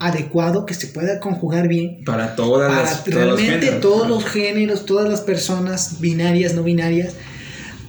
adecuado, 0.00 0.66
que 0.66 0.74
se 0.74 0.88
pueda 0.88 1.20
conjugar 1.20 1.68
bien 1.68 2.04
Para 2.04 2.34
todas 2.36 2.68
para 2.70 2.82
las. 2.82 3.04
todos 3.04 3.14
los 3.26 3.40
realmente 3.40 3.66
géneros. 3.66 3.80
todos 3.80 4.08
los 4.08 4.24
géneros, 4.24 4.86
todas 4.86 5.08
las 5.08 5.20
personas 5.20 6.00
binarias, 6.00 6.54
no 6.54 6.62
binarias, 6.62 7.14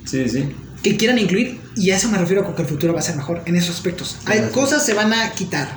Sí, 0.06 0.30
sí. 0.30 0.46
que 0.84 0.96
quieran 0.98 1.18
incluir, 1.18 1.60
y 1.76 1.90
a 1.92 1.98
eso 1.98 2.10
me 2.10 2.18
refiero 2.18 2.46
con 2.46 2.56
que 2.56 2.62
el 2.62 2.68
futuro 2.68 2.94
va 2.94 3.00
a 3.00 3.04
ser 3.04 3.16
mejor 3.16 3.42
en 3.46 3.56
esos 3.56 3.76
aspectos. 3.76 4.18
Hay 4.26 4.40
cosas 4.54 4.86
se 4.86 4.94
van 4.94 5.12
a 5.14 5.32
quitar, 5.32 5.68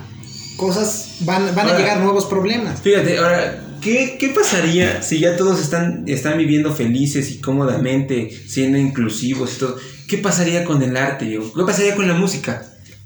cosas 0.57 1.17
van, 1.21 1.47
van 1.55 1.67
a 1.67 1.71
Ahora- 1.71 1.79
llegar 1.79 2.01
nuevos 2.01 2.27
problemas. 2.27 2.81
Fíjate, 2.83 3.17
ahora, 3.19 3.65
¿qué, 3.81 4.17
qué 4.19 4.29
pasaría 4.29 5.03
si 5.03 5.19
ya 5.21 5.37
todos 5.37 5.61
están, 5.61 6.05
están 6.07 6.39
viviendo 6.39 6.75
felices 6.75 7.31
y 7.31 7.39
cómodamente, 7.39 8.31
siendo 8.47 8.79
inclusivos 8.79 9.55
y 9.55 9.59
todo? 9.59 9.77
¿Qué 10.07 10.19
pasaría 10.19 10.65
con 10.65 10.83
el 10.83 10.97
arte, 10.97 11.27
Diego? 11.27 11.53
¿Qué 11.53 11.63
pasaría 11.65 11.95
con 11.95 12.09
la 12.09 12.15
música? 12.15 12.65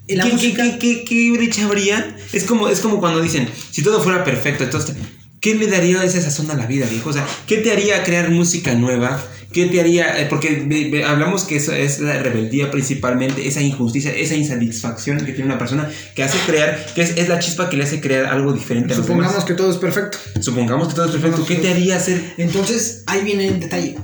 La 0.08 0.24
¿Qué, 0.24 0.32
música- 0.32 0.62
qué, 0.64 0.78
qué, 0.78 0.98
qué- 0.98 1.04
qué 1.04 1.30
brecha 1.32 1.64
habría? 1.66 2.16
Es 2.32 2.44
como, 2.44 2.68
es 2.68 2.80
como 2.80 2.98
cuando 3.00 3.20
dicen, 3.20 3.48
si 3.70 3.82
todo 3.82 4.00
fuera 4.02 4.24
perfecto, 4.24 4.64
entonces, 4.64 4.96
¿qué 5.42 5.54
le 5.54 5.66
daría 5.66 6.02
esa 6.02 6.22
sazón 6.22 6.50
a 6.50 6.54
la 6.54 6.64
vida, 6.66 6.86
viejo? 6.86 7.10
O 7.10 7.12
sea, 7.12 7.26
¿qué 7.46 7.58
te 7.58 7.70
haría 7.70 8.02
crear 8.04 8.30
música 8.30 8.74
nueva? 8.74 9.22
¿Qué 9.52 9.66
te 9.66 9.80
haría? 9.80 10.18
eh, 10.18 10.26
porque 10.30 11.04
hablamos 11.06 11.44
que 11.44 11.56
eso 11.56 11.74
es 11.74 12.00
la 12.00 12.22
rebeldía 12.22 12.70
principalmente, 12.70 13.46
esa 13.46 13.60
injusticia, 13.60 14.10
esa 14.10 14.34
insatisfacción 14.34 15.18
que 15.18 15.32
tiene 15.32 15.44
una 15.50 15.58
persona 15.58 15.90
que 16.14 16.22
hace 16.22 16.38
crear, 16.46 16.86
que 16.94 17.02
es, 17.02 17.18
es 17.18 17.28
la 17.28 17.38
chispa 17.38 17.68
que 17.68 17.76
le 17.76 17.84
hace 17.84 18.00
crear 18.00 18.24
algo 18.24 18.54
diferente 18.54 18.94
a 18.94 18.96
los 18.96 19.04
Supongamos 19.04 19.34
demás. 19.34 19.44
que 19.46 19.52
todo 19.54 19.70
es 19.70 19.76
perfecto. 19.76 20.16
Supongamos 20.40 20.88
que 20.88 20.94
todo 20.94 21.04
es 21.04 21.12
perfecto. 21.12 21.44
¿Qué 21.44 21.56
te 21.56 21.68
haría 21.68 21.96
hacer? 21.96 22.32
Entonces, 22.38 23.02
ahí 23.06 23.22
viene 23.24 23.48
el 23.48 23.60
detalle. 23.60 23.96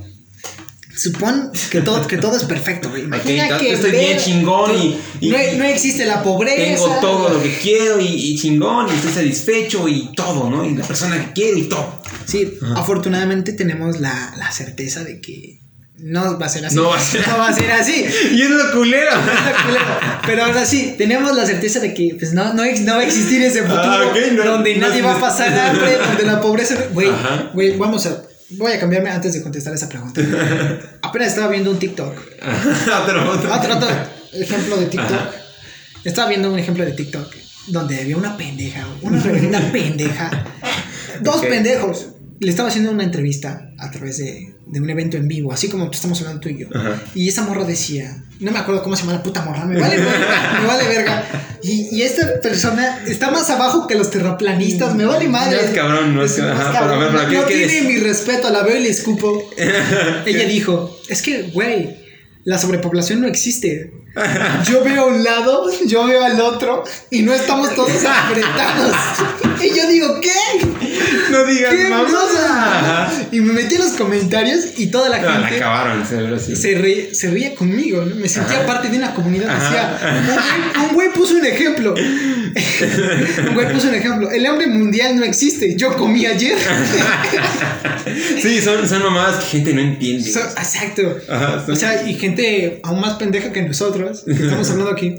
Supón 0.99 1.51
que 1.71 1.81
todo, 1.81 2.07
que 2.07 2.17
todo 2.17 2.37
es 2.37 2.45
perfecto, 2.45 2.91
güey. 2.91 3.03
Imagina 3.05 3.47
Ok, 3.55 3.61
que 3.61 3.73
estoy 3.73 3.91
ver- 3.93 4.01
bien 4.01 4.19
chingón 4.19 4.77
y- 4.77 4.99
y- 5.21 5.31
no, 5.31 5.39
no 5.59 5.65
existe 5.65 6.05
la 6.07 6.23
pobreza. 6.23 6.57
Tengo 6.57 6.97
todo 7.01 7.29
lo 7.31 7.43
que 7.43 7.57
quiero 7.59 8.01
y, 8.01 8.07
y 8.07 8.37
chingón 8.39 8.89
y 8.89 8.95
estoy 8.97 9.13
satisfecho 9.13 9.87
y 9.89 10.11
todo, 10.15 10.51
¿no? 10.51 10.65
Y 10.65 10.75
la 10.75 10.85
persona 10.85 11.17
que 11.25 11.33
quiero 11.33 11.59
y 11.59 11.69
todo. 11.69 12.03
Sí, 12.27 12.59
Ajá. 12.63 12.81
afortunadamente 12.81 13.53
tenemos 13.53 14.01
la, 14.01 14.35
la 14.37 14.51
certeza 14.53 15.05
de 15.05 15.21
que 15.21 15.61
no 16.01 16.39
va 16.39 16.47
a 16.47 16.49
ser 16.49 16.65
así. 16.67 16.77
No 16.77 16.91
va 16.91 16.97
a 16.97 17.01
ser 17.01 17.27
No 17.27 17.39
va 17.39 17.49
a 17.49 17.53
ser 17.53 17.71
así. 17.73 18.05
Y 18.33 18.43
es 18.43 18.51
lo 18.51 18.71
culero. 18.73 19.11
Pero 20.27 20.45
ahora 20.45 20.65
sí, 20.65 20.95
tenemos 20.99 21.35
la 21.35 21.47
certeza 21.47 21.81
de 21.81 21.95
que 21.95 22.15
pues, 22.19 22.33
no, 22.35 22.53
no, 22.55 22.63
no 22.65 22.95
va 22.95 23.01
a 23.01 23.05
existir 23.05 23.43
ese 23.43 23.63
futuro 23.63 23.81
Ah, 23.83 24.05
no- 24.33 24.45
donde 24.45 24.77
no 24.77 24.89
nadie 24.89 25.03
va 25.03 25.17
a 25.17 25.21
pasar 25.21 25.57
hambre, 25.59 25.97
donde 26.09 26.25
la 26.25 26.41
pobreza. 26.41 26.77
Güey, 26.93 27.11
güey, 27.55 27.77
vamos 27.77 28.07
a. 28.07 28.23
Voy 28.51 28.73
a 28.73 28.81
cambiarme 28.81 29.11
antes 29.11 29.35
de 29.35 29.43
contestar 29.43 29.75
esa 29.75 29.89
pregunta. 29.89 30.21
Apenas 31.03 31.29
estaba 31.29 31.49
viendo 31.49 31.71
un 31.71 31.79
TikTok. 31.79 32.17
otro, 33.03 33.31
otro. 33.33 33.55
Otro, 33.55 33.77
otro 33.77 33.89
ejemplo 34.33 34.77
de 34.77 34.87
TikTok. 34.87 35.11
Ajá. 35.11 35.31
Estaba 36.05 36.29
viendo 36.29 36.53
un 36.53 36.59
ejemplo 36.59 36.85
de 36.85 36.93
TikTok 36.93 37.35
donde 37.67 38.01
había 38.01 38.17
una 38.17 38.37
pendeja, 38.37 38.87
una 39.03 39.21
reverenda 39.23 39.61
pendeja. 39.73 40.31
Dos 41.21 41.43
pendejos. 41.43 42.09
Le 42.41 42.51
estaba 42.51 42.69
haciendo 42.69 42.91
una 42.93 43.03
entrevista 43.05 43.71
a 43.79 43.91
través 43.91 44.19
de, 44.19 44.55
de 44.67 44.81
un 44.81 44.89
evento 44.89 45.17
en 45.17 45.27
vivo, 45.27 45.53
así 45.53 45.69
como 45.69 45.91
estamos 45.91 46.21
hablando 46.21 46.41
tú 46.41 46.49
y 46.49 46.59
yo. 46.59 46.69
Ajá. 46.75 47.03
Y 47.15 47.29
esa 47.29 47.43
morra 47.43 47.65
decía, 47.65 48.23
no 48.41 48.53
me 48.53 48.59
acuerdo 48.59 48.83
cómo 48.83 48.95
se 48.95 49.03
llama 49.03 49.15
la 49.15 49.23
puta 49.23 49.43
morra, 49.45 49.65
me 49.65 49.81
vale 49.81 49.97
verga, 49.97 50.59
me 50.61 50.67
vale 50.67 50.89
verga. 50.89 51.25
Y, 51.63 51.89
y 51.97 52.03
esta 52.03 52.41
persona 52.41 53.01
está 53.07 53.31
más 53.33 53.51
abajo 53.51 53.87
que 53.89 53.97
los 53.97 54.11
terraplanistas, 54.11 54.95
me 54.95 55.05
vale 55.05 55.29
madre. 55.29 55.57
No 55.57 55.63
es 55.63 55.71
cabrón, 55.75 56.15
no 56.15 56.25
es- 56.25 56.39
más 56.39 56.51
ajá, 56.61 56.73
cabrón. 56.73 57.03
a 57.03 57.05
ver, 57.07 57.11
pero 57.29 57.41
No 57.43 57.47
¿qué- 57.49 57.55
qué 57.55 57.67
tiene 57.67 57.79
es? 57.79 57.85
mi 57.87 57.97
respeto, 57.99 58.51
la 58.51 58.63
veo 58.63 58.77
y 58.77 58.83
le 58.85 58.91
escupo. 58.91 59.51
Ella 60.27 60.45
dijo, 60.47 60.97
es 61.09 61.23
que, 61.23 61.43
güey, 61.53 61.97
la 62.49 62.59
sobrepoblación 62.59 63.21
no 63.21 63.29
existe. 63.29 63.93
Yo 64.65 64.83
veo 64.83 65.03
a 65.03 65.07
un 65.07 65.23
lado, 65.23 65.67
yo 65.87 66.07
veo 66.07 66.25
al 66.25 66.41
otro 66.41 66.83
y 67.11 67.21
no 67.23 67.33
estamos 67.35 67.75
todos 67.77 67.91
apretados. 68.05 68.97
Y 69.63 69.77
yo 69.77 69.87
digo, 69.87 70.19
¿qué? 70.21 70.31
No 71.31 71.45
digas 71.45 71.75
¿Qué 71.75 71.89
cosa? 71.91 73.11
Y 73.31 73.41
me 73.41 73.53
metí 73.53 73.75
en 73.75 73.83
los 73.83 73.93
comentarios 73.93 74.65
y 74.79 74.87
toda 74.89 75.09
la 75.11 75.19
No, 75.19 75.39
la 75.39 75.47
gente 75.49 76.39
sí. 76.41 76.57
se, 76.57 76.75
re- 76.75 77.15
se 77.15 77.31
ría 77.31 77.55
conmigo, 77.55 78.03
¿no? 78.05 78.17
me 78.17 78.29
sentía 78.29 78.59
Ajá. 78.59 78.67
parte 78.67 78.89
de 78.89 78.97
una 78.97 79.13
comunidad. 79.15 79.55
Decía, 79.55 79.99
un 80.19 80.27
güey, 80.27 80.39
un 80.89 80.95
güey 80.95 81.09
puso 81.13 81.35
un 81.37 81.45
ejemplo. 81.45 81.95
un 83.49 83.55
güey 83.55 83.73
puso 83.73 83.89
un 83.89 83.95
ejemplo. 83.95 84.31
El 84.31 84.47
hambre 84.47 84.67
mundial 84.69 85.17
no 85.17 85.25
existe. 85.25 85.77
Yo 85.77 85.95
comí 85.97 86.25
ayer. 86.27 86.57
Sí, 88.41 88.61
son, 88.63 88.89
son 88.89 89.03
mamadas 89.03 89.45
que 89.45 89.51
gente 89.59 89.75
no 89.75 89.81
entiende. 89.81 90.31
So- 90.31 90.41
exacto. 90.41 91.19
Ajá, 91.29 91.63
son- 91.67 91.75
O 91.75 91.77
sea, 91.77 92.09
y 92.09 92.15
gente 92.15 92.38
aún 92.83 93.01
más 93.01 93.15
pendeja 93.19 93.53
que 93.53 93.63
nosotros, 93.63 94.23
que 94.25 94.33
estamos 94.45 94.69
hablando 94.71 94.93
aquí. 94.93 95.15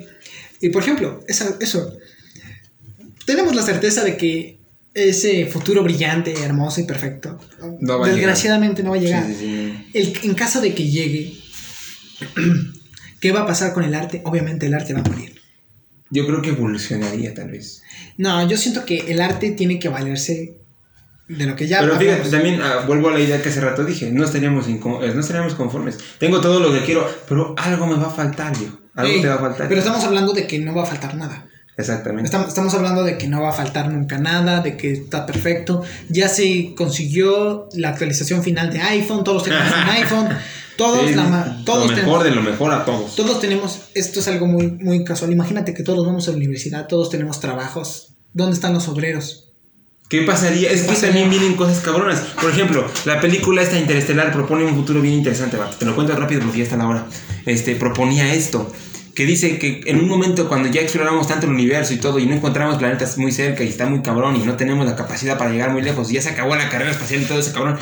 Y 0.62 0.70
por 0.70 0.84
ejemplo, 0.84 1.24
esa- 1.28 1.56
eso. 1.60 1.98
Tenemos 3.26 3.56
la 3.56 3.62
certeza 3.64 4.04
de 4.04 4.18
que 4.18 4.58
ese 4.94 5.46
futuro 5.46 5.84
brillante, 5.84 6.34
hermoso 6.44 6.82
y 6.82 6.86
perfecto, 6.86 7.40
No 7.80 8.04
desgraciadamente 8.04 8.82
no 8.84 8.92
va 8.92 8.96
a 8.98 9.00
llegar. 9.00 9.26
Sí, 9.28 9.36
sí, 9.40 9.40
sí. 9.40 9.90
El- 9.94 10.20
en 10.30 10.34
caso 10.36 10.62
de 10.62 10.74
que 10.74 10.90
llegue, 10.90 11.34
¿qué 13.22 13.32
va 13.32 13.42
a 13.42 13.46
pasar 13.48 13.74
con 13.74 13.84
el 13.84 13.94
arte? 13.94 14.22
Obviamente 14.26 14.66
el 14.66 14.74
arte 14.74 14.94
va 14.94 15.02
a 15.02 15.04
morir. 15.04 15.40
Yo 16.10 16.26
creo 16.26 16.42
que 16.42 16.50
evolucionaría 16.50 17.34
tal 17.36 17.52
vez. 17.52 17.84
No, 18.18 18.48
yo 18.50 18.58
siento 18.58 18.84
que 18.86 18.98
el 19.12 19.22
arte 19.22 19.52
tiene 19.52 19.78
que 19.78 19.90
valerse 19.90 20.58
de 21.30 21.46
lo 21.46 21.56
que 21.56 21.68
ya 21.68 21.80
Pero 21.82 21.96
fíjate, 21.98 22.30
también 22.30 22.60
ah, 22.62 22.84
vuelvo 22.88 23.10
a 23.10 23.14
la 23.14 23.20
idea 23.20 23.42
que 23.42 23.50
hace 23.50 23.62
rato 23.62 23.86
dije, 23.86 24.12
no 24.12 24.26
estaríamos, 24.26 24.68
eh, 24.68 24.80
no 25.14 25.20
estaríamos 25.20 25.54
conformes. 25.54 25.98
Tengo 26.18 26.42
todo 26.42 26.60
lo 26.60 26.74
que 26.74 26.84
quiero, 26.84 27.08
pero 27.28 27.54
algo 27.56 27.86
me 27.86 27.96
va 27.96 28.08
a 28.08 28.12
faltar, 28.12 28.58
viejo. 28.58 28.78
Algo 28.96 29.14
Sí, 29.14 29.22
te 29.22 29.28
va 29.28 29.36
a 29.36 29.40
faltar. 29.40 29.68
Pero 29.68 29.80
estamos 29.80 30.04
hablando 30.04 30.34
de 30.34 30.48
que 30.48 30.58
no 30.58 30.74
va 30.74 30.84
a 30.84 30.86
faltar 30.88 31.16
nada. 31.16 31.46
Exactamente. 31.78 32.26
Estamos, 32.26 32.48
estamos 32.50 32.74
hablando 32.74 33.04
de 33.04 33.18
que 33.18 33.28
no 33.28 33.42
va 33.42 33.50
a 33.50 33.54
faltar 33.54 33.90
nunca 33.90 34.18
nada, 34.18 34.62
de 34.62 34.76
que 34.76 34.92
está 34.92 35.26
perfecto. 35.28 35.84
Ya 36.10 36.28
se 36.28 36.74
consiguió 36.76 37.70
la 37.74 37.90
actualización 37.90 38.44
final 38.44 38.74
de 38.74 38.82
iPhone, 38.82 39.24
todos 39.24 39.44
tenemos 39.44 39.68
un 39.68 39.90
iPhone, 39.92 40.30
todos, 40.78 41.10
Sí, 41.10 41.16
la 41.16 41.62
todos 41.64 41.92
lo 41.92 41.96
mejor 41.96 41.96
tenemos, 41.96 42.24
de 42.24 42.32
lo 42.32 42.42
mejor 42.42 42.74
a 42.74 42.86
todos. 42.86 43.16
todos 43.16 43.40
tenemos, 43.40 43.82
esto 43.94 44.20
es 44.20 44.28
algo 44.28 44.48
muy, 44.48 44.72
muy 44.72 45.04
casual. 45.04 45.32
Imagínate 45.32 45.76
que 45.76 45.84
todos 45.84 46.06
vamos 46.06 46.28
a 46.28 46.32
la 46.32 46.38
universidad, 46.38 46.88
todos 46.88 47.12
tenemos 47.12 47.40
trabajos. 47.40 48.16
¿Dónde 48.34 48.56
están 48.56 48.74
los 48.74 48.88
obreros? 48.88 49.49
¿Qué 50.10 50.24
pasaría? 50.24 50.72
Es 50.72 50.82
que 50.82 50.88
pasaría? 50.88 51.22
también 51.22 51.30
vienen 51.30 51.56
cosas 51.56 51.82
cabronas. 51.82 52.20
Por 52.42 52.50
ejemplo, 52.50 52.84
la 53.06 53.22
película 53.22 53.62
esta 53.62 53.78
Interestelar 53.78 54.34
propone 54.34 54.66
un 54.66 54.76
futuro 54.76 55.02
bien 55.02 55.14
interesante. 55.14 55.56
Te 55.78 55.86
lo 55.86 55.94
cuento 55.94 56.16
rápido 56.16 56.42
porque 56.42 56.58
ya 56.58 56.64
está 56.64 56.78
la 56.78 56.88
hora. 56.88 57.06
Este, 57.46 57.76
proponía 57.76 58.34
esto. 58.34 58.74
Que 59.14 59.28
dice 59.28 59.60
que 59.60 59.82
en 59.86 60.00
un 60.00 60.08
momento 60.08 60.48
cuando 60.50 60.68
ya 60.68 60.82
exploramos 60.82 61.28
tanto 61.28 61.46
el 61.46 61.52
universo 61.52 61.94
y 61.94 61.98
todo 61.98 62.18
y 62.18 62.26
no 62.26 62.34
encontramos 62.34 62.78
planetas 62.78 63.20
muy 63.20 63.32
cerca 63.32 63.64
y 63.64 63.68
está 63.68 63.86
muy 63.86 64.02
cabrón 64.02 64.36
y 64.36 64.40
no 64.40 64.56
tenemos 64.56 64.84
la 64.84 64.96
capacidad 64.96 65.38
para 65.38 65.52
llegar 65.52 65.72
muy 65.72 65.84
lejos 65.84 66.10
y 66.10 66.16
ya 66.16 66.24
se 66.24 66.30
acabó 66.30 66.56
la 66.56 66.70
carrera 66.70 66.92
espacial 66.92 67.22
y 67.22 67.26
todo 67.26 67.40
ese 67.40 67.52
cabrón, 67.52 67.78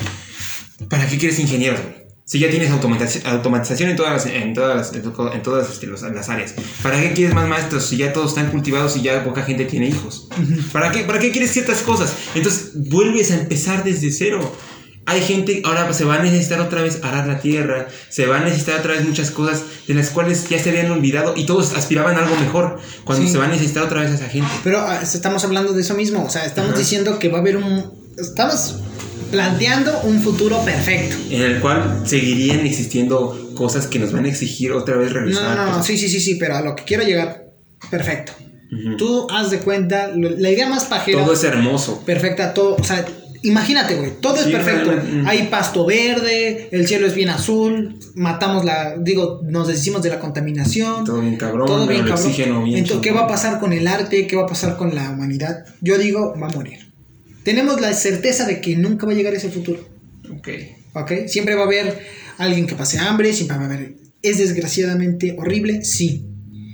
¿para 0.90 1.08
qué 1.08 1.18
quieres 1.18 1.40
ingenieros, 1.40 1.80
güey? 1.80 2.07
Si 2.30 2.40
ya 2.40 2.50
tienes 2.50 2.70
automatización, 2.72 3.90
en 3.90 3.96
todas 3.96 4.12
las, 4.12 4.26
en 4.26 4.54
todas 4.54 4.76
las, 4.76 4.94
en 4.94 5.02
to- 5.02 5.34
en 5.34 5.42
todas 5.42 5.70
este, 5.72 5.88
los- 5.88 6.02
las 6.02 6.28
áreas. 6.28 6.56
¿Para 6.84 7.00
qué 7.02 7.14
quieres 7.14 7.34
más 7.34 7.48
maestros 7.48 7.86
si 7.86 7.96
ya 7.96 8.12
todos 8.12 8.32
están 8.32 8.52
cultivados 8.52 8.98
y 8.98 9.02
ya 9.02 9.24
poca 9.24 9.44
gente 9.44 9.64
tiene 9.64 9.88
hijos? 9.88 10.28
¿Para 10.74 10.92
qué, 10.92 11.04
¿Para 11.06 11.20
qué 11.20 11.32
quieres 11.32 11.52
ciertas 11.52 11.78
cosas? 11.84 12.14
Entonces 12.36 12.72
vuelves 12.76 13.32
a 13.32 13.36
empezar 13.36 13.86
desde 13.86 14.12
cero. 14.12 14.54
Hay 15.06 15.22
gente, 15.22 15.62
ahora 15.64 15.94
se 15.94 16.04
va 16.04 16.16
a 16.16 16.22
necesitar 16.22 16.60
otra 16.60 16.82
vez 16.82 17.00
arar 17.02 17.28
la 17.28 17.40
tierra, 17.40 17.88
se 18.10 18.26
va 18.26 18.40
a 18.40 18.44
necesitar 18.44 18.82
otra 18.82 18.92
vez 18.92 19.06
muchas 19.06 19.32
cosas 19.32 19.62
de 19.88 19.94
las 19.94 20.10
cuales 20.10 20.50
ya 20.50 20.60
se 20.62 20.70
habían 20.70 20.92
olvidado 20.92 21.34
y 21.38 21.46
todos 21.46 21.76
aspiraban 21.78 22.18
a 22.18 22.24
algo 22.26 22.36
mejor 22.36 22.78
cuando 23.06 23.26
Sí. 23.26 23.32
se 23.32 23.38
va 23.38 23.46
a 23.46 23.48
necesitar 23.48 23.84
otra 23.84 24.02
vez 24.02 24.12
a 24.12 24.16
esa 24.16 24.28
gente. 24.28 24.50
Pero 24.66 24.82
ah, 24.82 25.00
estamos 25.02 25.46
hablando 25.46 25.72
de 25.72 25.80
eso 25.82 25.94
mismo, 25.96 26.26
o 26.26 26.30
sea, 26.30 26.44
estamos 26.46 26.72
Ajá. 26.72 26.80
diciendo 26.80 27.20
que 27.20 27.30
va 27.30 27.38
a 27.38 27.42
haber 27.42 27.56
un... 27.56 28.06
Estamos 28.18 28.82
planteando 29.32 30.02
un 30.04 30.22
futuro 30.22 30.60
perfecto. 30.64 31.16
En 31.30 31.42
el 31.42 31.60
cual 31.60 32.02
seguirían 32.06 32.66
existiendo 32.66 33.52
cosas 33.56 33.88
que 33.88 34.00
nos 34.00 34.12
van 34.12 34.26
a 34.26 34.30
exigir 34.30 34.72
otra 34.72 34.96
vez 34.98 35.12
No, 35.14 35.20
revisar. 35.20 35.56
no, 35.58 35.66
no, 35.66 35.72
cosas. 35.72 35.86
sí, 35.88 35.98
sí, 35.98 36.10
sí, 36.10 36.20
sí, 36.20 36.36
pero 36.36 36.56
a 36.56 36.62
lo 36.62 36.76
que 36.76 36.84
quiero 36.84 37.04
llegar, 37.04 37.46
perfecto. 37.90 38.34
Ujú. 38.72 38.98
Tú 38.98 39.28
haz 39.32 39.50
de 39.50 39.60
cuenta, 39.60 40.12
la 40.16 40.50
idea 40.50 40.68
más 40.68 40.86
pajera, 40.86 41.24
Todo 41.24 41.34
es 41.34 41.44
hermoso. 41.44 42.04
perfecta, 42.06 42.54
todo, 42.54 42.76
o 42.76 42.84
sea, 42.84 43.06
imagínate, 43.44 43.96
güey, 43.96 44.12
todo 44.20 44.36
es 44.36 44.44
Sí, 44.44 44.52
perfecto. 44.52 44.92
realmente, 44.92 45.22
mm. 45.24 45.28
Hay 45.28 45.44
pasto 45.48 45.86
verde, 45.86 46.68
el 46.72 46.86
cielo 46.88 47.08
es 47.08 47.16
bien 47.16 47.30
azul, 47.30 47.98
matamos 48.16 48.66
la, 48.66 48.96
digo, 49.00 49.42
nos 49.46 49.68
deshicimos 49.70 50.02
de 50.02 50.10
la 50.10 50.20
contaminación. 50.20 51.06
Todo 51.06 51.22
bien 51.22 51.38
cabrón, 51.38 51.66
Todo 51.68 51.88
bien, 51.88 52.02
el 52.02 52.08
cabrón. 52.10 52.26
oxígeno 52.28 52.64
bien 52.64 52.80
Entonces, 52.80 53.02
¿qué 53.04 53.12
va 53.12 53.22
a 53.22 53.28
pasar 53.28 53.60
con 53.60 53.72
el 53.74 53.88
arte? 53.88 54.28
¿Qué 54.28 54.36
va 54.36 54.44
a 54.44 54.48
pasar 54.48 54.76
con 54.76 54.94
la 54.94 55.10
humanidad? 55.12 55.66
Yo 55.82 55.98
digo, 55.98 56.36
va 56.42 56.48
a 56.48 56.52
morir. 56.52 56.87
Tenemos 57.48 57.80
la 57.80 57.94
certeza 57.94 58.46
de 58.46 58.60
que 58.60 58.76
nunca 58.76 59.06
va 59.06 59.14
a 59.14 59.16
llegar 59.16 59.34
ese 59.34 59.48
futuro. 59.48 59.80
Ok. 60.38 60.50
¿Ok? 60.96 61.12
Siempre 61.28 61.56
va 61.56 61.62
a 61.62 61.66
haber 61.66 61.98
alguien 62.38 62.68
que 62.68 62.76
pase 62.76 63.00
hambre, 63.00 63.32
siempre 63.32 63.56
va 63.56 63.64
a 63.64 63.66
haber... 63.68 63.96
¿Es 64.22 64.40
desgraciadamente 64.40 65.34
horrible? 65.38 65.86
Sí. 65.86 66.26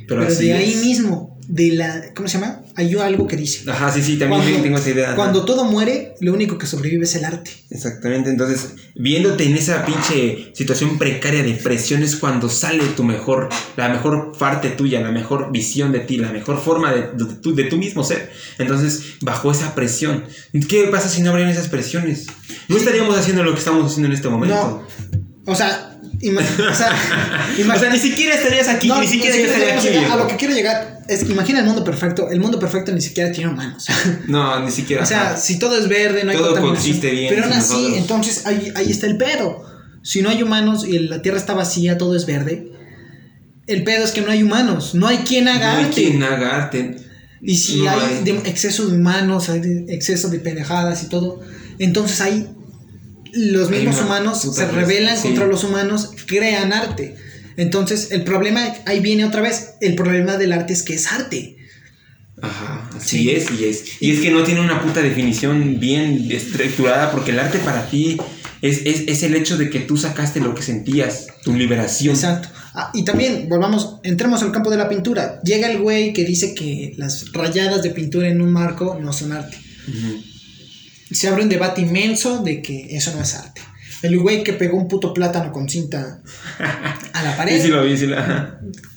Pero, 0.07 0.21
Pero, 0.21 0.33
así 0.33 0.47
de 0.47 0.53
ahí 0.53 0.71
es. 0.71 0.83
mismo, 0.83 1.32
de 1.47 1.71
la... 1.73 2.01
¿Cómo 2.15 2.27
se 2.27 2.39
llama? 2.39 2.61
Hay 2.75 2.95
algo 2.95 3.27
que 3.27 3.35
dice. 3.35 3.69
Ajá, 3.69 3.91
sí, 3.91 4.01
sí, 4.01 4.17
también 4.17 4.41
Cuando- 4.41 4.61
tengo 4.63 4.77
esa 4.77 4.89
idea. 4.89 5.07
ajá. 5.07 5.15
Cuando 5.15 5.45
todo 5.45 5.65
muere, 5.65 6.15
lo 6.21 6.33
único 6.33 6.57
que 6.57 6.65
sobrevive 6.65 7.03
es 7.03 7.15
el 7.15 7.25
arte. 7.25 7.51
Exactamente, 7.69 8.29
entonces, 8.29 8.73
viéndote 8.95 9.43
en 9.45 9.55
esa 9.55 9.85
pinche 9.85 10.51
situación 10.55 10.97
precaria 10.97 11.43
de 11.43 11.53
presión 11.53 12.01
es 12.03 12.15
cuando 12.15 12.49
sale 12.49 12.83
tu 12.95 13.03
mejor, 13.03 13.49
la 13.77 13.89
mejor 13.89 14.35
parte 14.37 14.69
tuya, 14.69 15.01
la 15.01 15.11
mejor 15.11 15.51
visión 15.51 15.91
de 15.91 15.99
ti, 15.99 16.17
la 16.17 16.31
mejor 16.31 16.59
forma 16.61 16.91
de, 16.93 17.01
de, 17.13 17.35
tu, 17.41 17.53
de 17.53 17.65
tu 17.65 17.77
mismo 17.77 18.03
ser. 18.03 18.31
Entonces, 18.57 19.03
bajo 19.21 19.51
esa 19.51 19.75
presión, 19.75 20.23
¿qué 20.67 20.85
pasa 20.91 21.09
si 21.09 21.21
no 21.21 21.31
habrían 21.31 21.49
esas 21.49 21.67
presiones? 21.69 22.25
No 22.67 22.77
estaríamos 22.77 23.17
haciendo 23.17 23.43
lo 23.43 23.53
que 23.53 23.59
estamos 23.59 23.85
haciendo 23.85 24.07
en 24.07 24.13
este 24.13 24.29
momento. 24.29 24.55
No. 25.45 25.51
O 25.51 25.55
sea, 25.55 25.89
o 26.15 26.73
sea, 26.75 26.89
O 27.57 27.61
imagina- 27.61 27.79
sea, 27.79 27.89
ni 27.91 27.99
siquiera 27.99 28.35
estarías 28.35 28.67
aquí, 28.69 28.87
No, 28.87 28.99
ni 29.01 29.07
siquiera 29.07 29.35
sí, 29.35 29.41
yo 29.41 29.47
estaría 29.47 29.75
queremos 29.79 30.03
aquí. 30.05 30.11
A 30.11 30.15
lo 30.15 30.27
que 30.27 30.35
quiero 30.37 30.53
llegar 30.53 30.92
es 31.07 31.23
que 31.23 31.31
imagina 31.31 31.59
el 31.59 31.65
mundo 31.65 31.83
perfecto. 31.83 32.29
El 32.29 32.39
mundo 32.39 32.59
perfecto 32.59 32.91
ni 32.91 33.01
siquiera 33.01 33.31
tiene 33.31 33.51
humanos. 33.51 33.87
No, 34.27 34.59
ni 34.63 34.71
siquiera. 34.71 35.03
o 35.03 35.05
sea, 35.05 35.37
si 35.37 35.59
todo 35.59 35.77
es 35.77 35.87
verde, 35.87 36.23
no 36.23 36.31
hay 36.31 36.37
Todo 36.37 36.53
bien 37.11 37.29
Pero 37.29 37.43
aún 37.45 37.53
así, 37.53 37.73
nosotros. 37.73 37.97
entonces 37.97 38.45
ahí, 38.45 38.71
ahí 38.75 38.89
está 38.91 39.07
el 39.07 39.17
pedo. 39.17 39.63
Si 40.01 40.21
no 40.21 40.29
hay 40.29 40.43
humanos 40.43 40.85
y 40.87 40.99
la 40.99 41.21
tierra 41.21 41.37
está 41.37 41.53
vacía, 41.53 41.97
todo 41.97 42.15
es 42.15 42.25
verde. 42.25 42.71
El 43.67 43.83
pedo 43.83 44.03
es 44.03 44.11
que 44.11 44.21
no 44.21 44.31
hay 44.31 44.43
humanos. 44.43 44.93
No 44.95 45.07
hay 45.07 45.17
quien 45.19 45.47
haga 45.47 45.73
no 45.73 45.77
hay 45.79 45.85
arte. 45.85 45.95
quien 46.01 46.23
haga 46.23 46.55
arte. 46.63 46.95
Y 47.41 47.57
si 47.57 47.81
No 47.81 47.89
hay, 47.91 47.99
hay. 48.17 48.23
de- 48.23 48.49
exceso 48.49 48.87
de 48.87 48.95
humanos, 48.97 49.49
hay 49.49 49.59
de- 49.61 49.93
exceso 49.93 50.29
de 50.29 50.39
pendejadas 50.39 51.03
y 51.03 51.09
todo, 51.09 51.41
entonces 51.79 52.21
ahí 52.21 52.47
los 53.33 53.69
mismos 53.69 53.99
humanos 53.99 54.41
se 54.41 54.65
rebelan 54.67 55.17
sí. 55.17 55.23
contra 55.29 55.47
los 55.47 55.63
humanos, 55.63 56.11
crean 56.27 56.71
arte. 56.71 57.15
Entonces 57.57 58.09
el 58.11 58.23
problema, 58.23 58.61
ahí 58.85 58.99
viene 58.99 59.25
otra 59.25 59.41
vez, 59.41 59.71
el 59.81 59.95
problema 59.95 60.37
del 60.37 60.51
arte 60.53 60.73
es 60.73 60.83
que 60.83 60.93
es 60.95 61.11
arte. 61.11 61.57
Ajá, 62.41 62.89
así 62.95 63.19
Sí. 63.19 63.29
es, 63.31 63.51
y 63.51 63.65
es. 63.65 63.83
Y 64.01 64.11
es 64.11 64.19
que 64.19 64.31
no 64.31 64.43
tiene 64.43 64.59
una 64.61 64.81
puta 64.81 65.01
definición 65.01 65.79
bien 65.79 66.27
estructurada, 66.31 67.11
porque 67.11 67.31
el 67.31 67.39
arte 67.39 67.59
para 67.59 67.87
ti 67.89 68.17
Es, 68.61 68.85
es, 68.85 69.03
es 69.07 69.23
el 69.23 69.35
hecho 69.35 69.57
de 69.57 69.69
que 69.69 69.79
tú 69.81 69.97
sacaste 69.97 70.39
lo 70.39 70.55
que 70.55 70.61
sentías, 70.63 71.27
tu 71.43 71.53
liberación. 71.53 72.15
Exacto. 72.15 72.47
Ah, 72.73 72.91
y 72.93 73.03
también, 73.03 73.49
volvamos, 73.49 73.97
entremos 74.03 74.41
al 74.41 74.53
campo 74.53 74.69
de 74.69 74.77
la 74.77 74.87
pintura. 74.87 75.41
Llega 75.43 75.69
el 75.69 75.79
güey 75.79 76.13
que 76.13 76.23
dice 76.23 76.55
que 76.55 76.93
las 76.95 77.33
rayadas 77.33 77.83
de 77.83 77.89
pintura 77.89 78.29
en 78.29 78.41
un 78.41 78.53
marco 78.53 78.97
no 79.01 79.11
son 79.11 79.33
arte. 79.33 79.57
Se 81.11 81.27
abre 81.27 81.43
un 81.43 81.49
debate 81.49 81.81
inmenso 81.81 82.41
de 82.41 82.61
que 82.61 82.87
eso 82.95 83.13
no 83.13 83.21
es 83.21 83.35
arte. 83.35 83.59
El 84.03 84.19
güey 84.19 84.43
que 84.43 84.53
pegó 84.53 84.77
un 84.77 84.87
puto 84.87 85.13
plátano 85.13 85.51
con 85.51 85.67
cinta 85.69 86.21
a 87.13 87.23
la 87.23 87.35
pared. 87.35 87.55
Sí, 87.57 87.63
sí 87.63 87.67
lo 87.69 87.83
vi, 87.83 87.97
sí 87.97 88.05
lo-. 88.05 88.17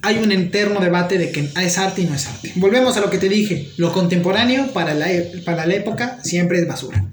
Hay 0.02 0.18
un 0.18 0.30
eterno 0.32 0.80
debate 0.80 1.16
de 1.18 1.30
que 1.30 1.48
es 1.62 1.78
arte 1.78 2.02
y 2.02 2.04
no 2.04 2.14
es 2.14 2.26
arte. 2.26 2.52
Volvemos 2.56 2.96
a 2.96 3.00
lo 3.00 3.08
que 3.10 3.18
te 3.18 3.28
dije. 3.28 3.70
Lo 3.78 3.92
contemporáneo 3.92 4.72
para 4.72 4.94
la, 4.94 5.10
e- 5.12 5.42
para 5.44 5.64
la 5.66 5.74
época 5.74 6.18
siempre 6.22 6.58
es 6.60 6.68
basura. 6.68 7.04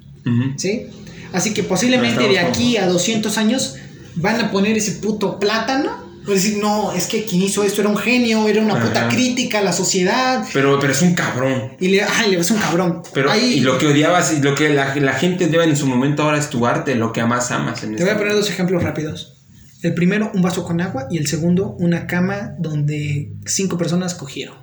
¿Sí? 0.57 0.87
Así 1.31 1.53
que 1.53 1.63
posiblemente 1.63 2.21
de 2.27 2.39
aquí 2.39 2.77
a 2.77 2.87
200 2.87 3.37
años 3.37 3.75
van 4.15 4.39
a 4.41 4.51
poner 4.51 4.77
ese 4.77 4.93
puto 4.93 5.39
plátano. 5.39 6.02
Pues 6.25 6.43
decir, 6.43 6.59
no, 6.61 6.93
es 6.93 7.07
que 7.07 7.25
quien 7.25 7.41
hizo 7.41 7.63
esto 7.63 7.81
era 7.81 7.89
un 7.89 7.97
genio, 7.97 8.47
era 8.47 8.61
una 8.61 8.81
puta 8.81 9.09
crítica 9.09 9.59
a 9.59 9.61
la 9.61 9.73
sociedad. 9.73 10.45
Pero, 10.53 10.79
pero 10.79 10.93
es 10.93 11.01
un 11.01 11.13
cabrón. 11.15 11.73
Y 11.79 11.89
le, 11.89 12.01
ay, 12.03 12.31
le 12.31 12.37
ves 12.37 12.49
un 12.51 12.59
cabrón. 12.59 13.01
Pero, 13.13 13.29
Ahí- 13.31 13.55
y 13.55 13.59
lo 13.59 13.77
que 13.77 13.87
odiabas 13.87 14.31
y 14.33 14.41
lo 14.41 14.55
que 14.55 14.69
la, 14.69 14.95
la 14.95 15.13
gente 15.13 15.47
debe 15.47 15.65
en 15.65 15.75
su 15.75 15.85
momento 15.85 16.23
ahora 16.23 16.37
es 16.37 16.49
tu 16.49 16.65
arte, 16.65 16.95
lo 16.95 17.11
que 17.11 17.23
más 17.25 17.51
amas 17.51 17.83
en 17.83 17.95
Te 17.95 18.03
voy 18.03 18.09
a 18.09 18.13
este 18.13 18.23
poner 18.23 18.35
dos 18.37 18.49
ejemplos 18.49 18.81
rápidos. 18.83 19.33
El 19.81 19.93
primero, 19.93 20.31
un 20.33 20.41
vaso 20.41 20.63
con 20.63 20.79
agua. 20.79 21.07
Y 21.11 21.17
el 21.17 21.27
segundo, 21.27 21.75
una 21.79 22.07
cama 22.07 22.53
donde 22.57 23.33
cinco 23.45 23.77
personas 23.77 24.13
cogieron. 24.13 24.55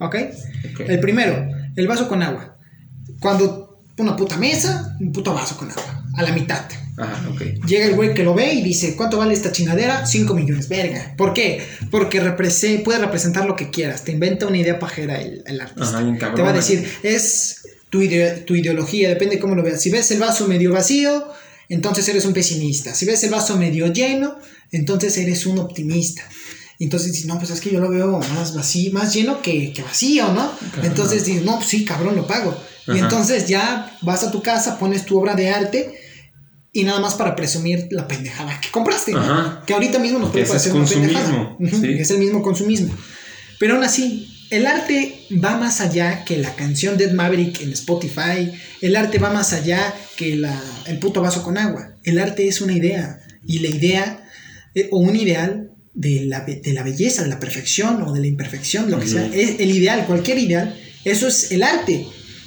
¿Ok? 0.00 0.16
Ok. 0.72 0.80
El 0.86 1.00
primero, 1.00 1.48
el 1.76 1.86
vaso 1.88 2.08
con 2.08 2.22
agua. 2.22 2.58
Cuando 3.20 3.80
una 3.96 4.16
puta 4.16 4.36
mesa, 4.36 4.96
un 5.00 5.12
puto 5.12 5.32
vaso 5.32 5.56
con 5.56 5.70
agua. 5.70 6.04
A 6.18 6.22
la 6.22 6.32
mitad. 6.32 6.60
Ajá. 6.96 7.28
Llega 7.66 7.86
el 7.86 7.94
güey 7.94 8.14
que 8.14 8.22
lo 8.22 8.34
ve 8.34 8.52
y 8.54 8.62
dice, 8.62 8.94
¿cuánto 8.96 9.18
vale 9.18 9.34
esta 9.34 9.50
chingadera? 9.52 10.06
5 10.06 10.32
millones, 10.34 10.68
verga. 10.68 11.14
¿Por 11.16 11.32
qué? 11.34 11.60
Porque 11.90 12.20
represe- 12.22 12.82
puede 12.84 12.98
representar 13.00 13.46
lo 13.46 13.56
que 13.56 13.70
quieras. 13.70 14.04
Te 14.04 14.12
inventa 14.12 14.46
una 14.46 14.58
idea 14.58 14.78
pajera 14.78 15.20
el, 15.20 15.42
el 15.46 15.60
artista. 15.60 15.82
Ajá, 15.88 16.02
bien 16.02 16.16
cabrón. 16.18 16.36
Te 16.36 16.42
va 16.42 16.50
a 16.50 16.52
decir, 16.52 16.88
es 17.02 17.62
tu, 17.90 18.00
ide- 18.02 18.44
tu 18.44 18.54
ideología, 18.54 19.08
depende 19.08 19.36
de 19.36 19.40
cómo 19.40 19.54
lo 19.54 19.62
veas. 19.62 19.80
Si 19.82 19.90
ves 19.90 20.10
el 20.12 20.20
vaso 20.20 20.46
medio 20.46 20.72
vacío, 20.72 21.26
entonces 21.68 22.08
eres 22.08 22.24
un 22.26 22.32
pesimista. 22.32 22.94
Si 22.94 23.06
ves 23.06 23.22
el 23.24 23.30
vaso 23.30 23.56
medio 23.56 23.92
lleno, 23.92 24.38
entonces 24.70 25.16
eres 25.18 25.46
un 25.46 25.58
optimista. 25.58 26.22
Entonces 26.80 27.12
dices, 27.12 27.26
no, 27.26 27.38
pues 27.38 27.50
es 27.50 27.60
que 27.60 27.70
yo 27.70 27.80
lo 27.80 27.88
veo 27.88 28.18
más 28.34 28.54
vacío, 28.54 28.92
más 28.92 29.14
lleno 29.14 29.40
que, 29.42 29.72
que 29.72 29.82
vacío, 29.82 30.32
¿no? 30.32 30.52
Entonces 30.84 31.24
dices, 31.24 31.42
no, 31.44 31.56
pues 31.56 31.68
sí, 31.68 31.84
cabrón, 31.84 32.16
lo 32.16 32.26
pago. 32.26 32.56
Y 32.86 32.98
entonces 32.98 33.46
ya 33.48 33.96
vas 34.02 34.24
a 34.24 34.30
tu 34.30 34.42
casa, 34.42 34.78
pones 34.78 35.04
tu 35.06 35.18
obra 35.18 35.34
de 35.34 35.48
arte 35.50 36.00
y 36.74 36.82
nada 36.82 36.98
más 36.98 37.14
para 37.14 37.36
presumir 37.36 37.86
la 37.92 38.06
pendejada 38.08 38.60
que 38.60 38.68
compraste. 38.70 39.14
Ajá. 39.14 39.62
Que 39.64 39.72
ahorita 39.72 40.00
mismo 40.00 40.18
nos 40.18 40.30
puede 40.30 40.44
parecer 40.44 40.72
una 40.74 40.84
pendejada. 40.84 41.56
sí. 41.70 41.94
Es 41.98 42.10
el 42.10 42.18
mismo 42.18 42.42
consumismo. 42.42 42.92
Pero 43.60 43.74
aún 43.74 43.84
así, 43.84 44.28
el 44.50 44.66
arte 44.66 45.20
va 45.42 45.56
más 45.56 45.80
allá 45.80 46.24
que 46.24 46.36
la 46.36 46.54
canción 46.56 46.98
Dead 46.98 47.12
Maverick 47.12 47.60
en 47.60 47.72
Spotify. 47.72 48.52
El 48.80 48.96
arte 48.96 49.18
va 49.18 49.32
más 49.32 49.52
allá 49.52 49.94
que 50.16 50.34
la, 50.34 50.60
el 50.86 50.98
puto 50.98 51.22
vaso 51.22 51.44
con 51.44 51.58
agua. 51.58 51.94
El 52.02 52.18
arte 52.18 52.48
es 52.48 52.60
una 52.60 52.72
idea. 52.72 53.20
Y 53.46 53.60
la 53.60 53.68
idea, 53.68 54.28
eh, 54.74 54.88
o 54.90 54.98
un 54.98 55.14
ideal 55.14 55.70
de 55.94 56.24
la, 56.24 56.40
de 56.40 56.72
la 56.72 56.82
belleza, 56.82 57.22
de 57.22 57.28
la 57.28 57.38
perfección 57.38 58.02
o 58.02 58.12
de 58.12 58.20
la 58.20 58.26
imperfección, 58.26 58.90
lo 58.90 58.98
que 58.98 59.06
sea. 59.06 59.26
Es 59.32 59.60
el 59.60 59.70
ideal, 59.70 60.06
cualquier 60.06 60.38
ideal. 60.38 60.76
Eso 61.04 61.28
es 61.28 61.52
el 61.52 61.62
arte, 61.62 62.04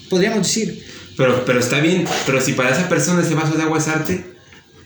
podríamos 0.10 0.46
decir. 0.46 0.84
Pero, 1.18 1.44
pero 1.46 1.60
está 1.60 1.80
bien, 1.80 2.06
pero 2.26 2.40
si 2.42 2.54
para 2.54 2.70
esa 2.72 2.88
persona 2.88 3.22
ese 3.24 3.34
vaso 3.34 3.56
de 3.56 3.64
agua 3.64 3.80
es 3.80 3.88
arte, 3.88 4.24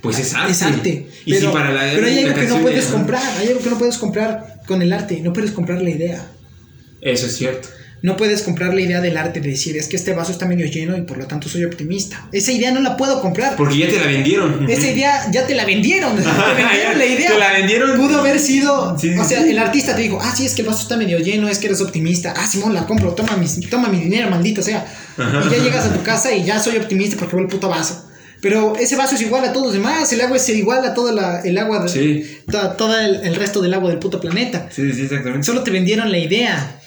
pues 0.01 0.17
es 0.17 0.33
arte. 0.33 0.51
Es 0.51 0.61
arte. 0.63 1.07
Y 1.25 1.33
pero, 1.33 1.47
si 1.49 1.53
para 1.53 1.71
la 1.71 1.91
pero 1.93 2.07
hay 2.07 2.19
algo 2.23 2.39
que 2.39 2.47
no 2.47 2.61
puedes 2.61 2.85
es- 2.85 2.91
comprar. 2.91 3.37
Hay 3.37 3.47
algo 3.49 3.59
que 3.61 3.69
no 3.69 3.77
puedes 3.77 3.97
comprar 3.97 4.61
con 4.65 4.81
el 4.81 4.93
arte. 4.93 5.19
No 5.21 5.33
puedes 5.33 5.51
comprar 5.51 5.81
la 5.81 5.89
idea. 5.89 6.25
Eso 7.01 7.25
es 7.27 7.35
cierto. 7.35 7.67
No 8.03 8.17
puedes 8.17 8.41
comprar 8.41 8.73
la 8.73 8.81
idea 8.81 8.99
del 8.99 9.15
arte 9.15 9.41
de 9.41 9.49
decir 9.49 9.77
es 9.77 9.87
que 9.87 9.95
este 9.95 10.13
vaso 10.13 10.31
está 10.31 10.47
medio 10.47 10.65
lleno 10.65 10.97
y 10.97 11.01
por 11.01 11.17
lo 11.17 11.27
tanto 11.27 11.47
soy 11.47 11.63
optimista. 11.65 12.27
Esa 12.31 12.51
idea 12.51 12.71
no 12.71 12.79
la 12.81 12.97
puedo 12.97 13.21
comprar. 13.21 13.55
Porque 13.55 13.77
ya 13.77 13.87
te 13.89 13.99
la 13.99 14.07
vendieron. 14.07 14.67
Esa 14.67 14.87
idea 14.89 15.29
ya 15.31 15.45
te 15.45 15.53
la 15.53 15.65
vendieron. 15.65 16.15
te 16.17 16.23
vendieron 16.63 16.97
la 16.97 17.05
idea. 17.05 17.31
Te 17.31 17.37
la 17.37 17.51
vendieron. 17.53 17.97
Pudo 17.97 18.19
haber 18.19 18.39
sido. 18.39 18.97
Sí, 18.97 19.09
o 19.15 19.23
sea, 19.23 19.43
sí. 19.43 19.49
el 19.51 19.59
artista 19.59 19.95
te 19.95 20.01
dijo, 20.01 20.19
ah, 20.19 20.33
sí, 20.35 20.45
es 20.47 20.55
que 20.55 20.61
el 20.63 20.67
vaso 20.67 20.81
está 20.81 20.97
medio 20.97 21.19
lleno, 21.19 21.47
es 21.47 21.59
que 21.59 21.67
eres 21.67 21.79
optimista. 21.81 22.33
Ah, 22.35 22.47
Simón, 22.47 22.73
la 22.73 22.87
compro, 22.87 23.11
toma 23.13 23.37
mi, 23.37 23.47
toma 23.67 23.87
mi 23.89 23.99
dinero, 23.99 24.29
maldito 24.31 24.63
sea. 24.63 24.83
Ajá. 25.17 25.43
Y 25.47 25.51
ya 25.51 25.63
llegas 25.63 25.85
a 25.85 25.93
tu 25.93 26.01
casa 26.01 26.33
y 26.33 26.43
ya 26.43 26.59
soy 26.59 26.77
optimista 26.77 27.17
porque 27.19 27.35
veo 27.35 27.45
el 27.45 27.51
puto 27.51 27.69
vaso. 27.69 28.07
Pero 28.41 28.75
ese 28.77 28.95
vaso 28.95 29.13
es 29.13 29.21
igual 29.21 29.45
a 29.45 29.53
todos 29.53 29.67
los 29.67 29.73
demás. 29.75 30.11
El 30.11 30.21
agua 30.21 30.37
es 30.37 30.49
igual 30.49 30.83
a 30.83 30.95
todo 30.95 31.11
la, 31.11 31.41
el 31.41 31.55
agua. 31.59 31.83
de- 31.83 31.89
Sí. 31.89 32.37
to- 32.51 32.71
todo 32.71 32.99
el, 32.99 33.17
el 33.17 33.35
resto 33.35 33.61
del 33.61 33.75
agua 33.75 33.91
del 33.91 33.99
puto 33.99 34.19
planeta. 34.19 34.67
Sí, 34.71 34.91
sí, 34.91 35.03
exactamente. 35.03 35.45
Solo 35.45 35.61
te 35.61 35.69
vendieron 35.69 36.11
la 36.11 36.17
idea. 36.17 36.77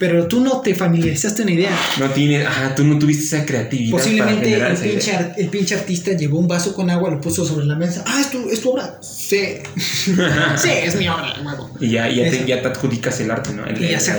Pero 0.00 0.26
tú 0.26 0.40
no 0.40 0.62
te 0.62 0.74
familiarizaste 0.74 1.42
una 1.42 1.50
idea. 1.50 1.78
No 1.98 2.08
tiene, 2.10 2.42
ajá, 2.46 2.74
tú 2.74 2.84
no 2.84 2.98
tuviste 2.98 3.22
esa 3.22 3.44
creatividad. 3.44 3.90
Posiblemente 3.98 4.54
el 4.54 4.74
pinche, 4.78 5.10
idea. 5.10 5.34
el 5.36 5.48
pinche 5.48 5.74
artista 5.74 6.12
llevó 6.14 6.38
un 6.38 6.48
vaso 6.48 6.74
con 6.74 6.88
agua, 6.88 7.10
lo 7.10 7.20
puso 7.20 7.44
sobre 7.44 7.66
la 7.66 7.76
mesa. 7.76 8.02
Ah, 8.06 8.18
es 8.18 8.30
tu, 8.30 8.48
es 8.48 8.62
tu 8.62 8.70
obra. 8.70 8.98
Sí. 9.02 9.58
sí, 10.56 10.70
es 10.84 10.96
mi 10.96 11.06
obra, 11.06 11.34
huevo. 11.44 11.70
Y 11.80 11.90
ya, 11.90 12.08
ya, 12.08 12.30
te, 12.30 12.46
ya 12.46 12.62
te 12.62 12.68
adjudicas 12.68 13.20
el 13.20 13.30
arte, 13.30 13.52
¿no? 13.52 13.66
El- 13.66 13.84
Y 13.84 13.90
ya 13.90 14.00
se, 14.00 14.12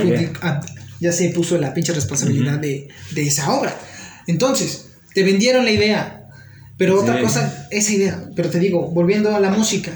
ah, 0.44 0.62
ya 1.00 1.12
se 1.12 1.30
puso 1.30 1.58
la 1.58 1.74
pinche 1.74 1.94
responsabilidad 1.94 2.60
de, 2.60 2.88
de 3.10 3.24
esa 3.24 3.52
obra. 3.52 3.76
Entonces, 4.28 4.86
te 5.16 5.24
vendieron 5.24 5.66
la 5.66 5.72
idea. 5.72 6.28
Pero 6.78 7.02
otra 7.02 7.20
cosa, 7.22 7.68
esa 7.72 7.92
idea. 7.92 8.24
Pero 8.36 8.52
te 8.52 8.60
digo, 8.60 8.92
volviendo 8.92 9.36
a 9.36 9.40
la 9.40 9.50
música. 9.50 9.92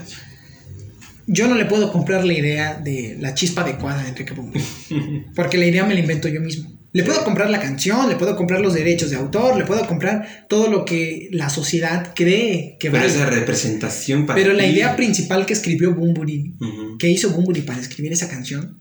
Yo 1.28 1.48
no 1.48 1.56
le 1.56 1.66
puedo 1.66 1.92
comprar 1.92 2.24
la 2.26 2.34
idea 2.34 2.76
de 2.76 3.18
la 3.20 3.34
chispa 3.34 3.62
adecuada 3.62 4.04
de 4.04 4.10
Enrique 4.10 4.34
Bunbury. 4.34 4.64
Porque 5.36 5.58
la 5.58 5.66
idea 5.66 5.84
me 5.86 5.94
la 5.94 6.00
invento 6.02 6.28
yo 6.28 6.40
mismo. 6.42 6.72
Le 6.94 7.04
puedo 7.04 7.26
comprar 7.26 7.50
la 7.50 7.60
canción, 7.60 8.08
le 8.08 8.16
puedo 8.16 8.38
comprar 8.38 8.62
los 8.62 8.74
derechos 8.74 9.10
de 9.10 9.18
autor, 9.18 9.58
le 9.58 9.66
puedo 9.66 9.86
comprar 9.86 10.46
todo 10.48 10.70
lo 10.70 10.86
que 10.86 11.28
la 11.32 11.50
sociedad 11.50 12.14
cree 12.16 12.78
que 12.80 12.90
Pero 12.90 13.04
vale. 13.04 13.14
esa 13.14 13.26
representación 13.26 14.26
para 14.26 14.40
Pero 14.42 14.54
la 14.54 14.66
idea 14.66 14.96
principal 14.96 15.46
que 15.46 15.52
escribió 15.54 15.94
Bunbury, 15.94 16.56
Ujú. 16.62 16.98
que 16.98 17.10
hizo 17.10 17.32
Bunbury 17.32 17.64
para 17.64 17.82
escribir 17.82 18.14
esa 18.14 18.30
canción, 18.30 18.80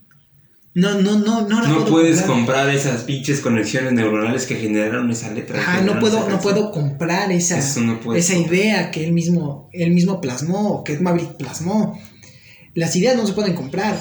no, 0.74 1.00
no, 1.00 1.18
no, 1.18 1.48
no 1.48 1.60
la 1.62 1.68
No 1.68 1.74
puedo 1.80 1.90
puedes 1.90 2.20
comprar. 2.22 2.36
comprar 2.66 2.70
esas 2.74 3.02
pinches 3.02 3.40
conexiones 3.40 3.92
neuronales 3.92 4.46
que 4.46 4.56
generaron 4.56 5.10
esa 5.10 5.32
letra. 5.32 5.58
Ajá, 5.60 5.80
no 5.82 5.98
puedo, 5.98 6.28
no 6.28 6.40
puedo 6.40 6.70
comprar 6.70 7.32
esa, 7.32 7.56
no 7.56 7.62
esa 8.14 8.34
comprar. 8.34 8.52
idea 8.52 8.90
que 8.92 9.04
él 9.04 9.12
mismo, 9.12 9.68
él 9.72 9.90
mismo 9.92 10.20
plasmó, 10.20 10.84
que 10.84 10.98
Maverick 11.00 11.36
plasmó. 11.36 11.98
Las 12.74 12.94
ideas 12.96 13.16
no 13.16 13.26
se 13.26 13.32
pueden 13.32 13.54
comprar, 13.54 13.98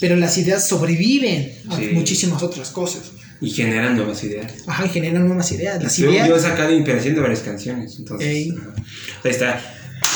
pero 0.00 0.16
las 0.16 0.36
ideas 0.38 0.66
sobreviven 0.66 1.52
a 1.68 1.76
Sí. 1.76 1.90
muchísimas 1.92 2.42
otras 2.42 2.70
cosas. 2.70 3.02
Y 3.40 3.50
generan 3.50 3.96
nuevas 3.96 4.22
ideas. 4.22 4.52
Ajá, 4.68 4.86
y 4.86 4.88
generan 4.90 5.26
nuevas 5.26 5.50
ideas. 5.50 5.82
Las 5.82 5.96
Yo, 5.96 6.10
ideas. 6.10 6.28
yo 6.28 6.36
he 6.36 6.40
sacado 6.40 6.72
inspiración 6.72 7.14
de 7.16 7.20
varias 7.20 7.40
canciones. 7.40 7.96
Entonces, 7.98 8.28
ahí 8.28 8.54
está. 9.24 9.60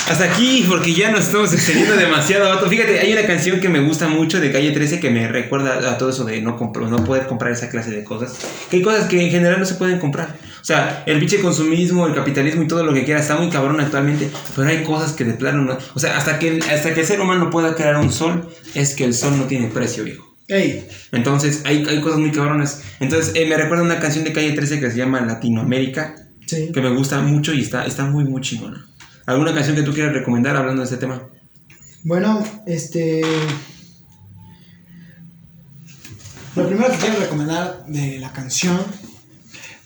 Hasta 0.09 0.25
aquí, 0.25 0.65
porque 0.69 0.95
ya 0.95 1.11
nos 1.11 1.25
estamos 1.27 1.53
extendiendo 1.53 1.97
demasiado. 1.97 2.65
Fíjate, 2.69 3.01
hay 3.01 3.13
una 3.13 3.27
canción 3.27 3.59
que 3.59 3.69
me 3.69 3.81
gusta 3.81 4.07
mucho 4.07 4.39
de 4.41 4.53
Calle 4.53 4.71
13 4.71 5.01
que 5.01 5.11
me 5.11 5.27
recuerda 5.27 5.91
a 5.91 5.99
todo 5.99 6.11
eso 6.11 6.25
de 6.25 6.41
no, 6.41 6.57
no 6.91 7.05
poder 7.05 7.27
comprar 7.27 7.51
esa 7.53 7.69
clase 7.69 7.91
de 7.91 8.05
cosas. 8.05 8.39
Que 8.71 8.77
hay 8.77 8.83
cosas 8.83 9.09
que 9.09 9.21
en 9.21 9.31
general 9.31 9.59
no 9.59 9.67
se 9.67 9.75
pueden 9.75 9.99
comprar. 9.99 10.37
O 10.61 10.65
sea, 10.65 11.03
el 11.07 11.19
pinche 11.19 11.41
consumismo, 11.41 12.07
el 12.07 12.15
capitalismo 12.15 12.63
y 12.63 12.69
todo 12.69 12.85
lo 12.85 12.95
que 12.95 13.05
quiera 13.05 13.19
está 13.21 13.37
muy 13.37 13.51
cabrón 13.51 13.81
actualmente. 13.81 14.31
Pero 14.55 14.69
hay 14.69 14.85
cosas 14.85 15.13
que 15.13 15.25
de 15.25 15.35
plano 15.35 15.63
no. 15.63 15.77
O 15.95 15.99
sea, 15.99 16.17
hasta 16.17 16.39
que, 16.39 16.49
el- 16.49 16.63
hasta 16.63 16.95
que 16.95 17.01
el 17.01 17.07
ser 17.07 17.21
humano 17.21 17.51
pueda 17.51 17.75
crear 17.75 17.97
un 17.97 18.13
sol, 18.13 18.49
es 18.75 18.95
que 18.95 19.05
el 19.05 19.13
sol 19.13 19.37
no 19.37 19.45
tiene 19.45 19.67
precio, 19.69 20.05
viejo. 20.05 20.37
Ey, 20.47 20.87
Entonces, 21.11 21.63
hay, 21.65 21.85
hay 21.89 22.01
cosas 22.01 22.21
muy 22.21 22.31
cabronas. 22.31 22.83
Entonces, 23.01 23.33
eh, 23.35 23.47
me 23.49 23.57
recuerda 23.57 23.83
una 23.83 23.99
canción 23.99 24.23
de 24.23 24.33
Calle 24.33 24.53
13 24.53 24.79
que 24.79 24.89
se 24.93 24.97
llama 24.99 25.21
Latinoamérica 25.23 26.15
sí. 26.47 26.71
que 26.73 26.81
me 26.81 26.91
gusta 26.91 27.21
mucho 27.23 27.53
y 27.53 27.63
está, 27.63 27.85
está 27.85 28.05
muy, 28.05 28.25
muy 28.25 28.41
chingona. 28.41 28.87
¿Alguna 29.27 29.53
canción 29.53 29.75
que 29.75 29.83
tú 29.83 29.93
quieras 29.93 30.13
recomendar 30.13 30.57
hablando 30.57 30.83
de 30.83 30.85
este 30.85 30.99
tema? 30.99 31.29
Bueno, 32.05 32.45
este. 32.67 33.23
Lo 36.55 36.67
primero 36.67 36.91
que 36.93 36.97
quiero 36.99 37.19
recomendar 37.19 37.85
de 37.87 38.19
la 38.21 38.33
canción, 38.33 38.79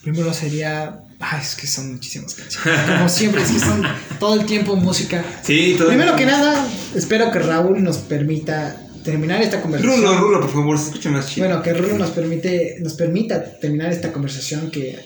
primero 0.03 0.33
sería. 0.35 1.01
Ay, 1.19 1.41
es 1.41 1.55
que 1.55 1.67
son 1.67 1.93
muchísimas 1.93 2.35
canciones. 2.35 2.81
Como 2.87 3.09
siempre, 3.09 3.43
es 3.43 3.51
que 3.51 3.59
son 3.59 3.83
todo 4.19 4.35
el 4.39 4.47
tiempo 4.47 4.77
música. 4.77 5.25
Sí, 5.43 5.75
todo. 5.77 5.89
Primero 5.89 6.17
que 6.17 6.27
nada, 6.27 6.67
espero 6.95 7.31
que 7.31 7.39
Raúl 7.39 7.83
nos 7.83 7.99
permita 7.99 8.77
terminar 9.03 9.41
esta 9.41 9.63
conversación. 9.63 10.03
Rulo, 10.03 10.19
Rulo, 10.19 10.41
por 10.43 10.51
favor, 10.51 10.77
escucha 10.77 11.11
más 11.11 11.27
chido. 11.27 11.47
Bueno, 11.47 11.63
que 11.63 11.73
Rulo 11.73 11.97
nos 11.97 12.11
permite, 12.11 12.77
nos 12.81 12.95
permita 12.95 13.59
terminar 13.59 13.91
esta 13.93 14.13
conversación 14.13 14.71
que 14.71 14.99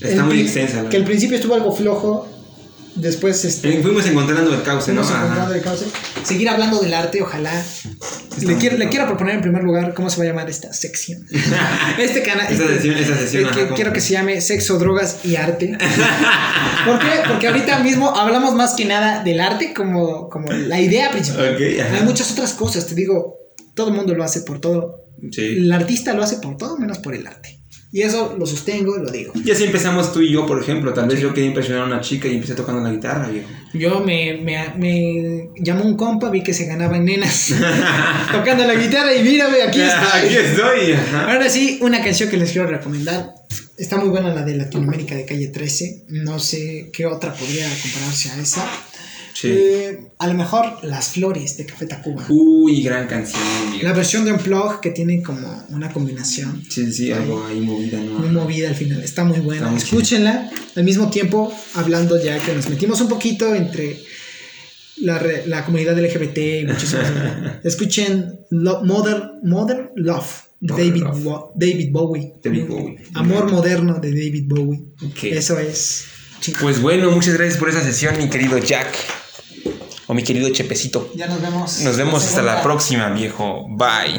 está 0.00 0.22
el 0.22 0.24
muy 0.24 0.40
extensa. 0.40 0.82
la 0.82 0.90
Que 0.90 0.98
al 0.98 1.04
principio 1.04 1.36
estuvo 1.36 1.54
algo 1.54 1.74
flojo, 1.74 2.35
después 2.96 3.44
este, 3.44 3.80
Fuimos 3.82 4.06
encontrando 4.06 4.52
el 4.52 4.62
cauce, 4.62 4.92
¿no? 4.92 5.02
encontrando 5.02 5.54
el 5.54 5.62
cauce. 5.62 5.86
Seguir 6.24 6.48
hablando 6.48 6.80
del 6.80 6.92
arte, 6.94 7.22
ojalá. 7.22 7.64
Le 8.40 8.56
quiero, 8.56 8.76
le 8.76 8.88
quiero 8.90 9.06
proponer 9.06 9.36
en 9.36 9.40
primer 9.40 9.62
lugar 9.62 9.94
cómo 9.94 10.10
se 10.10 10.18
va 10.18 10.24
a 10.24 10.26
llamar 10.26 10.50
esta 10.50 10.72
sección. 10.72 11.26
Este 11.98 12.22
canal. 12.22 12.52
Esa 12.52 12.64
este- 12.64 12.74
sesión- 12.76 12.96
esa 12.98 13.16
sesión, 13.16 13.44
eh, 13.58 13.68
quiero 13.74 13.92
que 13.92 14.00
se 14.00 14.12
llame 14.12 14.40
Sexo, 14.40 14.78
Drogas 14.78 15.24
y 15.24 15.36
Arte. 15.36 15.78
¿Por 16.86 16.98
qué? 16.98 17.06
Porque 17.28 17.48
ahorita 17.48 17.78
mismo 17.78 18.14
hablamos 18.14 18.54
más 18.54 18.74
que 18.74 18.84
nada 18.84 19.22
del 19.24 19.40
arte 19.40 19.72
como, 19.74 20.28
como 20.28 20.52
la 20.52 20.80
idea 20.80 21.10
principal. 21.10 21.56
Hay 21.56 22.02
muchas 22.04 22.30
otras 22.32 22.52
cosas, 22.52 22.86
te 22.86 22.94
digo, 22.94 23.36
todo 23.74 23.88
el 23.88 23.94
mundo 23.94 24.14
lo 24.14 24.22
hace 24.24 24.40
por 24.42 24.60
todo. 24.60 25.04
Sí. 25.32 25.42
El 25.42 25.72
artista 25.72 26.12
lo 26.12 26.22
hace 26.22 26.36
por 26.36 26.56
todo 26.58 26.76
menos 26.76 26.98
por 26.98 27.14
el 27.14 27.26
arte. 27.26 27.55
Y 27.92 28.02
eso 28.02 28.34
lo 28.38 28.44
sostengo, 28.44 28.96
lo 28.98 29.10
digo. 29.10 29.32
Y 29.42 29.50
así 29.50 29.64
empezamos 29.64 30.12
tú 30.12 30.20
y 30.20 30.30
yo, 30.32 30.44
por 30.46 30.60
ejemplo. 30.60 30.92
Tal 30.92 31.08
vez 31.08 31.20
yo 31.20 31.32
quería 31.32 31.48
impresionar 31.48 31.84
a 31.84 31.86
una 31.86 32.00
chica 32.00 32.28
y 32.28 32.34
empecé 32.34 32.54
tocando 32.54 32.82
la 32.82 32.90
guitarra, 32.90 33.28
viejo. 33.28 33.48
Yo 33.72 34.00
me, 34.00 34.38
me, 34.42 34.74
me 34.76 35.48
llamó 35.56 35.84
un 35.84 35.96
compa, 35.96 36.28
vi 36.28 36.42
que 36.42 36.52
se 36.52 36.66
ganaba 36.66 36.96
en 36.96 37.04
nenas 37.06 37.52
tocando 38.32 38.66
la 38.66 38.74
guitarra 38.74 39.14
y 39.14 39.22
mírame, 39.22 39.62
aquí 39.62 39.80
Aquí 39.80 40.34
estoy. 40.34 40.44
estoy. 40.44 40.92
ajá. 40.92 41.32
Ahora 41.32 41.48
sí, 41.48 41.78
una 41.80 42.02
canción 42.02 42.28
que 42.28 42.36
les 42.36 42.52
quiero 42.52 42.66
recomendar. 42.68 43.34
Está 43.78 43.96
muy 43.98 44.08
buena 44.08 44.34
la 44.34 44.42
de 44.42 44.56
Latinoamérica 44.56 45.14
de 45.14 45.24
Calle 45.26 45.48
13. 45.48 46.04
No 46.08 46.38
sé 46.38 46.90
qué 46.92 47.06
otra 47.06 47.32
podría 47.34 47.68
compararse 47.82 48.30
a 48.30 48.40
esa. 48.40 48.66
Sí. 49.38 49.48
Eh, 49.50 50.08
a 50.18 50.26
lo 50.28 50.34
mejor 50.34 50.78
Las 50.82 51.08
Flores 51.10 51.58
de 51.58 51.66
Café 51.66 51.84
Tacuba. 51.86 52.24
Uy, 52.30 52.82
gran 52.82 53.06
canción. 53.06 53.42
La 53.82 53.92
versión 53.92 54.24
de 54.24 54.32
Unplug 54.32 54.80
que 54.80 54.90
tiene 54.92 55.22
como 55.22 55.66
una 55.68 55.92
combinación 55.92 56.62
Sí, 56.70 56.90
sí, 56.90 57.12
algo 57.12 57.44
ahí 57.44 57.60
movida, 57.60 57.98
¿no? 58.00 58.18
muy 58.20 58.30
movida 58.30 58.68
al 58.70 58.74
final. 58.74 59.02
Está 59.02 59.24
muy 59.24 59.40
buena. 59.40 59.66
Está 59.66 59.76
Escúchenla. 59.84 60.50
Al 60.74 60.84
mismo 60.84 61.10
tiempo, 61.10 61.52
hablando 61.74 62.22
ya 62.22 62.38
que 62.38 62.54
nos 62.54 62.68
metimos 62.70 62.98
un 63.02 63.08
poquito 63.08 63.54
entre 63.54 63.98
la, 64.98 65.18
re- 65.18 65.44
la 65.46 65.64
comunidad 65.66 65.98
LGBT 65.98 66.38
y 66.38 66.64
muchísimas 66.66 67.10
cosas. 67.10 67.52
Escuchen 67.64 68.40
Lo- 68.50 68.82
Mother, 68.84 69.22
Mother 69.42 69.92
Love 69.96 70.26
David. 70.60 71.02
Bo- 71.22 71.52
David 71.54 71.90
Bowie. 71.92 72.32
David 72.42 72.64
Bowie. 72.66 72.98
Amor 73.14 73.50
moderno 73.52 73.98
de 74.00 74.08
David 74.10 74.44
Bowie. 74.46 74.80
Eso 75.22 75.58
es. 75.58 76.06
Pues 76.60 76.80
bueno, 76.80 77.10
muchas 77.10 77.34
gracias 77.34 77.58
por 77.58 77.68
esa 77.68 77.82
sesión, 77.82 78.16
mi 78.18 78.30
querido 78.30 78.56
Jack. 78.58 78.94
O 80.08 80.14
mi 80.14 80.22
querido 80.22 80.48
Chepecito. 80.50 81.10
Ya 81.14 81.26
nos 81.26 81.40
vemos. 81.40 81.80
Nos 81.80 81.96
vemos 81.96 82.24
hasta 82.24 82.42
la 82.42 82.62
próxima, 82.62 83.08
viejo. 83.10 83.66
Bye. 83.68 84.14